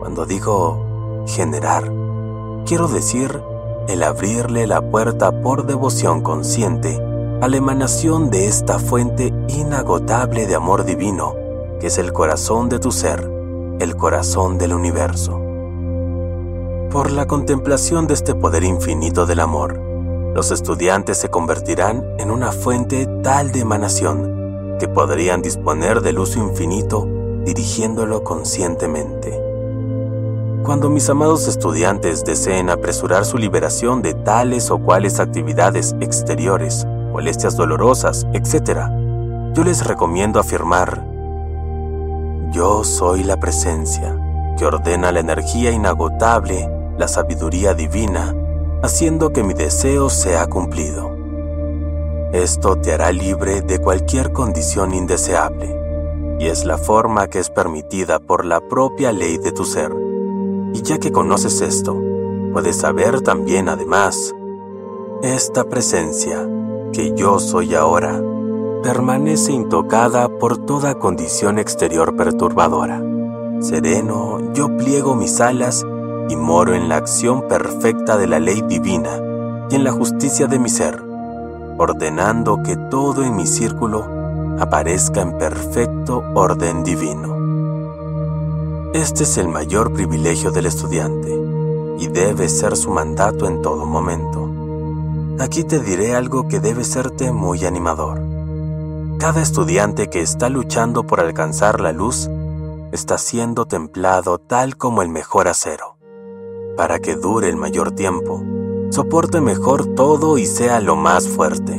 [0.00, 1.84] Cuando digo generar,
[2.66, 3.40] quiero decir
[3.86, 7.00] el abrirle la puerta por devoción consciente
[7.40, 11.36] a la emanación de esta fuente inagotable de amor divino,
[11.78, 13.30] que es el corazón de tu ser,
[13.78, 15.40] el corazón del universo.
[16.90, 19.87] Por la contemplación de este poder infinito del amor,
[20.38, 26.38] los estudiantes se convertirán en una fuente tal de emanación que podrían disponer del uso
[26.38, 27.08] infinito
[27.44, 29.36] dirigiéndolo conscientemente.
[30.62, 37.56] Cuando mis amados estudiantes deseen apresurar su liberación de tales o cuales actividades exteriores, molestias
[37.56, 38.82] dolorosas, etc.,
[39.54, 41.04] yo les recomiendo afirmar,
[42.52, 44.16] yo soy la presencia
[44.56, 48.34] que ordena la energía inagotable la sabiduría divina,
[48.82, 51.16] haciendo que mi deseo sea cumplido.
[52.32, 55.74] Esto te hará libre de cualquier condición indeseable,
[56.38, 59.92] y es la forma que es permitida por la propia ley de tu ser.
[60.74, 61.96] Y ya que conoces esto,
[62.52, 64.34] puedes saber también además,
[65.22, 66.46] esta presencia,
[66.92, 68.22] que yo soy ahora,
[68.82, 73.02] permanece intocada por toda condición exterior perturbadora.
[73.60, 75.84] Sereno, yo pliego mis alas
[76.28, 79.20] y moro en la acción perfecta de la ley divina
[79.70, 81.02] y en la justicia de mi ser,
[81.78, 84.06] ordenando que todo en mi círculo
[84.58, 87.36] aparezca en perfecto orden divino.
[88.92, 91.34] Este es el mayor privilegio del estudiante
[91.98, 94.48] y debe ser su mandato en todo momento.
[95.42, 98.20] Aquí te diré algo que debe serte muy animador.
[99.18, 102.28] Cada estudiante que está luchando por alcanzar la luz
[102.92, 105.97] está siendo templado tal como el mejor acero
[106.78, 108.40] para que dure el mayor tiempo,
[108.90, 111.74] soporte mejor todo y sea lo más fuerte.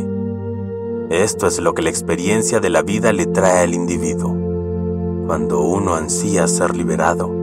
[1.09, 4.35] Esto es lo que la experiencia de la vida le trae al individuo.
[5.25, 7.33] Cuando uno ansía ser liberado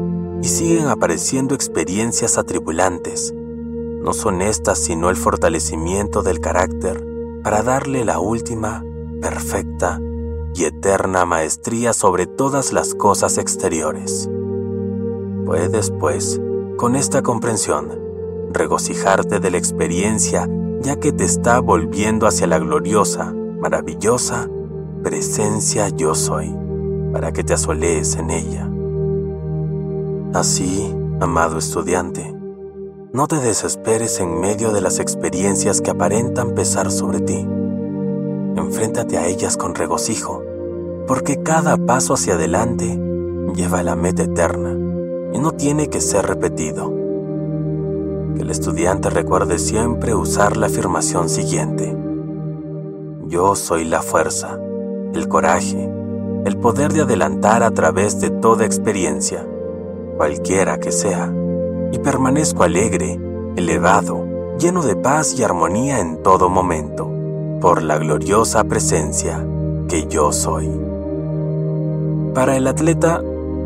[0.42, 7.02] y siguen apareciendo experiencias atribulantes, no son estas sino el fortalecimiento del carácter
[7.42, 8.84] para darle la última,
[9.22, 9.98] perfecta
[10.54, 14.28] y eterna maestría sobre todas las cosas exteriores.
[15.46, 16.38] Puedes, pues,
[16.76, 17.88] con esta comprensión,
[18.52, 20.48] regocijarte de la experiencia
[20.82, 24.48] ya que te está volviendo hacia la gloriosa, maravillosa
[25.02, 26.55] presencia yo soy,
[27.12, 28.68] para que te asolees en ella.
[30.34, 32.34] Así, amado estudiante,
[33.12, 37.46] no te desesperes en medio de las experiencias que aparentan pesar sobre ti.
[38.56, 40.42] Enfréntate a ellas con regocijo,
[41.06, 43.00] porque cada paso hacia adelante
[43.55, 44.85] lleva a la meta eterna
[45.32, 46.92] y no tiene que ser repetido.
[48.34, 51.96] Que el estudiante recuerde siempre usar la afirmación siguiente.
[53.26, 54.58] Yo soy la fuerza,
[55.14, 55.90] el coraje,
[56.44, 59.44] el poder de adelantar a través de toda experiencia,
[60.16, 61.32] cualquiera que sea,
[61.92, 63.18] y permanezco alegre,
[63.56, 64.24] elevado,
[64.58, 67.10] lleno de paz y armonía en todo momento,
[67.60, 69.44] por la gloriosa presencia
[69.88, 70.70] que yo soy.
[72.34, 73.22] Para el atleta,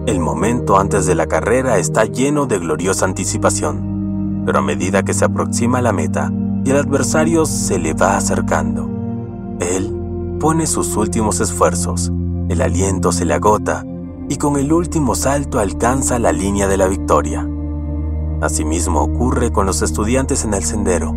[0.07, 5.13] el momento antes de la carrera está lleno de gloriosa anticipación, pero a medida que
[5.13, 6.33] se aproxima la meta
[6.65, 8.89] y el adversario se le va acercando,
[9.61, 12.11] él pone sus últimos esfuerzos,
[12.49, 13.85] el aliento se le agota
[14.29, 17.47] y con el último salto alcanza la línea de la victoria.
[18.41, 21.15] Asimismo ocurre con los estudiantes en el sendero.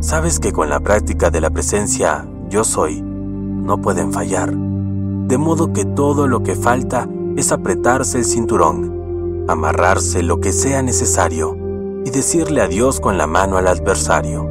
[0.00, 5.72] Sabes que con la práctica de la presencia yo soy, no pueden fallar, de modo
[5.72, 11.56] que todo lo que falta es apretarse el cinturón, amarrarse lo que sea necesario
[12.04, 14.48] y decirle adiós con la mano al adversario.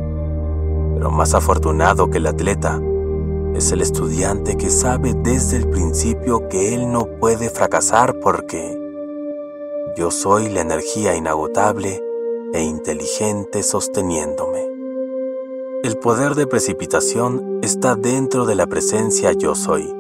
[0.96, 2.82] Pero más afortunado que el atleta
[3.56, 8.78] es el estudiante que sabe desde el principio que él no puede fracasar porque
[9.98, 12.02] yo soy la energía inagotable
[12.54, 14.68] e inteligente sosteniéndome.
[15.84, 19.99] El poder de precipitación está dentro de la presencia yo soy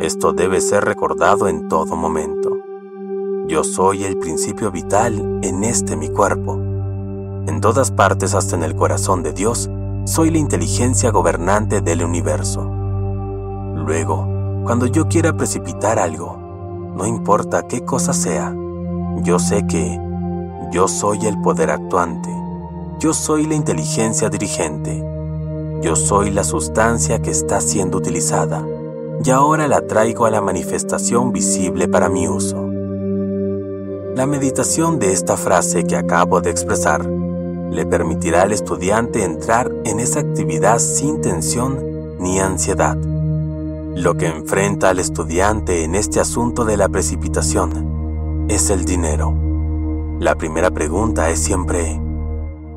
[0.00, 2.58] esto debe ser recordado en todo momento.
[3.48, 6.56] Yo soy el principio vital en este mi cuerpo.
[7.46, 9.70] En todas partes, hasta en el corazón de Dios,
[10.04, 12.62] soy la inteligencia gobernante del universo.
[13.74, 14.28] Luego,
[14.64, 18.54] cuando yo quiera precipitar algo, no importa qué cosa sea,
[19.22, 19.98] yo sé que
[20.72, 22.30] yo soy el poder actuante,
[22.98, 25.02] yo soy la inteligencia dirigente,
[25.82, 28.66] yo soy la sustancia que está siendo utilizada
[29.26, 32.62] y ahora la traigo a la manifestación visible para mi uso.
[34.14, 39.98] La meditación de esta frase que acabo de expresar le permitirá al estudiante entrar en
[39.98, 42.96] esa actividad sin tensión ni ansiedad.
[43.96, 49.34] Lo que enfrenta al estudiante en este asunto de la precipitación es el dinero.
[50.20, 52.00] La primera pregunta es siempre,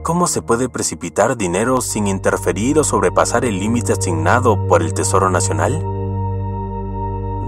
[0.01, 5.29] ¿cómo se puede precipitar dinero sin interferir o sobrepasar el límite asignado por el Tesoro
[5.29, 5.98] Nacional?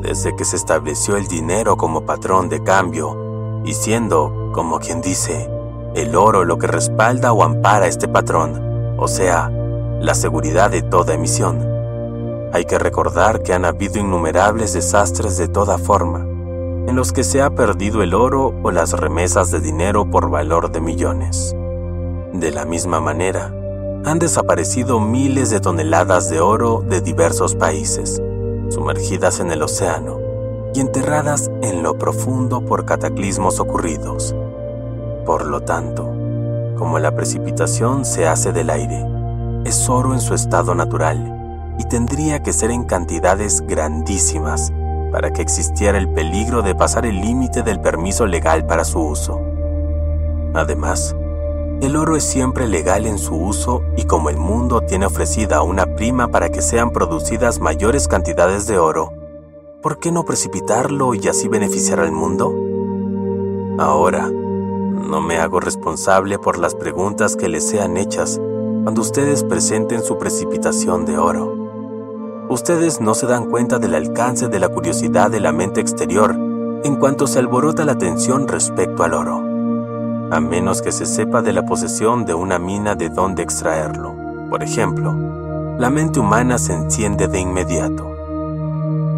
[0.02, 5.48] Desde que se estableció el dinero como patrón de cambio y siendo, como quien dice,
[5.94, 9.50] el oro lo que respalda o ampara este patrón, o sea,
[10.00, 11.70] la seguridad de toda emisión.
[12.52, 17.44] Hay que recordar que han habido innumerables desastres de toda forma, en los que se
[17.44, 21.56] ha perdido el oro o las remesas de dinero por valor de millones.
[22.34, 23.54] De la misma manera,
[24.04, 28.20] han desaparecido miles de toneladas de oro de diversos países,
[28.72, 30.20] sumergidas en el océano
[30.74, 34.34] y enterradas en lo profundo por cataclismos ocurridos
[35.26, 36.04] por lo tanto,
[36.78, 39.06] como la precipitación se hace del aire,
[39.66, 44.74] es oro en su estado natural y tendría que ser en cantidades grandísimas
[45.12, 49.40] para que existiera el peligro de pasar el límite del permiso legal para su uso.
[50.54, 51.16] Además,
[51.82, 55.96] el oro es siempre legal en su uso y como el mundo tiene ofrecida una
[55.96, 59.12] prima para que sean producidas mayores cantidades de oro,
[59.82, 62.54] ¿por qué no precipitarlo y así beneficiar al mundo?
[63.80, 68.40] Ahora, no me hago responsable por las preguntas que les sean hechas
[68.84, 72.48] cuando ustedes presenten su precipitación de oro.
[72.50, 76.36] Ustedes no se dan cuenta del alcance de la curiosidad de la mente exterior
[76.84, 79.51] en cuanto se alborota la atención respecto al oro,
[80.32, 84.16] a menos que se sepa de la posesión de una mina de dónde extraerlo.
[84.50, 85.14] Por ejemplo,
[85.78, 88.08] la mente humana se enciende de inmediato.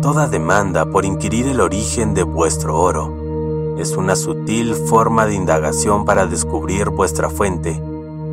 [0.02, 6.04] Toda demanda por inquirir el origen de vuestro oro es una sutil forma de indagación
[6.04, 7.80] para descubrir vuestra fuente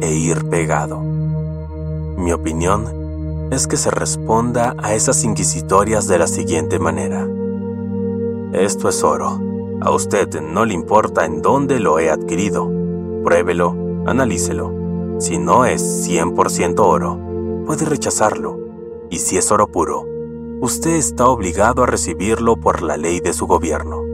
[0.01, 1.01] e ir pegado.
[1.01, 7.27] Mi opinión es que se responda a esas inquisitorias de la siguiente manera.
[8.55, 9.50] Esto es oro.
[9.83, 12.71] A usted no le importa en dónde lo he adquirido.
[13.25, 13.75] Pruébelo,
[14.07, 14.75] analícelo.
[15.19, 17.19] Si no es 100% oro,
[17.65, 18.59] puede rechazarlo.
[19.09, 20.07] Y si es oro puro,
[20.61, 24.05] usted está obligado a recibirlo por la ley de su gobierno.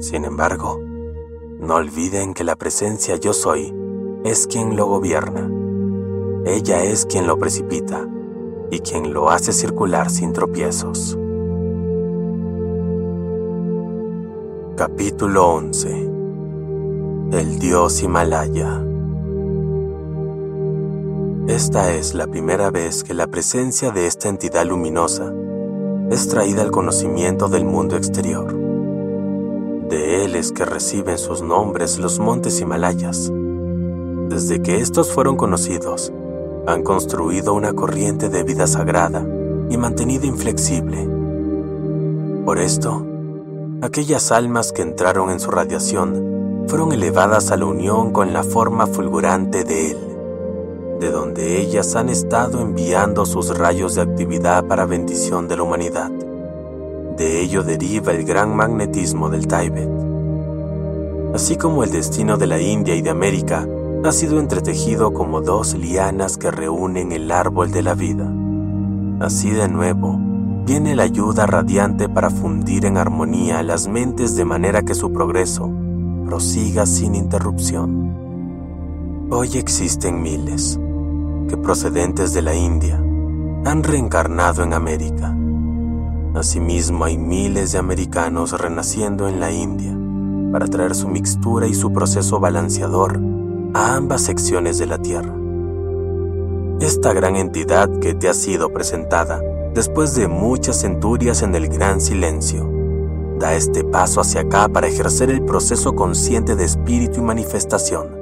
[0.00, 0.80] Sin embargo,
[1.60, 3.74] no olviden que la presencia yo soy
[4.24, 5.50] es quien lo gobierna.
[6.46, 8.08] Ella es quien lo precipita
[8.70, 11.18] y quien lo hace circular sin tropiezos.
[14.84, 15.90] Capítulo 11
[17.30, 18.84] El Dios Himalaya
[21.46, 25.32] Esta es la primera vez que la presencia de esta entidad luminosa
[26.10, 28.52] es traída al conocimiento del mundo exterior.
[29.88, 33.30] De él es que reciben sus nombres los montes Himalayas.
[34.30, 36.12] Desde que estos fueron conocidos,
[36.66, 39.24] han construido una corriente de vida sagrada
[39.70, 41.08] y mantenida inflexible.
[42.44, 43.11] Por esto,
[43.82, 48.86] aquellas almas que entraron en su radiación fueron elevadas a la unión con la forma
[48.86, 49.98] fulgurante de Él,
[51.00, 56.12] de donde ellas han estado enviando sus rayos de actividad para bendición de la humanidad.
[57.16, 59.90] De ello deriva el gran magnetismo del Tíbet.
[61.34, 63.66] Así como el destino de la India y de América
[64.04, 68.32] ha sido entretejido como dos lianas que reúnen el árbol de la vida.
[69.18, 70.31] Así de nuevo,
[70.64, 75.70] viene la ayuda radiante para fundir en armonía las mentes de manera que su progreso
[76.26, 79.28] prosiga sin interrupción.
[79.30, 80.78] Hoy existen miles
[81.48, 83.02] que procedentes de la India
[83.64, 85.34] han reencarnado en América
[86.34, 89.94] Asimismo, hay miles de americanos renaciendo en la India
[90.50, 93.20] para traer su mixtura y su proceso balanceador
[93.74, 95.34] a ambas secciones de la Tierra.
[96.80, 99.42] Esta gran entidad que te ha sido presentada
[99.74, 102.68] después de muchas centurias en el gran silencio,
[103.38, 108.16] da este paso hacia acá para ejercer el proceso consciente de espíritu y manifestación,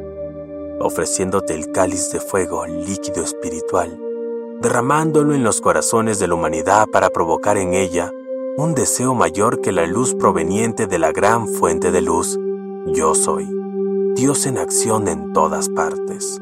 [0.81, 3.99] ofreciéndote el cáliz de fuego líquido espiritual
[4.61, 8.13] derramándolo en los corazones de la humanidad para provocar en ella
[8.57, 12.39] un deseo mayor que la luz proveniente de la gran fuente de luz,
[12.87, 13.49] yo soy,
[14.15, 16.39] Dios en acción en todas partes.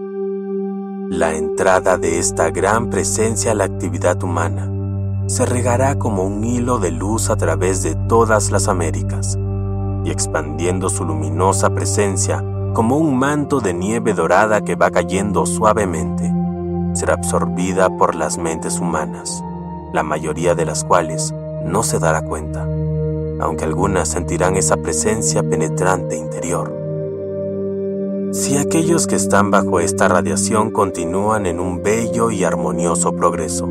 [1.11, 4.69] La entrada de esta gran presencia a la actividad humana
[5.29, 9.39] se regará como un hilo de luz a través de todas las Américas
[10.03, 12.43] y expandiendo su luminosa presencia
[12.73, 16.33] como un manto de nieve dorada que va cayendo suavemente
[16.95, 19.45] será absorbida por las mentes humanas,
[19.93, 22.67] la mayoría de las cuales no se dará cuenta,
[23.41, 26.75] aunque algunas sentirán esa presencia penetrante interior.
[28.33, 33.69] Si aquellos que están bajo esta radiación continúan en un bello y armonioso progreso,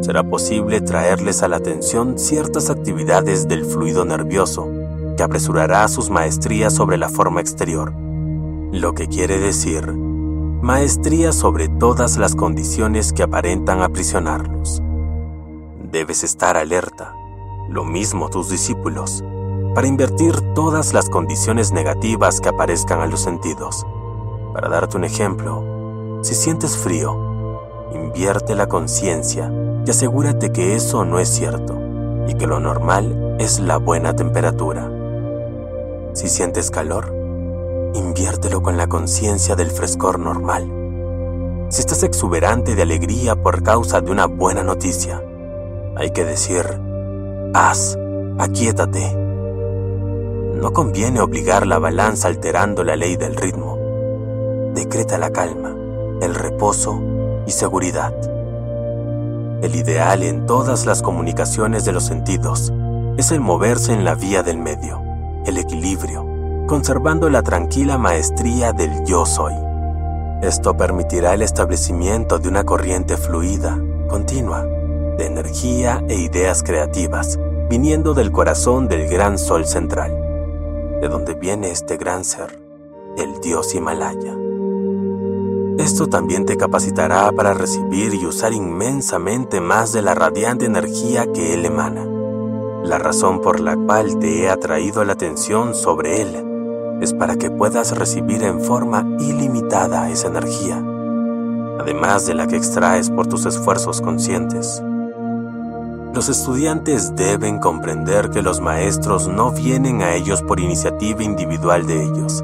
[0.00, 4.68] será posible traerles a la atención ciertas actividades del fluido nervioso
[5.16, 7.92] que apresurará sus maestrías sobre la forma exterior,
[8.72, 9.92] lo que quiere decir
[10.62, 14.82] maestría sobre todas las condiciones que aparentan aprisionarlos.
[15.90, 17.14] Debes estar alerta,
[17.68, 19.24] lo mismo tus discípulos,
[19.74, 23.86] para invertir todas las condiciones negativas que aparezcan a los sentidos.
[24.52, 27.27] Para darte un ejemplo, si sientes frío,
[27.92, 29.52] invierte la conciencia
[29.86, 31.78] y asegúrate que eso no es cierto
[32.26, 34.90] y que lo normal es la buena temperatura.
[36.12, 37.14] Si sientes calor,
[37.94, 41.66] inviértelo con la conciencia del frescor normal.
[41.70, 45.22] Si estás exuberante de alegría por causa de una buena noticia,
[45.96, 46.64] hay que decir,
[47.54, 47.98] haz,
[48.38, 49.14] aquíétate.
[50.54, 53.78] No conviene obligar la balanza alterando la ley del ritmo.
[54.74, 55.74] Decreta la calma,
[56.20, 57.00] el reposo
[57.48, 58.12] y seguridad.
[59.62, 62.72] El ideal en todas las comunicaciones de los sentidos
[63.16, 65.02] es el moverse en la vía del medio,
[65.46, 66.26] el equilibrio,
[66.66, 69.54] conservando la tranquila maestría del yo soy.
[70.42, 74.62] Esto permitirá el establecimiento de una corriente fluida, continua,
[75.16, 80.12] de energía e ideas creativas, viniendo del corazón del gran sol central,
[81.00, 82.60] de donde viene este gran ser,
[83.16, 84.47] el dios Himalaya.
[85.78, 91.54] Esto también te capacitará para recibir y usar inmensamente más de la radiante energía que
[91.54, 92.04] él emana,
[92.82, 97.52] la razón por la cual te he atraído la atención sobre él es para que
[97.52, 100.82] puedas recibir en forma ilimitada esa energía,
[101.78, 104.82] además de la que extraes por tus esfuerzos conscientes.
[106.12, 112.02] Los estudiantes deben comprender que los maestros no vienen a ellos por iniciativa individual de
[112.02, 112.42] ellos,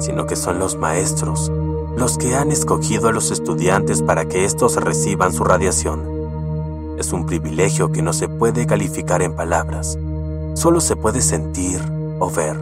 [0.00, 1.52] sino que son los maestros
[1.96, 6.96] los que han escogido a los estudiantes para que éstos reciban su radiación.
[6.98, 9.98] Es un privilegio que no se puede calificar en palabras,
[10.54, 11.80] solo se puede sentir
[12.20, 12.56] o ver.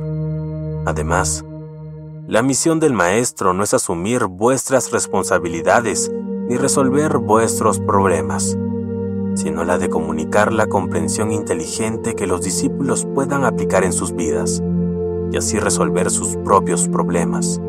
[0.86, 1.44] Además,
[2.28, 6.10] la misión del Maestro no es asumir vuestras responsabilidades
[6.48, 8.56] ni resolver vuestros problemas,
[9.34, 14.62] sino la de comunicar la comprensión inteligente que los discípulos puedan aplicar en sus vidas
[15.32, 17.60] y así resolver sus propios problemas.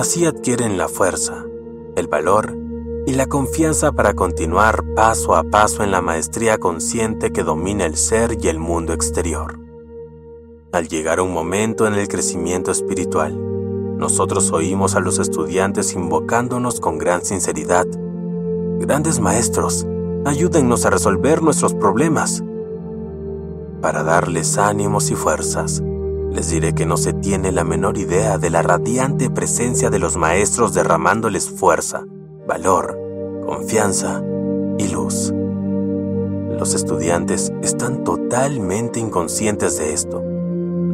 [0.00, 1.44] Así adquieren la fuerza,
[1.94, 2.56] el valor
[3.06, 7.98] y la confianza para continuar paso a paso en la maestría consciente que domina el
[7.98, 9.60] ser y el mundo exterior.
[10.72, 13.38] Al llegar un momento en el crecimiento espiritual,
[13.98, 17.86] nosotros oímos a los estudiantes invocándonos con gran sinceridad.
[18.78, 19.86] Grandes maestros,
[20.24, 22.42] ayúdennos a resolver nuestros problemas.
[23.82, 25.82] Para darles ánimos y fuerzas,
[26.32, 30.16] les diré que no se tiene la menor idea de la radiante presencia de los
[30.16, 32.04] maestros derramándoles fuerza,
[32.46, 32.98] valor,
[33.46, 34.22] confianza
[34.78, 35.32] y luz.
[36.58, 40.22] Los estudiantes están totalmente inconscientes de esto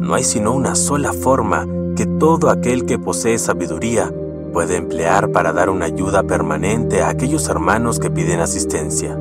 [0.07, 1.67] no hay sino una sola forma
[1.97, 4.09] que todo aquel que posee sabiduría
[4.53, 9.19] puede emplear para dar una ayuda permanente a aquellos hermanos que piden asistencia,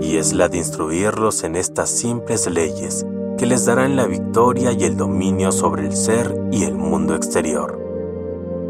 [0.00, 3.06] y es la de instruirlos en estas simples leyes
[3.38, 7.80] que les darán la victoria y el dominio sobre el ser y el mundo exterior.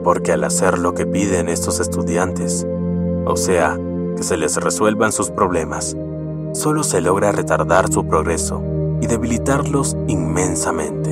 [0.02, 2.66] Porque al hacer lo que piden estos estudiantes,
[3.26, 3.78] o sea,
[4.16, 5.96] que se les resuelvan sus problemas,
[6.52, 8.62] solo se logra retardar su progreso
[9.00, 11.10] y debilitarlos inmensamente.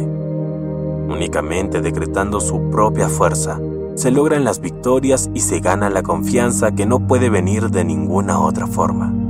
[1.08, 3.60] Únicamente decretando su propia fuerza,
[3.94, 8.40] se logran las victorias y se gana la confianza que no puede venir de ninguna
[8.40, 9.21] otra forma.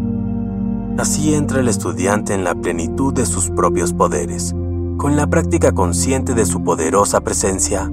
[0.99, 4.55] Así entra el estudiante en la plenitud de sus propios poderes,
[4.99, 7.91] con la práctica consciente de su poderosa presencia,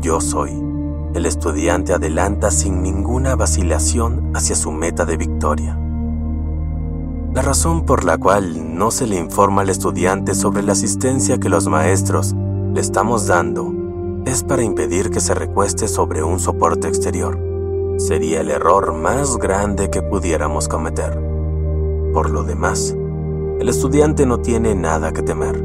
[0.00, 0.50] yo soy.
[1.14, 5.78] El estudiante adelanta sin ninguna vacilación hacia su meta de victoria.
[7.34, 11.48] La razón por la cual no se le informa al estudiante sobre la asistencia que
[11.48, 12.34] los maestros
[12.72, 13.72] le estamos dando
[14.24, 17.38] es para impedir que se recueste sobre un soporte exterior.
[17.98, 21.29] Sería el error más grande que pudiéramos cometer.
[22.12, 22.96] Por lo demás,
[23.60, 25.64] el estudiante no tiene nada que temer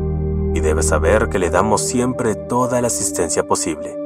[0.54, 3.98] y debe saber que le damos siempre toda la asistencia posible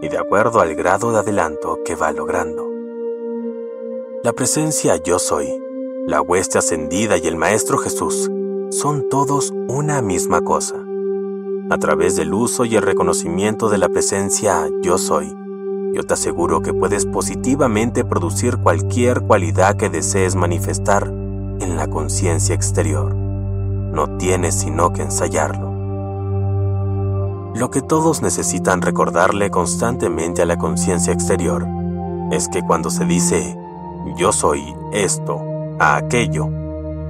[0.00, 2.68] y de acuerdo al grado de adelanto que va logrando.
[4.22, 5.60] La presencia yo soy,
[6.06, 8.30] la hueste ascendida y el Maestro Jesús
[8.70, 10.76] son todos una misma cosa
[11.70, 15.34] a través del uso y el reconocimiento de la presencia yo soy.
[15.92, 21.12] Yo te aseguro que puedes positivamente producir cualquier cualidad que desees manifestar
[21.60, 23.14] en la conciencia exterior.
[23.14, 25.68] No tienes sino que ensayarlo.
[27.54, 31.66] Lo que todos necesitan recordarle constantemente a la conciencia exterior
[32.30, 33.56] es que cuando se dice
[34.16, 34.62] yo soy
[34.92, 35.40] esto,
[35.78, 36.48] a aquello,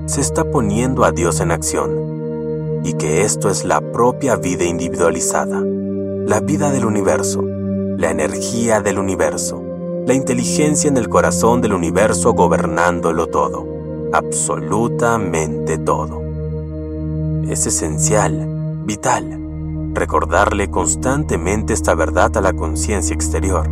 [0.07, 5.61] se está poniendo a Dios en acción y que esto es la propia vida individualizada,
[5.61, 9.63] la vida del universo, la energía del universo,
[10.07, 13.67] la inteligencia en el corazón del universo gobernándolo todo,
[14.13, 16.23] absolutamente todo.
[17.49, 23.69] Es esencial, vital, recordarle constantemente esta verdad a la conciencia exterior.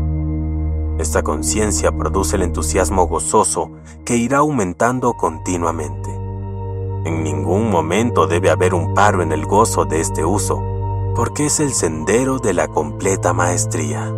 [0.99, 3.71] Esta conciencia produce el entusiasmo gozoso
[4.05, 6.11] que irá aumentando continuamente.
[7.05, 10.63] En ningún momento debe haber un paro en el gozo de este uso,
[11.15, 14.13] porque es el sendero de la completa maestría.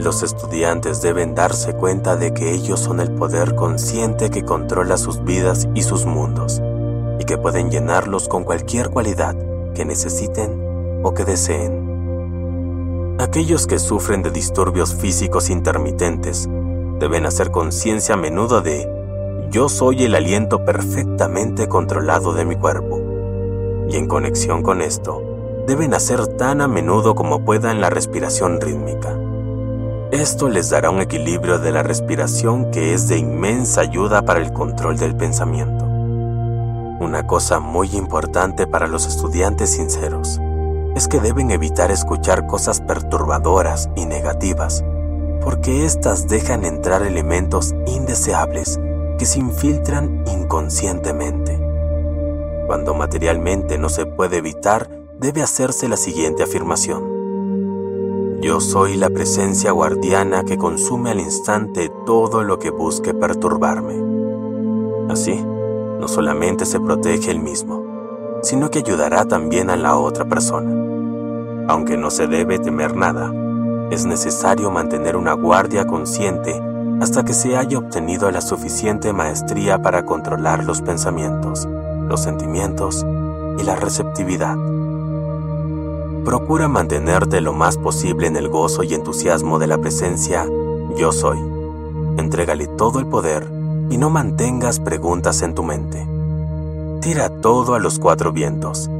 [0.00, 5.22] Los estudiantes deben darse cuenta de que ellos son el poder consciente que controla sus
[5.24, 6.62] vidas y sus mundos,
[7.18, 9.36] y que pueden llenarlos con cualquier cualidad
[9.74, 13.18] que necesiten o que deseen.
[13.20, 16.48] Aquellos que sufren de disturbios físicos intermitentes
[16.98, 18.88] deben hacer conciencia a menudo de
[19.50, 23.02] yo soy el aliento perfectamente controlado de mi cuerpo.
[23.90, 25.22] Y en conexión con esto,
[25.66, 29.14] deben hacer tan a menudo como puedan la respiración rítmica.
[30.12, 34.52] Esto les dará un equilibrio de la respiración que es de inmensa ayuda para el
[34.52, 35.84] control del pensamiento.
[35.84, 40.40] Una cosa muy importante para los estudiantes sinceros
[40.96, 44.84] es que deben evitar escuchar cosas perturbadoras y negativas,
[45.44, 48.80] porque éstas dejan entrar elementos indeseables
[49.16, 51.56] que se infiltran inconscientemente.
[52.66, 54.90] Cuando materialmente no se puede evitar,
[55.20, 57.19] debe hacerse la siguiente afirmación.
[58.40, 65.10] Yo soy la presencia guardiana que consume al instante todo lo que busque perturbarme.
[65.10, 70.70] Así, no solamente se protege el mismo, sino que ayudará también a la otra persona.
[71.68, 73.30] Aunque no se debe temer nada,
[73.90, 76.62] es necesario mantener una guardia consciente
[77.02, 81.68] hasta que se haya obtenido la suficiente maestría para controlar los pensamientos,
[82.08, 83.04] los sentimientos
[83.58, 84.56] y la receptividad.
[86.24, 90.46] Procura mantenerte lo más posible en el gozo y entusiasmo de la presencia
[90.96, 91.38] yo soy.
[92.18, 93.50] Entrégale todo el poder
[93.88, 96.06] y no mantengas preguntas en tu mente.
[97.00, 98.90] Tira todo a los cuatro vientos.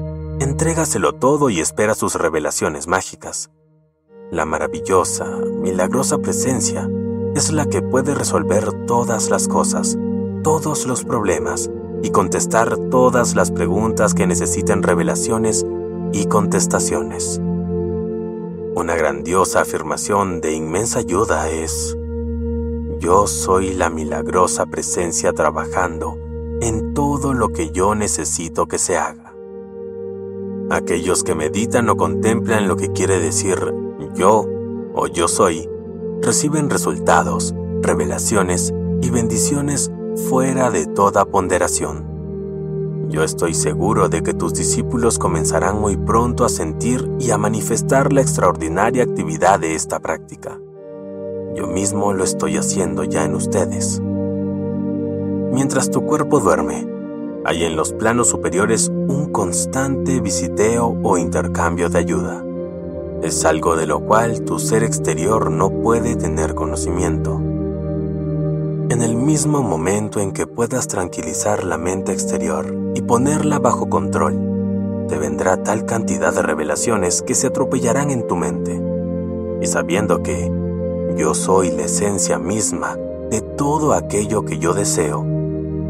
[0.40, 3.50] Entrégaselo todo y espera sus revelaciones mágicas.
[4.30, 6.88] La maravillosa, milagrosa presencia
[7.34, 9.98] es la que puede resolver todas las cosas,
[10.42, 11.70] todos los problemas
[12.02, 15.66] y contestar todas las preguntas que necesiten revelaciones
[16.12, 17.40] y contestaciones.
[18.74, 21.96] Una grandiosa afirmación de inmensa ayuda es,
[22.98, 26.18] yo soy la milagrosa presencia trabajando
[26.60, 29.32] en todo lo que yo necesito que se haga.
[30.70, 33.58] Aquellos que meditan o contemplan lo que quiere decir
[34.14, 34.46] yo
[34.94, 35.68] o yo soy,
[36.20, 38.72] reciben resultados, revelaciones
[39.02, 39.90] y bendiciones
[40.28, 42.09] fuera de toda ponderación.
[43.10, 48.12] Yo estoy seguro de que tus discípulos comenzarán muy pronto a sentir y a manifestar
[48.12, 50.58] la extraordinaria actividad de esta práctica.
[51.54, 54.00] Yo mismo lo estoy haciendo ya en ustedes.
[55.52, 56.86] Mientras tu cuerpo duerme,
[57.44, 62.44] hay en los planos superiores un constante visiteo o intercambio de ayuda
[63.22, 67.38] es algo de lo cual tu ser exterior no puede tener conocimiento.
[68.90, 75.06] En el mismo momento en que puedas tranquilizar la mente exterior y ponerla bajo control,
[75.08, 78.82] te vendrá tal cantidad de revelaciones que se atropellarán en tu mente.
[79.62, 80.50] Y sabiendo que
[81.16, 82.96] yo soy la esencia misma
[83.30, 85.24] de todo aquello que yo deseo,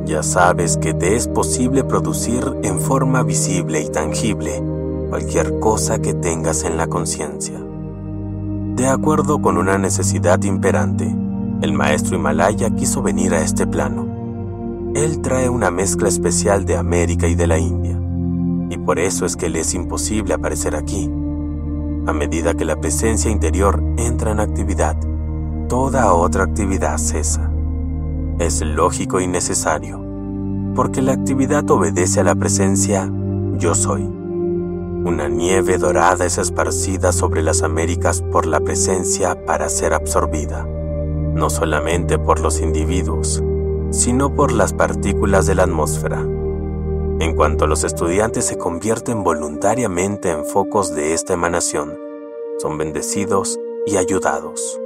[0.04, 4.62] ya sabes que te es posible producir en forma visible y tangible
[5.08, 7.58] cualquier cosa que tengas en la conciencia.
[8.76, 11.16] De acuerdo con una necesidad imperante,
[11.62, 14.06] el maestro Himalaya quiso venir a este plano.
[14.94, 18.00] Él trae una mezcla especial de América y de la India,
[18.70, 21.10] y por eso es que le es imposible aparecer aquí.
[22.06, 24.96] A medida que la presencia interior entra en actividad,
[25.68, 27.52] toda otra actividad cesa.
[28.38, 30.00] Es lógico y necesario,
[30.74, 33.10] porque la actividad obedece a la presencia
[33.58, 34.02] yo soy.
[34.02, 40.66] Una nieve dorada es esparcida sobre las Américas por la presencia para ser absorbida,
[41.40, 43.42] no solamente por los individuos,
[43.90, 46.20] sino por las partículas de la atmósfera.
[46.20, 51.98] En cuanto los estudiantes se convierten voluntariamente en focos de esta emanación,
[52.58, 54.78] son bendecidos y ayudados.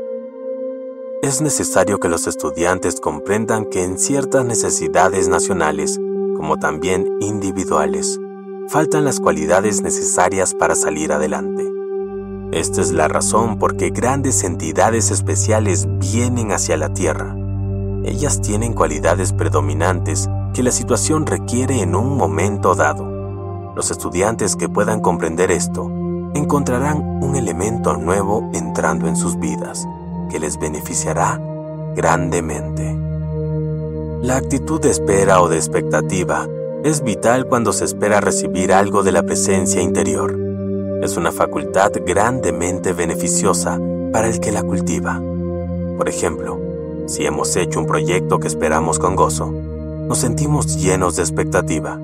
[1.23, 5.99] es necesario que los estudiantes comprendan que en ciertas necesidades nacionales,
[6.37, 8.21] como también individuales,
[8.69, 11.74] faltan las cualidades necesarias para salir adelante.
[12.55, 17.35] Esta es la razón por qué grandes entidades especiales vienen hacia la Tierra.
[18.05, 23.73] Ellas tienen cualidades predominantes que la situación requiere en un momento dado.
[23.75, 25.91] Los estudiantes que puedan comprender esto
[26.37, 29.85] encontrarán un elemento nuevo entrando en sus vidas
[30.31, 31.41] que les beneficiará
[31.97, 32.97] grandemente.
[34.23, 36.47] La actitud de espera o de expectativa
[36.85, 40.44] es vital cuando se espera recibir algo de la presencia interior.
[41.03, 43.79] Es una facultad grandemente beneficiosa
[44.13, 45.21] para el que la cultiva.
[45.97, 46.61] Por ejemplo,
[47.07, 51.99] si hemos hecho un proyecto que esperamos con gozo, nos sentimos llenos de expectativa.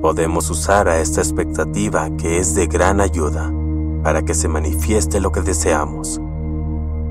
[0.00, 3.52] Podemos usar a esta expectativa que es de gran ayuda
[4.02, 6.20] para que se manifieste lo que deseamos.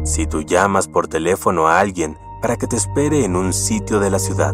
[0.03, 4.09] Si tú llamas por teléfono a alguien para que te espere en un sitio de
[4.09, 4.53] la ciudad,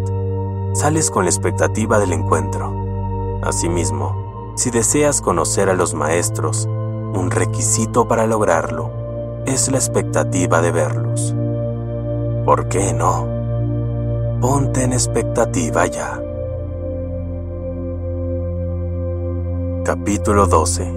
[0.73, 3.39] sales con la expectativa del encuentro.
[3.43, 4.24] Asimismo,
[4.55, 11.35] si deseas conocer a los maestros, un requisito para lograrlo es la expectativa de verlos.
[12.45, 13.27] ¿Por qué no?
[14.41, 16.21] Ponte en expectativa ya.
[19.83, 20.91] Capítulo 12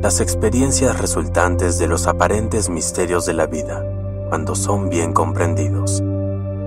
[0.00, 3.84] Las experiencias resultantes de los aparentes misterios de la vida,
[4.28, 6.02] cuando son bien comprendidos,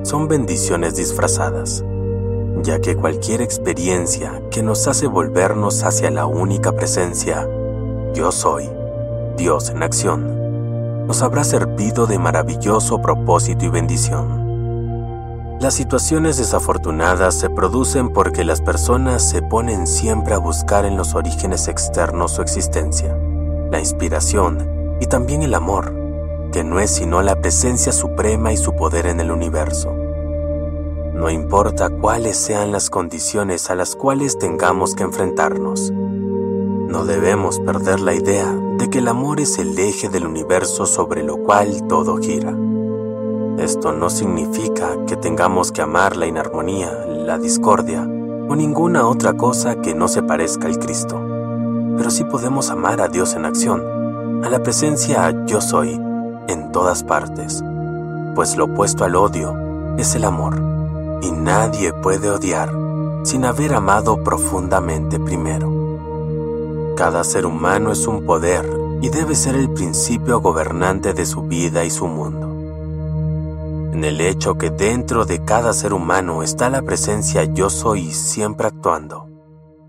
[0.03, 1.83] son bendiciones disfrazadas,
[2.61, 7.47] ya que cualquier experiencia que nos hace volvernos hacia la única presencia,
[8.13, 8.69] yo soy,
[9.37, 14.43] Dios en acción, nos habrá servido de maravilloso propósito y bendición.
[15.59, 21.15] Las situaciones desafortunadas se producen porque las personas se ponen siempre a buscar en los
[21.15, 23.17] orígenes externos su existencia,
[23.71, 25.93] la inspiración y también el amor,
[26.51, 30.02] que no es sino la presencia suprema y su poder en el universo.
[31.13, 38.01] No importa cuáles sean las condiciones a las cuales tengamos que enfrentarnos, no debemos perder
[38.01, 42.17] la idea de que el amor es el eje del universo sobre lo cual todo
[42.17, 42.55] gira.
[43.57, 49.81] Esto no significa que tengamos que amar la inarmonía, la discordia o ninguna otra cosa
[49.81, 51.19] que no se parezca al Cristo.
[51.97, 55.99] Pero sí podemos amar a Dios en acción, a la presencia yo soy,
[56.47, 57.63] en todas partes,
[58.35, 59.55] pues lo opuesto al odio
[59.97, 60.72] es el amor,
[61.23, 62.71] y nadie puede odiar
[63.23, 65.71] sin haber amado profundamente primero.
[66.95, 68.69] Cada ser humano es un poder
[69.01, 72.53] y debe ser el principio gobernante de su vida y su mundo
[73.93, 78.67] en el hecho que dentro de cada ser humano está la presencia yo soy siempre
[78.67, 79.29] actuando.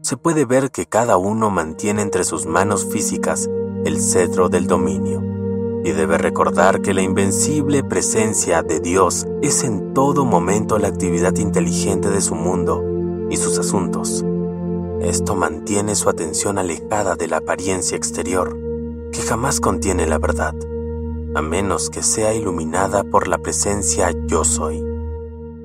[0.02, 3.48] Se puede ver que cada uno mantiene entre sus manos físicas
[3.86, 5.33] el cetro del dominio
[5.84, 11.36] y debe recordar que la invencible presencia de Dios es en todo momento la actividad
[11.36, 12.82] inteligente de su mundo
[13.30, 14.24] y sus asuntos.
[15.00, 18.58] Esto mantiene su atención alejada de la apariencia exterior,
[19.12, 20.54] que jamás contiene la verdad
[21.34, 24.80] a menos que sea iluminada por la presencia yo soy.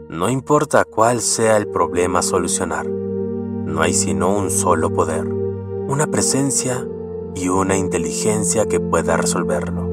[0.10, 6.08] No importa cuál sea el problema a solucionar, no hay sino un solo poder, una
[6.08, 6.88] presencia
[7.36, 9.89] y una inteligencia que pueda resolverlo.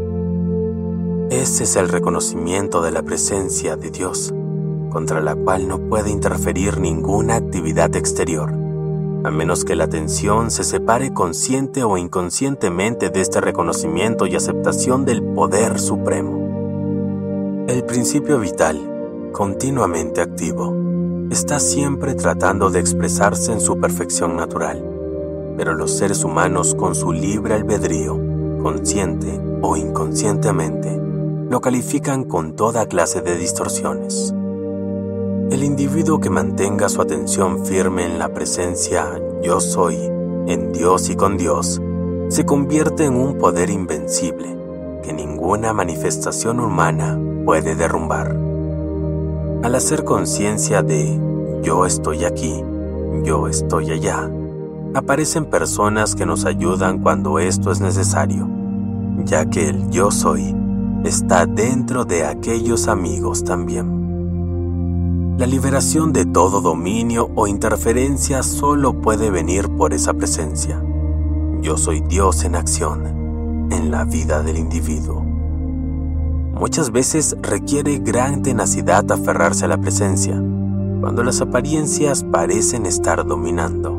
[1.30, 4.32] Ese es el reconocimiento de la presencia de Dios,
[4.90, 8.66] contra la cual no puede interferir ninguna actividad exterior
[9.26, 15.04] a menos que la atención se separe consciente o inconscientemente de este reconocimiento y aceptación
[15.04, 17.64] del poder supremo.
[17.66, 20.72] El principio vital, continuamente activo,
[21.28, 24.80] está siempre tratando de expresarse en su perfección natural,
[25.56, 28.16] pero los seres humanos con su libre albedrío,
[28.62, 31.00] consciente o inconscientemente,
[31.48, 34.34] lo califican con toda clase de distorsiones.
[35.50, 39.06] El individuo que mantenga su atención firme en la presencia
[39.42, 39.96] yo soy,
[40.48, 41.80] en Dios y con Dios,
[42.28, 44.56] se convierte en un poder invencible
[45.04, 48.36] que ninguna manifestación humana puede derrumbar.
[49.62, 51.16] Al hacer conciencia de
[51.62, 52.60] yo estoy aquí,
[53.22, 54.28] yo estoy allá,
[54.94, 58.48] aparecen personas que nos ayudan cuando esto es necesario,
[59.24, 60.65] ya que el yo soy
[61.06, 65.36] está dentro de aquellos amigos también.
[65.38, 70.82] La liberación de todo dominio o interferencia solo puede venir por esa presencia.
[71.60, 73.06] Yo soy Dios en acción
[73.70, 75.20] en la vida del individuo.
[75.20, 80.34] Muchas veces requiere gran tenacidad aferrarse a la presencia,
[81.00, 83.90] cuando las apariencias parecen estar dominando.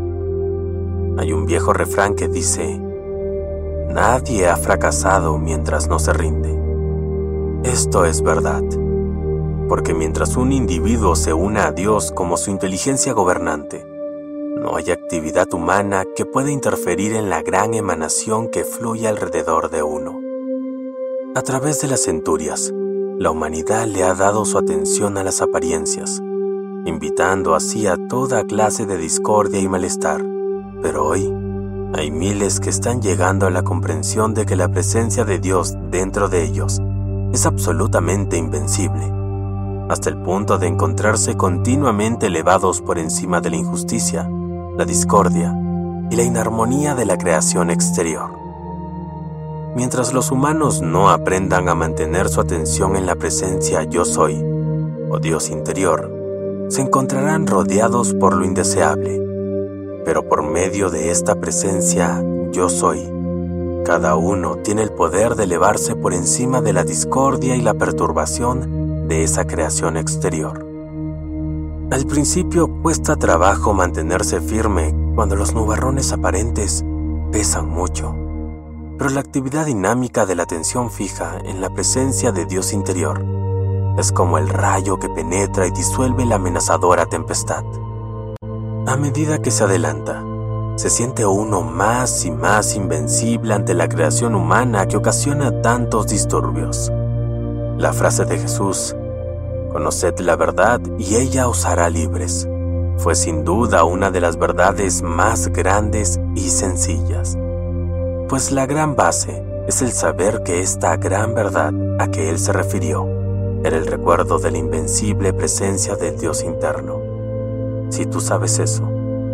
[1.20, 2.82] Hay un viejo refrán que dice,
[3.90, 6.67] Nadie ha fracasado mientras no se rinde.
[7.64, 8.64] Esto es verdad,
[9.68, 13.86] porque mientras un individuo se una a Dios como su inteligencia gobernante,
[14.62, 19.82] no hay actividad humana que pueda interferir en la gran emanación que fluye alrededor de
[19.82, 20.20] uno.
[21.36, 22.72] A través de las centurias,
[23.18, 26.22] la humanidad le ha dado su atención a las apariencias,
[26.86, 30.24] invitando así a toda clase de discordia y malestar.
[30.82, 31.34] Pero hoy,
[31.96, 36.30] hay miles que están llegando a la comprensión de que la presencia de Dios dentro
[36.30, 36.80] de ellos
[37.34, 39.12] es absolutamente invencible,
[39.90, 44.30] hasta el punto de encontrarse continuamente elevados por encima de la injusticia,
[44.78, 45.56] la discordia
[46.10, 48.30] y la inarmonía de la creación exterior.
[49.76, 54.44] Mientras los humanos no aprendan a mantener su atención en la presencia yo soy,
[55.10, 56.12] o Dios interior,
[56.70, 59.22] se encontrarán rodeados por lo indeseable,
[60.04, 63.17] pero por medio de esta presencia yo soy,
[63.86, 69.08] cada uno tiene el poder de elevarse por encima de la discordia y la perturbación
[69.08, 70.66] de esa creación exterior.
[71.92, 76.84] Al principio cuesta trabajo mantenerse firme cuando los nubarrones aparentes
[77.32, 78.14] pesan mucho
[78.98, 83.24] pero la actividad dinámica de la atención fija en la presencia de Dios interior
[83.98, 87.64] es como el rayo que penetra y disuelve la amenazadora tempestad.
[88.88, 90.24] A medida que se adelanta,
[90.78, 96.90] se siente uno más y más invencible ante la creación humana que ocasiona tantos disturbios.
[97.78, 98.96] La frase de Jesús,
[99.74, 102.48] Conoced la verdad y ella os hará libres,
[102.98, 107.38] fue sin duda una de las verdades más grandes y sencillas
[108.28, 112.52] pues la gran base es el saber que esta gran verdad a que él se
[112.52, 113.08] refirió
[113.64, 117.02] era el recuerdo de la invencible presencia del Dios interno.
[117.90, 118.84] Si tú sabes eso,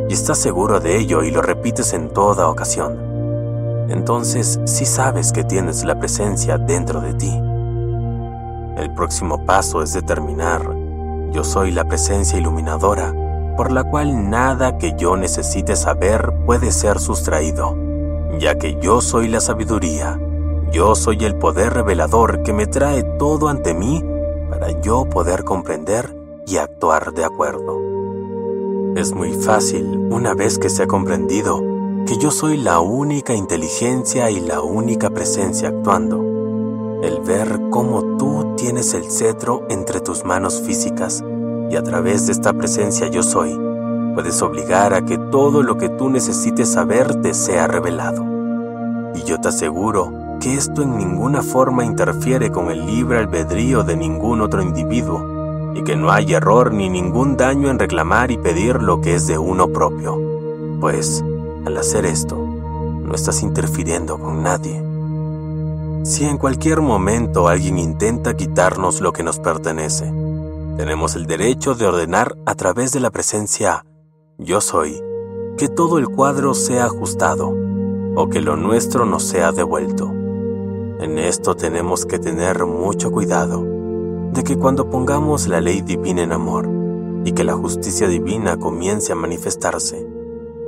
[0.09, 2.97] y estás seguro de ello y lo repites en toda ocasión,
[3.89, 7.31] entonces sí sabes que tienes la presencia dentro de ti.
[8.77, 10.61] El próximo paso es determinar,
[11.31, 13.13] yo soy la presencia iluminadora,
[13.55, 17.83] por la cual nada que yo necesite saber puede ser sustraído
[18.39, 20.19] ya que yo soy la sabiduría,
[20.71, 24.03] yo soy el poder revelador que me trae todo ante mí
[24.49, 26.15] para yo poder comprender
[26.47, 27.79] y actuar de acuerdo.
[28.95, 31.59] Es muy fácil, una vez que se ha comprendido,
[32.05, 36.21] que yo soy la única inteligencia y la única presencia actuando,
[37.01, 41.23] el ver cómo tú tienes el cetro entre tus manos físicas
[41.71, 43.59] y a través de esta presencia yo soy,
[44.13, 48.23] puedes obligar a que todo lo que tú necesites saber te sea revelado.
[49.15, 53.97] Y yo te aseguro que esto en ninguna forma interfiere con el libre albedrío de
[53.97, 55.33] ningún otro individuo,
[55.75, 59.27] y que no hay error ni ningún daño en reclamar y pedir lo que es
[59.27, 60.19] de uno propio,
[60.79, 61.23] pues
[61.65, 64.81] al hacer esto, no estás interfiriendo con nadie.
[66.03, 70.05] Si en cualquier momento alguien intenta quitarnos lo que nos pertenece,
[70.77, 73.85] tenemos el derecho de ordenar a través de la presencia
[74.37, 75.01] yo soy,
[75.57, 77.53] que todo el cuadro sea ajustado
[78.15, 80.11] o que lo nuestro nos sea devuelto.
[80.99, 83.72] En esto tenemos que tener mucho cuidado
[84.33, 86.67] de que cuando pongamos la ley divina en amor
[87.23, 90.07] y que la justicia divina comience a manifestarse,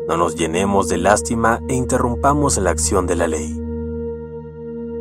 [0.07, 3.59] no nos llenemos de lástima e interrumpamos la acción de la ley.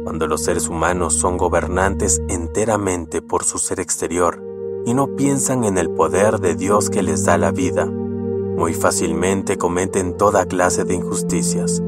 [0.03, 4.43] Cuando los seres humanos son gobernantes enteramente por su ser exterior
[4.87, 9.59] y no piensan en el poder de Dios que les da la vida, muy fácilmente
[9.59, 11.83] cometen toda clase de injusticias.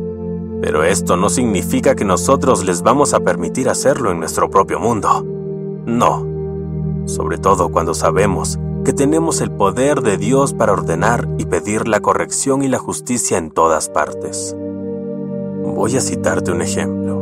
[0.61, 5.25] Pero esto no significa que nosotros les vamos a permitir hacerlo en nuestro propio mundo.
[5.87, 6.36] No.
[7.07, 12.01] Sobre todo cuando sabemos que tenemos el poder de Dios para ordenar y pedir la
[12.01, 14.55] corrección y la justicia en todas partes.
[15.65, 17.19] Voy a citarte un ejemplo.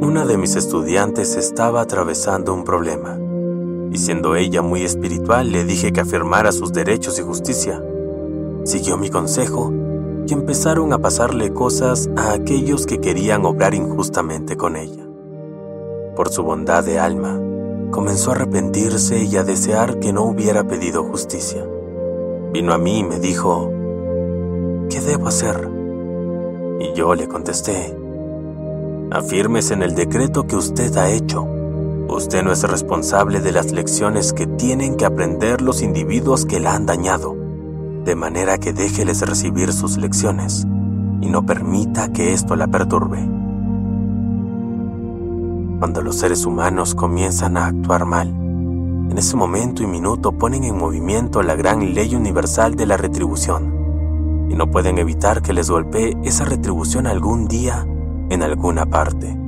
[0.00, 3.18] Una de mis estudiantes estaba atravesando un problema,
[3.92, 7.82] y siendo ella muy espiritual le dije que afirmara sus derechos y justicia
[8.68, 9.72] siguió mi consejo
[10.26, 15.06] y empezaron a pasarle cosas a aquellos que querían obrar injustamente con ella.
[16.14, 17.40] Por su bondad de alma,
[17.90, 21.64] comenzó a arrepentirse y a desear que no hubiera pedido justicia.
[22.52, 23.70] Vino a mí y me dijo,
[24.90, 25.68] ¿qué debo hacer?
[26.80, 27.96] Y yo le contesté,
[29.10, 31.46] afirmes en el decreto que usted ha hecho.
[32.08, 36.74] Usted no es responsable de las lecciones que tienen que aprender los individuos que la
[36.74, 37.38] han dañado
[38.08, 40.66] de manera que déjeles recibir sus lecciones
[41.20, 43.37] y no permita que esto la perturbe.
[45.78, 50.76] Cuando los seres humanos comienzan a actuar mal, en ese momento y minuto ponen en
[50.76, 56.16] movimiento la gran ley universal de la retribución y no pueden evitar que les golpee
[56.24, 57.86] esa retribución algún día
[58.28, 59.38] en alguna parte.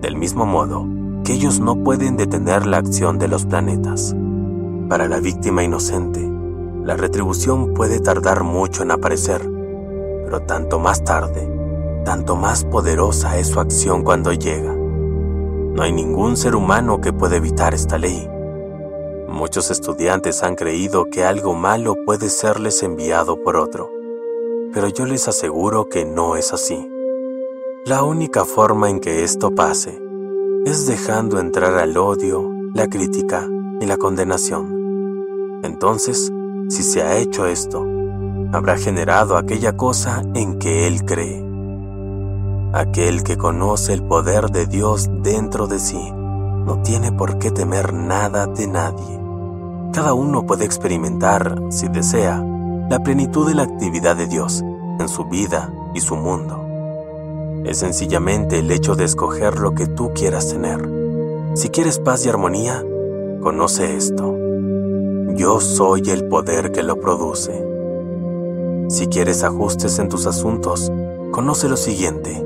[0.00, 0.86] Del mismo modo,
[1.24, 4.14] que ellos no pueden detener la acción de los planetas.
[4.88, 6.20] Para la víctima inocente,
[6.84, 9.40] la retribución puede tardar mucho en aparecer,
[10.24, 11.50] pero tanto más tarde,
[12.04, 14.83] tanto más poderosa es su acción cuando llega.
[15.74, 18.30] No hay ningún ser humano que pueda evitar esta ley.
[19.28, 23.90] Muchos estudiantes han creído que algo malo puede serles enviado por otro,
[24.72, 26.88] pero yo les aseguro que no es así.
[27.86, 30.00] La única forma en que esto pase
[30.64, 33.48] es dejando entrar al odio, la crítica
[33.80, 35.60] y la condenación.
[35.64, 36.32] Entonces,
[36.68, 37.84] si se ha hecho esto,
[38.52, 41.53] habrá generado aquella cosa en que Él cree.
[42.74, 47.94] Aquel que conoce el poder de Dios dentro de sí no tiene por qué temer
[47.94, 49.20] nada de nadie.
[49.92, 52.44] Cada uno puede experimentar, si desea,
[52.90, 54.62] la plenitud de la actividad de Dios
[54.98, 56.66] en su vida y su mundo.
[57.64, 60.90] Es sencillamente el hecho de escoger lo que tú quieras tener.
[61.54, 62.82] Si quieres paz y armonía,
[63.40, 64.36] conoce esto.
[65.36, 67.64] Yo soy el poder que lo produce.
[68.88, 70.90] Si quieres ajustes en tus asuntos,
[71.30, 72.44] conoce lo siguiente.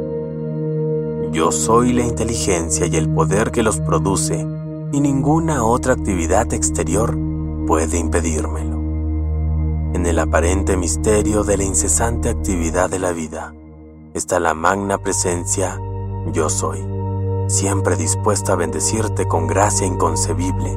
[1.32, 4.46] Yo soy la inteligencia y el poder que los produce,
[4.92, 7.16] y ninguna otra actividad exterior
[7.66, 8.78] puede impedírmelo.
[9.94, 13.54] En el aparente misterio de la incesante actividad de la vida,
[14.14, 15.78] está la magna presencia
[16.32, 16.84] yo soy,
[17.46, 20.76] siempre dispuesta a bendecirte con gracia inconcebible,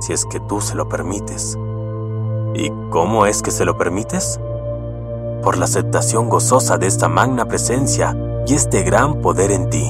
[0.00, 1.58] si es que tú se lo permites.
[2.54, 4.40] ¿Y cómo es que se lo permites?
[5.42, 8.16] Por la aceptación gozosa de esta magna presencia
[8.46, 9.84] y este gran poder en ti.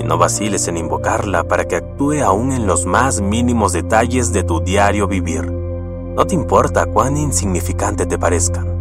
[0.00, 4.42] Y no vaciles en invocarla para que actúe aún en los más mínimos detalles de
[4.42, 5.50] tu diario vivir.
[5.50, 8.72] No te importa cuán insignificante te parezcan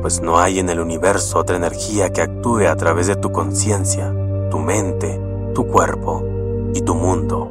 [0.00, 4.14] pues no hay en el universo otra energía que actúe a través de tu conciencia,
[4.50, 5.20] tu mente,
[5.54, 6.24] tu cuerpo
[6.74, 7.50] y tu mundo.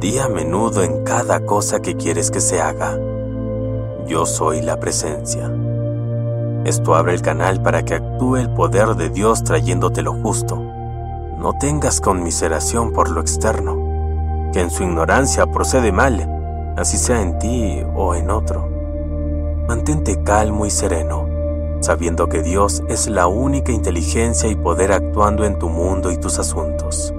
[0.00, 2.98] Di a menudo en cada cosa que quieres que se haga.
[4.06, 5.52] Yo soy la presencia.
[6.64, 10.56] Esto abre el canal para que actúe el poder de Dios trayéndote lo justo.
[10.56, 17.38] No tengas conmiseración por lo externo, que en su ignorancia procede mal, así sea en
[17.38, 18.72] ti o en otro
[19.66, 21.26] mantente calmo y sereno,
[21.80, 26.38] sabiendo que Dios es la única inteligencia y poder actuando en tu mundo y tus
[26.38, 27.14] asuntos.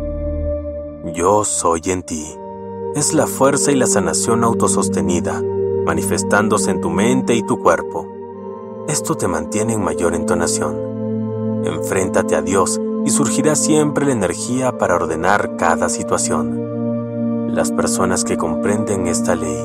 [1.14, 2.26] Yo soy en ti.
[2.96, 5.42] Es la fuerza y la sanación autosostenida,
[5.86, 8.08] manifestándose en tu mente y tu cuerpo.
[8.88, 11.64] Esto te mantiene en mayor entonación.
[11.66, 17.54] Enfréntate a Dios y surgirá siempre la energía para ordenar cada situación.
[17.56, 19.58] Las personas que comprenden esta ley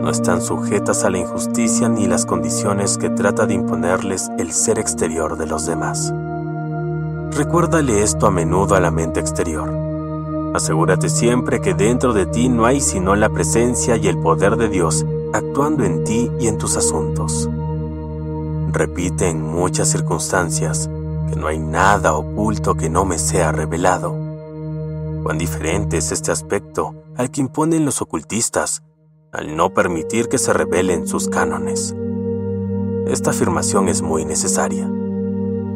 [0.00, 4.78] no están sujetas a la injusticia ni las condiciones que trata de imponerles el ser
[4.78, 6.12] exterior de los demás.
[7.32, 9.72] Recuérdale esto a menudo a la mente exterior.
[10.54, 14.68] Asegúrate siempre que dentro de ti no hay sino la presencia y el poder de
[14.68, 17.48] Dios actuando en ti y en tus asuntos.
[18.72, 20.88] Repite en muchas circunstancias
[21.28, 24.14] que no hay nada oculto que no me sea revelado.
[25.22, 28.82] Cuán diferente es este aspecto al que imponen los ocultistas
[29.32, 31.94] al no permitir que se revelen sus cánones.
[33.06, 34.90] Esta afirmación es muy necesaria.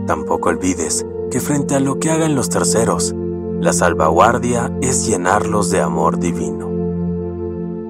[0.07, 3.15] Tampoco olvides que frente a lo que hagan los terceros,
[3.61, 6.74] la salvaguardia es llenarlos de amor divino.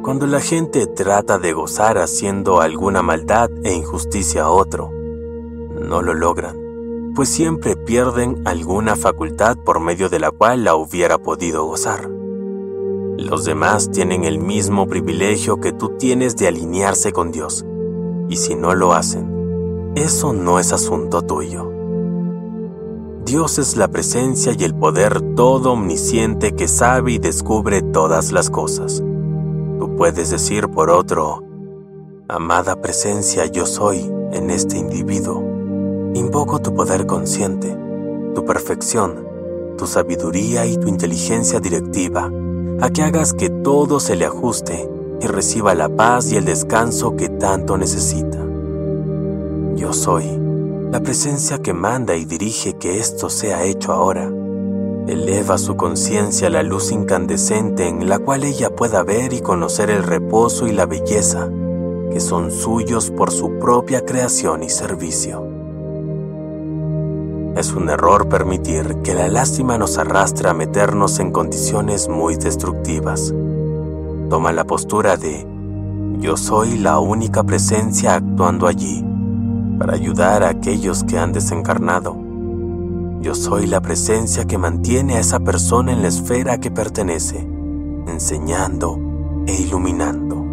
[0.05, 4.91] Cuando la gente trata de gozar haciendo alguna maldad e injusticia a otro,
[5.81, 11.17] no lo logran, pues siempre pierden alguna facultad por medio de la cual la hubiera
[11.17, 12.11] podido gozar.
[13.17, 17.65] Los demás tienen el mismo privilegio que tú tienes de alinearse con Dios,
[18.29, 21.73] y si no lo hacen, eso no es asunto tuyo.
[23.25, 28.51] Dios es la presencia y el poder todo omnisciente que sabe y descubre todas las
[28.51, 29.03] cosas.
[29.89, 31.45] Puedes decir por otro,
[32.29, 34.01] amada presencia yo soy
[34.33, 35.43] en este individuo.
[36.15, 37.77] Invoco tu poder consciente,
[38.35, 39.27] tu perfección,
[39.77, 42.31] tu sabiduría y tu inteligencia directiva
[42.81, 44.91] a que hagas que todo se le ajuste
[45.21, 48.39] y reciba la paz y el descanso que tanto necesita.
[49.77, 50.25] Yo soy
[50.91, 54.31] la presencia que manda y dirige que esto sea hecho ahora.
[55.07, 59.91] Eleva su conciencia a la luz incandescente en la cual ella pueda ver y conocer
[59.91, 61.51] el reposo y la belleza
[62.11, 65.47] que son suyos por su propia creación y servicio.
[67.57, 73.35] Es un error permitir que la lástima nos arrastre a meternos en condiciones muy destructivas.
[74.31, 75.47] Toma la postura de
[76.19, 79.05] yo soy la única presencia actuando allí
[79.79, 82.24] para ayudar a aquellos que han desencarnado.
[83.25, 87.39] Yo soy la presencia que mantiene a esa persona en la esfera a que pertenece,
[88.07, 89.01] enseñando
[89.47, 90.45] e iluminando.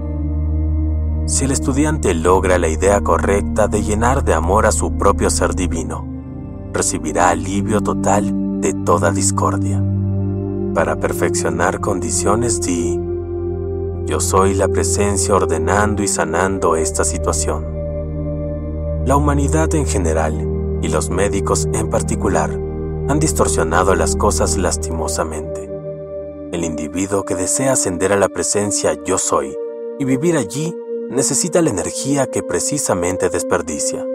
[1.25, 5.53] Si el estudiante logra la idea correcta de llenar de amor a su propio ser
[5.53, 6.07] divino,
[6.71, 9.83] recibirá alivio total de toda discordia.
[10.73, 12.97] Para perfeccionar condiciones di,
[14.05, 17.65] yo soy la presencia ordenando y sanando esta situación.
[19.03, 20.50] La humanidad en general
[20.81, 22.49] y los médicos en particular
[23.07, 25.69] han distorsionado las cosas lastimosamente.
[26.51, 29.55] El individuo que desea ascender a la presencia yo soy
[29.99, 30.75] y vivir allí
[31.09, 34.05] necesita la energía que precisamente desperdicia.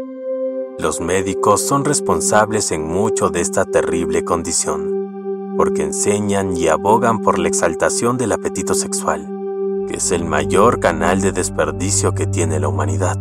[0.79, 7.39] Los médicos son responsables en mucho de esta terrible condición, porque enseñan y abogan por
[7.39, 9.27] la exaltación del apetito sexual,
[9.89, 13.17] que es el mayor canal de desperdicio que tiene la humanidad.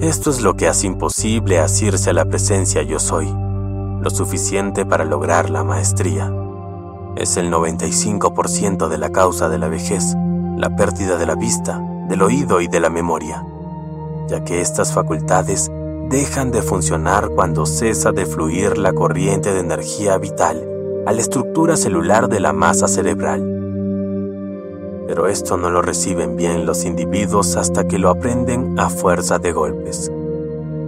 [0.00, 5.04] Esto es lo que hace imposible asirse a la presencia yo soy, lo suficiente para
[5.04, 6.32] lograr la maestría.
[7.16, 10.16] Es el 95% de la causa de la vejez,
[10.56, 13.46] la pérdida de la vista, del oído y de la memoria,
[14.28, 15.70] ya que estas facultades
[16.10, 20.68] dejan de funcionar cuando cesa de fluir la corriente de energía vital
[21.06, 23.53] a la estructura celular de la masa cerebral
[25.06, 29.52] pero esto no lo reciben bien los individuos hasta que lo aprenden a fuerza de
[29.52, 30.10] golpes.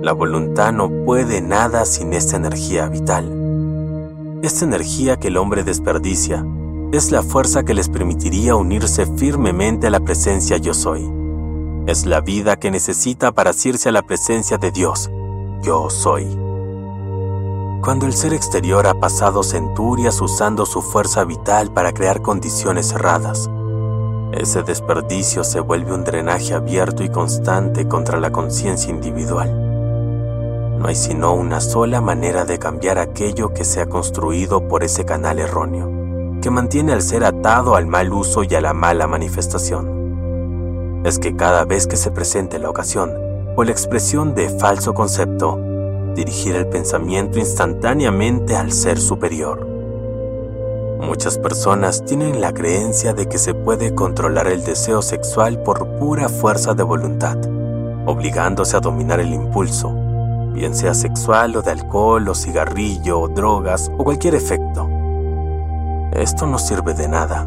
[0.02, 4.38] La voluntad no puede nada sin esta energía vital.
[4.42, 6.44] Esta energía que el hombre desperdicia
[6.92, 11.10] es la fuerza que les permitiría unirse firmemente a la presencia yo soy.
[11.86, 15.10] Es la vida que necesita para asirse a la presencia de Dios,
[15.62, 16.24] yo soy.
[17.82, 23.48] Cuando el ser exterior ha pasado centurias usando su fuerza vital para crear condiciones cerradas,
[24.32, 30.78] ese desperdicio se vuelve un drenaje abierto y constante contra la conciencia individual.
[30.78, 35.04] No hay sino una sola manera de cambiar aquello que se ha construido por ese
[35.04, 41.02] canal erróneo, que mantiene al ser atado al mal uso y a la mala manifestación.
[41.04, 43.12] Es que cada vez que se presente la ocasión
[43.56, 45.58] o la expresión de falso concepto,
[46.14, 49.75] dirigir el pensamiento instantáneamente al ser superior
[51.00, 56.28] Muchas personas tienen la creencia de que se puede controlar el deseo sexual por pura
[56.28, 57.36] fuerza de voluntad,
[58.06, 59.92] obligándose a dominar el impulso,
[60.52, 64.88] bien sea sexual o de alcohol o cigarrillo o drogas o cualquier efecto.
[66.12, 67.46] Esto no sirve de nada,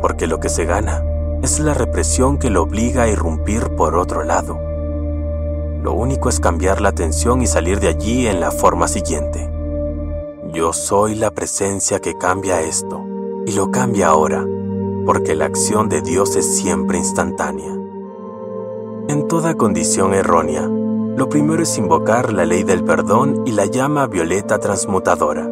[0.00, 1.02] porque lo que se gana
[1.42, 4.60] es la represión que lo obliga a irrumpir por otro lado.
[5.82, 9.55] Lo único es cambiar la atención y salir de allí en la forma siguiente.
[10.52, 13.04] Yo soy la presencia que cambia esto,
[13.46, 14.46] y lo cambia ahora,
[15.04, 17.72] porque la acción de Dios es siempre instantánea.
[19.08, 24.06] En toda condición errónea, lo primero es invocar la ley del perdón y la llama
[24.06, 25.48] violeta transmutadora.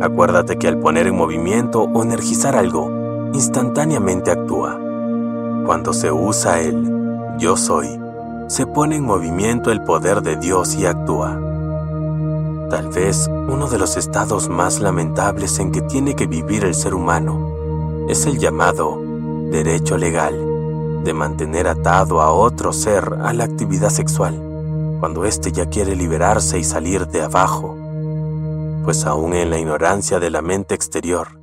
[0.00, 2.90] Acuérdate que al poner en movimiento o energizar algo,
[3.32, 4.78] instantáneamente actúa.
[5.66, 8.00] Cuando se usa el yo soy,
[8.48, 11.47] se pone en movimiento el poder de Dios y actúa.
[12.70, 16.94] Tal vez uno de los estados más lamentables en que tiene que vivir el ser
[16.94, 19.00] humano es el llamado
[19.50, 24.48] derecho legal de mantener atado a otro ser a la actividad sexual
[25.00, 27.74] cuando éste ya quiere liberarse y salir de abajo,
[28.84, 31.40] pues aún en la ignorancia de la mente exterior,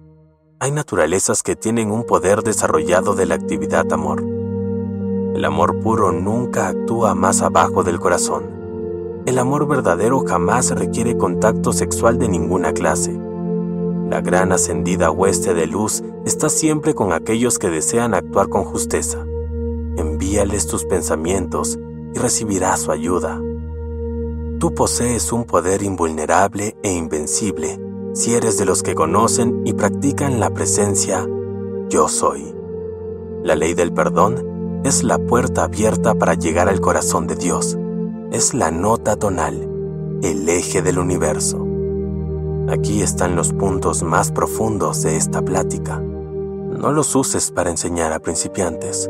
[0.60, 4.22] hay naturalezas que tienen un poder desarrollado de la actividad amor.
[4.22, 8.55] El amor puro nunca actúa más abajo del corazón
[9.26, 13.20] el amor verdadero jamás requiere contacto sexual de ninguna clase.
[14.10, 19.26] La gran ascendida hueste de luz está siempre con aquellos que desean actuar con justeza.
[19.98, 21.80] Envíales tus pensamientos
[22.14, 23.42] y recibirás su ayuda.
[24.60, 27.80] Tú posees un poder invulnerable e invencible
[28.14, 31.28] si eres de los que conocen y practican la presencia
[31.90, 32.54] yo soy.
[33.44, 37.78] La ley del perdón es la puerta abierta para llegar al corazón de Dios
[38.36, 39.70] es la nota tonal,
[40.22, 41.66] el eje del universo.
[42.68, 46.02] Aquí están los puntos más profundos de esta plática.
[46.02, 49.10] No los uses para enseñar a principiantes,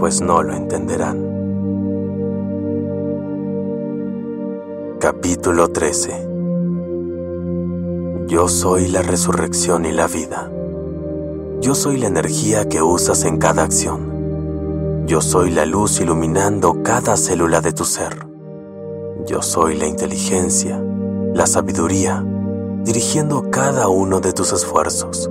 [0.00, 1.30] pues no lo entenderán.
[4.98, 6.28] Capítulo 13
[8.26, 10.50] Yo soy la resurrección y la vida.
[11.60, 15.06] Yo soy la energía que usas en cada acción.
[15.06, 18.29] Yo soy la luz iluminando cada célula de tu ser.
[19.30, 20.82] Yo soy la inteligencia,
[21.34, 22.26] la sabiduría,
[22.82, 25.30] dirigiendo cada uno de tus esfuerzos.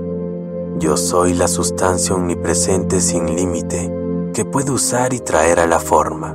[0.80, 3.94] Yo soy la sustancia omnipresente sin límite
[4.34, 6.34] que puede usar y traer a la forma.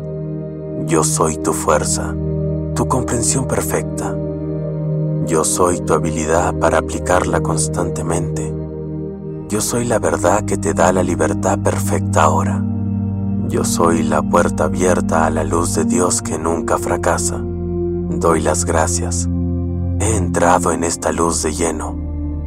[0.84, 2.14] Yo soy tu fuerza,
[2.74, 4.14] tu comprensión perfecta.
[5.26, 8.52] Yo soy tu habilidad para aplicarla constantemente.
[9.48, 12.62] Yo soy la verdad que te da la libertad perfecta ahora.
[13.48, 17.42] Yo soy la puerta abierta a la luz de Dios que nunca fracasa.
[18.10, 19.26] Doy las gracias.
[19.98, 21.96] He entrado en esta luz de lleno,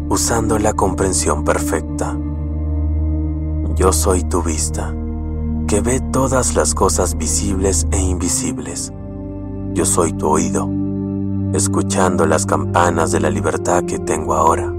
[0.08, 2.16] usando la comprensión perfecta.
[3.76, 4.94] Yo soy tu vista,
[5.68, 8.94] que ve todas las cosas visibles e invisibles.
[9.74, 10.70] Yo soy tu oído,
[11.54, 14.72] escuchando las campanas de la libertad que tengo ahora.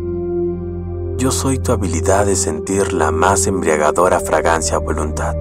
[1.17, 5.35] Yo soy tu habilidad de sentir la más embriagadora fragancia voluntad.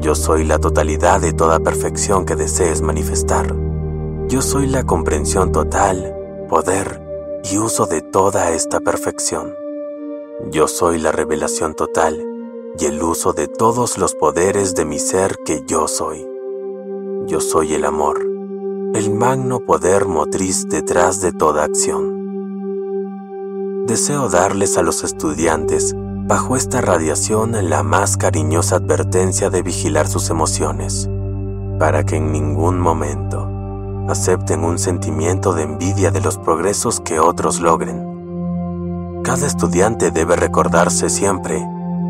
[0.00, 3.69] Yo soy la totalidad de toda perfección que desees manifestar.
[4.30, 6.14] Yo soy la comprensión total,
[6.48, 7.02] poder
[7.50, 9.52] y uso de toda esta perfección.
[10.52, 12.24] Yo soy la revelación total
[12.78, 16.24] y el uso de todos los poderes de mi ser que yo soy.
[17.26, 18.24] Yo soy el amor,
[18.94, 22.14] el magno poder motriz detrás de toda acción.
[23.88, 30.30] Deseo darles a los estudiantes, bajo esta radiación, la más cariñosa advertencia de vigilar sus
[30.30, 31.10] emociones,
[31.80, 33.49] para que en ningún momento
[34.10, 39.22] acepten un sentimiento de envidia de los progresos que otros logren.
[39.22, 41.64] Cada estudiante debe recordarse siempre,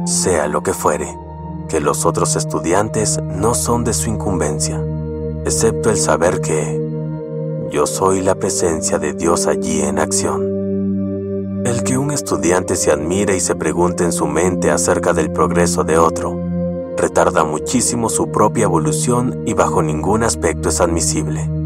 [0.07, 1.17] sea lo que fuere,
[1.69, 4.81] que los otros estudiantes no son de su incumbencia
[5.45, 6.81] excepto el saber que
[7.70, 10.43] yo soy la presencia de Dios allí en acción.
[11.65, 15.85] El que un estudiante se admire y se pregunte en su mente acerca del progreso
[15.85, 16.39] de otro,
[16.97, 21.60] retarda muchísimo su propia evolución y bajo ningún aspecto es admisible.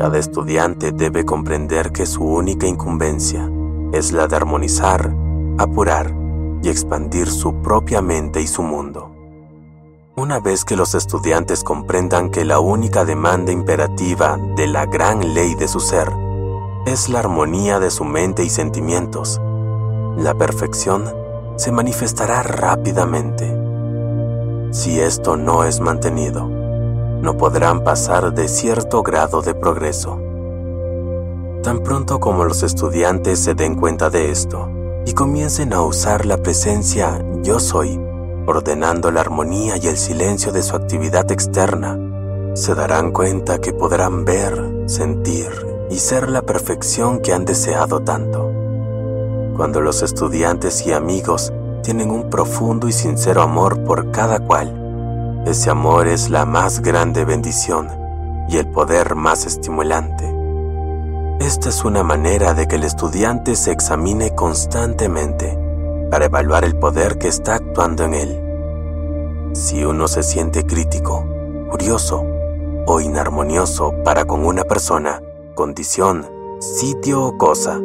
[0.00, 3.50] Cada estudiante debe comprender que su única incumbencia
[3.92, 5.14] es la de armonizar,
[5.58, 6.14] apurar
[6.62, 9.14] y expandir su propia mente y su mundo.
[10.16, 15.54] Una vez que los estudiantes comprendan que la única demanda imperativa de la gran ley
[15.54, 16.10] de su ser
[16.86, 19.38] es la armonía de su mente y sentimientos,
[20.16, 21.12] la perfección
[21.56, 23.54] se manifestará rápidamente.
[24.70, 26.59] Si esto no es mantenido,
[27.20, 30.20] no podrán pasar de cierto grado de progreso.
[31.62, 34.70] Tan pronto como los estudiantes se den cuenta de esto
[35.04, 38.00] y comiencen a usar la presencia yo soy,
[38.46, 41.98] ordenando la armonía y el silencio de su actividad externa,
[42.54, 45.50] se darán cuenta que podrán ver, sentir
[45.90, 48.50] y ser la perfección que han deseado tanto.
[49.56, 54.79] Cuando los estudiantes y amigos tienen un profundo y sincero amor por cada cual,
[55.46, 57.88] ese amor es la más grande bendición
[58.48, 60.34] y el poder más estimulante.
[61.40, 65.58] Esta es una manera de que el estudiante se examine constantemente
[66.10, 69.50] para evaluar el poder que está actuando en él.
[69.54, 71.24] Si uno se siente crítico,
[71.70, 72.22] curioso
[72.86, 75.22] o inarmonioso para con una persona,
[75.54, 76.26] condición,
[76.60, 77.80] sitio o cosa,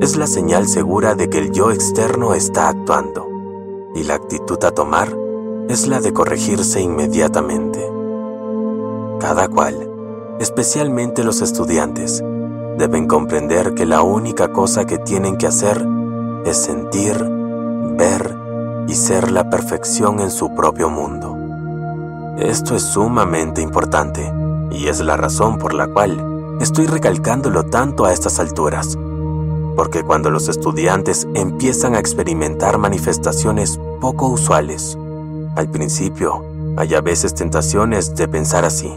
[0.00, 3.28] es la señal segura de que el yo externo está actuando,
[3.94, 5.25] y la actitud a tomar
[5.68, 7.84] es la de corregirse inmediatamente.
[9.20, 9.90] Cada cual,
[10.38, 12.22] especialmente los estudiantes,
[12.78, 15.86] deben comprender que la única cosa que tienen que hacer
[16.44, 17.16] es sentir
[17.96, 18.36] ver
[18.86, 21.36] y ser la perfección en su propio mundo.
[22.38, 24.32] Esto es sumamente importante
[24.70, 28.96] y es la razón por la cual estoy recalcándolo tanto a estas alturas.
[29.74, 34.96] Porque cuando los estudiantes empiezan a experimentar manifestaciones poco usuales,
[35.56, 36.44] al principio
[36.76, 38.92] hay a veces tentaciones de pensar así.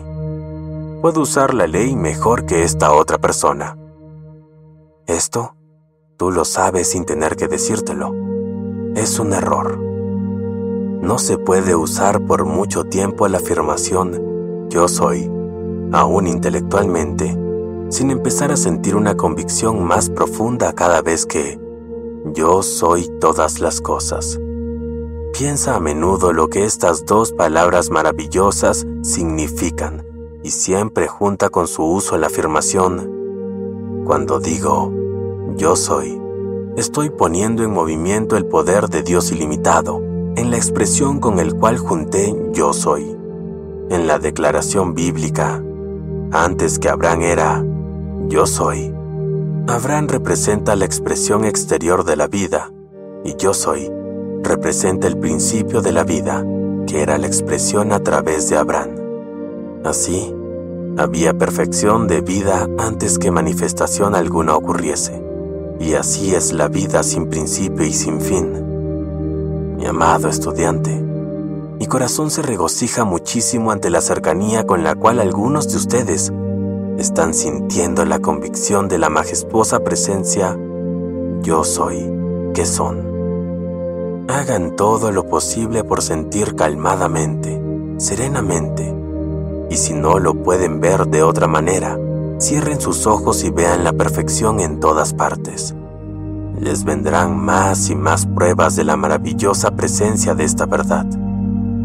[1.01, 3.77] Puedo usar la ley mejor que esta otra persona.
[5.07, 5.55] Esto,
[6.17, 8.13] tú lo sabes sin tener que decírtelo
[8.95, 9.79] es un error.
[11.01, 15.31] No se puede usar por mucho tiempo la afirmación yo soy,
[15.91, 17.35] aún intelectualmente,
[17.89, 21.59] sin empezar a sentir una convicción más profunda cada vez que
[22.33, 24.39] yo soy todas las cosas.
[25.39, 30.05] Piensa a menudo lo que estas dos palabras maravillosas significan
[30.43, 34.03] y siempre junta con su uso la afirmación.
[34.05, 34.91] Cuando digo
[35.55, 36.21] yo soy,
[36.75, 40.01] estoy poniendo en movimiento el poder de Dios ilimitado
[40.35, 43.15] en la expresión con el cual junté yo soy.
[43.89, 45.63] En la declaración bíblica,
[46.33, 47.65] antes que Abraham era
[48.27, 48.93] yo soy,
[49.69, 52.73] Abraham representa la expresión exterior de la vida
[53.23, 53.89] y yo soy
[54.43, 56.45] representa el principio de la vida,
[56.87, 58.89] que era la expresión a través de Abraham.
[59.83, 60.33] Así,
[60.97, 65.23] había perfección de vida antes que manifestación alguna ocurriese.
[65.79, 69.77] Y así es la vida sin principio y sin fin.
[69.77, 75.69] Mi amado estudiante, mi corazón se regocija muchísimo ante la cercanía con la cual algunos
[75.69, 76.33] de ustedes
[76.97, 80.57] están sintiendo la convicción de la majestuosa presencia
[81.41, 82.11] yo soy
[82.53, 83.08] que son.
[84.29, 87.59] Hagan todo lo posible por sentir calmadamente,
[87.97, 88.95] serenamente,
[89.71, 91.97] y si no lo pueden ver de otra manera,
[92.39, 95.73] cierren sus ojos y vean la perfección en todas partes.
[96.59, 101.07] Les vendrán más y más pruebas de la maravillosa presencia de esta verdad.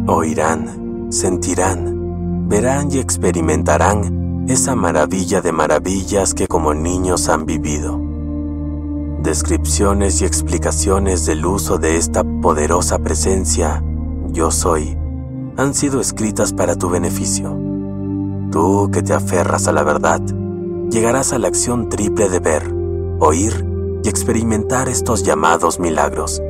[0.06, 8.03] Oirán, sentirán, verán y experimentarán esa maravilla de maravillas que como niños han vivido.
[9.24, 13.82] Descripciones y explicaciones del uso de esta poderosa presencia,
[14.26, 14.98] yo soy,
[15.56, 17.58] han sido escritas para tu beneficio.
[18.52, 20.20] Tú que te aferras a la verdad,
[20.90, 22.70] llegarás a la acción triple de ver,
[23.18, 23.66] oír
[24.04, 26.42] y experimentar estos llamados milagros.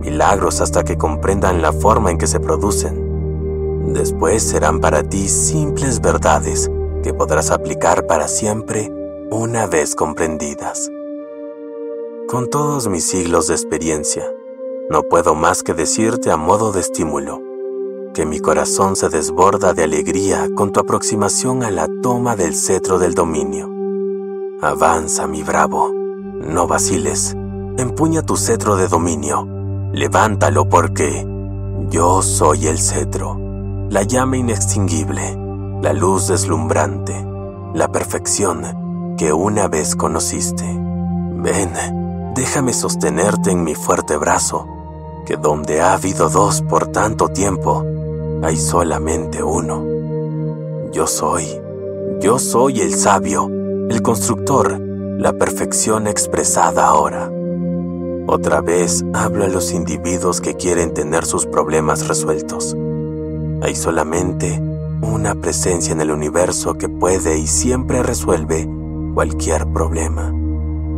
[0.00, 3.92] Milagros hasta que comprendan la forma en que se producen.
[3.94, 6.68] Después serán para ti simples verdades
[7.04, 8.92] que podrás aplicar para siempre
[9.30, 10.90] una vez comprendidas.
[12.28, 14.24] Con todos mis siglos de experiencia,
[14.90, 17.40] no puedo más que decirte a modo de estímulo
[18.14, 22.98] que mi corazón se desborda de alegría con tu aproximación a la toma del cetro
[22.98, 23.70] del dominio.
[24.60, 27.36] Avanza, mi bravo, no vaciles,
[27.78, 29.46] empuña tu cetro de dominio,
[29.92, 31.24] levántalo porque
[31.90, 33.38] yo soy el cetro,
[33.88, 35.38] la llama inextinguible,
[35.80, 37.24] la luz deslumbrante,
[37.72, 40.64] la perfección que una vez conociste.
[40.64, 41.70] Ven,
[42.36, 44.66] déjame sostenerte en mi fuerte brazo,
[45.24, 47.82] que donde ha habido dos por tanto tiempo,
[48.42, 49.82] hay solamente uno.
[50.92, 51.46] Yo soy,
[52.20, 53.48] yo soy el sabio,
[53.88, 57.30] el constructor, la perfección expresada ahora.
[58.28, 62.76] Otra vez hablo a los individuos que quieren tener sus problemas resueltos.
[63.62, 64.60] Hay solamente
[65.00, 68.68] una presencia en el universo que puede y siempre resuelve
[69.14, 70.32] cualquier problema.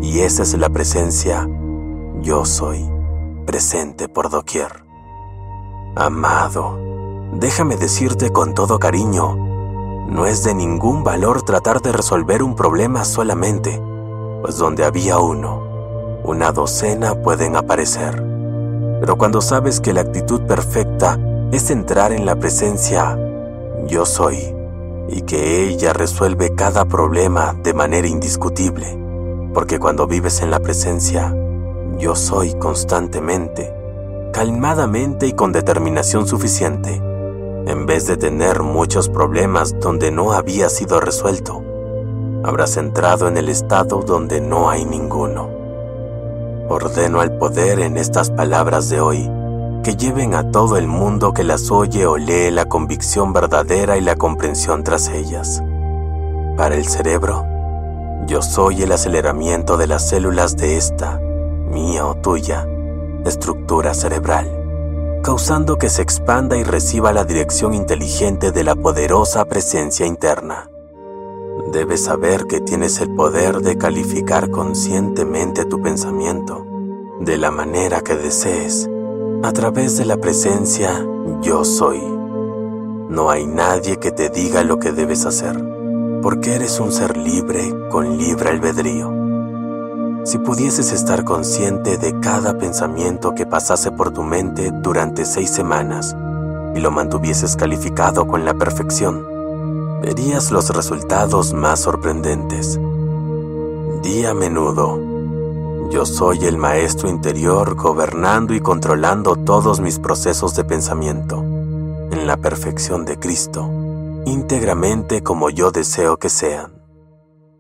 [0.01, 1.49] Y esa es la presencia
[2.21, 2.91] yo soy,
[3.47, 4.85] presente por doquier.
[5.97, 6.79] Amado,
[7.35, 9.37] déjame decirte con todo cariño,
[10.09, 13.81] no es de ningún valor tratar de resolver un problema solamente,
[14.41, 15.63] pues donde había uno,
[16.25, 18.23] una docena pueden aparecer.
[19.01, 21.19] Pero cuando sabes que la actitud perfecta
[21.53, 23.19] es entrar en la presencia
[23.87, 24.55] yo soy
[25.09, 29.08] y que ella resuelve cada problema de manera indiscutible,
[29.55, 31.35] porque cuando vives en la presencia,
[31.99, 33.75] yo soy constantemente,
[34.33, 37.03] calmadamente y con determinación suficiente,
[37.67, 41.63] en vez de tener muchos problemas donde no había sido resuelto,
[42.45, 45.51] habrás entrado en el estado donde no hay ninguno.
[46.69, 49.31] Ordeno al poder en estas palabras de hoy
[49.83, 54.03] que lleven a todo el mundo que las oye o lee la convicción verdadera y
[54.03, 55.63] la comprensión tras ellas.
[56.57, 57.47] Para el cerebro,
[58.29, 62.69] yo soy el aceleramiento de las células de esta, mía o tuya,
[63.25, 70.05] estructura cerebral, causando que se expanda y reciba la dirección inteligente de la poderosa presencia
[70.05, 70.69] interna.
[71.73, 76.67] Debes saber que tienes el poder de calificar conscientemente tu pensamiento
[77.21, 78.91] de la manera que desees
[79.43, 81.03] a través de la presencia
[81.41, 82.03] yo soy.
[83.09, 85.78] No hay nadie que te diga lo que debes hacer
[86.23, 89.13] porque eres un ser libre con libre albedrío.
[90.25, 96.17] Si pudieses estar consciente de cada pensamiento que pasase por tu mente durante seis semanas
[96.75, 99.27] y lo mantuvieses calificado con la perfección,
[100.03, 102.79] verías los resultados más sorprendentes.
[104.03, 105.01] Di a menudo,
[105.91, 112.37] yo soy el maestro interior gobernando y controlando todos mis procesos de pensamiento, en la
[112.37, 113.88] perfección de Cristo
[114.29, 116.83] íntegramente como yo deseo que sean,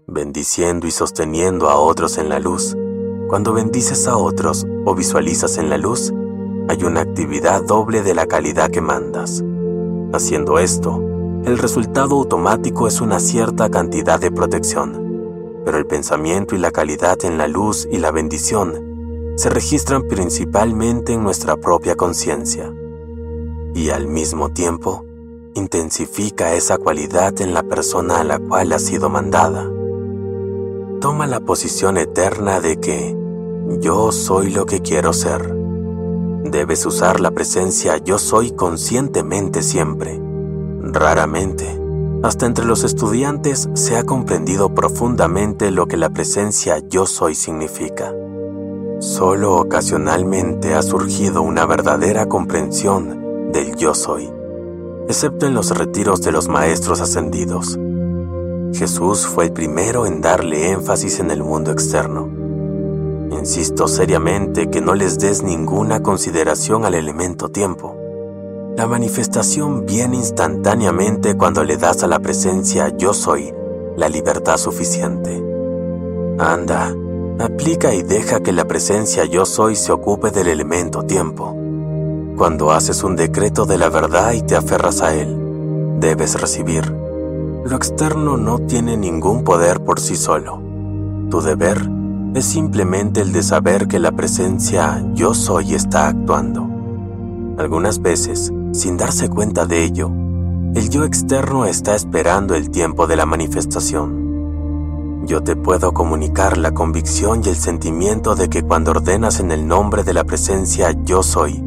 [0.06, 2.76] bendiciendo y sosteniendo a otros en la luz.
[3.28, 6.12] Cuando bendices a otros o visualizas en la luz,
[6.68, 9.42] hay una actividad doble de la calidad que mandas.
[10.12, 11.02] Haciendo esto,
[11.46, 17.16] el resultado automático es una cierta cantidad de protección, pero el pensamiento y la calidad
[17.24, 22.70] en la luz y la bendición se registran principalmente en nuestra propia conciencia.
[23.74, 25.07] Y al mismo tiempo,
[25.54, 29.68] intensifica esa cualidad en la persona a la cual ha sido mandada.
[31.00, 33.16] Toma la posición eterna de que
[33.80, 35.54] yo soy lo que quiero ser.
[36.44, 40.20] Debes usar la presencia yo soy conscientemente siempre.
[40.80, 41.78] Raramente,
[42.22, 48.12] hasta entre los estudiantes se ha comprendido profundamente lo que la presencia yo soy significa.
[49.00, 54.37] Solo ocasionalmente ha surgido una verdadera comprensión del yo soy
[55.08, 57.78] excepto en los retiros de los maestros ascendidos.
[58.74, 62.28] Jesús fue el primero en darle énfasis en el mundo externo.
[63.32, 67.96] Insisto seriamente que no les des ninguna consideración al elemento tiempo.
[68.76, 73.52] La manifestación viene instantáneamente cuando le das a la presencia yo soy
[73.96, 75.42] la libertad suficiente.
[76.38, 76.94] Anda,
[77.40, 81.57] aplica y deja que la presencia yo soy se ocupe del elemento tiempo.
[82.38, 86.86] Cuando haces un decreto de la verdad y te aferras a él, debes recibir.
[86.86, 90.62] Lo externo no tiene ningún poder por sí solo.
[91.30, 91.90] Tu deber
[92.36, 96.60] es simplemente el de saber que la presencia yo soy está actuando.
[97.58, 100.08] Algunas veces, sin darse cuenta de ello,
[100.76, 105.24] el yo externo está esperando el tiempo de la manifestación.
[105.26, 109.66] Yo te puedo comunicar la convicción y el sentimiento de que cuando ordenas en el
[109.66, 111.64] nombre de la presencia yo soy,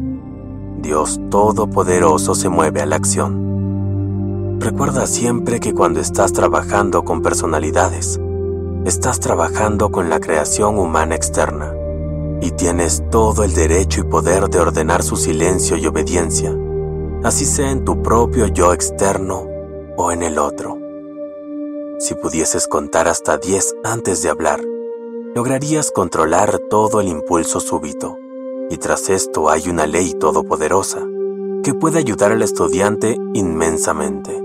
[0.82, 4.58] Dios Todopoderoso se mueve a la acción.
[4.58, 8.20] Recuerda siempre que cuando estás trabajando con personalidades,
[8.84, 11.72] estás trabajando con la creación humana externa
[12.40, 16.52] y tienes todo el derecho y poder de ordenar su silencio y obediencia,
[17.22, 19.46] así sea en tu propio yo externo
[19.96, 20.78] o en el otro.
[22.00, 24.60] Si pudieses contar hasta 10 antes de hablar,
[25.36, 28.18] lograrías controlar todo el impulso súbito
[28.72, 31.00] y tras esto hay una ley todopoderosa
[31.62, 34.42] que puede ayudar al estudiante inmensamente.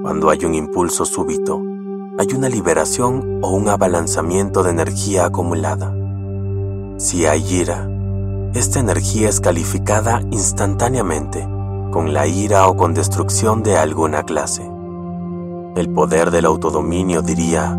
[0.00, 1.60] Cuando hay un impulso súbito,
[2.18, 5.94] hay una liberación o un abalanzamiento de energía acumulada.
[6.96, 7.86] Si hay ira,
[8.54, 11.46] esta energía es calificada instantáneamente
[11.92, 14.66] con la ira o con destrucción de alguna clase.
[15.76, 17.78] El poder del autodominio diría,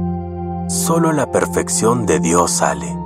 [0.69, 3.04] solo la perfección de Dios sale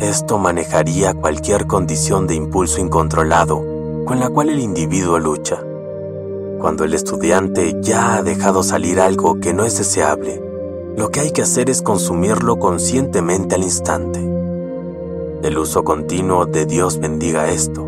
[0.00, 3.62] esto manejaría cualquier condición de impulso incontrolado
[4.04, 5.62] con la cual el individuo lucha.
[6.60, 10.42] Cuando el estudiante ya ha dejado salir algo que no es deseable,
[10.96, 14.20] lo que hay que hacer es consumirlo conscientemente al instante.
[15.42, 17.86] El uso continuo de Dios bendiga esto,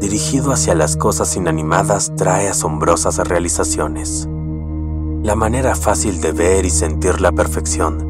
[0.00, 4.28] dirigido hacia las cosas inanimadas, trae asombrosas realizaciones.
[5.22, 8.09] La manera fácil de ver y sentir la perfección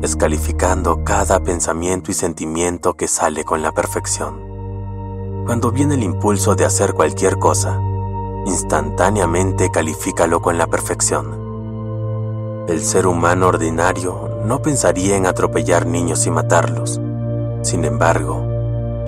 [0.00, 5.44] descalificando cada pensamiento y sentimiento que sale con la perfección.
[5.46, 7.80] Cuando viene el impulso de hacer cualquier cosa,
[8.46, 12.66] instantáneamente califícalo con la perfección.
[12.68, 17.00] El ser humano ordinario no pensaría en atropellar niños y matarlos.
[17.62, 18.44] Sin embargo,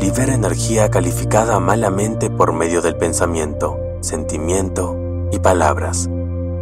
[0.00, 4.96] libera energía calificada malamente por medio del pensamiento, sentimiento
[5.32, 6.08] y palabras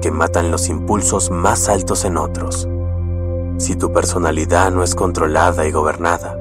[0.01, 2.67] que matan los impulsos más altos en otros.
[3.59, 6.36] Si tu personalidad no es controlada y gobernada,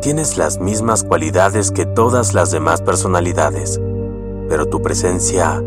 [0.00, 3.78] tienes las mismas cualidades que todas las demás personalidades,
[4.48, 5.62] pero tu presencia,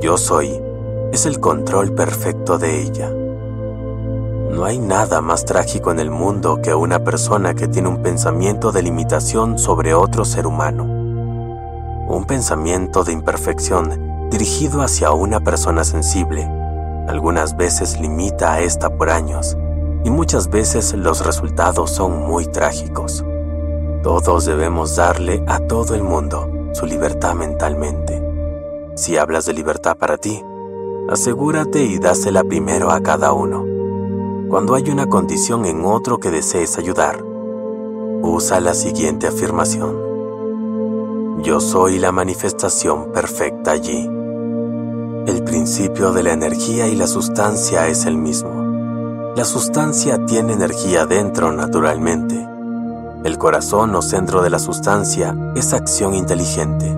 [0.00, 0.62] yo soy,
[1.12, 3.10] es el control perfecto de ella.
[3.10, 8.70] No hay nada más trágico en el mundo que una persona que tiene un pensamiento
[8.70, 10.84] de limitación sobre otro ser humano.
[12.06, 16.48] Un pensamiento de imperfección dirigido hacia una persona sensible
[17.08, 19.56] algunas veces limita a esta por años
[20.04, 23.24] y muchas veces los resultados son muy trágicos.
[24.02, 28.22] Todos debemos darle a todo el mundo su libertad mentalmente.
[28.96, 30.42] Si hablas de libertad para ti,
[31.08, 33.64] asegúrate y dásela primero a cada uno.
[34.50, 37.24] Cuando hay una condición en otro que desees ayudar,
[38.22, 41.42] usa la siguiente afirmación.
[41.42, 44.08] Yo soy la manifestación perfecta allí.
[45.26, 48.63] El principio de la energía y la sustancia es el mismo.
[49.36, 52.48] La sustancia tiene energía dentro naturalmente.
[53.24, 56.94] El corazón o centro de la sustancia es acción inteligente.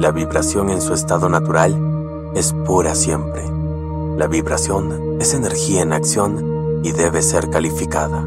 [0.00, 3.44] La vibración en su estado natural es pura siempre.
[4.16, 8.26] La vibración es energía en acción y debe ser calificada.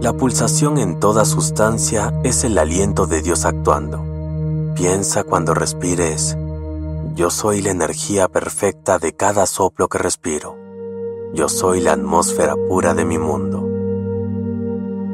[0.00, 4.04] La pulsación en toda sustancia es el aliento de Dios actuando.
[4.74, 6.36] Piensa cuando respires,
[7.14, 10.61] yo soy la energía perfecta de cada soplo que respiro.
[11.34, 13.66] Yo soy la atmósfera pura de mi mundo.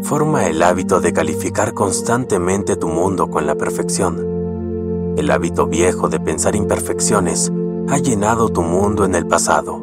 [0.03, 5.15] Forma el hábito de calificar constantemente tu mundo con la perfección.
[5.17, 7.53] El hábito viejo de pensar imperfecciones
[7.89, 9.81] ha llenado tu mundo en el pasado.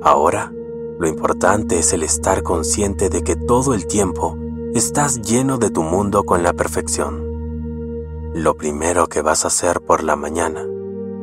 [0.00, 0.50] Ahora,
[0.98, 4.38] lo importante es el estar consciente de que todo el tiempo
[4.74, 8.32] estás lleno de tu mundo con la perfección.
[8.34, 10.64] Lo primero que vas a hacer por la mañana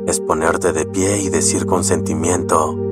[0.06, 2.87] es ponerte de pie y decir con sentimiento,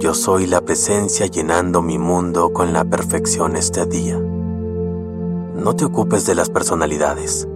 [0.00, 4.18] yo soy la presencia llenando mi mundo con la perfección este día.
[4.18, 7.46] No te ocupes de las personalidades,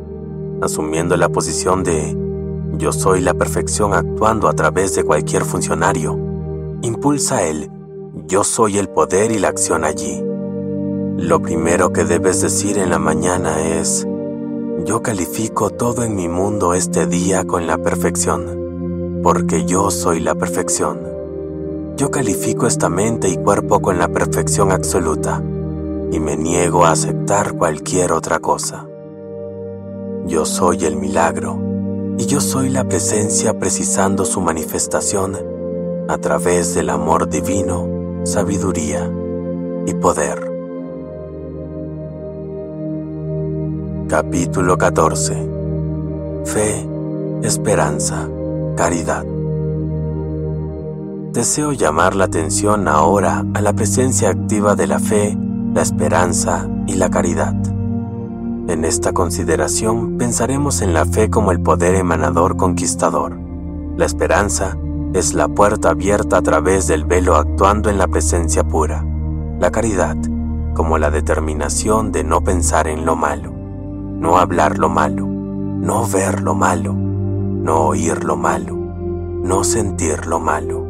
[0.60, 2.14] asumiendo la posición de
[2.76, 6.18] yo soy la perfección actuando a través de cualquier funcionario.
[6.82, 7.70] Impulsa el
[8.26, 10.22] yo soy el poder y la acción allí.
[11.16, 14.06] Lo primero que debes decir en la mañana es,
[14.84, 20.34] yo califico todo en mi mundo este día con la perfección, porque yo soy la
[20.34, 21.13] perfección.
[21.96, 25.40] Yo califico esta mente y cuerpo con la perfección absoluta
[26.10, 28.86] y me niego a aceptar cualquier otra cosa.
[30.26, 31.56] Yo soy el milagro
[32.18, 35.36] y yo soy la presencia precisando su manifestación
[36.08, 37.88] a través del amor divino,
[38.24, 39.08] sabiduría
[39.86, 40.50] y poder.
[44.08, 45.48] Capítulo 14
[46.44, 46.86] Fe,
[47.42, 48.28] esperanza,
[48.76, 49.33] caridad.
[51.34, 55.36] Deseo llamar la atención ahora a la presencia activa de la fe,
[55.74, 57.56] la esperanza y la caridad.
[58.68, 63.36] En esta consideración pensaremos en la fe como el poder emanador conquistador.
[63.96, 64.78] La esperanza
[65.12, 69.04] es la puerta abierta a través del velo actuando en la presencia pura.
[69.58, 70.16] La caridad
[70.72, 76.42] como la determinación de no pensar en lo malo, no hablar lo malo, no ver
[76.42, 80.83] lo malo, no oír lo malo, no sentir lo malo.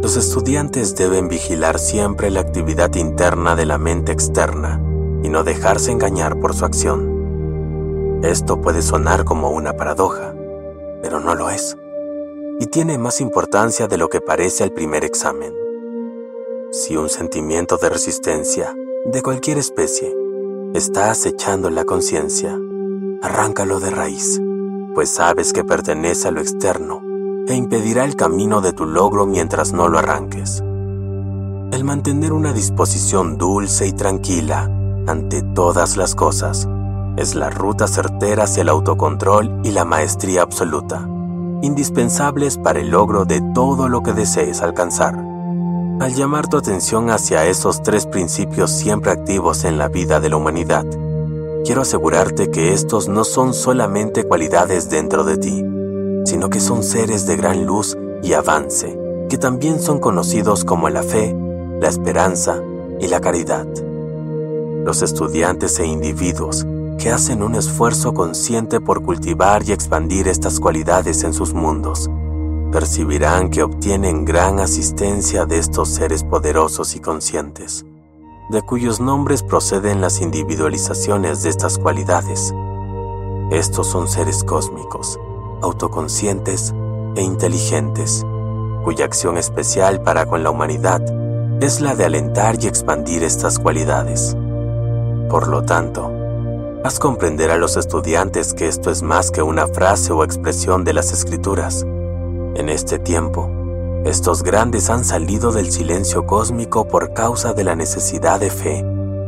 [0.00, 4.80] Los estudiantes deben vigilar siempre la actividad interna de la mente externa
[5.24, 8.20] y no dejarse engañar por su acción.
[8.22, 10.36] Esto puede sonar como una paradoja,
[11.02, 11.76] pero no lo es,
[12.60, 15.52] y tiene más importancia de lo que parece al primer examen.
[16.70, 18.72] Si un sentimiento de resistencia,
[19.04, 20.14] de cualquier especie,
[20.74, 22.56] está acechando la conciencia,
[23.20, 24.40] arráncalo de raíz,
[24.94, 27.07] pues sabes que pertenece a lo externo
[27.48, 30.62] e impedirá el camino de tu logro mientras no lo arranques.
[31.72, 34.70] El mantener una disposición dulce y tranquila
[35.06, 36.68] ante todas las cosas
[37.16, 41.08] es la ruta certera hacia el autocontrol y la maestría absoluta,
[41.62, 45.16] indispensables para el logro de todo lo que desees alcanzar.
[46.00, 50.36] Al llamar tu atención hacia esos tres principios siempre activos en la vida de la
[50.36, 50.84] humanidad,
[51.64, 55.64] quiero asegurarte que estos no son solamente cualidades dentro de ti,
[56.28, 58.98] sino que son seres de gran luz y avance,
[59.30, 61.34] que también son conocidos como la fe,
[61.80, 62.62] la esperanza
[63.00, 63.66] y la caridad.
[64.84, 66.66] Los estudiantes e individuos
[66.98, 72.10] que hacen un esfuerzo consciente por cultivar y expandir estas cualidades en sus mundos,
[72.72, 77.86] percibirán que obtienen gran asistencia de estos seres poderosos y conscientes,
[78.50, 82.52] de cuyos nombres proceden las individualizaciones de estas cualidades.
[83.50, 85.18] Estos son seres cósmicos,
[85.62, 86.74] autoconscientes
[87.16, 88.24] e inteligentes,
[88.84, 91.02] cuya acción especial para con la humanidad
[91.60, 94.36] es la de alentar y expandir estas cualidades.
[95.28, 96.10] Por lo tanto,
[96.84, 100.94] haz comprender a los estudiantes que esto es más que una frase o expresión de
[100.94, 101.82] las escrituras.
[102.54, 103.50] En este tiempo,
[104.04, 108.84] estos grandes han salido del silencio cósmico por causa de la necesidad de fe,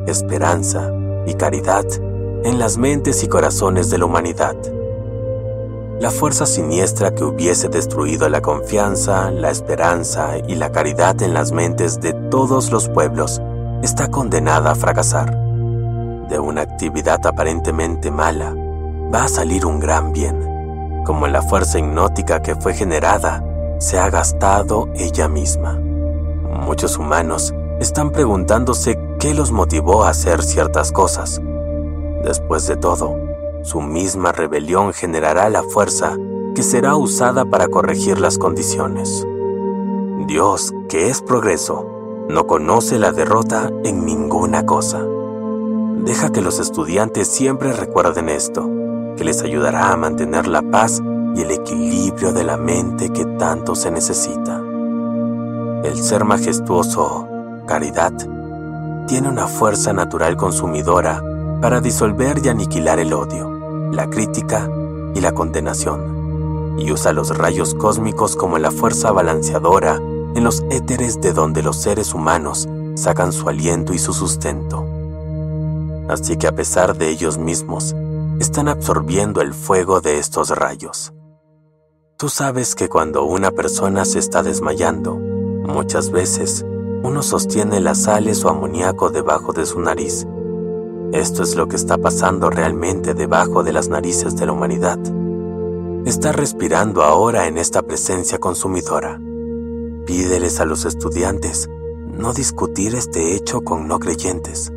[0.07, 0.93] esperanza
[1.27, 1.85] y caridad
[2.45, 4.57] en las mentes y corazones de la humanidad.
[6.01, 11.53] La fuerza siniestra que hubiese destruido la confianza, la esperanza y la caridad en las
[11.53, 13.43] mentes de todos los pueblos
[13.83, 15.31] está condenada a fracasar.
[16.31, 18.55] De una actividad aparentemente mala
[19.15, 23.45] va a salir un gran bien, como la fuerza hipnótica que fue generada
[23.79, 25.79] se ha gastado ella misma.
[26.65, 31.43] Muchos humanos están preguntándose qué los motivó a hacer ciertas cosas.
[32.25, 33.30] Después de todo,
[33.63, 36.17] su misma rebelión generará la fuerza
[36.55, 39.27] que será usada para corregir las condiciones.
[40.27, 45.05] Dios, que es progreso, no conoce la derrota en ninguna cosa.
[46.05, 48.69] Deja que los estudiantes siempre recuerden esto,
[49.17, 51.03] que les ayudará a mantener la paz
[51.35, 54.61] y el equilibrio de la mente que tanto se necesita.
[55.85, 57.29] El ser majestuoso,
[57.67, 58.13] caridad,
[59.07, 61.23] tiene una fuerza natural consumidora
[61.61, 63.61] para disolver y aniquilar el odio
[63.93, 64.71] la crítica
[65.15, 71.21] y la condenación, y usa los rayos cósmicos como la fuerza balanceadora en los éteres
[71.21, 74.87] de donde los seres humanos sacan su aliento y su sustento.
[76.09, 77.95] Así que a pesar de ellos mismos,
[78.39, 81.13] están absorbiendo el fuego de estos rayos.
[82.17, 86.65] Tú sabes que cuando una persona se está desmayando, muchas veces
[87.03, 90.27] uno sostiene las sales o amoníaco debajo de su nariz
[91.13, 94.99] esto es lo que está pasando realmente debajo de las narices de la humanidad.
[96.07, 99.21] Está respirando ahora en esta presencia consumidora.
[100.07, 101.69] Pídeles a los estudiantes
[102.17, 104.73] no discutir este hecho con no creyentes,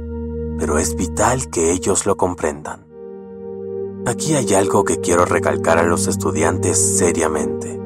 [0.57, 2.85] pero es vital que ellos lo comprendan.
[4.05, 7.79] Aquí hay algo que quiero recalcar a los estudiantes seriamente.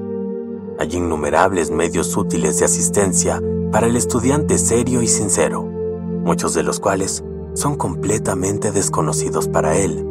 [0.79, 6.79] Hay innumerables medios útiles de asistencia para el estudiante serio y sincero, muchos de los
[6.79, 7.23] cuales
[7.57, 10.05] son completamente desconocidos para él,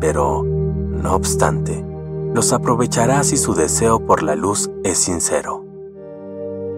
[0.00, 1.82] pero, no obstante,
[2.34, 5.64] los aprovechará si su deseo por la luz es sincero.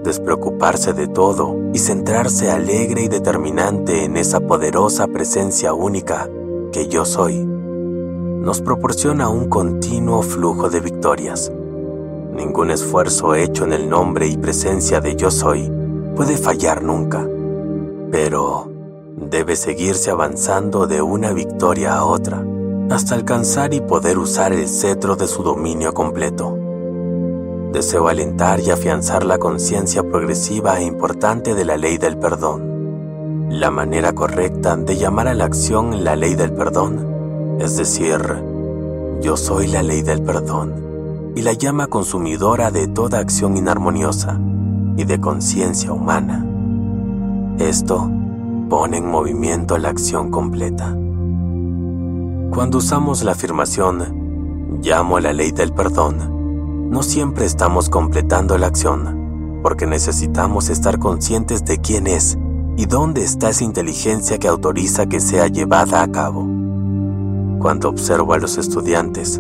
[0.04, 6.30] Despreocuparse de todo y centrarse alegre y determinante en esa poderosa presencia única
[6.70, 11.50] que yo soy, nos proporciona un continuo flujo de victorias.
[12.32, 15.70] Ningún esfuerzo hecho en el nombre y presencia de yo soy
[16.14, 17.26] puede fallar nunca,
[18.10, 18.71] pero
[19.32, 22.44] debe seguirse avanzando de una victoria a otra
[22.90, 26.58] hasta alcanzar y poder usar el cetro de su dominio completo.
[27.72, 33.48] Deseo alentar y afianzar la conciencia progresiva e importante de la ley del perdón.
[33.48, 38.20] La manera correcta de llamar a la acción la ley del perdón, es decir,
[39.22, 44.38] yo soy la ley del perdón y la llama consumidora de toda acción inarmoniosa
[44.98, 46.46] y de conciencia humana.
[47.58, 48.10] Esto
[48.72, 50.96] pone en movimiento la acción completa.
[52.54, 58.68] Cuando usamos la afirmación, llamo a la ley del perdón, no siempre estamos completando la
[58.68, 62.38] acción, porque necesitamos estar conscientes de quién es
[62.78, 66.40] y dónde está esa inteligencia que autoriza que sea llevada a cabo.
[67.60, 69.36] Cuando observo a los estudiantes,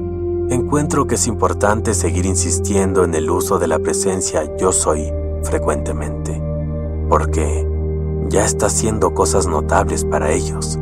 [0.50, 5.10] encuentro que es importante seguir insistiendo en el uso de la presencia yo soy
[5.42, 6.38] frecuentemente,
[7.08, 7.71] porque
[8.28, 10.78] ya está haciendo cosas notables para ellos.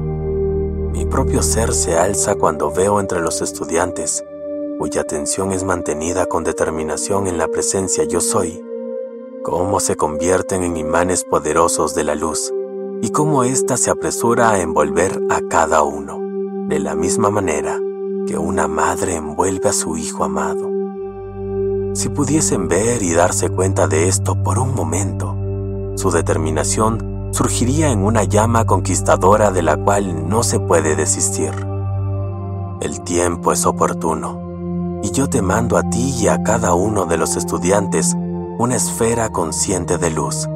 [0.92, 4.24] Mi propio ser se alza cuando veo entre los estudiantes,
[4.78, 8.64] cuya atención es mantenida con determinación en la presencia yo soy,
[9.42, 12.52] cómo se convierten en imanes poderosos de la luz
[13.02, 16.20] y cómo ésta se apresura a envolver a cada uno,
[16.68, 17.78] de la misma manera
[18.26, 20.70] que una madre envuelve a su hijo amado.
[21.94, 25.36] Si pudiesen ver y darse cuenta de esto por un momento,
[25.96, 31.50] su determinación surgiría en una llama conquistadora de la cual no se puede desistir.
[32.80, 37.16] El tiempo es oportuno, y yo te mando a ti y a cada uno de
[37.16, 38.14] los estudiantes
[38.58, 40.48] una esfera consciente de luz,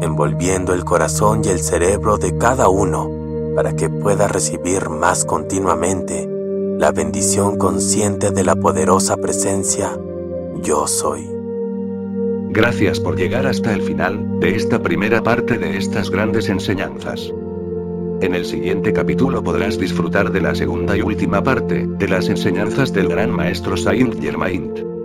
[0.00, 3.08] envolviendo el corazón y el cerebro de cada uno
[3.54, 6.28] para que pueda recibir más continuamente
[6.78, 9.96] la bendición consciente de la poderosa presencia
[10.62, 11.35] yo soy.
[12.56, 17.30] Gracias por llegar hasta el final de esta primera parte de estas grandes enseñanzas.
[18.22, 22.94] En el siguiente capítulo podrás disfrutar de la segunda y última parte de las enseñanzas
[22.94, 24.95] del gran maestro Saint Germain.